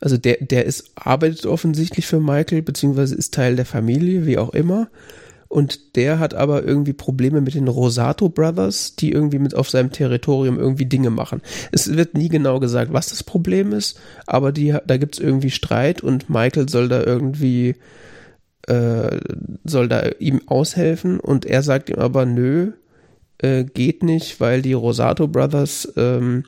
also 0.02 0.18
der, 0.18 0.40
der 0.42 0.66
ist, 0.66 0.92
arbeitet 0.96 1.46
offensichtlich 1.46 2.06
für 2.06 2.20
Michael, 2.20 2.64
beziehungsweise 2.64 3.16
ist 3.16 3.34
Teil 3.34 3.56
der 3.56 3.66
Familie, 3.66 4.26
wie 4.26 4.38
auch 4.38 4.50
immer. 4.50 4.90
Und 5.48 5.96
der 5.96 6.20
hat 6.20 6.34
aber 6.34 6.66
irgendwie 6.66 6.92
Probleme 6.92 7.40
mit 7.40 7.54
den 7.54 7.70
Rosato 7.70 8.28
Brothers, 8.28 8.98
die 8.98 9.14
irgendwie 9.14 9.40
mit 9.40 9.56
auf 9.56 9.70
seinem 9.70 9.94
Territorium 9.94 10.60
irgendwie 10.60 10.86
Dinge 10.86 11.12
machen. 11.12 11.42
Es 11.72 11.96
wird 11.96 12.14
nie 12.14 12.28
genau 12.28 12.60
gesagt, 12.60 12.92
was 12.92 13.08
das 13.08 13.24
Problem 13.24 13.72
ist, 13.72 13.98
aber 14.28 14.52
die, 14.52 14.76
da 14.86 14.98
gibt's 14.98 15.20
irgendwie 15.20 15.52
Streit 15.52 16.02
und 16.02 16.30
Michael 16.30 16.68
soll 16.68 16.90
da 16.90 17.02
irgendwie, 17.02 17.76
äh, 18.68 19.20
soll 19.64 19.88
da 19.88 20.10
ihm 20.20 20.42
aushelfen 20.48 21.20
und 21.20 21.46
er 21.46 21.64
sagt 21.64 21.90
ihm 21.90 21.98
aber, 22.00 22.26
nö, 22.26 22.72
äh, 23.40 23.64
geht 23.66 24.04
nicht, 24.04 24.40
weil 24.40 24.62
die 24.62 24.74
Rosato 24.74 25.28
Brothers, 25.28 25.92
ähm, 25.98 26.46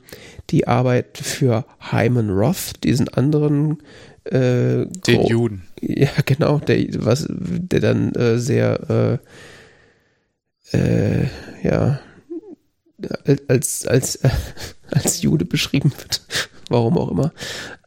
die 0.50 0.66
arbeiten 0.66 1.22
für 1.22 1.64
Hyman 1.90 2.30
Roth, 2.30 2.82
diesen 2.84 3.08
anderen 3.08 3.78
äh, 4.24 4.86
Den 4.86 5.20
Gro- 5.20 5.28
Juden. 5.28 5.62
ja, 5.80 6.08
genau, 6.24 6.58
der, 6.58 6.86
was, 7.04 7.26
der 7.28 7.80
dann 7.80 8.12
äh, 8.14 8.38
sehr, 8.38 9.20
äh, 10.72 10.76
äh, 10.76 11.26
ja, 11.62 12.00
als, 13.48 13.86
als, 13.86 14.18
als 14.90 15.22
Jude 15.22 15.44
beschrieben 15.44 15.92
wird. 15.98 16.22
Warum 16.68 16.96
auch 16.98 17.10
immer. 17.10 17.32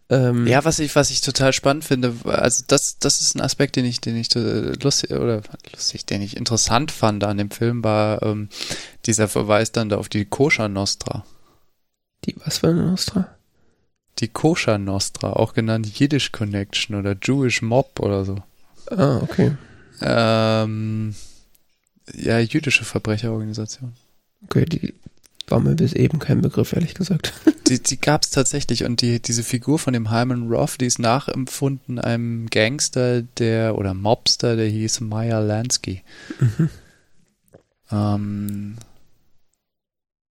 Ähm, 0.10 0.48
Ja, 0.48 0.65
was 0.65 0.80
ich, 0.80 0.95
was 0.95 1.11
ich 1.11 1.22
total 1.22 1.53
spannend 1.53 1.86
finde, 1.86 2.14
also 2.26 2.64
das, 2.68 2.98
das 2.99 3.22
ist 3.22 3.36
ein 3.36 3.41
Aspekt, 3.41 3.76
den 3.76 3.86
ich, 3.86 4.02
den 4.02 4.15
ich 4.15 4.36
äh, 4.36 4.73
lustig 4.81 5.11
oder 5.11 5.41
lustig, 5.72 6.06
den 6.06 6.22
ich 6.22 6.36
interessant 6.36 6.91
fand 6.91 7.23
an 7.23 7.38
dem 7.38 7.52
Film, 7.52 7.84
war 7.84 8.23
ähm, 8.23 8.49
dieser 9.06 9.27
Verweis 9.27 9.72
dann 9.72 9.90
da 9.90 9.98
auf 9.98 10.10
die 10.10 10.26
Koscher 10.26 10.68
Nostra. 10.68 11.26
Die, 12.26 12.36
was 12.44 12.60
für 12.60 12.69
eine 12.69 12.84
Nostra? 12.86 13.30
Die 14.18 14.27
Koscher 14.27 14.77
Nostra, 14.80 15.34
auch 15.34 15.53
genannt 15.53 15.99
Yiddish 15.99 16.31
Connection 16.31 16.95
oder 16.95 17.15
Jewish 17.22 17.61
Mob 17.61 17.99
oder 17.99 18.26
so. 18.26 18.38
Ah, 18.90 19.19
okay. 19.22 19.56
Ähm, 20.02 21.14
ja, 22.14 22.40
jüdische 22.40 22.84
Verbrecherorganisation. 22.84 23.94
Okay, 24.45 24.65
die 24.65 24.94
war 25.48 25.60
mir 25.60 25.76
bis 25.76 25.94
eben 25.94 26.19
kein 26.19 26.41
Begriff, 26.41 26.73
ehrlich 26.73 26.95
gesagt. 26.95 27.34
Die, 27.70 27.82
die 27.82 28.02
gab 28.02 28.24
es 28.24 28.32
tatsächlich 28.32 28.84
und 28.84 29.02
die, 29.02 29.22
diese 29.22 29.44
Figur 29.44 29.78
von 29.78 29.94
dem 29.94 30.10
Hyman 30.10 30.50
Roth, 30.50 30.82
die 30.82 30.88
ist 30.88 30.98
nachempfunden 30.98 32.00
einem 32.00 32.48
Gangster, 32.48 33.22
der 33.22 33.78
oder 33.78 33.94
Mobster, 33.94 34.56
der 34.56 34.68
hieß 34.68 35.02
Meyer 35.02 35.41
Lansky. 35.41 36.02
Mhm. 36.40 36.70
Ähm, 37.91 38.76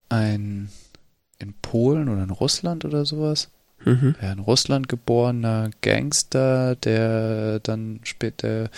ein 0.09 0.69
in 1.39 1.53
Polen 1.61 2.09
oder 2.09 2.23
in 2.23 2.31
Russland 2.31 2.85
oder 2.85 3.05
sowas. 3.05 3.49
Mhm. 3.85 4.15
Ja, 4.19 4.31
in 4.31 4.39
Russland 4.39 4.89
geborener 4.89 5.69
Gangster, 5.81 6.75
der 6.75 7.59
dann 7.59 7.99
später, 8.03 8.71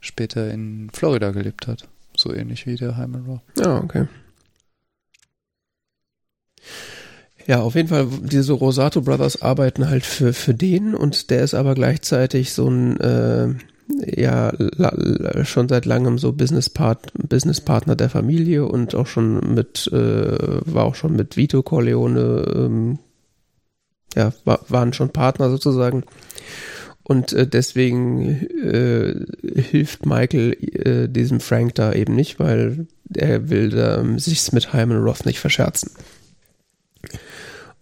später 0.00 0.50
in 0.50 0.88
Florida 0.92 1.30
gelebt 1.32 1.66
hat. 1.66 1.86
So 2.16 2.32
ähnlich 2.32 2.66
wie 2.66 2.76
der 2.76 2.96
Hyman 2.96 3.26
Roth. 3.26 3.42
Ja, 3.58 3.76
okay. 3.76 4.06
Ja, 7.46 7.60
auf 7.60 7.76
jeden 7.76 7.88
Fall, 7.88 8.08
diese 8.22 8.54
Rosato 8.54 9.00
Brothers 9.00 9.40
arbeiten 9.40 9.88
halt 9.88 10.04
für, 10.04 10.32
für 10.32 10.54
den 10.54 10.94
und 10.94 11.30
der 11.30 11.42
ist 11.42 11.54
aber 11.54 11.74
gleichzeitig 11.74 12.52
so 12.52 12.68
ein, 12.68 12.98
äh, 12.98 13.54
ja, 14.20 14.52
la, 14.58 15.44
schon 15.44 15.68
seit 15.68 15.84
langem 15.84 16.18
so 16.18 16.32
Businesspart 16.32 17.12
Businesspartner 17.14 17.94
der 17.94 18.10
Familie 18.10 18.66
und 18.66 18.96
auch 18.96 19.06
schon 19.06 19.54
mit, 19.54 19.88
äh, 19.92 20.60
war 20.64 20.84
auch 20.84 20.96
schon 20.96 21.14
mit 21.14 21.36
Vito 21.36 21.62
Corleone, 21.62 22.44
ähm, 22.56 22.98
ja, 24.16 24.32
war, 24.44 24.60
waren 24.68 24.92
schon 24.92 25.10
Partner 25.10 25.48
sozusagen. 25.48 26.02
Und 27.04 27.32
äh, 27.32 27.46
deswegen 27.46 28.48
äh, 28.60 29.14
hilft 29.60 30.04
Michael 30.04 30.52
äh, 30.54 31.08
diesem 31.08 31.38
Frank 31.38 31.76
da 31.76 31.92
eben 31.92 32.16
nicht, 32.16 32.40
weil 32.40 32.88
er 33.14 33.48
will 33.48 33.70
da, 33.70 34.04
sich's 34.16 34.50
mit 34.50 34.72
Hyman 34.72 35.04
Roth 35.04 35.24
nicht 35.24 35.38
verscherzen. 35.38 35.92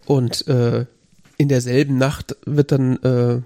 Und 0.05 0.47
äh, 0.47 0.85
in 1.37 1.49
derselben 1.49 1.97
Nacht 1.97 2.35
wird 2.45 2.71
dann 2.71 2.97
äh, 2.97 3.41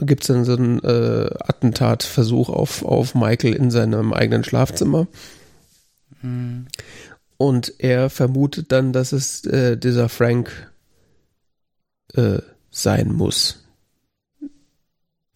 gibt's 0.00 0.26
dann 0.26 0.44
so 0.44 0.56
einen 0.56 0.80
äh, 0.82 1.30
Attentatversuch 1.38 2.48
auf 2.48 2.84
auf 2.84 3.14
Michael 3.14 3.54
in 3.54 3.70
seinem 3.70 4.12
eigenen 4.12 4.42
Schlafzimmer 4.42 5.06
Hm. 6.20 6.66
und 7.36 7.74
er 7.78 8.10
vermutet 8.10 8.72
dann, 8.72 8.92
dass 8.92 9.12
es 9.12 9.44
äh, 9.44 9.76
dieser 9.76 10.08
Frank 10.08 10.72
äh, 12.14 12.38
sein 12.70 13.12
muss, 13.12 13.64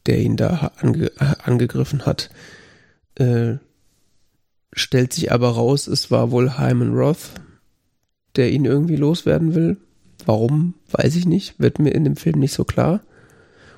der 0.07 0.19
ihn 0.19 0.37
da 0.37 0.73
ange 0.79 1.11
angegriffen 1.19 2.07
hat. 2.07 2.31
Äh, 3.17 3.57
stellt 4.73 5.13
sich 5.13 5.33
aber 5.33 5.51
raus, 5.51 5.87
es 5.87 6.11
war 6.11 6.31
wohl 6.31 6.59
Hyman 6.59 6.95
Roth, 6.95 7.33
der 8.37 8.51
ihn 8.51 8.65
irgendwie 8.65 8.97
loswerden 8.97 9.55
will. 9.55 9.77
Warum, 10.27 10.75
weiß 10.91 11.17
ich 11.17 11.27
nicht, 11.27 11.59
wird 11.59 11.79
mir 11.79 11.91
in 11.91 12.05
dem 12.05 12.17
Film 12.17 12.39
nicht 12.39 12.53
so 12.53 12.65
klar. 12.65 13.01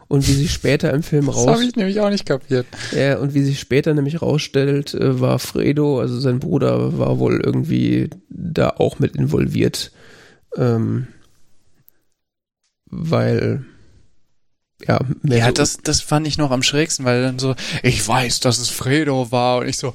Und 0.08 0.28
wie 0.28 0.32
sich 0.34 0.52
später 0.54 0.92
im 0.92 1.02
Film 1.02 1.26
Das 1.26 1.36
raus 1.36 1.46
habe 1.46 1.64
ich 1.64 1.74
nämlich 1.76 2.00
auch 2.00 2.10
nicht 2.10 2.26
kapiert. 2.26 2.66
ja, 2.92 3.18
und 3.18 3.34
wie 3.34 3.42
sich 3.42 3.58
später 3.60 3.94
nämlich 3.94 4.20
rausstellt, 4.22 4.94
äh, 4.94 5.20
war 5.20 5.38
Fredo, 5.38 6.00
also 6.00 6.18
sein 6.20 6.38
Bruder, 6.38 6.98
war 6.98 7.18
wohl 7.18 7.40
irgendwie 7.42 8.10
da 8.28 8.70
auch 8.70 8.98
mit 8.98 9.16
involviert. 9.16 9.92
Ähm, 10.56 11.06
weil, 12.86 13.64
ja, 14.86 15.00
mehr 15.22 15.38
Ja, 15.38 15.46
so, 15.46 15.52
das, 15.52 15.78
das 15.82 16.00
fand 16.02 16.26
ich 16.26 16.36
noch 16.36 16.50
am 16.50 16.62
schrägsten, 16.62 17.06
weil 17.06 17.22
dann 17.22 17.38
so, 17.38 17.54
ich 17.82 18.06
weiß, 18.06 18.40
dass 18.40 18.58
es 18.58 18.68
Fredo 18.68 19.32
war 19.32 19.58
und 19.60 19.68
ich 19.68 19.78
so, 19.78 19.94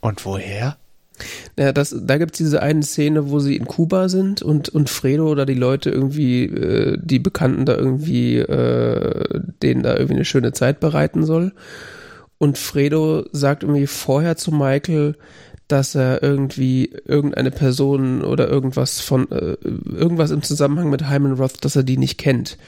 und 0.00 0.24
woher? 0.24 0.78
Ja, 1.58 1.72
das, 1.72 1.94
da 1.98 2.18
gibt's 2.18 2.38
diese 2.38 2.62
eine 2.62 2.82
Szene, 2.82 3.30
wo 3.30 3.38
sie 3.38 3.56
in 3.56 3.66
Kuba 3.66 4.08
sind 4.08 4.42
und, 4.42 4.68
und 4.68 4.90
Fredo 4.90 5.28
oder 5.28 5.46
die 5.46 5.54
Leute 5.54 5.90
irgendwie, 5.90 6.44
äh, 6.44 6.98
die 7.00 7.18
Bekannten 7.18 7.64
da 7.64 7.76
irgendwie, 7.76 8.38
äh, 8.38 9.40
denen 9.62 9.82
da 9.82 9.94
irgendwie 9.94 10.14
eine 10.14 10.24
schöne 10.24 10.52
Zeit 10.52 10.80
bereiten 10.80 11.24
soll. 11.24 11.52
Und 12.38 12.58
Fredo 12.58 13.24
sagt 13.32 13.62
irgendwie 13.62 13.86
vorher 13.86 14.36
zu 14.36 14.52
Michael, 14.52 15.16
dass 15.68 15.94
er 15.94 16.22
irgendwie 16.22 16.90
irgendeine 17.06 17.50
Person 17.50 18.22
oder 18.22 18.48
irgendwas 18.48 19.00
von, 19.00 19.30
äh, 19.30 19.56
irgendwas 19.96 20.30
im 20.30 20.42
Zusammenhang 20.42 20.90
mit 20.90 21.08
Hyman 21.08 21.32
Roth, 21.32 21.64
dass 21.64 21.76
er 21.76 21.84
die 21.84 21.96
nicht 21.96 22.18
kennt. 22.18 22.58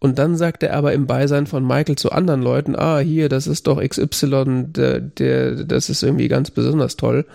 Und 0.00 0.18
dann 0.18 0.36
sagt 0.36 0.62
er 0.62 0.74
aber 0.74 0.94
im 0.94 1.06
Beisein 1.06 1.46
von 1.46 1.64
Michael 1.64 1.96
zu 1.96 2.10
anderen 2.10 2.42
Leuten, 2.42 2.74
ah, 2.74 2.98
hier, 2.98 3.28
das 3.28 3.46
ist 3.46 3.66
doch 3.66 3.80
XY, 3.80 4.64
der, 4.68 4.98
der, 4.98 5.64
das 5.64 5.90
ist 5.90 6.02
irgendwie 6.02 6.28
ganz 6.28 6.50
besonders 6.50 6.96
toll 6.96 7.26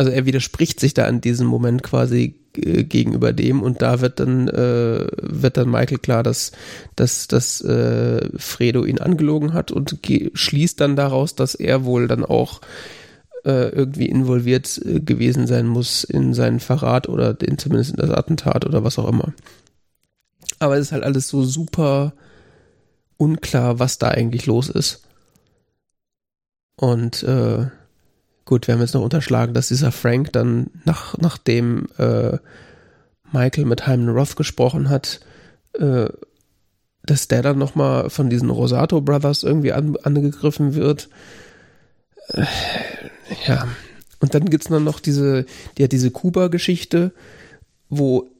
also 0.00 0.12
er 0.12 0.24
widerspricht 0.24 0.80
sich 0.80 0.94
da 0.94 1.06
in 1.06 1.20
diesem 1.20 1.46
Moment 1.46 1.82
quasi 1.82 2.34
äh, 2.56 2.84
gegenüber 2.84 3.34
dem 3.34 3.60
und 3.60 3.82
da 3.82 4.00
wird 4.00 4.18
dann 4.18 4.48
äh, 4.48 5.06
wird 5.20 5.58
dann 5.58 5.70
Michael 5.70 5.98
klar, 5.98 6.22
dass 6.22 6.52
dass 6.96 7.28
dass 7.28 7.60
äh, 7.60 8.26
Fredo 8.38 8.86
ihn 8.86 8.98
angelogen 8.98 9.52
hat 9.52 9.70
und 9.70 9.98
schließt 10.32 10.80
dann 10.80 10.96
daraus, 10.96 11.34
dass 11.34 11.54
er 11.54 11.84
wohl 11.84 12.08
dann 12.08 12.24
auch 12.24 12.62
äh, 13.44 13.68
irgendwie 13.68 14.06
involviert 14.06 14.80
äh, 14.82 15.00
gewesen 15.00 15.46
sein 15.46 15.66
muss 15.66 16.04
in 16.04 16.32
seinen 16.32 16.60
Verrat 16.60 17.06
oder 17.06 17.36
in, 17.42 17.58
zumindest 17.58 17.90
in 17.90 17.98
das 17.98 18.08
Attentat 18.08 18.64
oder 18.64 18.82
was 18.82 18.98
auch 18.98 19.06
immer. 19.06 19.34
Aber 20.60 20.78
es 20.78 20.86
ist 20.86 20.92
halt 20.92 21.04
alles 21.04 21.28
so 21.28 21.44
super 21.44 22.14
unklar, 23.18 23.78
was 23.78 23.98
da 23.98 24.08
eigentlich 24.08 24.46
los 24.46 24.70
ist. 24.70 25.02
Und 26.76 27.22
äh, 27.22 27.66
Gut, 28.50 28.66
wir 28.66 28.74
haben 28.74 28.80
jetzt 28.80 28.94
noch 28.94 29.04
unterschlagen, 29.04 29.54
dass 29.54 29.68
dieser 29.68 29.92
Frank 29.92 30.32
dann, 30.32 30.70
nach, 30.84 31.16
nachdem 31.18 31.86
äh, 31.98 32.36
Michael 33.30 33.64
mit 33.64 33.86
Hyman 33.86 34.08
Roth 34.08 34.34
gesprochen 34.34 34.88
hat, 34.88 35.20
äh, 35.74 36.08
dass 37.04 37.28
der 37.28 37.42
dann 37.42 37.58
nochmal 37.58 38.10
von 38.10 38.28
diesen 38.28 38.50
Rosato 38.50 39.02
Brothers 39.02 39.44
irgendwie 39.44 39.72
an, 39.72 39.96
angegriffen 40.02 40.74
wird. 40.74 41.10
Äh, 42.30 42.44
ja. 43.46 43.68
Und 44.18 44.34
dann 44.34 44.46
gibt's 44.46 44.66
dann 44.66 44.82
noch 44.82 44.98
diese, 44.98 45.46
ja, 45.78 45.86
diese 45.86 46.10
Kuba-Geschichte, 46.10 47.12
wo 47.88 48.32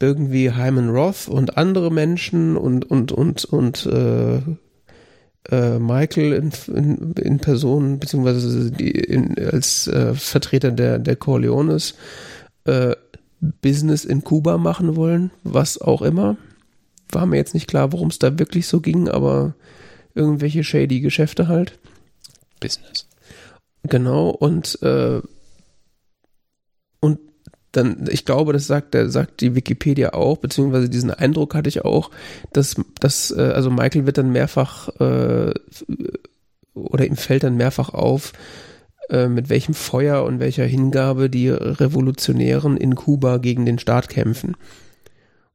irgendwie 0.00 0.54
Hyman 0.54 0.88
Roth 0.88 1.28
und 1.28 1.58
andere 1.58 1.92
Menschen 1.92 2.56
und, 2.56 2.90
und, 2.90 3.12
und, 3.12 3.44
und 3.44 3.84
äh, 3.84 4.40
äh, 5.50 5.78
Michael 5.78 6.32
in, 6.32 6.52
in, 6.74 7.12
in 7.12 7.38
Person, 7.38 7.98
beziehungsweise 7.98 8.70
die, 8.70 8.90
in, 8.90 9.38
als 9.38 9.86
äh, 9.88 10.14
Vertreter 10.14 10.70
der, 10.70 10.98
der 10.98 11.16
Corleones, 11.16 11.94
äh, 12.64 12.94
Business 13.40 14.04
in 14.04 14.24
Kuba 14.24 14.58
machen 14.58 14.96
wollen, 14.96 15.30
was 15.44 15.80
auch 15.80 16.02
immer. 16.02 16.36
War 17.10 17.26
mir 17.26 17.36
jetzt 17.36 17.54
nicht 17.54 17.68
klar, 17.68 17.92
worum 17.92 18.08
es 18.08 18.18
da 18.18 18.38
wirklich 18.38 18.66
so 18.66 18.80
ging, 18.80 19.08
aber 19.08 19.54
irgendwelche 20.14 20.64
shady 20.64 21.00
Geschäfte 21.00 21.46
halt. 21.46 21.78
Business. 22.60 23.06
Genau, 23.84 24.30
und, 24.30 24.82
äh, 24.82 25.20
und 27.00 27.20
dann, 27.76 28.06
ich 28.10 28.24
glaube, 28.24 28.52
das 28.52 28.66
sagt, 28.66 28.94
der 28.94 29.10
sagt 29.10 29.40
die 29.40 29.54
Wikipedia 29.54 30.14
auch, 30.14 30.38
beziehungsweise 30.38 30.88
diesen 30.88 31.10
Eindruck 31.10 31.54
hatte 31.54 31.68
ich 31.68 31.84
auch, 31.84 32.10
dass, 32.52 32.76
dass 33.00 33.30
äh, 33.30 33.52
also 33.54 33.70
Michael 33.70 34.06
wird 34.06 34.18
dann 34.18 34.32
mehrfach 34.32 34.88
äh, 35.00 35.52
oder 36.74 37.06
ihm 37.06 37.16
fällt 37.16 37.44
dann 37.44 37.56
mehrfach 37.56 37.90
auf, 37.90 38.32
äh, 39.10 39.28
mit 39.28 39.48
welchem 39.48 39.74
Feuer 39.74 40.24
und 40.24 40.40
welcher 40.40 40.64
Hingabe 40.64 41.30
die 41.30 41.48
Revolutionären 41.48 42.76
in 42.76 42.94
Kuba 42.94 43.38
gegen 43.38 43.66
den 43.66 43.78
Staat 43.78 44.08
kämpfen. 44.08 44.56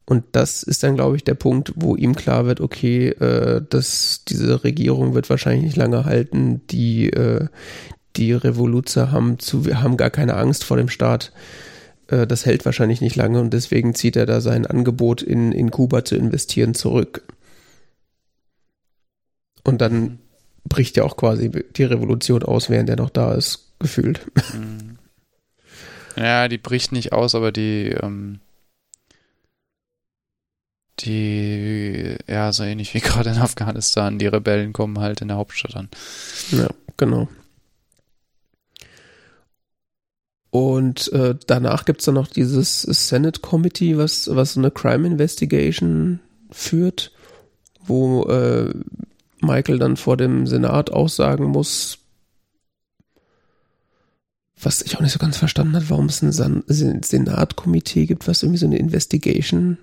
Und 0.05 0.23
das 0.33 0.63
ist 0.63 0.83
dann, 0.83 0.95
glaube 0.95 1.15
ich, 1.15 1.23
der 1.23 1.35
Punkt, 1.35 1.73
wo 1.75 1.95
ihm 1.95 2.15
klar 2.15 2.45
wird, 2.45 2.59
okay, 2.59 3.09
äh, 3.09 3.61
dass 3.69 4.23
diese 4.27 4.63
Regierung 4.63 5.13
wird 5.13 5.29
wahrscheinlich 5.29 5.63
nicht 5.63 5.77
lange 5.77 6.05
halten. 6.05 6.61
Die, 6.69 7.09
äh, 7.11 7.47
die 8.15 8.33
Revoluzer 8.33 9.11
haben, 9.11 9.39
zu, 9.39 9.63
haben 9.73 9.97
gar 9.97 10.09
keine 10.09 10.35
Angst 10.35 10.63
vor 10.63 10.77
dem 10.77 10.89
Staat. 10.89 11.31
Äh, 12.11 12.27
das 12.27 12.45
hält 12.45 12.65
wahrscheinlich 12.65 13.01
nicht 13.01 13.15
lange 13.15 13.39
und 13.39 13.51
deswegen 13.51 13.95
zieht 13.95 14.15
er 14.15 14.27
da 14.27 14.41
sein 14.41 14.67
Angebot 14.67 15.21
in, 15.21 15.51
in 15.51 15.71
Kuba 15.71 16.05
zu 16.05 16.15
investieren 16.15 16.75
zurück. 16.75 17.23
Und 19.63 19.81
dann 19.81 19.93
mhm. 19.93 20.19
bricht 20.65 20.97
ja 20.97 21.03
auch 21.03 21.17
quasi 21.17 21.49
die 21.49 21.83
Revolution 21.83 22.43
aus, 22.43 22.69
während 22.69 22.89
er 22.89 22.97
noch 22.97 23.09
da 23.09 23.33
ist, 23.33 23.71
gefühlt. 23.79 24.21
Mhm. 24.53 24.97
Ja, 26.17 26.47
die 26.49 26.57
bricht 26.57 26.91
nicht 26.91 27.13
aus, 27.13 27.35
aber 27.35 27.53
die, 27.53 27.95
ähm, 28.01 28.41
die, 30.99 32.17
ja, 32.27 32.51
so 32.51 32.63
ähnlich 32.63 32.93
wie 32.93 32.99
gerade 33.01 33.29
in 33.29 33.37
Afghanistan, 33.37 34.19
die 34.19 34.27
Rebellen 34.27 34.73
kommen 34.73 34.99
halt 34.99 35.21
in 35.21 35.29
der 35.29 35.37
Hauptstadt 35.37 35.75
an. 35.75 35.89
Ja, 36.51 36.67
genau. 36.97 37.29
Und 40.51 41.11
äh, 41.13 41.35
danach 41.47 41.85
gibt's 41.85 42.05
dann 42.05 42.15
noch 42.15 42.27
dieses 42.27 42.81
Senate 42.81 43.39
Committee, 43.39 43.97
was, 43.97 44.29
was 44.35 44.57
eine 44.57 44.69
Crime 44.69 45.07
Investigation 45.07 46.19
führt, 46.51 47.13
wo 47.79 48.25
äh, 48.25 48.73
Michael 49.39 49.79
dann 49.79 49.95
vor 49.95 50.17
dem 50.17 50.45
Senat 50.45 50.91
aussagen 50.91 51.45
muss, 51.45 51.99
was 54.61 54.81
ich 54.81 54.97
auch 54.97 55.01
nicht 55.01 55.13
so 55.13 55.19
ganz 55.19 55.37
verstanden 55.37 55.75
habe, 55.75 55.89
warum 55.89 56.07
es 56.07 56.21
ein 56.21 56.63
Senatkomitee 57.01 58.05
gibt, 58.05 58.27
was 58.27 58.43
irgendwie 58.43 58.59
so 58.59 58.67
eine 58.67 58.77
Investigation 58.77 59.77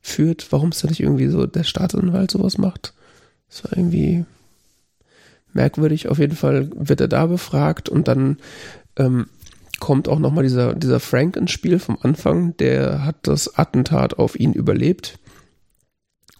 führt, 0.00 0.50
warum 0.50 0.70
es 0.70 0.80
da 0.80 0.88
nicht 0.88 1.00
irgendwie 1.00 1.28
so 1.28 1.46
der 1.46 1.64
Staatsanwalt 1.64 2.30
sowas 2.30 2.58
macht. 2.58 2.94
Das 3.48 3.64
war 3.64 3.76
irgendwie 3.76 4.24
merkwürdig. 5.52 6.08
Auf 6.08 6.18
jeden 6.18 6.34
Fall 6.34 6.70
wird 6.74 7.00
er 7.00 7.08
da 7.08 7.26
befragt 7.26 7.88
und 7.88 8.08
dann 8.08 8.38
ähm, 8.96 9.26
kommt 9.82 10.06
auch 10.06 10.20
nochmal 10.20 10.44
dieser, 10.44 10.74
dieser 10.74 11.00
Frank 11.00 11.34
ins 11.34 11.50
Spiel 11.50 11.80
vom 11.80 11.98
Anfang. 12.00 12.56
Der 12.58 13.04
hat 13.04 13.16
das 13.22 13.58
Attentat 13.58 14.16
auf 14.16 14.38
ihn 14.38 14.52
überlebt. 14.52 15.18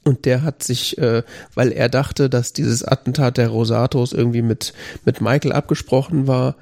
Und 0.05 0.27
der 0.27 0.45
hat 0.45 0.63
sich, 0.63 0.97
äh, 0.99 1.25
weil 1.55 1.73
er 1.73 1.89
dachte, 1.89 2.31
dass 2.31 2.53
dieses 2.53 2.85
Attentat 2.85 3.39
der 3.39 3.49
Rosatos 3.49 4.13
irgendwie 4.13 4.43
mit, 4.43 4.75
mit 5.05 5.21
Michael 5.21 5.51
abgesprochen 5.51 6.29
war, 6.29 6.55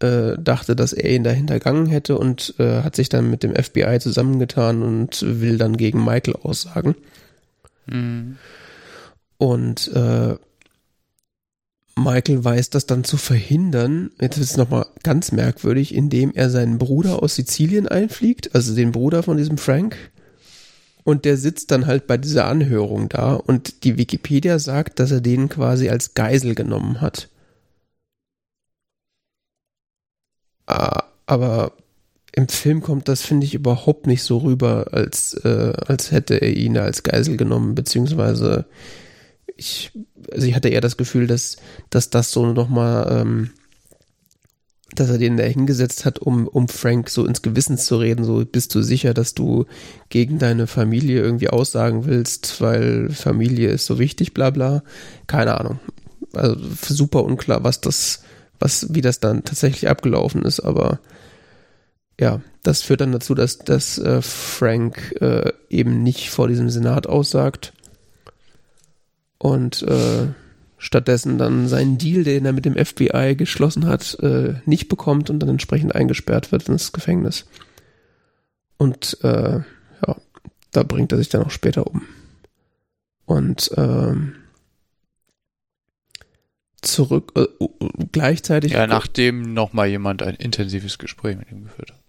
äh, 0.00 0.36
dachte, 0.38 0.76
dass 0.76 0.92
er 0.92 1.08
ihn 1.08 1.24
da 1.24 1.30
hintergangen 1.30 1.86
hätte 1.86 2.18
und 2.18 2.54
äh, 2.58 2.82
hat 2.82 2.96
sich 2.96 3.08
dann 3.08 3.30
mit 3.30 3.42
dem 3.42 3.54
FBI 3.54 3.98
zusammengetan 3.98 4.82
und 4.82 5.24
will 5.26 5.56
dann 5.56 5.78
gegen 5.78 6.04
Michael 6.04 6.36
aussagen. 6.42 6.96
Mhm. 7.86 8.36
Und 9.38 9.88
äh, 9.94 10.36
Michael 12.02 12.44
weiß 12.44 12.70
das 12.70 12.86
dann 12.86 13.04
zu 13.04 13.16
verhindern, 13.16 14.10
jetzt 14.20 14.38
ist 14.38 14.52
es 14.52 14.56
nochmal 14.56 14.86
ganz 15.02 15.32
merkwürdig, 15.32 15.94
indem 15.94 16.32
er 16.32 16.50
seinen 16.50 16.78
Bruder 16.78 17.22
aus 17.22 17.36
Sizilien 17.36 17.86
einfliegt, 17.86 18.54
also 18.54 18.74
den 18.74 18.92
Bruder 18.92 19.22
von 19.22 19.36
diesem 19.36 19.58
Frank. 19.58 19.96
Und 21.04 21.24
der 21.24 21.36
sitzt 21.36 21.70
dann 21.70 21.86
halt 21.86 22.06
bei 22.06 22.16
dieser 22.16 22.46
Anhörung 22.46 23.08
da 23.08 23.34
und 23.34 23.84
die 23.84 23.96
Wikipedia 23.96 24.58
sagt, 24.58 24.98
dass 24.98 25.10
er 25.10 25.20
den 25.20 25.48
quasi 25.48 25.88
als 25.88 26.14
Geisel 26.14 26.54
genommen 26.54 27.00
hat. 27.00 27.28
Ah, 30.66 31.04
aber 31.26 31.72
im 32.32 32.48
Film 32.48 32.80
kommt 32.80 33.08
das, 33.08 33.22
finde 33.22 33.46
ich, 33.46 33.54
überhaupt 33.54 34.06
nicht 34.06 34.22
so 34.22 34.38
rüber, 34.38 34.88
als, 34.92 35.34
äh, 35.44 35.72
als 35.86 36.12
hätte 36.12 36.40
er 36.40 36.56
ihn 36.56 36.78
als 36.78 37.02
Geisel 37.02 37.36
genommen, 37.36 37.74
beziehungsweise 37.74 38.66
ich, 39.60 39.92
also 40.32 40.46
ich 40.46 40.54
hatte 40.54 40.70
eher 40.70 40.80
das 40.80 40.96
Gefühl, 40.96 41.26
dass, 41.26 41.58
dass 41.90 42.10
das 42.10 42.32
so 42.32 42.52
nochmal, 42.52 43.20
ähm, 43.20 43.50
dass 44.94 45.10
er 45.10 45.18
den 45.18 45.36
da 45.36 45.44
hingesetzt 45.44 46.04
hat, 46.04 46.18
um, 46.18 46.48
um 46.48 46.66
Frank 46.66 47.10
so 47.10 47.26
ins 47.26 47.42
Gewissen 47.42 47.78
zu 47.78 47.96
reden, 47.98 48.24
so 48.24 48.44
bist 48.44 48.74
du 48.74 48.82
sicher, 48.82 49.14
dass 49.14 49.34
du 49.34 49.66
gegen 50.08 50.38
deine 50.38 50.66
Familie 50.66 51.20
irgendwie 51.20 51.50
aussagen 51.50 52.06
willst, 52.06 52.60
weil 52.60 53.10
Familie 53.10 53.68
ist 53.68 53.86
so 53.86 53.98
wichtig, 53.98 54.34
bla 54.34 54.50
bla. 54.50 54.82
Keine 55.26 55.60
Ahnung. 55.60 55.78
Also 56.32 56.56
super 56.88 57.22
unklar, 57.22 57.62
was 57.62 57.80
das, 57.80 58.22
was, 58.58 58.92
wie 58.94 59.02
das 59.02 59.20
dann 59.20 59.44
tatsächlich 59.44 59.88
abgelaufen 59.88 60.42
ist, 60.42 60.60
aber 60.60 61.00
ja, 62.18 62.40
das 62.62 62.82
führt 62.82 63.00
dann 63.00 63.12
dazu, 63.12 63.34
dass, 63.34 63.58
dass 63.58 63.98
äh, 63.98 64.20
Frank 64.22 65.14
äh, 65.20 65.52
eben 65.68 66.02
nicht 66.02 66.30
vor 66.30 66.48
diesem 66.48 66.68
Senat 66.68 67.06
aussagt 67.06 67.72
und 69.40 69.82
äh, 69.82 70.28
stattdessen 70.76 71.38
dann 71.38 71.66
seinen 71.66 71.96
Deal, 71.96 72.24
den 72.24 72.44
er 72.44 72.52
mit 72.52 72.66
dem 72.66 72.76
FBI 72.76 73.34
geschlossen 73.36 73.86
hat, 73.86 74.18
äh, 74.20 74.54
nicht 74.66 74.88
bekommt 74.88 75.30
und 75.30 75.40
dann 75.40 75.48
entsprechend 75.48 75.94
eingesperrt 75.94 76.52
wird 76.52 76.68
ins 76.68 76.92
Gefängnis. 76.92 77.46
Und 78.76 79.18
äh, 79.22 79.60
ja, 80.06 80.16
da 80.72 80.82
bringt 80.82 81.12
er 81.12 81.18
sich 81.18 81.30
dann 81.30 81.42
auch 81.42 81.50
später 81.50 81.86
um. 81.86 82.02
Und 83.24 83.72
äh, 83.78 84.14
zurück, 86.82 87.32
äh, 87.36 87.46
gleichzeitig. 88.12 88.72
Ja, 88.72 88.86
nachdem 88.86 89.54
nochmal 89.54 89.88
jemand 89.88 90.22
ein 90.22 90.34
intensives 90.34 90.98
Gespräch 90.98 91.38
mit 91.38 91.50
ihm 91.50 91.64
geführt 91.64 91.92
hat. 91.92 92.00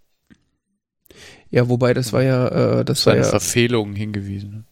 Ja, 1.50 1.70
wobei 1.70 1.94
das 1.94 2.12
war 2.12 2.24
ja, 2.24 2.80
äh, 2.80 2.86
das 2.86 3.04
Seine 3.04 3.20
war 3.20 3.26
ja, 3.26 3.30
Verfehlungen 3.30 3.96
hingewiesen. 3.96 4.66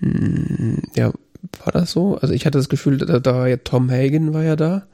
Hm, 0.00 0.82
ja, 0.96 1.12
war 1.64 1.72
das 1.72 1.90
so? 1.92 2.16
Also 2.18 2.34
ich 2.34 2.46
hatte 2.46 2.58
das 2.58 2.68
Gefühl, 2.68 2.98
da, 2.98 3.18
da 3.20 3.34
war 3.34 3.48
ja 3.48 3.56
Tom 3.56 3.90
Hagen 3.90 4.34
war 4.34 4.42
ja 4.42 4.56
da. 4.56 4.86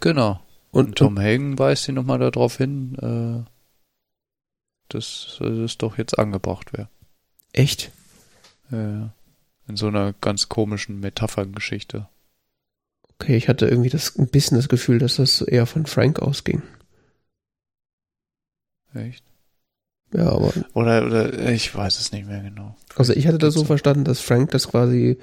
Genau. 0.00 0.40
Und, 0.70 0.86
Und 0.88 0.98
Tom 0.98 1.18
Hagen 1.18 1.58
weist 1.58 1.88
ihn 1.88 1.94
nochmal 1.94 2.18
darauf 2.18 2.56
hin, 2.58 2.96
äh, 3.00 3.50
dass 4.88 5.40
es 5.40 5.78
doch 5.78 5.98
jetzt 5.98 6.18
angebracht 6.18 6.72
wäre. 6.72 6.88
echt? 7.52 7.90
Äh, 8.70 9.06
in 9.68 9.76
so 9.76 9.88
einer 9.88 10.12
ganz 10.20 10.48
komischen 10.48 11.00
Metapherngeschichte. 11.00 12.08
Okay, 13.14 13.36
ich 13.36 13.48
hatte 13.48 13.66
irgendwie 13.66 13.88
das 13.88 14.16
ein 14.16 14.28
bisschen 14.28 14.56
das 14.58 14.68
Gefühl, 14.68 14.98
dass 14.98 15.16
das 15.16 15.40
eher 15.40 15.66
von 15.66 15.86
Frank 15.86 16.20
ausging. 16.20 16.62
Echt? 18.94 19.24
Ja, 20.12 20.28
aber 20.30 20.52
Oder, 20.74 21.04
oder 21.06 21.50
ich 21.50 21.74
weiß 21.74 21.98
es 21.98 22.12
nicht 22.12 22.26
mehr 22.28 22.42
genau. 22.42 22.76
also 22.94 23.12
ich 23.12 23.26
hatte 23.26 23.38
das 23.38 23.54
so 23.54 23.64
verstanden, 23.64 24.04
dass 24.04 24.20
Frank 24.20 24.50
das 24.52 24.68
quasi 24.68 25.18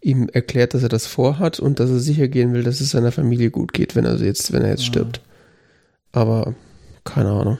ihm 0.00 0.28
erklärt, 0.28 0.74
dass 0.74 0.82
er 0.82 0.88
das 0.88 1.06
vorhat 1.06 1.58
und 1.58 1.80
dass 1.80 1.90
er 1.90 1.98
sicher 1.98 2.28
gehen 2.28 2.52
will, 2.52 2.62
dass 2.62 2.80
es 2.80 2.90
seiner 2.90 3.12
Familie 3.12 3.50
gut 3.50 3.72
geht, 3.72 3.96
wenn 3.96 4.04
er 4.04 4.16
jetzt, 4.16 4.52
wenn 4.52 4.62
er 4.62 4.70
jetzt 4.70 4.82
Ja. 4.82 4.86
stirbt. 4.86 5.20
Aber 6.12 6.54
keine 7.04 7.30
Ahnung. 7.30 7.58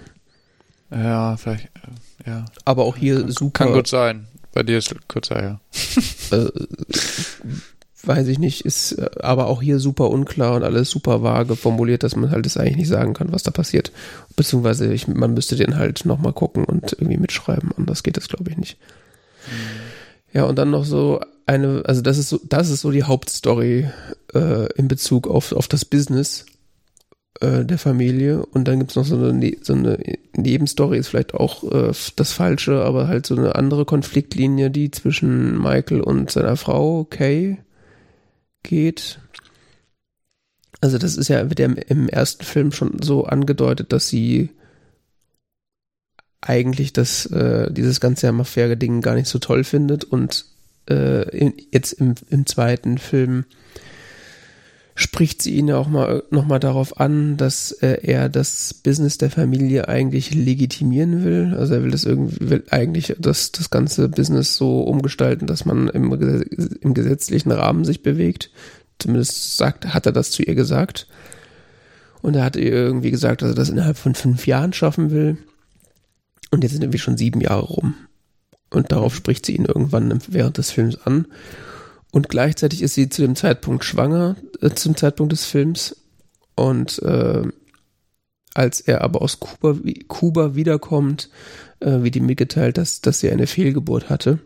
Ja, 0.90 1.36
vielleicht, 1.36 1.66
äh, 1.66 2.30
ja. 2.30 2.44
Aber 2.64 2.84
auch 2.84 2.96
hier 2.96 3.20
kann, 3.20 3.30
super. 3.32 3.64
Kann 3.64 3.72
gut 3.72 3.88
sein. 3.88 4.28
Bei 4.54 4.62
dir 4.62 4.78
ist 4.78 4.94
kürzer, 5.08 5.42
ja. 5.42 5.60
äh, 6.36 6.50
weiß 8.04 8.28
ich 8.28 8.38
nicht, 8.38 8.64
ist 8.64 8.92
äh, 8.92 9.10
aber 9.20 9.46
auch 9.46 9.60
hier 9.60 9.78
super 9.78 10.10
unklar 10.10 10.54
und 10.54 10.62
alles 10.62 10.90
super 10.90 11.22
vage 11.22 11.56
formuliert, 11.56 12.02
dass 12.02 12.16
man 12.16 12.30
halt 12.30 12.46
das 12.46 12.56
eigentlich 12.56 12.76
nicht 12.76 12.88
sagen 12.88 13.14
kann, 13.14 13.32
was 13.32 13.42
da 13.42 13.50
passiert. 13.50 13.92
Beziehungsweise 14.36 14.92
ich, 14.92 15.08
man 15.08 15.34
müsste 15.34 15.56
den 15.56 15.76
halt 15.76 16.04
nochmal 16.04 16.32
gucken 16.32 16.64
und 16.64 16.92
irgendwie 16.92 17.18
mitschreiben. 17.18 17.72
Anders 17.76 18.02
geht 18.02 18.16
das, 18.16 18.28
glaube 18.28 18.50
ich, 18.50 18.56
nicht. 18.56 18.78
Ja, 20.36 20.44
und 20.44 20.56
dann 20.58 20.70
noch 20.70 20.84
so 20.84 21.18
eine, 21.46 21.82
also 21.86 22.02
das 22.02 22.18
ist 22.18 22.28
so, 22.28 22.38
das 22.46 22.68
ist 22.68 22.82
so 22.82 22.90
die 22.90 23.04
Hauptstory 23.04 23.88
äh, 24.34 24.70
in 24.74 24.86
Bezug 24.86 25.28
auf, 25.28 25.52
auf 25.52 25.66
das 25.66 25.86
Business 25.86 26.44
äh, 27.40 27.64
der 27.64 27.78
Familie. 27.78 28.44
Und 28.44 28.68
dann 28.68 28.78
gibt's 28.78 28.96
noch 28.96 29.06
so 29.06 29.16
eine, 29.16 29.32
Ne- 29.32 29.56
so 29.62 29.72
eine 29.72 29.98
Nebenstory, 30.36 30.98
ist 30.98 31.08
vielleicht 31.08 31.32
auch 31.32 31.64
äh, 31.72 31.90
das 32.16 32.32
Falsche, 32.32 32.82
aber 32.84 33.08
halt 33.08 33.24
so 33.24 33.34
eine 33.34 33.54
andere 33.54 33.86
Konfliktlinie, 33.86 34.70
die 34.70 34.90
zwischen 34.90 35.56
Michael 35.56 36.02
und 36.02 36.30
seiner 36.30 36.56
Frau 36.56 37.04
Kay 37.04 37.56
geht. 38.62 39.18
Also 40.82 40.98
das 40.98 41.16
ist 41.16 41.28
ja, 41.28 41.48
wird 41.48 41.60
ja 41.60 41.64
im 41.66 42.10
ersten 42.10 42.44
Film 42.44 42.72
schon 42.72 43.00
so 43.00 43.24
angedeutet, 43.24 43.90
dass 43.90 44.08
sie 44.08 44.50
eigentlich 46.46 46.92
das, 46.92 47.26
äh, 47.26 47.70
dieses 47.72 48.00
ganze 48.00 48.30
Mafia-Ding 48.32 49.00
gar 49.00 49.14
nicht 49.14 49.28
so 49.28 49.38
toll 49.38 49.64
findet 49.64 50.04
und 50.04 50.46
äh, 50.88 51.28
in, 51.36 51.54
jetzt 51.72 51.92
im, 51.92 52.14
im 52.30 52.46
zweiten 52.46 52.98
Film 52.98 53.44
spricht 54.94 55.42
sie 55.42 55.56
ihn 55.56 55.68
ja 55.68 55.76
auch 55.76 55.88
mal 55.88 56.22
nochmal 56.30 56.58
darauf 56.58 56.98
an, 56.98 57.36
dass 57.36 57.70
äh, 57.70 57.98
er 58.02 58.30
das 58.30 58.72
Business 58.72 59.18
der 59.18 59.30
Familie 59.30 59.88
eigentlich 59.88 60.34
legitimieren 60.34 61.22
will. 61.22 61.54
Also 61.58 61.74
er 61.74 61.82
will 61.82 61.90
das 61.90 62.04
irgendwie, 62.04 62.48
will 62.48 62.64
eigentlich 62.70 63.14
das, 63.18 63.52
das 63.52 63.68
ganze 63.68 64.08
Business 64.08 64.56
so 64.56 64.80
umgestalten, 64.80 65.46
dass 65.46 65.66
man 65.66 65.88
im, 65.88 66.10
im 66.80 66.94
gesetzlichen 66.94 67.52
Rahmen 67.52 67.84
sich 67.84 68.02
bewegt. 68.02 68.50
Zumindest 68.98 69.58
sagt, 69.58 69.92
hat 69.92 70.06
er 70.06 70.12
das 70.12 70.30
zu 70.30 70.42
ihr 70.42 70.54
gesagt. 70.54 71.06
Und 72.22 72.34
er 72.34 72.44
hat 72.44 72.56
ihr 72.56 72.72
irgendwie 72.72 73.10
gesagt, 73.10 73.42
dass 73.42 73.50
er 73.50 73.54
das 73.54 73.68
innerhalb 73.68 73.98
von 73.98 74.14
fünf 74.14 74.46
Jahren 74.46 74.72
schaffen 74.72 75.10
will. 75.10 75.36
Und 76.50 76.62
jetzt 76.62 76.72
sind 76.72 76.82
irgendwie 76.82 76.98
schon 76.98 77.16
sieben 77.16 77.40
Jahre 77.40 77.66
rum. 77.66 77.94
Und 78.70 78.92
darauf 78.92 79.14
spricht 79.14 79.46
sie 79.46 79.56
ihn 79.56 79.64
irgendwann 79.64 80.18
während 80.28 80.58
des 80.58 80.70
Films 80.70 80.98
an. 81.06 81.26
Und 82.12 82.28
gleichzeitig 82.28 82.82
ist 82.82 82.94
sie 82.94 83.08
zu 83.08 83.22
dem 83.22 83.36
Zeitpunkt 83.36 83.84
schwanger, 83.84 84.36
äh, 84.60 84.70
zum 84.70 84.96
Zeitpunkt 84.96 85.32
des 85.32 85.44
Films. 85.44 85.96
Und 86.54 87.00
äh, 87.02 87.42
als 88.54 88.80
er 88.80 89.02
aber 89.02 89.22
aus 89.22 89.38
Kuba, 89.38 89.78
Kuba 90.08 90.54
wiederkommt, 90.54 91.28
äh, 91.80 92.02
wird 92.02 92.16
ihm 92.16 92.26
mitgeteilt, 92.26 92.78
dass, 92.78 93.02
dass 93.02 93.20
sie 93.20 93.30
eine 93.30 93.46
Fehlgeburt 93.46 94.08
hatte. 94.08 94.38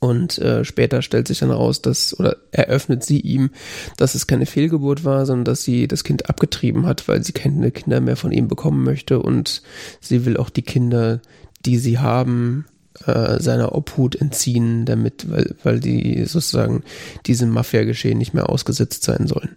Und 0.00 0.38
äh, 0.38 0.64
später 0.64 1.02
stellt 1.02 1.28
sich 1.28 1.40
dann 1.40 1.50
raus, 1.50 1.82
dass, 1.82 2.18
oder 2.18 2.38
eröffnet 2.52 3.04
sie 3.04 3.20
ihm, 3.20 3.50
dass 3.98 4.14
es 4.14 4.26
keine 4.26 4.46
Fehlgeburt 4.46 5.04
war, 5.04 5.26
sondern 5.26 5.44
dass 5.44 5.62
sie 5.62 5.88
das 5.88 6.04
Kind 6.04 6.30
abgetrieben 6.30 6.86
hat, 6.86 7.06
weil 7.06 7.22
sie 7.22 7.32
keine 7.32 7.70
Kinder 7.70 8.00
mehr 8.00 8.16
von 8.16 8.32
ihm 8.32 8.48
bekommen 8.48 8.82
möchte 8.82 9.20
und 9.20 9.62
sie 10.00 10.24
will 10.24 10.38
auch 10.38 10.48
die 10.48 10.62
Kinder, 10.62 11.20
die 11.66 11.76
sie 11.76 11.98
haben, 11.98 12.64
äh, 13.04 13.40
seiner 13.40 13.74
Obhut 13.74 14.16
entziehen, 14.16 14.86
damit, 14.86 15.30
weil, 15.30 15.54
weil 15.62 15.80
die 15.80 16.24
sozusagen 16.24 16.82
diesem 17.26 17.50
Mafia-Geschehen 17.50 18.16
nicht 18.16 18.32
mehr 18.32 18.48
ausgesetzt 18.48 19.02
sein 19.04 19.26
sollen. 19.26 19.56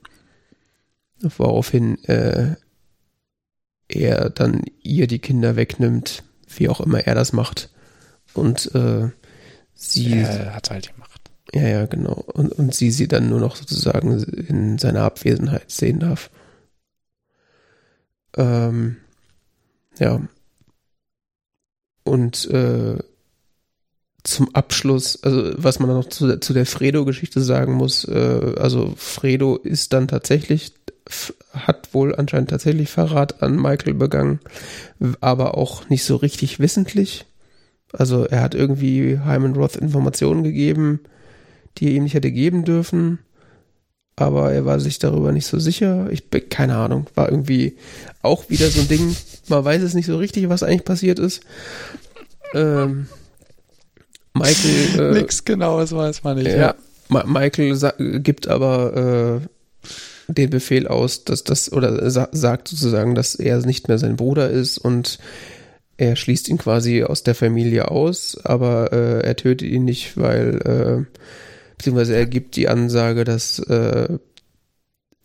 Woraufhin 1.21 2.03
äh, 2.03 2.55
er 3.87 4.29
dann 4.29 4.63
ihr 4.81 5.07
die 5.07 5.19
Kinder 5.19 5.55
wegnimmt, 5.55 6.23
wie 6.57 6.67
auch 6.67 6.81
immer 6.81 6.99
er 6.99 7.15
das 7.15 7.31
macht. 7.31 7.69
Und 8.33 8.73
äh, 8.75 9.09
sie 9.75 10.11
Er 10.13 10.55
hat 10.55 10.69
halt 10.69 10.93
gemacht. 10.93 11.31
ja, 11.53 11.67
ja, 11.67 11.85
genau. 11.85 12.13
Und, 12.33 12.51
und 12.53 12.73
sie 12.75 12.91
sie 12.91 13.07
dann 13.07 13.29
nur 13.29 13.39
noch 13.39 13.55
sozusagen 13.55 14.21
in 14.23 14.77
seiner 14.77 15.03
Abwesenheit 15.03 15.69
sehen 15.71 15.99
darf. 15.99 16.29
Ähm, 18.35 18.97
ja. 19.99 20.21
Und 22.03 22.45
äh, 22.49 22.97
zum 24.23 24.55
Abschluss, 24.55 25.21
also 25.23 25.51
was 25.57 25.79
man 25.79 25.89
noch 25.89 26.07
zu, 26.07 26.27
der- 26.27 26.41
zu 26.41 26.53
der 26.53 26.65
Fredo-Geschichte 26.65 27.41
sagen 27.41 27.73
muss, 27.73 28.05
äh, 28.07 28.55
also 28.57 28.93
Fredo 28.97 29.57
ist 29.57 29.93
dann 29.93 30.07
tatsächlich, 30.07 30.73
hat 31.51 31.93
wohl 31.93 32.15
anscheinend 32.15 32.49
tatsächlich 32.49 32.89
Verrat 32.89 33.43
an 33.43 33.57
Michael 33.61 33.93
begangen, 33.93 34.39
aber 35.19 35.57
auch 35.57 35.89
nicht 35.89 36.05
so 36.05 36.15
richtig 36.15 36.59
wissentlich. 36.59 37.25
Also 37.93 38.25
er 38.25 38.41
hat 38.41 38.55
irgendwie 38.55 39.19
Hyman 39.23 39.55
Roth 39.55 39.75
Informationen 39.75 40.43
gegeben, 40.43 40.99
die 41.77 41.87
er 41.87 41.93
ihm 41.93 42.03
nicht 42.03 42.15
hätte 42.15 42.31
geben 42.31 42.65
dürfen. 42.65 43.19
Aber 44.15 44.51
er 44.51 44.65
war 44.65 44.79
sich 44.79 44.99
darüber 44.99 45.31
nicht 45.31 45.47
so 45.47 45.57
sicher. 45.57 46.07
Ich 46.11 46.29
bin, 46.29 46.47
keine 46.49 46.75
Ahnung, 46.75 47.07
war 47.15 47.29
irgendwie 47.29 47.77
auch 48.21 48.49
wieder 48.49 48.69
so 48.69 48.81
ein 48.81 48.87
Ding. 48.87 49.15
Man 49.47 49.65
weiß 49.65 49.81
es 49.81 49.95
nicht 49.95 50.05
so 50.05 50.17
richtig, 50.17 50.49
was 50.49 50.61
eigentlich 50.61 50.85
passiert 50.85 51.17
ist. 51.17 51.41
Ähm, 52.53 53.07
Michael, 54.33 54.99
äh, 54.99 55.19
Nix 55.19 55.45
genaues 55.45 55.93
weiß 55.93 56.23
man 56.23 56.37
nicht. 56.37 56.47
ja, 56.47 56.75
Ma 57.09 57.23
Michael 57.25 57.75
gibt 58.21 58.47
aber 58.47 59.41
äh, 59.41 60.33
den 60.33 60.49
Befehl 60.49 60.87
aus, 60.87 61.23
dass 61.25 61.43
das 61.43 61.71
oder 61.71 62.09
sa 62.09 62.29
sagt 62.31 62.67
sozusagen, 62.67 63.15
dass 63.15 63.35
er 63.35 63.59
nicht 63.65 63.87
mehr 63.87 63.97
sein 63.97 64.15
Bruder 64.15 64.49
ist 64.49 64.77
und 64.77 65.19
er 65.97 66.15
schließt 66.15 66.49
ihn 66.49 66.57
quasi 66.57 67.03
aus 67.03 67.23
der 67.23 67.35
Familie 67.35 67.91
aus, 67.91 68.37
aber 68.43 68.91
äh, 68.91 69.25
er 69.25 69.35
tötet 69.35 69.69
ihn 69.69 69.85
nicht, 69.85 70.17
weil 70.17 70.57
äh, 70.65 71.19
beziehungsweise 71.77 72.15
er 72.15 72.25
gibt 72.25 72.55
die 72.55 72.67
Ansage, 72.67 73.23
dass 73.23 73.59
äh, 73.59 74.17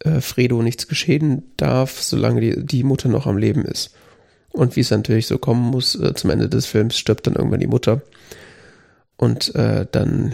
äh, 0.00 0.20
Fredo 0.20 0.62
nichts 0.62 0.88
geschehen 0.88 1.42
darf, 1.56 2.00
solange 2.00 2.40
die, 2.40 2.66
die 2.66 2.84
Mutter 2.84 3.08
noch 3.08 3.26
am 3.26 3.38
Leben 3.38 3.64
ist. 3.64 3.94
Und 4.50 4.76
wie 4.76 4.80
es 4.80 4.90
natürlich 4.90 5.26
so 5.26 5.38
kommen 5.38 5.70
muss, 5.70 5.94
äh, 5.94 6.14
zum 6.14 6.30
Ende 6.30 6.48
des 6.48 6.66
Films 6.66 6.98
stirbt 6.98 7.26
dann 7.26 7.34
irgendwann 7.34 7.60
die 7.60 7.66
Mutter. 7.66 8.02
Und 9.18 9.52
äh, 9.56 9.84
dann, 9.90 10.32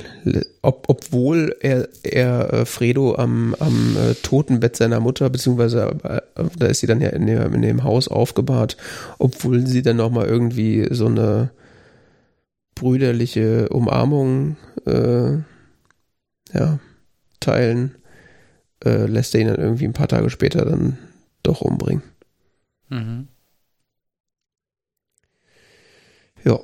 ob, 0.60 0.84
obwohl 0.88 1.56
er, 1.60 1.88
er 2.02 2.52
äh, 2.52 2.66
Fredo 2.66 3.14
am, 3.14 3.56
am 3.58 3.96
äh, 3.96 4.12
Totenbett 4.14 4.76
seiner 4.76 5.00
Mutter, 5.00 5.30
beziehungsweise 5.30 5.96
äh, 6.04 6.44
da 6.58 6.66
ist 6.66 6.80
sie 6.80 6.86
dann 6.86 7.00
ja 7.00 7.08
in 7.08 7.26
dem, 7.26 7.54
in 7.54 7.62
dem 7.62 7.82
Haus 7.82 8.08
aufgebahrt, 8.08 8.76
obwohl 9.18 9.66
sie 9.66 9.80
dann 9.80 9.96
nochmal 9.96 10.26
irgendwie 10.26 10.86
so 10.90 11.06
eine 11.06 11.50
brüderliche 12.74 13.70
Umarmung 13.70 14.58
äh, 14.84 15.38
ja, 16.52 16.78
teilen, 17.40 17.94
äh, 18.84 19.06
lässt 19.06 19.34
er 19.34 19.40
ihn 19.40 19.48
dann 19.48 19.60
irgendwie 19.60 19.86
ein 19.86 19.94
paar 19.94 20.08
Tage 20.08 20.28
später 20.28 20.66
dann 20.66 20.98
doch 21.42 21.62
umbringen. 21.62 22.02
Mhm. 22.90 23.28
Ja. 26.44 26.60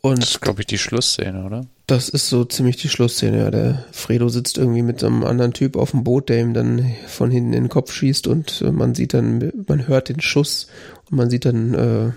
Und 0.00 0.22
Das 0.22 0.30
ist, 0.30 0.40
glaube 0.40 0.60
ich, 0.60 0.66
die 0.66 0.78
Schlussszene, 0.78 1.44
oder? 1.44 1.66
Das 1.86 2.08
ist 2.08 2.28
so 2.28 2.44
ziemlich 2.44 2.76
die 2.76 2.88
Schlussszene. 2.88 3.38
Ja. 3.38 3.50
Der 3.50 3.84
Fredo 3.90 4.28
sitzt 4.28 4.58
irgendwie 4.58 4.82
mit 4.82 5.02
einem 5.02 5.24
anderen 5.24 5.52
Typ 5.52 5.76
auf 5.76 5.90
dem 5.90 6.04
Boot, 6.04 6.28
der 6.28 6.40
ihm 6.40 6.54
dann 6.54 6.94
von 7.06 7.30
hinten 7.30 7.52
in 7.52 7.64
den 7.64 7.68
Kopf 7.68 7.92
schießt 7.92 8.26
und 8.26 8.62
äh, 8.62 8.70
man 8.70 8.94
sieht 8.94 9.14
dann, 9.14 9.52
man 9.66 9.88
hört 9.88 10.08
den 10.08 10.20
Schuss 10.20 10.68
und 11.10 11.16
man 11.16 11.30
sieht 11.30 11.44
dann 11.44 11.74
äh, 11.74 12.12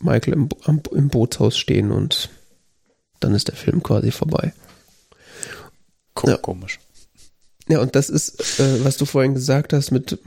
Michael 0.00 0.34
im, 0.34 0.48
im 0.92 1.08
Bootshaus 1.08 1.56
stehen 1.56 1.90
und 1.90 2.28
dann 3.20 3.34
ist 3.34 3.48
der 3.48 3.56
Film 3.56 3.82
quasi 3.82 4.10
vorbei. 4.10 4.52
Ko 6.14 6.28
Ja. 6.28 6.36
Komisch. 6.36 6.78
Ja, 7.68 7.80
und 7.80 7.96
das 7.96 8.10
ist, 8.10 8.60
äh, 8.60 8.84
was 8.84 8.96
du 8.96 9.06
vorhin 9.06 9.34
gesagt 9.34 9.72
hast, 9.72 9.90
mit 9.90 10.18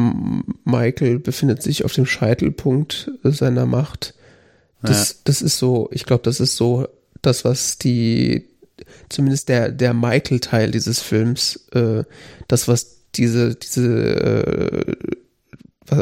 Michael 0.65 1.19
befindet 1.19 1.63
sich 1.63 1.85
auf 1.85 1.93
dem 1.93 2.05
Scheitelpunkt 2.05 3.11
seiner 3.23 3.65
Macht. 3.65 4.13
Das, 4.81 5.09
ja. 5.09 5.15
das 5.25 5.41
ist 5.41 5.57
so, 5.57 5.89
ich 5.91 6.05
glaube, 6.05 6.23
das 6.23 6.39
ist 6.39 6.55
so 6.55 6.87
das, 7.21 7.43
was 7.45 7.77
die, 7.77 8.47
zumindest 9.09 9.49
der, 9.49 9.71
der 9.71 9.93
Michael-Teil 9.93 10.71
dieses 10.71 11.01
Films, 11.01 11.67
äh, 11.73 12.03
das, 12.47 12.67
was 12.67 12.99
diese, 13.15 13.55
diese, 13.55 14.95
äh, 14.95 14.95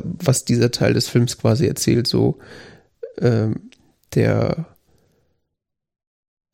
was 0.03 0.45
dieser 0.45 0.71
Teil 0.71 0.93
des 0.93 1.07
Films 1.07 1.37
quasi 1.37 1.65
erzählt, 1.65 2.07
so 2.07 2.37
äh, 3.17 3.47
der 4.13 4.67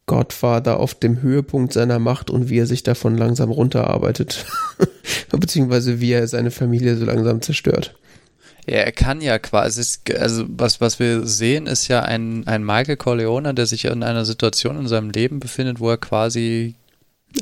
Godfather 0.05 0.79
auf 0.79 0.93
dem 0.93 1.21
Höhepunkt 1.21 1.73
seiner 1.73 1.99
Macht 1.99 2.29
und 2.29 2.49
wie 2.49 2.59
er 2.59 2.67
sich 2.67 2.83
davon 2.83 3.17
langsam 3.17 3.51
runterarbeitet, 3.51 4.45
beziehungsweise 5.31 6.01
wie 6.01 6.11
er 6.11 6.27
seine 6.27 6.51
Familie 6.51 6.97
so 6.97 7.05
langsam 7.05 7.41
zerstört. 7.41 7.95
Ja, 8.65 8.77
er 8.77 8.91
kann 8.93 9.19
ja 9.19 9.39
quasi, 9.39 9.83
also 10.17 10.45
was, 10.47 10.79
was 10.79 10.99
wir 10.99 11.25
sehen, 11.25 11.67
ist 11.67 11.89
ja 11.89 12.01
ein, 12.01 12.47
ein 12.47 12.63
Michael 12.63 12.95
Corleone, 12.95 13.53
der 13.53 13.65
sich 13.65 13.85
in 13.85 14.03
einer 14.03 14.23
Situation 14.23 14.79
in 14.79 14.87
seinem 14.87 15.09
Leben 15.09 15.39
befindet, 15.39 15.79
wo 15.79 15.89
er 15.89 15.97
quasi 15.97 16.75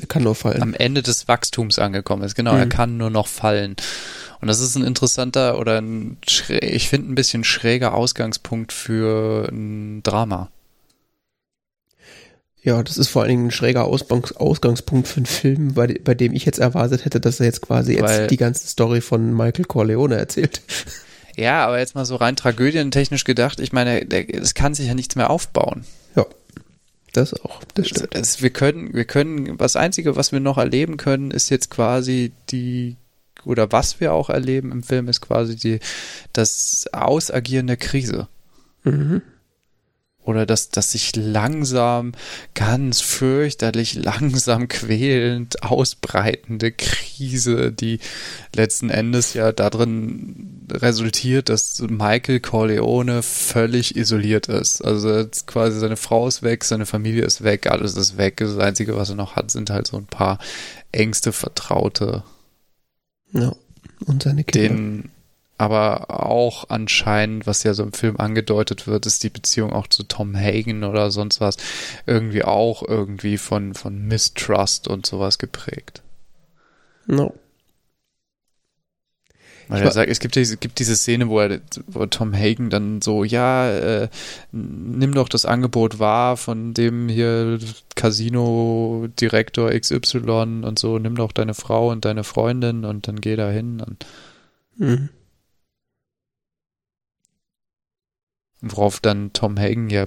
er 0.00 0.06
kann 0.06 0.22
nur 0.22 0.34
fallen. 0.34 0.62
am 0.62 0.74
Ende 0.74 1.02
des 1.02 1.28
Wachstums 1.28 1.78
angekommen 1.78 2.22
ist. 2.22 2.34
Genau, 2.34 2.54
mhm. 2.54 2.58
er 2.58 2.66
kann 2.66 2.96
nur 2.96 3.10
noch 3.10 3.26
fallen. 3.26 3.76
Und 4.40 4.48
das 4.48 4.60
ist 4.60 4.74
ein 4.74 4.84
interessanter 4.84 5.58
oder 5.58 5.80
ein, 5.80 6.16
ich 6.48 6.88
finde 6.88 7.12
ein 7.12 7.14
bisschen 7.14 7.44
schräger 7.44 7.94
Ausgangspunkt 7.94 8.72
für 8.72 9.48
ein 9.52 10.02
Drama. 10.02 10.50
Ja, 12.64 12.82
das 12.82 12.96
ist 12.96 13.08
vor 13.08 13.22
allen 13.22 13.30
Dingen 13.30 13.46
ein 13.48 13.50
schräger 13.50 13.86
Ausgangspunkt 13.86 15.08
für 15.08 15.16
einen 15.16 15.26
Film, 15.26 15.74
bei, 15.74 15.98
bei 16.02 16.14
dem 16.14 16.32
ich 16.32 16.44
jetzt 16.44 16.58
erwartet 16.58 17.04
hätte, 17.04 17.20
dass 17.20 17.40
er 17.40 17.46
jetzt 17.46 17.60
quasi 17.60 18.00
Weil, 18.00 18.20
jetzt 18.20 18.30
die 18.30 18.36
ganze 18.36 18.66
Story 18.68 19.00
von 19.00 19.32
Michael 19.32 19.64
Corleone 19.64 20.16
erzählt. 20.16 20.62
Ja, 21.36 21.66
aber 21.66 21.78
jetzt 21.78 21.94
mal 21.94 22.04
so 22.04 22.16
rein 22.16 22.36
tragödientechnisch 22.36 23.24
gedacht, 23.24 23.60
ich 23.60 23.72
meine, 23.72 24.08
es 24.10 24.54
kann 24.54 24.74
sich 24.74 24.88
ja 24.88 24.94
nichts 24.94 25.16
mehr 25.16 25.30
aufbauen. 25.30 25.84
Ja. 26.14 26.26
Das 27.12 27.34
auch, 27.34 27.62
das 27.74 27.88
stimmt. 27.88 28.14
Es, 28.14 28.36
es, 28.36 28.42
wir 28.42 28.50
können, 28.50 28.94
wir 28.94 29.04
können, 29.04 29.58
das 29.58 29.76
Einzige, 29.76 30.16
was 30.16 30.32
wir 30.32 30.40
noch 30.40 30.56
erleben 30.56 30.96
können, 30.96 31.30
ist 31.30 31.50
jetzt 31.50 31.70
quasi 31.70 32.32
die, 32.50 32.96
oder 33.44 33.70
was 33.70 34.00
wir 34.00 34.14
auch 34.14 34.30
erleben 34.30 34.72
im 34.72 34.82
Film, 34.82 35.08
ist 35.08 35.20
quasi 35.20 35.56
die, 35.56 35.80
das 36.32 36.88
Ausagieren 36.92 37.66
der 37.66 37.76
Krise. 37.76 38.28
Mhm 38.84 39.22
oder 40.24 40.46
dass, 40.46 40.70
dass 40.70 40.92
sich 40.92 41.16
langsam, 41.16 42.12
ganz 42.54 43.00
fürchterlich 43.00 43.94
langsam 44.02 44.68
quälend 44.68 45.62
ausbreitende 45.62 46.72
Krise, 46.72 47.72
die 47.72 47.98
letzten 48.54 48.90
Endes 48.90 49.34
ja 49.34 49.52
darin 49.52 50.66
resultiert, 50.70 51.48
dass 51.48 51.80
Michael 51.80 52.40
Corleone 52.40 53.22
völlig 53.22 53.96
isoliert 53.96 54.48
ist. 54.48 54.80
Also 54.82 55.16
jetzt 55.16 55.46
quasi 55.46 55.78
seine 55.78 55.96
Frau 55.96 56.28
ist 56.28 56.42
weg, 56.42 56.64
seine 56.64 56.86
Familie 56.86 57.24
ist 57.24 57.42
weg, 57.42 57.66
alles 57.66 57.96
ist 57.96 58.16
weg. 58.16 58.36
Das 58.38 58.58
Einzige, 58.58 58.96
was 58.96 59.10
er 59.10 59.16
noch 59.16 59.36
hat, 59.36 59.50
sind 59.50 59.70
halt 59.70 59.86
so 59.86 59.96
ein 59.96 60.06
paar 60.06 60.38
engste 60.92 61.32
Vertraute. 61.32 62.22
Ja, 63.32 63.54
und 64.06 64.22
seine 64.22 64.44
Kinder. 64.44 64.68
Den, 64.68 65.10
aber 65.58 66.10
auch 66.10 66.70
anscheinend, 66.70 67.46
was 67.46 67.62
ja 67.62 67.74
so 67.74 67.82
im 67.82 67.92
Film 67.92 68.16
angedeutet 68.16 68.86
wird, 68.86 69.06
ist 69.06 69.22
die 69.22 69.30
Beziehung 69.30 69.72
auch 69.72 69.86
zu 69.86 70.02
Tom 70.02 70.36
Hagen 70.36 70.84
oder 70.84 71.10
sonst 71.10 71.40
was 71.40 71.56
irgendwie 72.06 72.44
auch 72.44 72.82
irgendwie 72.82 73.38
von, 73.38 73.74
von 73.74 74.06
Mistrust 74.06 74.88
und 74.88 75.06
sowas 75.06 75.38
geprägt. 75.38 76.02
No. 77.06 77.34
Weil 79.68 79.82
er 79.82 79.90
sagt, 79.92 80.10
es 80.10 80.18
gibt, 80.18 80.36
es 80.36 80.60
gibt 80.60 80.78
diese 80.80 80.96
Szene, 80.96 81.28
wo, 81.28 81.40
er, 81.40 81.60
wo 81.86 82.04
Tom 82.06 82.34
Hagen 82.34 82.68
dann 82.68 83.00
so, 83.00 83.24
ja, 83.24 83.70
äh, 83.70 84.08
nimm 84.50 85.14
doch 85.14 85.28
das 85.28 85.46
Angebot 85.46 85.98
wahr 85.98 86.36
von 86.36 86.74
dem 86.74 87.08
hier 87.08 87.58
Casino-Direktor 87.94 89.70
XY 89.70 90.62
und 90.64 90.78
so, 90.78 90.98
nimm 90.98 91.14
doch 91.14 91.32
deine 91.32 91.54
Frau 91.54 91.90
und 91.90 92.04
deine 92.04 92.24
Freundin 92.24 92.84
und 92.84 93.08
dann 93.08 93.20
geh 93.20 93.36
da 93.36 93.50
hin. 93.50 93.82
Mhm. 94.76 95.08
Worauf 98.64 99.00
dann 99.00 99.32
Tom 99.32 99.58
Hagen 99.58 99.90
ja 99.90 100.06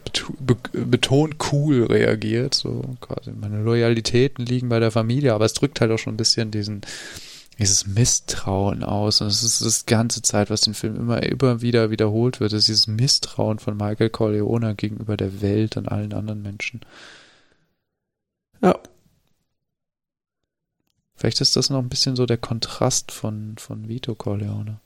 betont 0.71 1.35
cool 1.51 1.83
reagiert, 1.83 2.53
so 2.53 2.95
quasi 3.01 3.31
meine 3.31 3.61
Loyalitäten 3.61 4.45
liegen 4.45 4.69
bei 4.69 4.79
der 4.79 4.91
Familie, 4.91 5.33
aber 5.33 5.43
es 5.43 5.53
drückt 5.53 5.81
halt 5.81 5.91
auch 5.91 5.97
schon 5.97 6.13
ein 6.13 6.17
bisschen 6.17 6.51
diesen, 6.51 6.79
dieses 7.59 7.85
Misstrauen 7.85 8.81
aus. 8.85 9.19
Und 9.19 9.27
es 9.27 9.43
ist 9.43 9.61
das 9.61 9.85
ganze 9.85 10.21
Zeit, 10.21 10.49
was 10.49 10.61
den 10.61 10.73
Film 10.73 10.95
immer, 10.95 11.21
immer 11.21 11.61
wieder 11.61 11.91
wiederholt 11.91 12.39
wird, 12.39 12.53
ist 12.53 12.69
dieses 12.69 12.87
Misstrauen 12.87 13.59
von 13.59 13.75
Michael 13.75 14.09
Corleone 14.09 14.75
gegenüber 14.75 15.17
der 15.17 15.41
Welt 15.41 15.75
und 15.75 15.89
allen 15.89 16.13
anderen 16.13 16.41
Menschen. 16.41 16.79
Ja. 18.61 18.79
Vielleicht 21.17 21.41
ist 21.41 21.57
das 21.57 21.69
noch 21.69 21.79
ein 21.79 21.89
bisschen 21.89 22.15
so 22.15 22.25
der 22.25 22.37
Kontrast 22.37 23.11
von, 23.11 23.57
von 23.57 23.89
Vito 23.89 24.15
Corleone. 24.15 24.79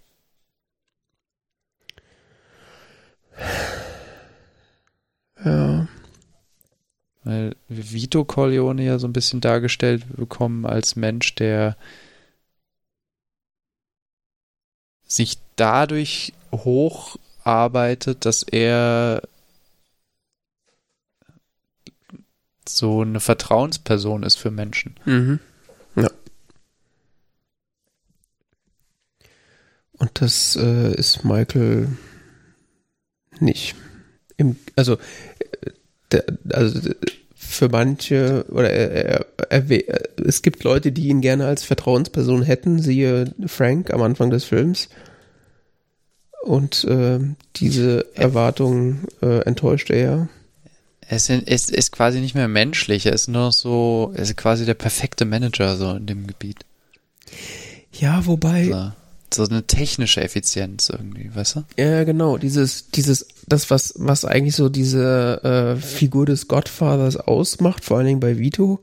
Ja. 5.43 5.87
Weil 7.23 7.55
Vito 7.67 8.25
Corleone 8.25 8.83
ja 8.83 8.99
so 8.99 9.07
ein 9.07 9.13
bisschen 9.13 9.41
dargestellt 9.41 10.03
bekommen 10.15 10.65
als 10.65 10.95
Mensch, 10.95 11.35
der 11.35 11.75
sich 15.05 15.37
dadurch 15.55 16.33
hocharbeitet, 16.51 18.25
dass 18.25 18.43
er 18.43 19.21
so 22.67 23.01
eine 23.01 23.19
Vertrauensperson 23.19 24.23
ist 24.23 24.37
für 24.37 24.51
Menschen. 24.51 24.95
Mhm. 25.05 25.39
Ja. 25.95 26.09
Und 29.93 30.21
das 30.21 30.55
äh, 30.55 30.93
ist 30.93 31.25
Michael 31.25 31.89
nicht. 33.41 33.75
Im, 34.37 34.55
also, 34.75 34.97
der, 36.11 36.23
also 36.51 36.91
für 37.35 37.69
manche 37.69 38.45
oder 38.49 38.69
er, 38.69 39.25
er, 39.49 39.69
er, 39.69 40.09
es 40.25 40.41
gibt 40.41 40.63
Leute, 40.63 40.91
die 40.91 41.07
ihn 41.07 41.21
gerne 41.21 41.45
als 41.45 41.63
Vertrauensperson 41.63 42.43
hätten, 42.43 42.79
siehe 42.79 43.33
Frank 43.47 43.91
am 43.91 44.01
Anfang 44.01 44.29
des 44.29 44.43
Films. 44.43 44.89
Und 46.43 46.85
äh, 46.85 47.19
diese 47.57 48.05
Erwartungen 48.15 49.07
äh, 49.21 49.39
enttäuscht 49.41 49.89
er. 49.89 50.29
Es 51.07 51.29
ist, 51.29 51.47
ist, 51.49 51.71
ist 51.71 51.91
quasi 51.91 52.21
nicht 52.21 52.35
mehr 52.35 52.47
menschlich, 52.47 53.07
er 53.07 53.13
ist 53.13 53.27
nur 53.27 53.51
so, 53.51 54.13
er 54.15 54.23
ist 54.23 54.37
quasi 54.37 54.65
der 54.65 54.75
perfekte 54.75 55.25
Manager 55.25 55.75
so 55.75 55.95
in 55.95 56.05
dem 56.05 56.27
Gebiet. 56.27 56.59
Ja, 57.91 58.25
wobei. 58.25 58.65
So 58.65 58.91
so 59.33 59.43
eine 59.43 59.63
technische 59.63 60.21
Effizienz 60.21 60.89
irgendwie, 60.89 61.29
weißt 61.33 61.57
du? 61.57 61.63
Ja, 61.77 62.03
genau. 62.03 62.37
Dieses, 62.37 62.89
dieses, 62.91 63.27
das, 63.47 63.69
was, 63.69 63.93
was 63.97 64.25
eigentlich 64.25 64.55
so 64.55 64.69
diese 64.69 65.77
äh, 65.77 65.81
Figur 65.81 66.25
des 66.25 66.47
Godfathers 66.47 67.17
ausmacht, 67.17 67.85
vor 67.85 67.97
allen 67.97 68.07
Dingen 68.07 68.19
bei 68.19 68.37
Vito, 68.37 68.79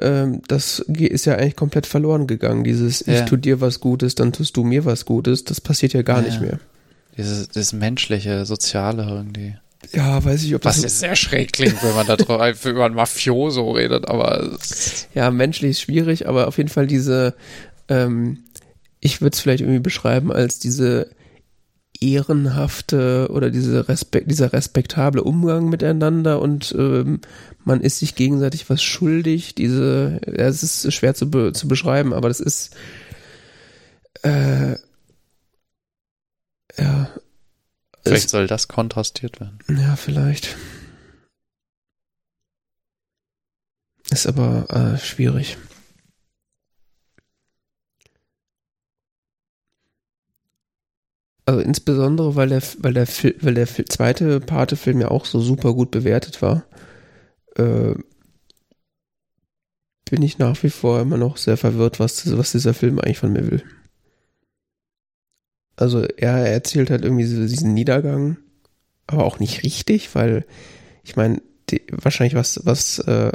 ähm, 0.00 0.42
das 0.48 0.78
ist 0.78 1.26
ja 1.26 1.34
eigentlich 1.34 1.56
komplett 1.56 1.86
verloren 1.86 2.26
gegangen. 2.26 2.64
Dieses, 2.64 3.04
ja. 3.06 3.14
ich 3.14 3.20
tu 3.22 3.36
dir 3.36 3.60
was 3.60 3.80
Gutes, 3.80 4.14
dann 4.14 4.32
tust 4.32 4.56
du 4.56 4.64
mir 4.64 4.84
was 4.84 5.04
Gutes, 5.04 5.44
das 5.44 5.60
passiert 5.60 5.92
ja 5.92 6.02
gar 6.02 6.20
ja. 6.20 6.28
nicht 6.28 6.40
mehr. 6.40 6.58
Dieses, 7.16 7.48
das 7.48 7.72
menschliche, 7.72 8.46
soziale 8.46 9.04
irgendwie. 9.04 9.54
Ja, 9.92 10.24
weiß 10.24 10.44
ich, 10.44 10.54
ob 10.54 10.62
das. 10.62 10.76
Was 10.76 10.82
jetzt 10.82 11.00
sehr 11.00 11.16
schräg 11.16 11.52
klingt, 11.52 11.82
wenn 11.82 11.94
man 11.94 12.06
da 12.06 12.16
drauf 12.16 12.64
über 12.64 12.86
ein 12.86 12.94
Mafioso 12.94 13.72
redet, 13.72 14.08
aber. 14.08 14.56
Ja, 15.14 15.30
menschlich 15.30 15.72
ist 15.72 15.80
schwierig, 15.82 16.28
aber 16.28 16.48
auf 16.48 16.56
jeden 16.56 16.68
Fall 16.68 16.86
diese, 16.86 17.34
ähm, 17.88 18.38
ich 19.02 19.20
würde 19.20 19.34
es 19.34 19.40
vielleicht 19.40 19.60
irgendwie 19.60 19.80
beschreiben 19.80 20.32
als 20.32 20.60
diese 20.60 21.10
ehrenhafte 22.00 23.28
oder 23.30 23.50
diese 23.50 23.88
Respekt, 23.88 24.30
dieser 24.30 24.52
respektable 24.52 25.22
Umgang 25.22 25.68
miteinander 25.68 26.40
und 26.40 26.74
ähm, 26.78 27.20
man 27.64 27.80
ist 27.80 27.98
sich 27.98 28.14
gegenseitig 28.14 28.70
was 28.70 28.82
schuldig. 28.82 29.54
Diese, 29.54 30.20
ja, 30.26 30.46
es 30.46 30.62
ist 30.62 30.92
schwer 30.94 31.14
zu, 31.14 31.30
be, 31.30 31.52
zu 31.52 31.68
beschreiben, 31.68 32.12
aber 32.12 32.28
das 32.28 32.40
ist 32.40 32.76
äh, 34.22 34.76
ja. 36.78 37.10
Vielleicht 38.04 38.24
es, 38.26 38.30
soll 38.30 38.46
das 38.46 38.68
kontrastiert 38.68 39.40
werden. 39.40 39.58
Ja, 39.68 39.96
vielleicht. 39.96 40.56
Ist 44.10 44.26
aber 44.26 44.66
äh, 44.70 44.98
schwierig. 44.98 45.56
Also 51.44 51.60
insbesondere, 51.60 52.36
weil 52.36 52.48
der, 52.50 52.62
weil 52.78 52.94
der, 52.94 53.08
weil 53.40 53.54
der 53.54 53.66
zweite 53.66 54.40
Pate-Film 54.40 55.00
ja 55.00 55.08
auch 55.08 55.24
so 55.24 55.40
super 55.40 55.74
gut 55.74 55.90
bewertet 55.90 56.40
war, 56.40 56.64
äh, 57.56 57.94
bin 60.08 60.22
ich 60.22 60.38
nach 60.38 60.62
wie 60.62 60.70
vor 60.70 61.00
immer 61.00 61.16
noch 61.16 61.36
sehr 61.36 61.56
verwirrt, 61.56 61.98
was, 61.98 62.36
was 62.36 62.52
dieser 62.52 62.74
Film 62.74 62.98
eigentlich 62.98 63.18
von 63.18 63.32
mir 63.32 63.50
will. 63.50 63.62
Also 65.74 66.02
er 66.02 66.46
erzählt 66.46 66.90
halt 66.90 67.02
irgendwie 67.02 67.24
so 67.24 67.40
diesen 67.40 67.74
Niedergang, 67.74 68.36
aber 69.06 69.24
auch 69.24 69.40
nicht 69.40 69.62
richtig, 69.64 70.14
weil 70.14 70.44
ich 71.02 71.16
meine, 71.16 71.42
wahrscheinlich 71.90 72.34
was, 72.34 72.60
was 72.64 72.98
äh, 73.00 73.32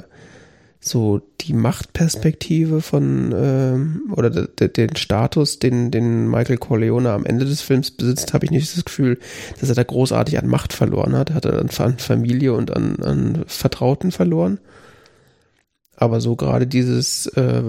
so 0.88 1.22
die 1.41 1.53
Machtperspektive 1.53 2.81
von 2.81 3.34
ähm, 3.35 4.14
oder 4.15 4.30
de, 4.30 4.47
de, 4.47 4.68
den 4.68 4.95
Status, 4.95 5.59
den, 5.59 5.91
den 5.91 6.27
Michael 6.30 6.57
Corleone 6.57 7.11
am 7.11 7.26
Ende 7.26 7.45
des 7.45 7.61
Films 7.61 7.91
besitzt, 7.91 8.34
habe 8.34 8.45
ich 8.45 8.51
nicht 8.51 8.76
das 8.76 8.85
Gefühl, 8.85 9.19
dass 9.59 9.69
er 9.69 9.76
da 9.76 9.84
großartig 9.84 10.38
an 10.38 10.47
Macht 10.47 10.73
verloren 10.73 11.15
hat. 11.15 11.31
Hat 11.31 11.45
er 11.45 11.59
an 11.59 11.69
Familie 11.69 12.53
und 12.53 12.76
an, 12.76 12.97
an 13.01 13.43
Vertrauten 13.47 14.11
verloren. 14.11 14.59
Aber 15.95 16.22
so 16.22 16.35
gerade 16.35 16.68
dieses, 16.68 17.26
äh, 17.27 17.64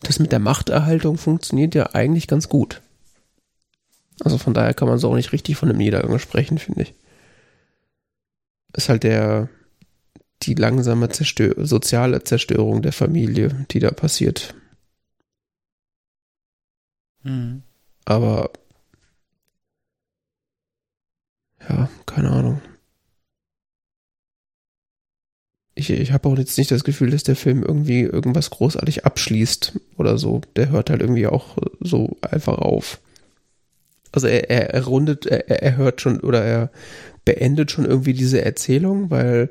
das 0.00 0.18
mit 0.18 0.32
der 0.32 0.38
Machterhaltung 0.38 1.18
funktioniert 1.18 1.74
ja 1.74 1.94
eigentlich 1.94 2.28
ganz 2.28 2.48
gut. 2.48 2.82
Also 4.20 4.38
von 4.38 4.54
daher 4.54 4.74
kann 4.74 4.88
man 4.88 4.98
so 4.98 5.10
auch 5.10 5.14
nicht 5.14 5.32
richtig 5.32 5.56
von 5.56 5.68
einem 5.68 5.78
Niedergang 5.78 6.18
sprechen, 6.18 6.58
finde 6.58 6.82
ich. 6.82 6.94
Ist 8.74 8.88
halt 8.88 9.02
der, 9.02 9.48
die 10.42 10.54
langsame 10.54 11.08
Zerstör 11.08 11.66
soziale 11.66 12.22
Zerstörung 12.24 12.82
der 12.82 12.92
Familie, 12.92 13.66
die 13.70 13.80
da 13.80 13.90
passiert. 13.90 14.54
Mhm. 17.22 17.62
Aber 18.04 18.50
ja, 21.68 21.88
keine 22.06 22.30
Ahnung. 22.30 22.60
Ich, 25.74 25.90
ich 25.90 26.12
habe 26.12 26.28
auch 26.28 26.38
jetzt 26.38 26.56
nicht 26.56 26.70
das 26.70 26.84
Gefühl, 26.84 27.10
dass 27.10 27.22
der 27.22 27.36
Film 27.36 27.62
irgendwie 27.62 28.00
irgendwas 28.00 28.48
großartig 28.50 29.04
abschließt 29.04 29.78
oder 29.98 30.16
so. 30.16 30.40
Der 30.56 30.70
hört 30.70 30.88
halt 30.88 31.02
irgendwie 31.02 31.26
auch 31.26 31.58
so 31.80 32.16
einfach 32.22 32.58
auf. 32.58 33.00
Also 34.12 34.26
er, 34.28 34.48
er, 34.48 34.70
er 34.70 34.86
rundet, 34.86 35.26
er, 35.26 35.50
er 35.50 35.76
hört 35.76 36.00
schon 36.00 36.20
oder 36.20 36.42
er 36.42 36.70
beendet 37.26 37.70
schon 37.70 37.84
irgendwie 37.84 38.14
diese 38.14 38.42
Erzählung, 38.42 39.10
weil 39.10 39.50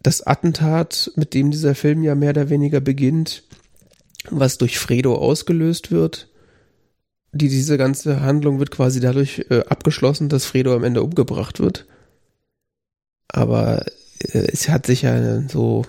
das 0.00 0.26
Attentat, 0.26 1.10
mit 1.16 1.34
dem 1.34 1.50
dieser 1.50 1.74
Film 1.74 2.02
ja 2.02 2.14
mehr 2.14 2.30
oder 2.30 2.50
weniger 2.50 2.80
beginnt, 2.80 3.42
was 4.30 4.58
durch 4.58 4.78
Fredo 4.78 5.16
ausgelöst 5.16 5.90
wird, 5.90 6.28
die 7.32 7.48
diese 7.48 7.78
ganze 7.78 8.20
Handlung 8.20 8.58
wird 8.58 8.70
quasi 8.70 9.00
dadurch 9.00 9.46
äh, 9.50 9.64
abgeschlossen, 9.66 10.28
dass 10.28 10.46
Fredo 10.46 10.74
am 10.74 10.84
Ende 10.84 11.02
umgebracht 11.02 11.60
wird. 11.60 11.86
Aber 13.28 13.86
äh, 14.20 14.48
es 14.52 14.68
hat 14.68 14.86
sich 14.86 15.02
ja 15.02 15.42
so 15.48 15.84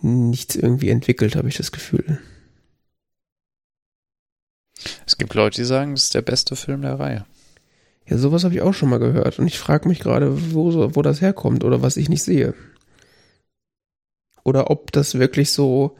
nichts 0.00 0.56
irgendwie 0.56 0.90
entwickelt, 0.90 1.36
habe 1.36 1.48
ich 1.48 1.56
das 1.56 1.72
Gefühl. 1.72 2.20
Es 5.06 5.18
gibt 5.18 5.34
Leute, 5.34 5.60
die 5.60 5.66
sagen, 5.66 5.94
es 5.94 6.04
ist 6.04 6.14
der 6.14 6.22
beste 6.22 6.54
Film 6.54 6.82
der 6.82 6.98
Reihe. 7.00 7.26
Ja, 8.08 8.16
sowas 8.16 8.44
habe 8.44 8.54
ich 8.54 8.62
auch 8.62 8.72
schon 8.72 8.88
mal 8.88 8.98
gehört. 8.98 9.38
Und 9.38 9.46
ich 9.46 9.58
frage 9.58 9.86
mich 9.88 10.00
gerade, 10.00 10.54
wo, 10.54 10.94
wo 10.94 11.02
das 11.02 11.20
herkommt 11.20 11.62
oder 11.64 11.82
was 11.82 11.96
ich 11.96 12.08
nicht 12.08 12.22
sehe. 12.22 12.54
Oder 14.44 14.70
ob 14.70 14.92
das 14.92 15.18
wirklich 15.18 15.52
so, 15.52 15.96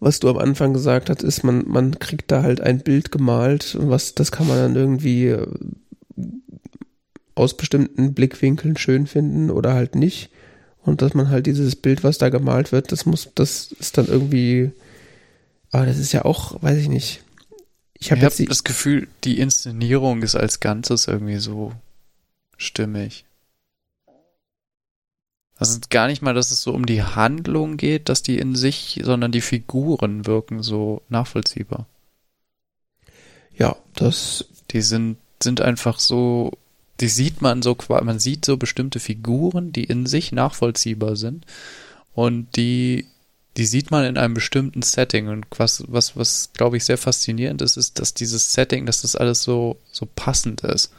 was 0.00 0.20
du 0.20 0.30
am 0.30 0.38
Anfang 0.38 0.72
gesagt 0.72 1.10
hast, 1.10 1.22
ist, 1.22 1.44
man, 1.44 1.64
man 1.68 1.98
kriegt 1.98 2.30
da 2.30 2.42
halt 2.42 2.62
ein 2.62 2.78
Bild 2.80 3.12
gemalt 3.12 3.74
und 3.74 3.90
was, 3.90 4.14
das 4.14 4.32
kann 4.32 4.48
man 4.48 4.56
dann 4.56 4.74
irgendwie 4.74 5.26
äh, 5.28 5.46
aus 7.34 7.56
bestimmten 7.56 8.14
Blickwinkeln 8.14 8.78
schön 8.78 9.06
finden 9.06 9.50
oder 9.50 9.74
halt 9.74 9.94
nicht. 9.94 10.30
Und 10.82 11.02
dass 11.02 11.12
man 11.14 11.28
halt 11.28 11.46
dieses 11.46 11.76
Bild, 11.76 12.04
was 12.04 12.16
da 12.18 12.30
gemalt 12.30 12.72
wird, 12.72 12.90
das 12.90 13.04
muss, 13.04 13.28
das 13.34 13.72
ist 13.72 13.98
dann 13.98 14.06
irgendwie, 14.06 14.72
aber 15.70 15.84
das 15.84 15.98
ist 15.98 16.12
ja 16.12 16.24
auch, 16.24 16.62
weiß 16.62 16.78
ich 16.78 16.88
nicht 16.88 17.21
ich 18.02 18.10
habe 18.10 18.26
hab 18.26 18.34
das 18.36 18.64
Gefühl, 18.64 19.06
die 19.22 19.38
Inszenierung 19.38 20.22
ist 20.22 20.34
als 20.34 20.58
Ganzes 20.58 21.06
irgendwie 21.06 21.38
so 21.38 21.72
stimmig. 22.56 23.24
Also 25.56 25.78
gar 25.88 26.08
nicht 26.08 26.20
mal, 26.20 26.34
dass 26.34 26.50
es 26.50 26.62
so 26.62 26.72
um 26.72 26.84
die 26.84 27.04
Handlung 27.04 27.76
geht, 27.76 28.08
dass 28.08 28.24
die 28.24 28.38
in 28.38 28.56
sich, 28.56 29.00
sondern 29.04 29.30
die 29.30 29.40
Figuren 29.40 30.26
wirken 30.26 30.64
so 30.64 31.02
nachvollziehbar. 31.10 31.86
Ja, 33.56 33.76
das. 33.94 34.46
Die 34.72 34.82
sind, 34.82 35.18
sind 35.40 35.60
einfach 35.60 36.00
so, 36.00 36.58
die 36.98 37.08
sieht 37.08 37.40
man 37.40 37.62
so, 37.62 37.76
man 37.88 38.18
sieht 38.18 38.44
so 38.44 38.56
bestimmte 38.56 38.98
Figuren, 38.98 39.70
die 39.70 39.84
in 39.84 40.06
sich 40.06 40.32
nachvollziehbar 40.32 41.14
sind 41.14 41.46
und 42.14 42.56
die 42.56 43.06
die 43.56 43.66
sieht 43.66 43.90
man 43.90 44.04
in 44.04 44.16
einem 44.16 44.34
bestimmten 44.34 44.82
Setting 44.82 45.28
und 45.28 45.46
was, 45.56 45.84
was, 45.88 46.16
was 46.16 46.50
glaube 46.54 46.76
ich 46.76 46.84
sehr 46.84 46.98
faszinierend 46.98 47.60
ist, 47.60 47.76
ist, 47.76 47.98
dass 47.98 48.14
dieses 48.14 48.52
Setting, 48.52 48.86
dass 48.86 49.02
das 49.02 49.16
alles 49.16 49.42
so, 49.42 49.78
so 49.90 50.06
passend 50.14 50.62
ist. 50.62 50.92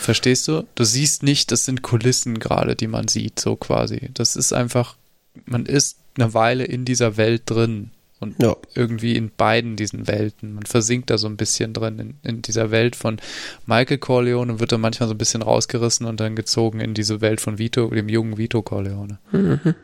Verstehst 0.00 0.48
du? 0.48 0.66
Du 0.74 0.84
siehst 0.84 1.22
nicht, 1.22 1.52
das 1.52 1.66
sind 1.66 1.82
Kulissen 1.82 2.38
gerade, 2.38 2.74
die 2.74 2.86
man 2.86 3.08
sieht, 3.08 3.38
so 3.38 3.56
quasi. 3.56 4.10
Das 4.14 4.34
ist 4.34 4.52
einfach, 4.52 4.96
man 5.44 5.66
ist 5.66 5.98
eine 6.16 6.32
Weile 6.32 6.64
in 6.64 6.86
dieser 6.86 7.18
Welt 7.18 7.42
drin 7.44 7.90
und 8.18 8.42
ja. 8.42 8.56
irgendwie 8.74 9.16
in 9.16 9.30
beiden 9.30 9.76
diesen 9.76 10.06
Welten. 10.06 10.54
Man 10.54 10.64
versinkt 10.64 11.10
da 11.10 11.18
so 11.18 11.26
ein 11.26 11.36
bisschen 11.36 11.74
drin 11.74 11.98
in, 11.98 12.14
in 12.22 12.42
dieser 12.42 12.70
Welt 12.70 12.96
von 12.96 13.18
Michael 13.66 13.98
Corleone 13.98 14.52
und 14.52 14.60
wird 14.60 14.72
dann 14.72 14.80
manchmal 14.80 15.08
so 15.08 15.14
ein 15.14 15.18
bisschen 15.18 15.42
rausgerissen 15.42 16.06
und 16.06 16.20
dann 16.20 16.34
gezogen 16.36 16.80
in 16.80 16.94
diese 16.94 17.20
Welt 17.20 17.40
von 17.40 17.58
Vito, 17.58 17.88
dem 17.88 18.08
jungen 18.08 18.38
Vito 18.38 18.62
Corleone. 18.62 19.18
Mhm. 19.32 19.74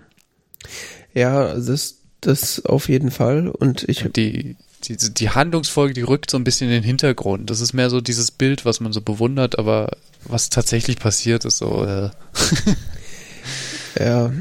Ja, 1.15 1.55
das, 1.55 1.97
das 2.21 2.65
auf 2.65 2.89
jeden 2.89 3.11
Fall. 3.11 3.49
Und 3.49 3.89
ich. 3.89 4.05
Die, 4.15 4.57
die, 4.85 4.97
die 4.97 5.31
Handlungsfolge, 5.31 5.95
die 5.95 6.03
rückt 6.03 6.31
so 6.31 6.37
ein 6.37 6.45
bisschen 6.45 6.69
in 6.69 6.75
den 6.75 6.83
Hintergrund. 6.83 7.51
Das 7.51 7.61
ist 7.61 7.73
mehr 7.73 7.91
so 7.91 8.01
dieses 8.01 8.31
Bild, 8.31 8.65
was 8.65 8.81
man 8.81 8.93
so 8.93 9.01
bewundert, 9.01 9.59
aber 9.59 9.97
was 10.25 10.51
tatsächlich 10.51 10.99
passiert, 10.99 11.45
ist 11.45 11.59
so. 11.59 11.85
Äh. 11.85 12.11
ja, 13.99 14.33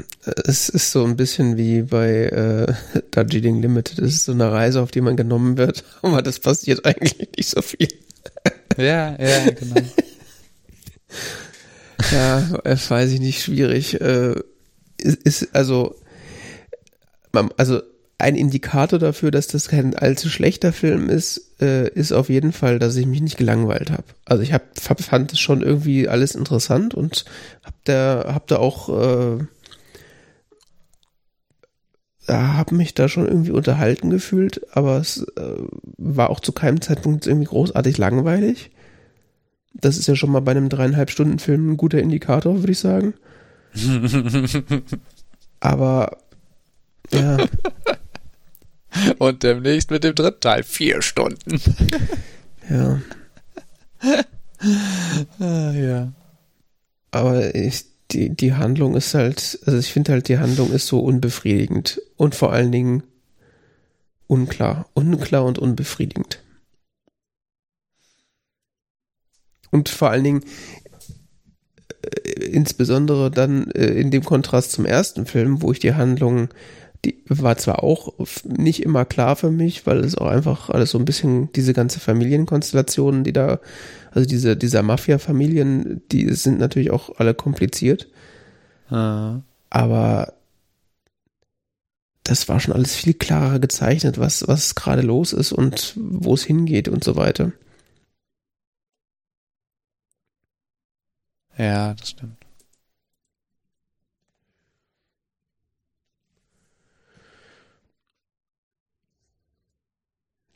es 0.45 0.69
ist 0.69 0.91
so 0.91 1.06
ein 1.06 1.15
bisschen 1.15 1.57
wie 1.57 1.84
bei 1.84 2.26
äh, 2.26 2.73
Darjeeling 3.11 3.61
Limited. 3.61 3.99
Es 3.99 4.15
ist 4.15 4.26
so 4.26 4.34
eine 4.34 4.52
Reise, 4.52 4.81
auf 4.81 4.91
die 4.91 5.02
man 5.02 5.15
genommen 5.15 5.57
wird, 5.57 5.84
aber 6.02 6.22
das 6.22 6.39
passiert 6.39 6.85
eigentlich 6.85 7.30
nicht 7.38 7.49
so 7.49 7.61
viel. 7.61 7.88
ja, 8.77 9.15
ja, 9.18 9.52
genau. 9.52 9.81
ja, 12.11 12.60
weiß 12.64 13.11
ich 13.11 13.19
nicht, 13.19 13.41
schwierig. 13.41 13.99
Äh, 14.02 14.35
ist, 14.97 15.23
ist 15.23 15.56
also 15.56 15.95
also 17.57 17.82
ein 18.18 18.36
Indikator 18.36 18.98
dafür, 18.98 19.30
dass 19.32 19.48
das 19.48 19.68
kein 19.68 19.94
allzu 19.95 20.30
schlechter 20.30 20.72
Film 20.72 21.10
ist, 21.10 21.62
äh, 21.62 21.90
ist 21.90 22.14
auf 22.14 22.30
jeden 22.30 22.53
Fall, 22.53 22.80
dass 22.80 22.95
ich 22.95 23.06
mich 23.06 23.22
nicht 23.22 23.38
gelangweilt 23.38 23.91
habe. 23.91 24.06
Also 24.24 24.41
ich 24.41 24.53
hab, 24.53 24.80
fand 24.80 25.34
es 25.34 25.40
schon 25.40 25.62
irgendwie 25.62 26.07
alles 26.07 26.34
interessant 26.34 26.94
und 26.94 27.26
hab 27.64 27.74
da, 27.84 28.32
hab 28.34 28.48
da 28.48 28.57
auch, 28.57 28.90
äh, 28.90 29.40
habe 32.28 32.76
mich 32.76 32.94
da 32.94 33.10
schon 33.10 33.28
irgendwie 33.28 33.52
unterhalten 33.52 34.10
gefühlt, 34.10 34.62
aber 34.76 34.98
es 34.98 35.28
äh, 35.36 35.57
war 35.98 36.30
auch 36.30 36.40
zu 36.40 36.53
keinem 36.53 36.82
Zeitpunkt 36.82 37.28
irgendwie 37.28 37.48
großartig 37.48 37.98
langweilig. 37.98 38.72
Das 39.74 39.98
ist 39.98 40.07
ja 40.07 40.16
schon 40.16 40.32
mal 40.32 40.40
bei 40.40 40.52
einem 40.52 40.70
dreieinhalb 40.70 41.12
Stunden 41.12 41.38
Film 41.38 41.72
ein 41.72 41.78
guter 41.78 41.99
Indikator, 41.99 42.60
würde 42.60 42.72
ich 42.72 42.80
sagen. 42.80 43.14
aber 45.60 46.18
ja. 47.11 47.38
Und 49.18 49.44
demnächst 49.44 49.91
mit 49.91 50.03
dem 50.03 50.15
dritten 50.15 50.41
Teil 50.41 50.64
vier 50.64 51.02
Stunden. 51.02 51.60
ja. 52.69 53.02
ah, 55.40 55.72
ja. 55.72 56.14
Aber 57.11 57.56
ich, 57.56 57.86
die, 58.11 58.30
die 58.30 58.53
Handlung 58.53 58.95
ist 58.95 59.14
halt, 59.14 59.60
also 59.65 59.77
ich 59.77 59.91
finde 59.91 60.14
halt, 60.14 60.30
die 60.30 60.40
Handlung 60.40 60.72
ist 60.72 60.88
so 60.88 60.99
unbefriedigend 60.99 62.02
und 62.15 62.36
vor 62.36 62.53
allen 62.53 62.72
Dingen 62.72 63.03
unklar. 64.27 64.90
Unklar 64.94 65.45
und 65.45 65.60
unbefriedigend. 65.60 66.41
Und 69.72 69.90
vor 69.90 70.10
allen 70.10 70.23
Dingen, 70.23 70.45
äh, 72.02 72.45
insbesondere 72.45 73.30
dann 73.32 73.69
äh, 73.72 73.88
in 73.88 74.11
dem 74.11 74.23
Kontrast 74.23 74.72
zum 74.72 74.86
ersten 74.86 75.26
Film, 75.26 75.61
wo 75.61 75.72
ich 75.72 75.80
die 75.80 75.95
Handlung 75.95 76.49
die 77.06 77.23
war 77.30 77.57
zwar 77.57 77.84
auch 77.84 78.14
nicht 78.44 78.84
immer 78.84 79.06
klar 79.06 79.36
für 79.36 79.52
mich, 79.52 79.86
weil 79.86 79.99
es 79.99 80.18
auch 80.18 80.27
einfach 80.27 80.69
alles 80.69 80.91
so 80.91 80.98
ein 80.98 81.06
bisschen 81.06 81.52
diese 81.53 81.73
ganze 81.73 81.99
Familienkonstellationen, 81.99 83.23
die 83.23 83.34
da, 83.34 83.60
also 84.11 84.27
diese, 84.27 84.57
dieser 84.57 84.82
Mafia-Familien, 84.84 86.02
die 86.11 86.34
sind 86.34 86.60
natürlich 86.60 86.91
auch 86.91 87.18
alle 87.18 87.34
kompliziert. 87.34 88.07
Ah. 88.90 89.41
Aber 89.69 90.34
das 92.23 92.49
war 92.49 92.60
schon 92.60 92.73
alles 92.73 92.95
viel 92.95 93.14
klarer 93.14 93.60
gezeichnet, 93.60 94.18
was, 94.18 94.48
was 94.48 94.76
gerade 94.76 95.03
los 95.03 95.32
ist 95.32 95.52
und 95.52 95.94
wo 95.95 96.34
es 96.34 96.44
hingeht 96.44 96.88
und 96.88 97.03
so 97.03 97.15
weiter. 97.15 97.52
Ja, 101.57 101.94
das 101.94 102.10
stimmt. 102.10 102.44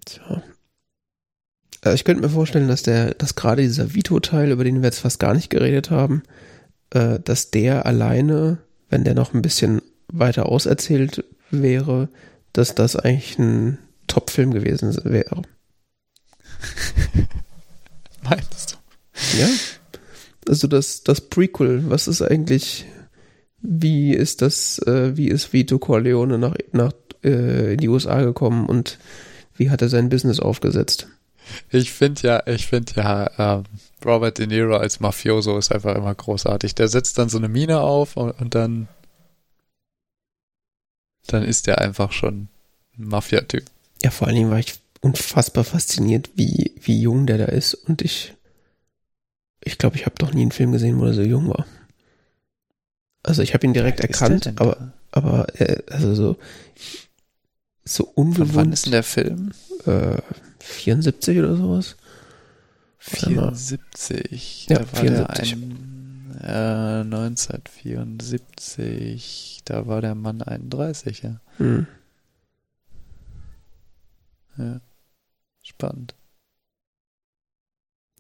Tja. 0.09 0.41
Also 1.81 1.95
ich 1.95 2.03
könnte 2.03 2.21
mir 2.21 2.29
vorstellen, 2.29 2.67
dass 2.67 2.83
der, 2.83 3.13
dass 3.13 3.35
gerade 3.35 3.61
dieser 3.61 3.93
Vito-Teil, 3.93 4.51
über 4.51 4.63
den 4.63 4.81
wir 4.81 4.87
jetzt 4.87 4.99
fast 4.99 5.19
gar 5.19 5.33
nicht 5.33 5.49
geredet 5.49 5.91
haben, 5.91 6.23
äh, 6.89 7.19
dass 7.19 7.51
der 7.51 7.85
alleine, 7.85 8.57
wenn 8.89 9.03
der 9.03 9.13
noch 9.13 9.33
ein 9.33 9.41
bisschen 9.41 9.81
weiter 10.11 10.47
auserzählt 10.47 11.23
wäre, 11.51 12.09
dass 12.53 12.75
das 12.75 12.95
eigentlich 12.95 13.37
ein 13.39 13.77
Top-Film 14.07 14.51
gewesen 14.51 14.97
wäre. 15.05 15.43
Meinst 18.23 18.71
du? 18.73 19.39
Ja. 19.39 19.47
Also 20.47 20.67
das, 20.67 21.03
das 21.03 21.21
Prequel, 21.21 21.89
was 21.89 22.07
ist 22.07 22.21
eigentlich, 22.21 22.85
wie 23.61 24.13
ist 24.13 24.41
das, 24.41 24.79
äh, 24.79 25.15
wie 25.15 25.27
ist 25.29 25.53
Vito 25.53 25.77
Corleone 25.79 26.37
nach, 26.39 26.55
nach 26.71 26.93
äh, 27.23 27.73
in 27.73 27.77
die 27.77 27.87
USA 27.87 28.21
gekommen 28.21 28.65
und 28.65 28.97
wie 29.59 29.69
hat 29.69 29.81
er 29.81 29.89
sein 29.89 30.09
Business 30.09 30.39
aufgesetzt? 30.39 31.07
Ich 31.69 31.91
finde 31.91 32.21
ja, 32.21 32.47
ich 32.47 32.67
finde 32.67 32.93
ja, 32.95 33.57
ähm, 33.57 33.63
Robert 34.05 34.37
De 34.37 34.47
Niro 34.47 34.77
als 34.77 34.99
Mafioso 34.99 35.57
ist 35.57 35.71
einfach 35.71 35.95
immer 35.95 36.15
großartig. 36.15 36.75
Der 36.75 36.87
setzt 36.87 37.17
dann 37.17 37.29
so 37.29 37.37
eine 37.37 37.49
Mine 37.49 37.81
auf 37.81 38.15
und, 38.17 38.31
und 38.39 38.55
dann, 38.55 38.87
dann 41.27 41.43
ist 41.43 41.67
der 41.67 41.79
einfach 41.79 42.11
schon 42.11 42.47
ein 42.97 43.07
Mafia-Typ. 43.07 43.65
Ja, 44.03 44.11
vor 44.11 44.27
allen 44.27 44.37
Dingen 44.37 44.51
war 44.51 44.59
ich 44.59 44.75
unfassbar 45.01 45.63
fasziniert, 45.63 46.29
wie, 46.35 46.73
wie 46.81 47.01
jung 47.01 47.25
der 47.25 47.37
da 47.37 47.45
ist 47.45 47.73
und 47.73 48.01
ich, 48.01 48.33
ich 49.63 49.77
glaube, 49.77 49.97
ich 49.97 50.05
habe 50.05 50.15
doch 50.17 50.33
nie 50.33 50.41
einen 50.41 50.51
Film 50.51 50.71
gesehen, 50.71 50.99
wo 50.99 51.05
er 51.05 51.13
so 51.13 51.21
jung 51.21 51.49
war. 51.49 51.65
Also 53.23 53.41
ich 53.41 53.53
habe 53.53 53.67
ihn 53.67 53.73
direkt 53.73 53.99
erkannt, 53.99 54.53
aber, 54.55 54.93
aber 55.11 55.59
äh, 55.59 55.81
also 55.89 56.15
so, 56.15 56.37
so 57.89 58.11
unbewohnt. 58.15 58.55
wann 58.55 58.73
ist 58.73 58.85
denn 58.85 58.91
der 58.91 59.03
Film? 59.03 59.51
Äh, 59.85 60.17
74 60.59 61.39
oder 61.39 61.55
sowas. 61.55 61.95
74. 62.99 64.67
Ja, 64.69 64.79
da 64.79 64.91
war 64.91 65.01
74. 65.01 65.51
Der 65.51 65.59
ein, 65.59 66.35
äh, 66.43 67.01
1974. 67.01 69.61
Da 69.65 69.87
war 69.87 70.01
der 70.01 70.15
Mann 70.15 70.41
31, 70.41 71.21
ja. 71.23 71.41
Hm. 71.57 71.87
ja. 74.57 74.79
Spannend. 75.63 76.15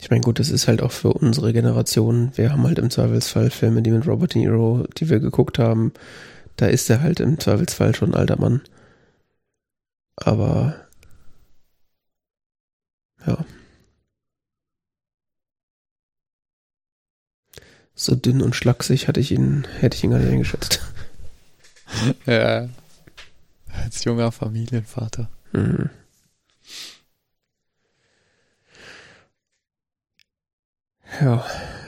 Ich 0.01 0.09
meine, 0.09 0.21
gut, 0.21 0.39
das 0.39 0.49
ist 0.49 0.69
halt 0.69 0.81
auch 0.81 0.93
für 0.93 1.11
unsere 1.11 1.51
Generation. 1.51 2.31
Wir 2.35 2.53
haben 2.53 2.63
halt 2.63 2.79
im 2.79 2.89
Zweifelsfall 2.89 3.49
Filme, 3.49 3.81
die 3.81 3.91
mit 3.91 4.07
Robert 4.07 4.33
De 4.33 4.41
Niro, 4.41 4.87
die 4.97 5.09
wir 5.09 5.19
geguckt 5.19 5.59
haben. 5.59 5.91
Da 6.55 6.67
ist 6.67 6.89
er 6.89 7.01
halt 7.01 7.19
im 7.19 7.37
Zweifelsfall 7.37 7.93
schon 7.95 8.11
ein 8.11 8.19
alter 8.19 8.39
Mann. 8.39 8.61
Aber 10.21 10.75
ja. 13.25 13.45
So 17.95 18.15
dünn 18.15 18.41
und 18.41 18.55
schlaksig 18.55 19.07
hatte 19.07 19.19
ich 19.19 19.31
ihn, 19.31 19.67
hätte 19.79 19.97
ich 19.97 20.03
ihn 20.03 20.11
gar 20.11 20.19
nicht 20.19 20.31
eingeschätzt. 20.31 20.81
Ja. 22.27 22.69
Als 23.73 24.03
junger 24.03 24.31
Familienvater. 24.31 25.27
Mhm. 25.53 25.89
Ja, 31.19 31.43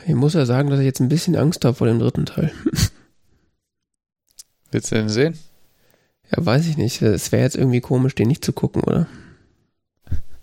ich 0.08 0.16
muss 0.16 0.34
ja 0.34 0.46
sagen, 0.48 0.72
dass 0.72 0.80
ich 0.80 0.86
jetzt 0.86 1.00
ein 1.00 1.08
bisschen 1.10 1.36
Angst 1.36 1.64
habe 1.64 1.76
vor 1.76 1.86
dem 1.86 2.00
dritten 2.00 2.26
Teil. 2.26 2.52
Willst 4.72 4.92
du 4.92 4.96
den 4.96 5.10
sehen? 5.10 5.38
Ja, 6.32 6.46
weiß 6.46 6.68
ich 6.68 6.78
nicht. 6.78 7.02
Es 7.02 7.32
wäre 7.32 7.44
jetzt 7.44 7.58
irgendwie 7.58 7.82
komisch, 7.82 8.16
den 8.16 8.28
nicht 8.28 8.46
zu 8.46 8.54
gucken, 8.54 8.84
oder? 8.84 9.08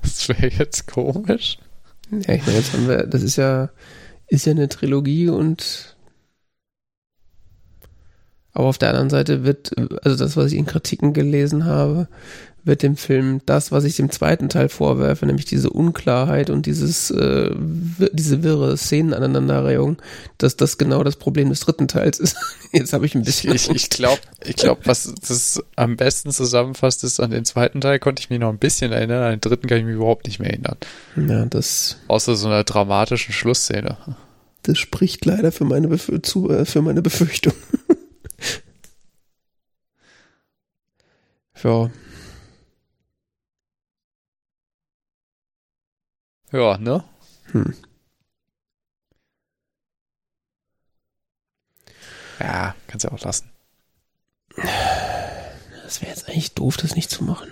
Das 0.03 0.29
wäre 0.29 0.49
jetzt 0.49 0.87
komisch. 0.87 1.59
Ja, 2.11 2.35
ich 2.35 2.47
meine, 2.47 2.59
jetzt 2.59 2.73
haben 2.73 2.89
wir, 2.89 3.07
das 3.07 3.23
ist 3.23 3.37
ja, 3.37 3.71
ist 4.29 4.47
ja 4.47 4.53
eine 4.53 4.69
Trilogie 4.69 5.29
und 5.29 5.97
aber 8.53 8.67
auf 8.67 8.79
der 8.79 8.89
anderen 8.89 9.11
Seite 9.11 9.45
wird, 9.45 9.71
also 10.05 10.17
das, 10.17 10.37
was 10.37 10.51
ich 10.51 10.59
in 10.59 10.67
Kritiken 10.67 11.13
gelesen 11.13 11.65
habe, 11.65 12.09
wird 12.69 12.83
dem 12.83 12.97
Film 12.97 13.41
das, 13.47 13.73
was 13.73 13.83
ich 13.83 13.97
dem 13.97 14.11
zweiten 14.11 14.49
Teil 14.49 14.69
vorwerfe, 14.69 15.27
nämlich 15.27 15.47
diese 15.47 15.71
Unklarheit 15.71 16.51
und 16.51 16.67
dieses, 16.67 17.11
äh, 17.11 17.51
diese 17.57 18.45
wirre 18.45 18.77
Szenenaneinanderreihung, 18.77 19.97
dass 20.37 20.57
das 20.57 20.79
genau 20.79 21.03
das 21.03 21.17
Problem 21.17 21.49
des 21.49 21.61
dritten 21.61 21.89
Teils 21.89 22.21
ist. 22.21 22.37
Jetzt 22.73 22.93
habe 22.93 23.07
ich 23.07 23.17
ein 23.17 23.25
bisschen. 23.25 23.55
Ich, 23.55 23.69
ich 23.71 23.91
glaube, 23.91 24.21
ich 24.45 24.57
glaub, 24.57 24.87
was 24.87 25.13
das 25.27 25.61
am 25.75 25.97
besten 25.97 26.31
zusammenfasst 26.31 27.03
ist, 27.03 27.19
an 27.19 27.31
den 27.31 27.45
zweiten 27.45 27.81
Teil 27.81 27.99
konnte 27.99 28.21
ich 28.21 28.31
mich 28.31 28.39
noch 28.39 28.51
ein 28.51 28.59
bisschen 28.59 28.93
erinnern, 28.93 29.25
an 29.25 29.31
den 29.31 29.41
dritten 29.41 29.67
kann 29.67 29.79
ich 29.79 29.85
mich 29.85 29.97
überhaupt 29.97 30.27
nicht 30.27 30.39
mehr 30.39 30.51
erinnern. 30.51 30.77
Ja, 31.17 31.47
das. 31.47 31.97
Außer 32.07 32.37
so 32.37 32.47
einer 32.47 32.65
dramatischen 32.65 33.33
Schlussszene. 33.33 33.97
Das 34.63 34.79
spricht 34.79 35.25
leider 35.25 35.51
für 35.51 35.65
meine, 35.65 35.89
Bef 35.89 36.13
zu, 36.23 36.51
äh, 36.51 36.67
für 36.67 36.83
meine 36.83 37.01
Befürchtung. 37.01 37.55
ja. 41.65 41.91
Ja, 46.53 46.79
ne? 46.79 47.05
Hm. 47.53 47.75
Ja, 52.41 52.75
kannst 52.87 53.05
ja 53.05 53.13
auch 53.13 53.21
lassen. 53.21 53.51
Das 55.85 56.01
wäre 56.01 56.11
jetzt 56.11 56.29
eigentlich 56.29 56.55
doof, 56.55 56.77
das 56.77 56.95
nicht 56.95 57.11
zu 57.11 57.25
machen. 57.25 57.51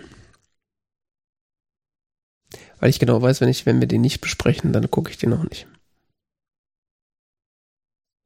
Weil 2.79 2.91
ich 2.91 2.99
genau 2.99 3.21
weiß, 3.21 3.41
wenn 3.41 3.49
ich, 3.49 3.67
wenn 3.67 3.81
wir 3.81 3.89
den 3.89 4.03
nicht 4.03 4.21
besprechen, 4.21 4.73
dann 4.73 4.91
gucke 4.91 5.11
ich 5.11 5.19
den 5.19 5.31
noch 5.31 5.45
nicht. 5.45 5.67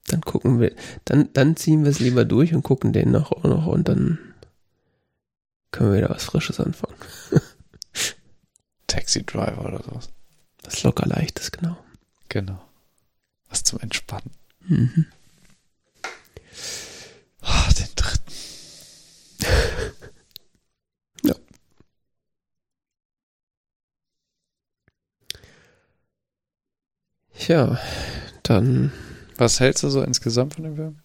Dann 0.08 0.20
gucken 0.22 0.60
wir, 0.60 0.74
dann, 1.04 1.32
dann 1.32 1.56
ziehen 1.56 1.84
wir 1.84 1.90
es 1.90 2.00
lieber 2.00 2.24
durch 2.24 2.52
und 2.54 2.62
gucken 2.62 2.92
den 2.92 3.10
noch 3.10 3.30
auch 3.32 3.44
noch 3.44 3.66
und 3.66 3.88
dann 3.88 4.18
können 5.70 5.92
wir 5.92 5.98
wieder 5.98 6.10
was 6.10 6.24
Frisches 6.24 6.58
anfangen. 6.58 6.96
Taxi 8.88 9.24
Driver 9.24 9.66
oder 9.66 9.82
sowas. 9.82 10.10
Was 10.70 10.82
locker 10.84 11.06
leichtes, 11.06 11.50
genau. 11.50 11.76
Genau. 12.28 12.60
Was 13.48 13.64
zum 13.64 13.80
Entspannen. 13.80 14.30
Mhm. 14.60 15.06
Oh, 17.42 17.72
den 17.76 17.88
dritten. 17.96 18.32
ja. 21.24 21.34
Ja, 27.48 27.78
dann 28.42 28.92
Was 29.36 29.60
hältst 29.60 29.82
du 29.82 29.88
so 29.88 30.02
insgesamt 30.02 30.54
von 30.54 30.64
dem 30.64 30.76
Film? 30.76 30.98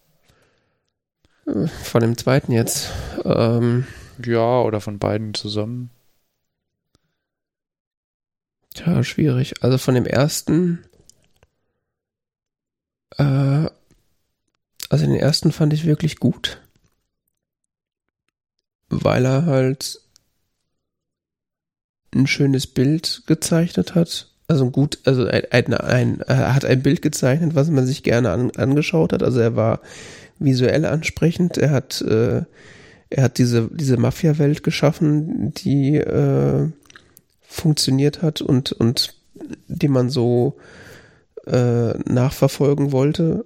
äh, 1.48 1.68
von 1.68 2.02
dem 2.02 2.18
zweiten 2.18 2.52
jetzt. 2.52 2.92
Ähm, 3.24 3.88
Ja, 4.24 4.62
oder 4.62 4.82
von 4.82 5.00
beiden 5.00 5.34
zusammen. 5.34 5.90
Tja, 8.76 9.04
schwierig. 9.04 9.54
Also 9.64 9.78
von 9.78 9.96
dem 9.96 10.06
ersten, 10.06 10.84
äh, 13.18 13.68
also 14.90 15.06
den 15.06 15.16
ersten 15.16 15.54
fand 15.54 15.72
ich 15.72 15.86
wirklich 15.86 16.18
gut, 16.18 16.62
weil 18.90 19.26
er 19.26 19.46
halt 19.46 20.02
ein 22.14 22.28
schönes 22.28 22.68
Bild 22.68 23.24
gezeichnet 23.28 23.96
hat. 23.96 24.30
Also 24.48 24.70
gut, 24.70 25.00
also 25.06 25.26
ein, 25.26 25.44
ein, 25.52 25.74
ein, 25.74 26.22
er 26.22 26.54
hat 26.54 26.66
ein 26.66 26.84
Bild 26.84 27.02
gezeichnet, 27.02 27.56
was 27.56 27.70
man 27.70 27.86
sich 27.88 28.04
gerne 28.04 28.32
an, 28.32 28.52
angeschaut 28.52 29.14
hat. 29.14 29.24
Also 29.24 29.40
er 29.40 29.56
war 29.56 29.80
visuell 30.38 30.86
ansprechend. 30.86 31.58
Er 31.58 31.72
hat, 31.72 32.02
äh, 32.02 32.44
er 33.10 33.24
hat 33.24 33.38
diese 33.38 33.70
diese 33.72 33.96
Mafia-Welt 33.98 34.64
geschaffen, 34.64 35.54
die 35.54 35.96
äh, 35.96 36.70
funktioniert 37.56 38.22
hat 38.22 38.42
und, 38.42 38.72
und 38.74 39.16
die 39.68 39.88
man 39.88 40.10
so 40.10 40.58
äh, 41.46 41.98
nachverfolgen 42.10 42.92
wollte. 42.92 43.46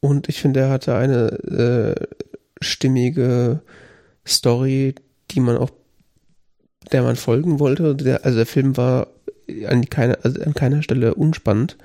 Und 0.00 0.28
ich 0.28 0.40
finde, 0.40 0.60
er 0.60 0.70
hatte 0.70 0.96
eine 0.96 1.28
äh, 1.38 2.06
stimmige 2.60 3.62
Story, 4.26 4.94
die 5.30 5.40
man 5.40 5.56
auch, 5.56 5.70
der 6.90 7.02
man 7.02 7.16
folgen 7.16 7.60
wollte. 7.60 7.94
Der, 7.94 8.24
also 8.24 8.36
der 8.38 8.46
Film 8.46 8.76
war 8.76 9.08
an 9.66 9.88
keiner, 9.88 10.18
also 10.22 10.42
an 10.42 10.54
keiner 10.54 10.82
Stelle 10.82 11.14
unspannend. 11.14 11.76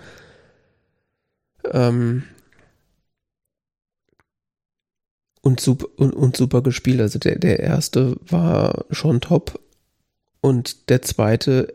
Ähm, 1.72 2.24
und 5.42 5.60
super, 5.60 5.88
und, 5.98 6.14
und 6.14 6.36
super 6.36 6.62
gespielt. 6.62 7.02
Also 7.02 7.20
der, 7.20 7.38
der 7.38 7.60
erste 7.60 8.18
war 8.28 8.86
schon 8.92 9.22
top, 9.22 9.60
und 10.42 10.90
der 10.90 11.02
zweite 11.02 11.74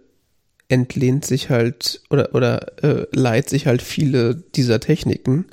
entlehnt 0.69 1.25
sich 1.25 1.51
halt 1.51 2.03
oder, 2.11 2.35
oder 2.35 2.83
äh, 2.83 3.07
leiht 3.13 3.49
sich 3.49 3.67
halt 3.67 3.83
viele 3.83 4.35
dieser 4.35 4.81
Techniken. 4.81 5.47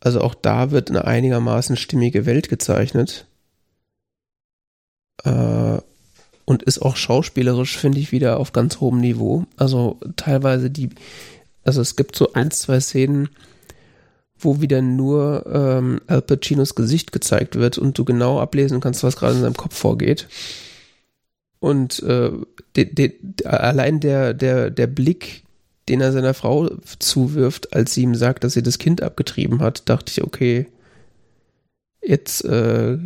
Also 0.00 0.20
auch 0.20 0.34
da 0.34 0.70
wird 0.70 0.90
eine 0.90 1.06
einigermaßen 1.06 1.76
stimmige 1.76 2.26
Welt 2.26 2.48
gezeichnet. 2.48 3.26
Äh, 5.24 5.78
und 6.44 6.62
ist 6.62 6.80
auch 6.80 6.96
schauspielerisch, 6.96 7.76
finde 7.76 7.98
ich, 7.98 8.10
wieder 8.10 8.40
auf 8.40 8.52
ganz 8.52 8.80
hohem 8.80 9.00
Niveau. 9.00 9.44
Also 9.56 9.98
teilweise 10.16 10.70
die, 10.70 10.88
also 11.62 11.82
es 11.82 11.94
gibt 11.94 12.16
so 12.16 12.32
ein, 12.32 12.50
zwei 12.50 12.80
Szenen, 12.80 13.28
wo 14.38 14.60
wieder 14.60 14.80
nur 14.80 15.44
ähm, 15.52 16.00
Al 16.06 16.22
Pacinos 16.22 16.74
Gesicht 16.74 17.12
gezeigt 17.12 17.56
wird 17.56 17.76
und 17.76 17.98
du 17.98 18.04
genau 18.04 18.40
ablesen 18.40 18.80
kannst, 18.80 19.02
was 19.02 19.16
gerade 19.16 19.34
in 19.34 19.42
seinem 19.42 19.56
Kopf 19.56 19.76
vorgeht. 19.76 20.26
Und 21.60 22.02
äh, 22.02 22.30
de, 22.76 22.84
de, 22.94 23.46
allein 23.46 24.00
der, 24.00 24.34
der, 24.34 24.70
der 24.70 24.86
Blick, 24.86 25.42
den 25.88 26.00
er 26.00 26.12
seiner 26.12 26.34
Frau 26.34 26.70
zuwirft, 26.98 27.72
als 27.74 27.94
sie 27.94 28.02
ihm 28.02 28.14
sagt, 28.14 28.44
dass 28.44 28.52
sie 28.52 28.62
das 28.62 28.78
Kind 28.78 29.02
abgetrieben 29.02 29.60
hat, 29.60 29.88
dachte 29.88 30.12
ich, 30.12 30.22
okay, 30.22 30.66
jetzt, 32.02 32.44
äh, 32.44 32.98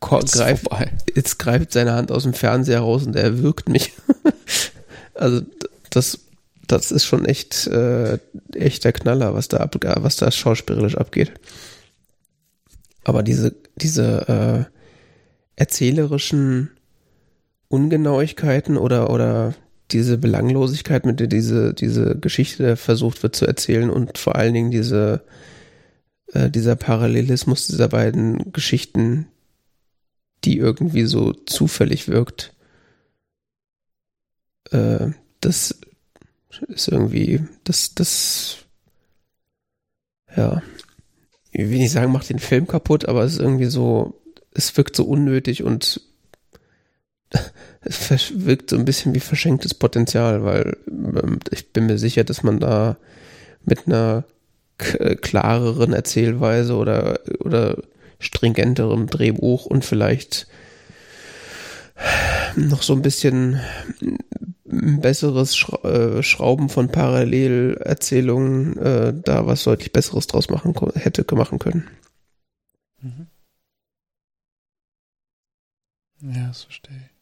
greift, 0.00 0.66
jetzt 1.14 1.38
greift 1.38 1.72
seine 1.72 1.92
Hand 1.92 2.12
aus 2.12 2.22
dem 2.22 2.34
Fernseher 2.34 2.80
raus 2.80 3.06
und 3.06 3.16
er 3.16 3.42
wirkt 3.42 3.68
mich. 3.68 3.92
also 5.14 5.42
das, 5.90 6.20
das 6.66 6.92
ist 6.92 7.04
schon 7.04 7.24
echt, 7.24 7.66
äh, 7.66 8.18
echt 8.54 8.84
der 8.84 8.92
Knaller, 8.92 9.34
was 9.34 9.48
da, 9.48 9.58
ab, 9.58 9.76
was 9.82 10.16
da 10.16 10.30
schauspielerisch 10.30 10.96
abgeht. 10.96 11.32
Aber 13.04 13.22
diese, 13.22 13.54
diese 13.76 14.68
äh, 14.68 14.72
erzählerischen 15.56 16.70
Ungenauigkeiten 17.76 18.78
oder, 18.78 19.10
oder 19.10 19.54
diese 19.90 20.16
Belanglosigkeit, 20.16 21.04
mit 21.04 21.20
der 21.20 21.26
diese, 21.26 21.74
diese 21.74 22.18
Geschichte 22.18 22.76
versucht 22.76 23.22
wird 23.22 23.36
zu 23.36 23.46
erzählen 23.46 23.90
und 23.90 24.16
vor 24.16 24.36
allen 24.36 24.54
Dingen 24.54 24.70
diese, 24.70 25.22
äh, 26.32 26.50
dieser 26.50 26.74
Parallelismus 26.74 27.66
dieser 27.66 27.88
beiden 27.88 28.52
Geschichten, 28.52 29.26
die 30.44 30.56
irgendwie 30.56 31.04
so 31.04 31.32
zufällig 31.32 32.08
wirkt, 32.08 32.54
äh, 34.70 35.10
das 35.40 35.78
ist 36.68 36.88
irgendwie, 36.88 37.40
das, 37.64 37.94
das, 37.94 38.56
ja, 40.34 40.62
ich 41.52 41.70
will 41.70 41.78
nicht 41.78 41.92
sagen, 41.92 42.12
macht 42.12 42.30
den 42.30 42.38
Film 42.38 42.66
kaputt, 42.66 43.06
aber 43.06 43.22
es 43.22 43.34
ist 43.34 43.40
irgendwie 43.40 43.66
so, 43.66 44.20
es 44.52 44.76
wirkt 44.76 44.96
so 44.96 45.04
unnötig 45.04 45.62
und 45.62 46.00
es 47.80 48.32
wirkt 48.34 48.70
so 48.70 48.76
ein 48.76 48.84
bisschen 48.84 49.14
wie 49.14 49.20
verschenktes 49.20 49.74
Potenzial, 49.74 50.44
weil 50.44 50.76
ähm, 50.88 51.38
ich 51.50 51.72
bin 51.72 51.86
mir 51.86 51.98
sicher, 51.98 52.24
dass 52.24 52.42
man 52.42 52.60
da 52.60 52.96
mit 53.64 53.86
einer 53.86 54.24
äh, 54.78 55.16
klareren 55.16 55.92
Erzählweise 55.92 56.76
oder, 56.76 57.20
oder 57.40 57.78
stringenterem 58.18 59.06
Drehbuch 59.06 59.66
und 59.66 59.84
vielleicht 59.84 60.46
noch 62.56 62.82
so 62.82 62.94
ein 62.94 63.02
bisschen 63.02 63.60
besseres 64.64 65.64
äh, 65.84 66.22
Schrauben 66.22 66.68
von 66.68 66.88
Parallelerzählungen 66.88 68.76
äh, 68.78 69.14
da 69.14 69.46
was 69.46 69.64
deutlich 69.64 69.92
Besseres 69.92 70.26
draus 70.26 70.50
machen 70.50 70.74
hätte 70.94 71.24
machen 71.34 71.58
können. 71.58 71.88
Mhm. 73.00 73.26
Ja, 76.22 76.48
das 76.48 76.64
verstehe 76.64 76.96
ich. 76.96 77.15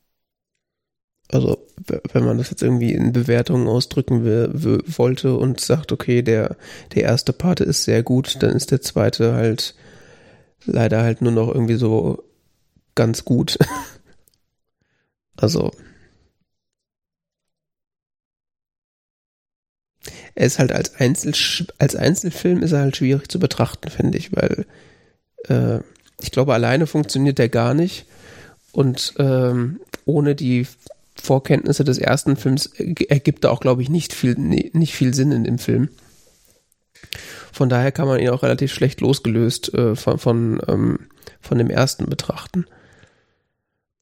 Also, 1.34 1.66
wenn 2.12 2.24
man 2.24 2.38
das 2.38 2.50
jetzt 2.50 2.62
irgendwie 2.62 2.92
in 2.92 3.10
Bewertungen 3.12 3.66
ausdrücken 3.66 4.24
will, 4.24 4.50
wollte 4.86 5.34
und 5.34 5.60
sagt, 5.60 5.90
okay, 5.90 6.22
der, 6.22 6.56
der 6.94 7.02
erste 7.02 7.32
Part 7.32 7.58
ist 7.58 7.82
sehr 7.82 8.04
gut, 8.04 8.36
dann 8.40 8.54
ist 8.54 8.70
der 8.70 8.80
zweite 8.80 9.34
halt 9.34 9.74
leider 10.64 11.02
halt 11.02 11.22
nur 11.22 11.32
noch 11.32 11.48
irgendwie 11.48 11.74
so 11.74 12.22
ganz 12.94 13.24
gut. 13.24 13.58
also. 15.36 15.72
Er 20.36 20.46
ist 20.46 20.60
halt 20.60 20.70
als, 20.70 20.94
Einzel 20.94 21.34
als 21.78 21.96
Einzelfilm 21.96 22.62
ist 22.62 22.70
er 22.70 22.82
halt 22.82 22.96
schwierig 22.96 23.28
zu 23.28 23.40
betrachten, 23.40 23.90
finde 23.90 24.18
ich, 24.18 24.30
weil 24.36 24.66
äh, 25.48 25.80
ich 26.22 26.30
glaube, 26.30 26.54
alleine 26.54 26.86
funktioniert 26.86 27.38
der 27.38 27.48
gar 27.48 27.74
nicht. 27.74 28.06
Und 28.70 29.14
ähm, 29.18 29.80
ohne 30.04 30.36
die 30.36 30.66
Vorkenntnisse 31.14 31.84
des 31.84 31.98
ersten 31.98 32.36
Films 32.36 32.66
ergibt 32.66 33.44
da 33.44 33.50
auch, 33.50 33.60
glaube 33.60 33.82
ich, 33.82 33.88
nicht 33.88 34.12
viel, 34.12 34.34
nicht 34.36 34.94
viel 34.94 35.14
Sinn 35.14 35.32
in 35.32 35.44
dem 35.44 35.58
Film. 35.58 35.88
Von 37.52 37.68
daher 37.68 37.92
kann 37.92 38.08
man 38.08 38.18
ihn 38.18 38.30
auch 38.30 38.42
relativ 38.42 38.72
schlecht 38.72 39.00
losgelöst 39.00 39.72
äh, 39.74 39.94
von, 39.94 40.18
von, 40.18 40.60
ähm, 40.66 40.98
von 41.40 41.58
dem 41.58 41.70
ersten 41.70 42.06
betrachten. 42.06 42.66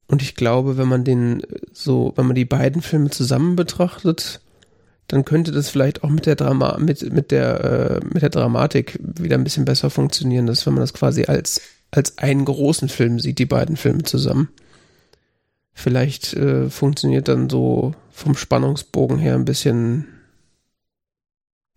Und 0.06 0.22
ich 0.22 0.34
glaube, 0.34 0.76
wenn 0.76 0.88
man 0.88 1.04
den 1.04 1.42
so, 1.72 2.12
wenn 2.16 2.26
man 2.26 2.34
die 2.34 2.44
beiden 2.44 2.82
Filme 2.82 3.10
zusammen 3.10 3.56
betrachtet, 3.56 4.40
dann 5.08 5.24
könnte 5.24 5.52
das 5.52 5.68
vielleicht 5.68 6.04
auch 6.04 6.08
mit 6.08 6.26
der 6.26 6.36
Drama, 6.36 6.78
mit, 6.78 7.12
mit 7.12 7.30
der, 7.30 7.64
äh, 7.64 8.00
mit 8.04 8.22
der 8.22 8.30
Dramatik 8.30 8.98
wieder 9.02 9.36
ein 9.36 9.44
bisschen 9.44 9.64
besser 9.64 9.90
funktionieren, 9.90 10.46
dass 10.46 10.64
wenn 10.66 10.74
man 10.74 10.82
das 10.82 10.94
quasi 10.94 11.24
als, 11.24 11.60
als 11.90 12.18
einen 12.18 12.46
großen 12.46 12.88
Film 12.88 13.20
sieht, 13.20 13.38
die 13.38 13.46
beiden 13.46 13.76
Filme 13.76 14.04
zusammen. 14.04 14.48
Vielleicht 15.74 16.34
äh, 16.34 16.68
funktioniert 16.68 17.28
dann 17.28 17.48
so 17.48 17.94
vom 18.10 18.36
Spannungsbogen 18.36 19.18
her 19.18 19.34
ein 19.34 19.44
bisschen 19.44 20.06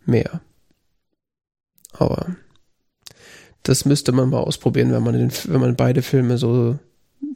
mehr. 0.05 0.41
Aber 1.91 2.35
das 3.63 3.85
müsste 3.85 4.11
man 4.11 4.29
mal 4.29 4.41
ausprobieren, 4.41 4.91
wenn 4.91 5.03
man, 5.03 5.13
den, 5.13 5.31
wenn 5.45 5.61
man 5.61 5.75
beide 5.75 6.01
Filme 6.01 6.37
so 6.37 6.77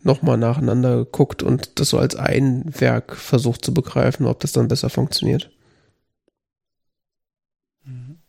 nochmal 0.04 0.38
nacheinander 0.38 1.06
guckt 1.06 1.44
und 1.44 1.80
das 1.80 1.90
so 1.90 1.98
als 1.98 2.16
ein 2.16 2.64
Werk 2.80 3.16
versucht 3.16 3.66
zu 3.66 3.74
begreifen, 3.74 4.26
ob 4.26 4.40
das 4.40 4.52
dann 4.52 4.68
besser 4.68 4.90
funktioniert. 4.90 5.50
Mhm. 7.84 8.20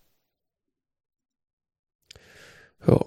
Ja. 2.86 3.04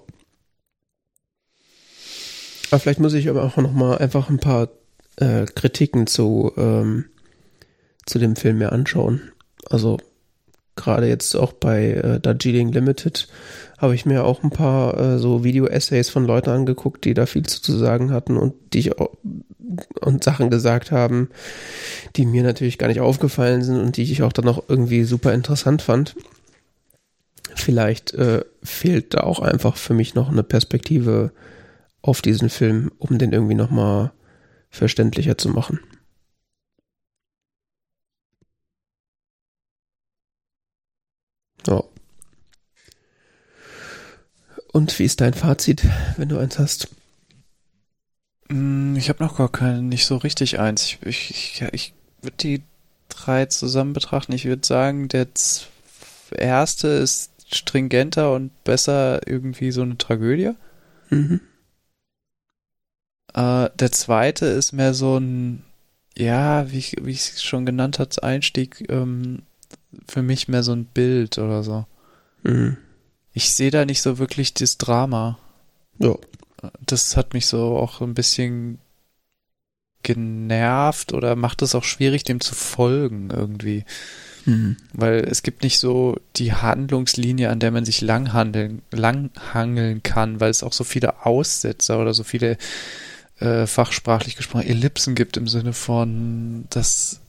Aber 2.70 2.80
vielleicht 2.80 3.00
muss 3.00 3.14
ich 3.14 3.28
aber 3.28 3.42
auch 3.42 3.56
nochmal 3.56 3.98
einfach 3.98 4.28
ein 4.28 4.38
paar 4.38 4.68
äh, 5.16 5.46
Kritiken 5.46 6.06
zu, 6.06 6.52
ähm, 6.56 7.06
zu 8.06 8.18
dem 8.18 8.36
Film 8.36 8.58
mir 8.58 8.72
anschauen. 8.72 9.20
Also 9.68 9.98
gerade 10.76 11.06
jetzt 11.06 11.34
auch 11.36 11.52
bei 11.52 11.92
äh, 11.92 12.20
Darjeeling 12.20 12.72
Limited 12.72 13.28
habe 13.78 13.94
ich 13.94 14.06
mir 14.06 14.24
auch 14.24 14.42
ein 14.42 14.50
paar 14.50 14.98
äh, 14.98 15.18
so 15.18 15.44
Video-Essays 15.44 16.10
von 16.10 16.24
Leuten 16.24 16.50
angeguckt, 16.50 17.04
die 17.04 17.14
da 17.14 17.26
viel 17.26 17.44
zu 17.44 17.76
sagen 17.76 18.10
hatten 18.12 18.36
und 18.36 18.54
die 18.72 18.80
ich 18.80 18.98
auch, 18.98 19.10
und 20.00 20.24
Sachen 20.24 20.50
gesagt 20.50 20.90
haben, 20.90 21.30
die 22.16 22.26
mir 22.26 22.42
natürlich 22.42 22.78
gar 22.78 22.88
nicht 22.88 23.00
aufgefallen 23.00 23.62
sind 23.62 23.78
und 23.78 23.96
die 23.96 24.02
ich 24.02 24.22
auch 24.22 24.32
dann 24.32 24.44
noch 24.44 24.64
irgendwie 24.68 25.04
super 25.04 25.32
interessant 25.32 25.82
fand. 25.82 26.16
Vielleicht 27.54 28.14
äh, 28.14 28.44
fehlt 28.62 29.14
da 29.14 29.20
auch 29.20 29.40
einfach 29.40 29.76
für 29.76 29.94
mich 29.94 30.14
noch 30.14 30.30
eine 30.30 30.42
Perspektive 30.42 31.32
auf 32.02 32.20
diesen 32.20 32.50
Film, 32.50 32.90
um 32.98 33.18
den 33.18 33.32
irgendwie 33.32 33.54
nochmal 33.54 34.12
verständlicher 34.74 35.38
zu 35.38 35.48
machen. 35.48 35.80
Ja. 41.66 41.82
Und 44.72 44.98
wie 44.98 45.04
ist 45.04 45.20
dein 45.20 45.34
Fazit, 45.34 45.86
wenn 46.16 46.28
du 46.28 46.38
eins 46.38 46.58
hast? 46.58 46.88
Mm, 48.48 48.96
ich 48.96 49.08
habe 49.08 49.22
noch 49.22 49.36
gar 49.36 49.50
kein, 49.50 49.88
nicht 49.88 50.04
so 50.04 50.16
richtig 50.16 50.58
eins. 50.58 50.82
Ich, 50.82 51.00
ich, 51.02 51.62
ich, 51.62 51.68
ich 51.72 51.94
würde 52.22 52.36
die 52.38 52.62
drei 53.08 53.46
zusammen 53.46 53.92
betrachten. 53.92 54.32
Ich 54.32 54.44
würde 54.44 54.66
sagen, 54.66 55.08
der 55.08 55.28
erste 56.36 56.88
ist 56.88 57.30
stringenter 57.52 58.32
und 58.32 58.64
besser 58.64 59.26
irgendwie 59.26 59.70
so 59.70 59.82
eine 59.82 59.96
Tragödie. 59.96 60.52
Mhm. 61.10 61.40
Äh, 63.34 63.70
der 63.74 63.92
zweite 63.92 64.46
ist 64.46 64.72
mehr 64.72 64.94
so 64.94 65.18
ein, 65.18 65.62
ja, 66.16 66.70
wie 66.70 66.78
ich, 66.78 66.96
wie 67.02 67.10
ich 67.10 67.20
es 67.20 67.42
schon 67.42 67.66
genannt 67.66 67.98
hat, 67.98 68.22
Einstieg, 68.22 68.86
ähm, 68.88 69.42
für 70.08 70.22
mich 70.22 70.48
mehr 70.48 70.62
so 70.62 70.72
ein 70.72 70.86
Bild 70.86 71.38
oder 71.38 71.62
so. 71.62 71.86
Mhm. 72.42 72.76
Ich 73.32 73.52
sehe 73.52 73.70
da 73.70 73.84
nicht 73.84 74.02
so 74.02 74.18
wirklich 74.18 74.54
das 74.54 74.78
Drama. 74.78 75.38
Ja. 75.98 76.14
Das 76.86 77.16
hat 77.16 77.34
mich 77.34 77.46
so 77.46 77.76
auch 77.76 78.00
ein 78.00 78.14
bisschen 78.14 78.78
genervt 80.02 81.12
oder 81.12 81.34
macht 81.34 81.62
es 81.62 81.74
auch 81.74 81.84
schwierig, 81.84 82.24
dem 82.24 82.40
zu 82.40 82.54
folgen 82.54 83.30
irgendwie. 83.30 83.84
Mhm. 84.44 84.76
Weil 84.92 85.20
es 85.20 85.42
gibt 85.42 85.62
nicht 85.62 85.78
so 85.78 86.16
die 86.36 86.52
Handlungslinie, 86.52 87.50
an 87.50 87.60
der 87.60 87.70
man 87.70 87.84
sich 87.84 88.00
langhandeln, 88.00 88.82
langhangeln 88.92 90.02
kann, 90.02 90.40
weil 90.40 90.50
es 90.50 90.62
auch 90.62 90.72
so 90.72 90.84
viele 90.84 91.26
Aussetzer 91.26 91.98
oder 91.98 92.14
so 92.14 92.22
viele 92.22 92.56
äh, 93.40 93.66
fachsprachlich 93.66 94.36
gesprochen 94.36 94.66
Ellipsen 94.66 95.14
gibt 95.14 95.36
im 95.36 95.48
Sinne 95.48 95.72
von, 95.72 96.66
dass 96.70 97.20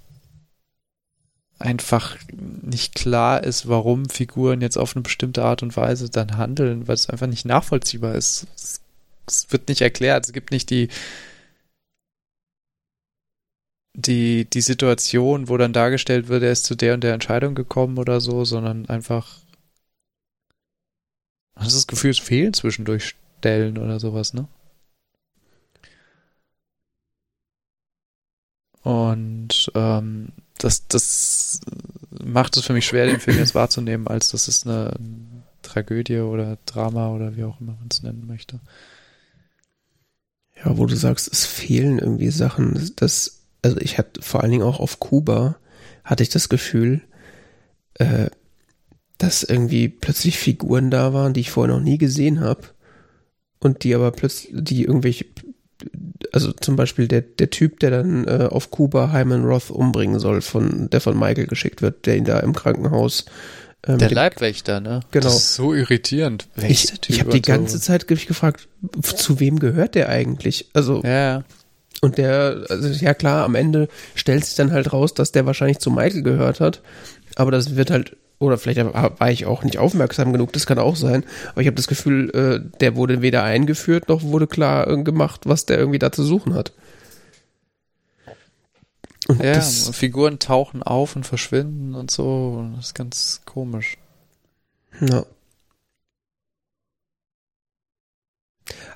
einfach 1.58 2.18
nicht 2.32 2.96
klar 2.96 3.44
ist, 3.44 3.68
warum 3.68 4.10
Figuren 4.10 4.62
jetzt 4.62 4.78
auf 4.78 4.96
eine 4.96 5.04
bestimmte 5.04 5.44
Art 5.44 5.64
und 5.64 5.76
Weise 5.78 6.10
dann 6.10 6.38
handeln, 6.38 6.88
weil 6.88 6.96
es 6.96 7.10
einfach 7.10 7.28
nicht 7.28 7.46
nachvollziehbar 7.46 8.16
ist. 8.16 8.48
Es, 8.56 8.82
es 9.28 9.52
wird 9.52 9.70
nicht 9.70 9.82
erklärt, 9.82 10.26
es 10.26 10.34
gibt 10.34 10.52
nicht 10.52 10.70
die 10.70 10.90
die, 13.96 14.46
die 14.46 14.62
Situation, 14.62 15.48
wo 15.48 15.58
dann 15.58 15.74
dargestellt 15.74 16.28
wird, 16.28 16.44
er 16.44 16.52
ist 16.52 16.66
zu 16.66 16.76
der 16.76 16.96
und 16.96 17.04
der 17.04 17.14
Entscheidung 17.14 17.56
gekommen 17.56 17.98
oder 17.98 18.20
so, 18.20 18.44
sondern 18.44 18.88
einfach 18.88 19.40
hast 21.56 21.76
das 21.76 21.88
Gefühl, 21.88 22.12
es 22.12 22.20
fehlen 22.20 22.54
zwischendurch 22.54 23.16
Stellen 23.40 23.78
oder 23.78 24.00
sowas, 24.00 24.34
ne? 24.34 24.48
Und 28.86 29.72
ähm, 29.74 30.28
das, 30.60 30.88
das 30.88 31.60
macht 32.24 32.56
es 32.56 32.66
für 32.66 32.74
mich 32.74 32.86
schwer, 32.86 33.08
den 33.08 33.20
Film 33.20 33.40
jetzt 33.40 33.56
wahrzunehmen, 33.56 34.08
als 34.08 34.30
das 34.30 34.48
ist 34.48 34.68
eine 34.68 34.94
Tragödie 35.64 36.20
oder 36.20 36.60
Drama 36.68 37.10
oder 37.10 37.36
wie 37.36 37.46
auch 37.46 37.60
immer 37.60 37.74
man 37.74 37.88
es 37.90 38.04
nennen 38.04 38.28
möchte. 38.28 38.60
Ja, 40.64 40.78
wo 40.78 40.86
du 40.86 40.96
sagst, 40.96 41.28
es 41.34 41.48
fehlen 41.48 41.98
irgendwie 41.98 42.30
Sachen. 42.30 42.92
Das, 42.98 43.42
also 43.64 43.78
ich 43.80 43.98
hatte 43.98 44.22
vor 44.22 44.44
allen 44.44 44.52
Dingen 44.52 44.64
auch 44.64 44.80
auf 44.80 45.00
Kuba 45.00 45.56
hatte 46.04 46.22
ich 46.22 46.30
das 46.30 46.48
Gefühl, 46.48 47.02
äh, 47.96 48.30
dass 49.18 49.42
irgendwie 49.42 49.90
plötzlich 49.90 50.38
Figuren 50.38 50.92
da 50.92 51.12
waren, 51.12 51.34
die 51.34 51.40
ich 51.40 51.50
vorher 51.50 51.74
noch 51.74 51.84
nie 51.84 51.98
gesehen 51.98 52.40
habe 52.40 52.68
und 53.58 53.84
die 53.84 53.96
aber 53.96 54.12
plötzlich, 54.12 54.54
die 54.54 54.84
irgendwelche, 54.84 55.26
also 56.32 56.52
zum 56.52 56.76
Beispiel 56.76 57.08
der, 57.08 57.22
der 57.22 57.50
Typ, 57.50 57.80
der 57.80 57.92
dann 57.92 58.28
äh, 58.28 58.48
auf 58.50 58.72
Kuba 58.72 59.12
Hyman 59.12 59.46
Roth 59.46 59.72
umbringen 59.72 60.20
soll, 60.20 60.42
von, 60.42 60.90
der 60.90 61.02
von 61.02 61.18
Michael 61.18 61.48
geschickt 61.48 61.82
wird, 61.82 62.06
der 62.06 62.18
ihn 62.18 62.26
da 62.26 62.40
im 62.40 62.54
Krankenhaus 62.54 63.26
ähm, 63.88 63.98
der 64.00 64.12
Leibwächter, 64.12 64.80
ne? 64.80 65.02
Genau. 65.12 65.26
Das 65.26 65.36
ist 65.36 65.56
so 65.56 65.74
irritierend. 65.74 66.48
Ich, 66.58 66.92
ich 67.08 67.20
habe 67.20 67.32
die 67.32 67.42
ganze 67.42 67.78
so. 67.78 67.84
Zeit 67.84 68.08
gefragt, 68.08 68.68
zu 69.02 69.40
wem 69.40 69.60
gehört 69.60 69.96
der 69.96 70.10
eigentlich? 70.10 70.70
Also 70.74 71.02
ja. 71.04 71.44
Und 72.02 72.18
der, 72.18 72.66
also 72.70 72.88
ja 72.88 73.14
klar, 73.14 73.46
am 73.46 73.56
Ende 73.56 73.88
stellt 74.16 74.46
sich 74.46 74.56
dann 74.56 74.72
halt 74.72 74.92
raus, 74.92 75.14
dass 75.14 75.32
der 75.32 75.46
wahrscheinlich 75.46 75.80
zu 75.80 75.92
Michael 75.92 76.24
gehört 76.24 76.60
hat. 76.60 76.82
Aber 77.36 77.52
das 77.52 77.76
wird 77.76 77.90
halt, 77.90 78.16
oder 78.40 78.58
vielleicht 78.58 78.84
war 78.94 79.32
ich 79.32 79.46
auch 79.46 79.64
nicht 79.64 79.78
aufmerksam 79.78 80.34
genug, 80.34 80.52
das 80.54 80.66
kann 80.66 80.80
auch 80.80 80.96
sein. 80.96 81.24
Aber 81.52 81.62
ich 81.62 81.68
habe 81.68 81.76
das 81.76 81.88
Gefühl, 81.88 82.30
äh, 82.32 82.78
der 82.80 82.96
wurde 82.96 83.22
weder 83.22 83.44
eingeführt, 83.44 84.10
noch 84.10 84.24
wurde 84.24 84.48
klar 84.48 84.88
äh, 84.88 85.04
gemacht, 85.04 85.42
was 85.46 85.66
der 85.66 85.78
irgendwie 85.78 86.00
da 86.00 86.12
zu 86.12 86.24
suchen 86.24 86.54
hat. 86.54 86.74
Und 89.28 89.42
ja, 89.44 89.60
Figuren 89.60 90.38
tauchen 90.38 90.84
auf 90.84 91.16
und 91.16 91.26
verschwinden 91.26 91.96
und 91.96 92.12
so. 92.12 92.70
Das 92.76 92.88
ist 92.88 92.94
ganz 92.94 93.42
komisch. 93.46 93.98
Ja. 95.02 95.26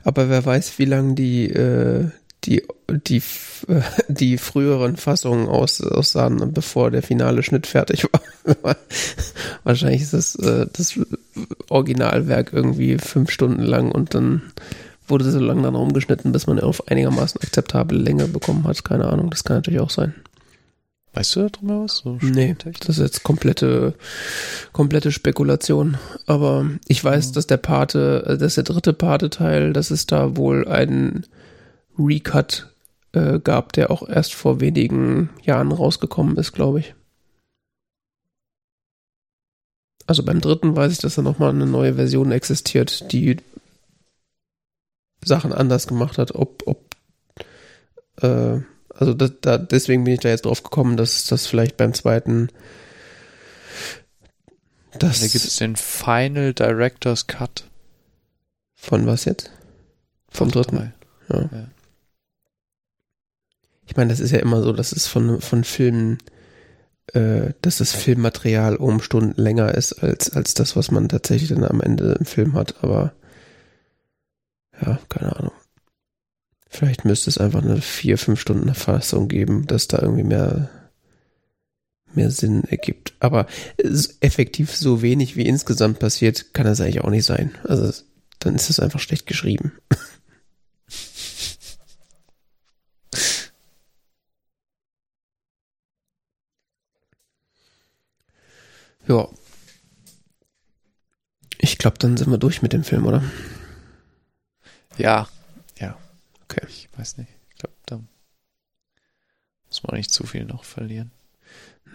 Aber 0.03 0.29
wer 0.29 0.45
weiß, 0.45 0.77
wie 0.77 0.85
lange 0.85 1.15
die, 1.15 1.49
äh, 1.49 2.09
die, 2.43 2.63
die, 2.93 3.21
die 4.07 4.37
früheren 4.37 4.97
Fassungen 4.97 5.47
aus, 5.47 5.81
aussahen, 5.81 6.53
bevor 6.53 6.91
der 6.91 7.03
finale 7.03 7.43
Schnitt 7.43 7.67
fertig 7.67 8.05
war. 8.05 8.75
Wahrscheinlich 9.63 10.01
ist 10.01 10.13
das, 10.13 10.35
äh, 10.35 10.67
das 10.71 10.99
Originalwerk 11.69 12.53
irgendwie 12.53 12.97
fünf 12.97 13.31
Stunden 13.31 13.63
lang 13.63 13.91
und 13.91 14.13
dann 14.13 14.41
wurde 15.07 15.29
so 15.29 15.39
lange 15.39 15.63
dann 15.63 15.75
rumgeschnitten, 15.75 16.31
bis 16.31 16.47
man 16.47 16.59
auf 16.59 16.87
einigermaßen 16.87 17.41
akzeptable 17.41 17.97
Länge 17.97 18.27
bekommen 18.27 18.65
hat. 18.65 18.83
Keine 18.83 19.07
Ahnung, 19.07 19.29
das 19.29 19.43
kann 19.43 19.57
natürlich 19.57 19.79
auch 19.79 19.89
sein. 19.89 20.13
Weißt 21.13 21.35
du 21.35 21.39
da 21.41 21.49
drüber 21.49 21.83
was? 21.83 21.97
So 21.97 22.19
nee, 22.21 22.55
das 22.61 22.97
ist 22.97 22.99
jetzt 22.99 23.23
komplette, 23.23 23.95
komplette 24.73 25.11
Spekulation. 25.11 25.97
Aber 26.27 26.69
ich 26.87 27.03
weiß, 27.03 27.27
ja. 27.27 27.31
dass 27.33 27.47
der 27.47 27.57
Pate, 27.57 28.23
äh, 28.27 28.37
dass 28.37 28.55
der 28.55 28.63
dritte 28.63 28.93
Pate-Teil, 28.93 29.73
dass 29.73 29.91
es 29.91 30.05
da 30.05 30.37
wohl 30.37 30.67
einen 30.67 31.25
Recut 31.97 32.68
äh, 33.13 33.39
gab, 33.39 33.73
der 33.73 33.91
auch 33.91 34.07
erst 34.07 34.33
vor 34.33 34.59
wenigen 34.59 35.29
Jahren 35.41 35.71
rausgekommen 35.71 36.37
ist, 36.37 36.51
glaube 36.51 36.79
ich. 36.79 36.95
Also 40.07 40.23
beim 40.23 40.41
dritten 40.41 40.75
weiß 40.75 40.91
ich, 40.91 40.97
dass 40.97 41.15
da 41.15 41.21
nochmal 41.21 41.51
eine 41.51 41.67
neue 41.67 41.95
Version 41.95 42.31
existiert, 42.31 43.11
die 43.11 43.37
Sachen 45.23 45.53
anders 45.53 45.85
gemacht 45.85 46.17
hat. 46.17 46.33
Ob, 46.33 46.63
ob, 46.65 46.95
äh, 48.21 48.59
also 48.89 49.13
das, 49.13 49.33
da, 49.41 49.57
deswegen 49.57 50.03
bin 50.03 50.15
ich 50.15 50.19
da 50.19 50.29
jetzt 50.29 50.45
drauf 50.45 50.63
gekommen, 50.63 50.97
dass 50.97 51.25
das 51.27 51.45
vielleicht 51.45 51.77
beim 51.77 51.93
zweiten 51.93 52.49
das. 54.97 55.19
Da 55.19 55.27
gibt 55.27 55.45
es 55.45 55.57
den 55.57 55.75
Final 55.75 56.53
Director's 56.53 57.27
Cut. 57.27 57.65
Von 58.75 59.05
was 59.05 59.25
jetzt? 59.25 59.51
Vom 60.29 60.49
dritten. 60.49 60.93
Ja. 61.29 61.41
ja. 61.51 61.67
Ich 63.89 63.97
meine, 63.97 64.11
das 64.11 64.19
ist 64.19 64.29
ja 64.29 64.37
immer 64.37 64.61
so, 64.61 64.71
dass 64.71 64.91
es 64.91 65.07
von, 65.07 65.41
von 65.41 65.63
Filmen, 65.63 66.19
äh, 67.13 67.53
dass 67.63 67.79
das 67.79 67.91
Filmmaterial 67.91 68.75
um 68.75 69.01
Stunden 69.01 69.41
länger 69.41 69.73
ist 69.73 69.93
als, 70.03 70.29
als 70.29 70.53
das, 70.53 70.75
was 70.75 70.91
man 70.91 71.09
tatsächlich 71.09 71.49
dann 71.49 71.63
am 71.63 71.81
Ende 71.81 72.15
im 72.19 72.25
Film 72.25 72.53
hat, 72.53 72.83
aber 72.83 73.13
ja, 74.79 74.99
keine 75.09 75.35
Ahnung. 75.35 75.53
Vielleicht 76.69 77.03
müsste 77.03 77.31
es 77.31 77.39
einfach 77.39 77.63
eine 77.63 77.81
vier, 77.81 78.19
fünf 78.19 78.39
Stunden 78.39 78.75
Fassung 78.75 79.27
geben, 79.27 79.65
dass 79.65 79.87
da 79.87 79.99
irgendwie 79.99 80.23
mehr, 80.23 80.69
mehr 82.13 82.29
Sinn 82.29 82.65
ergibt. 82.65 83.15
Aber 83.19 83.47
effektiv 84.21 84.75
so 84.75 85.01
wenig 85.01 85.35
wie 85.35 85.47
insgesamt 85.47 85.97
passiert, 85.97 86.53
kann 86.53 86.67
das 86.67 86.79
eigentlich 86.79 87.01
auch 87.01 87.09
nicht 87.09 87.25
sein. 87.25 87.55
Also 87.63 87.91
dann 88.37 88.53
ist 88.53 88.69
es 88.69 88.79
einfach 88.79 88.99
schlecht 88.99 89.25
geschrieben. 89.25 89.71
ja. 99.09 99.27
Ich 101.57 101.77
glaube, 101.77 101.97
dann 101.97 102.15
sind 102.15 102.31
wir 102.31 102.37
durch 102.37 102.61
mit 102.61 102.71
dem 102.71 102.83
Film, 102.85 103.05
oder? 103.05 103.21
Ja, 104.97 105.27
Okay. 106.49 106.65
Ich 106.67 106.89
weiß 106.97 107.17
nicht. 107.17 107.29
Ich 107.49 107.57
glaube, 107.57 107.75
da 107.85 107.99
muss 109.67 109.83
man 109.83 109.97
nicht 109.97 110.11
zu 110.11 110.25
viel 110.25 110.45
noch 110.45 110.63
verlieren. 110.63 111.11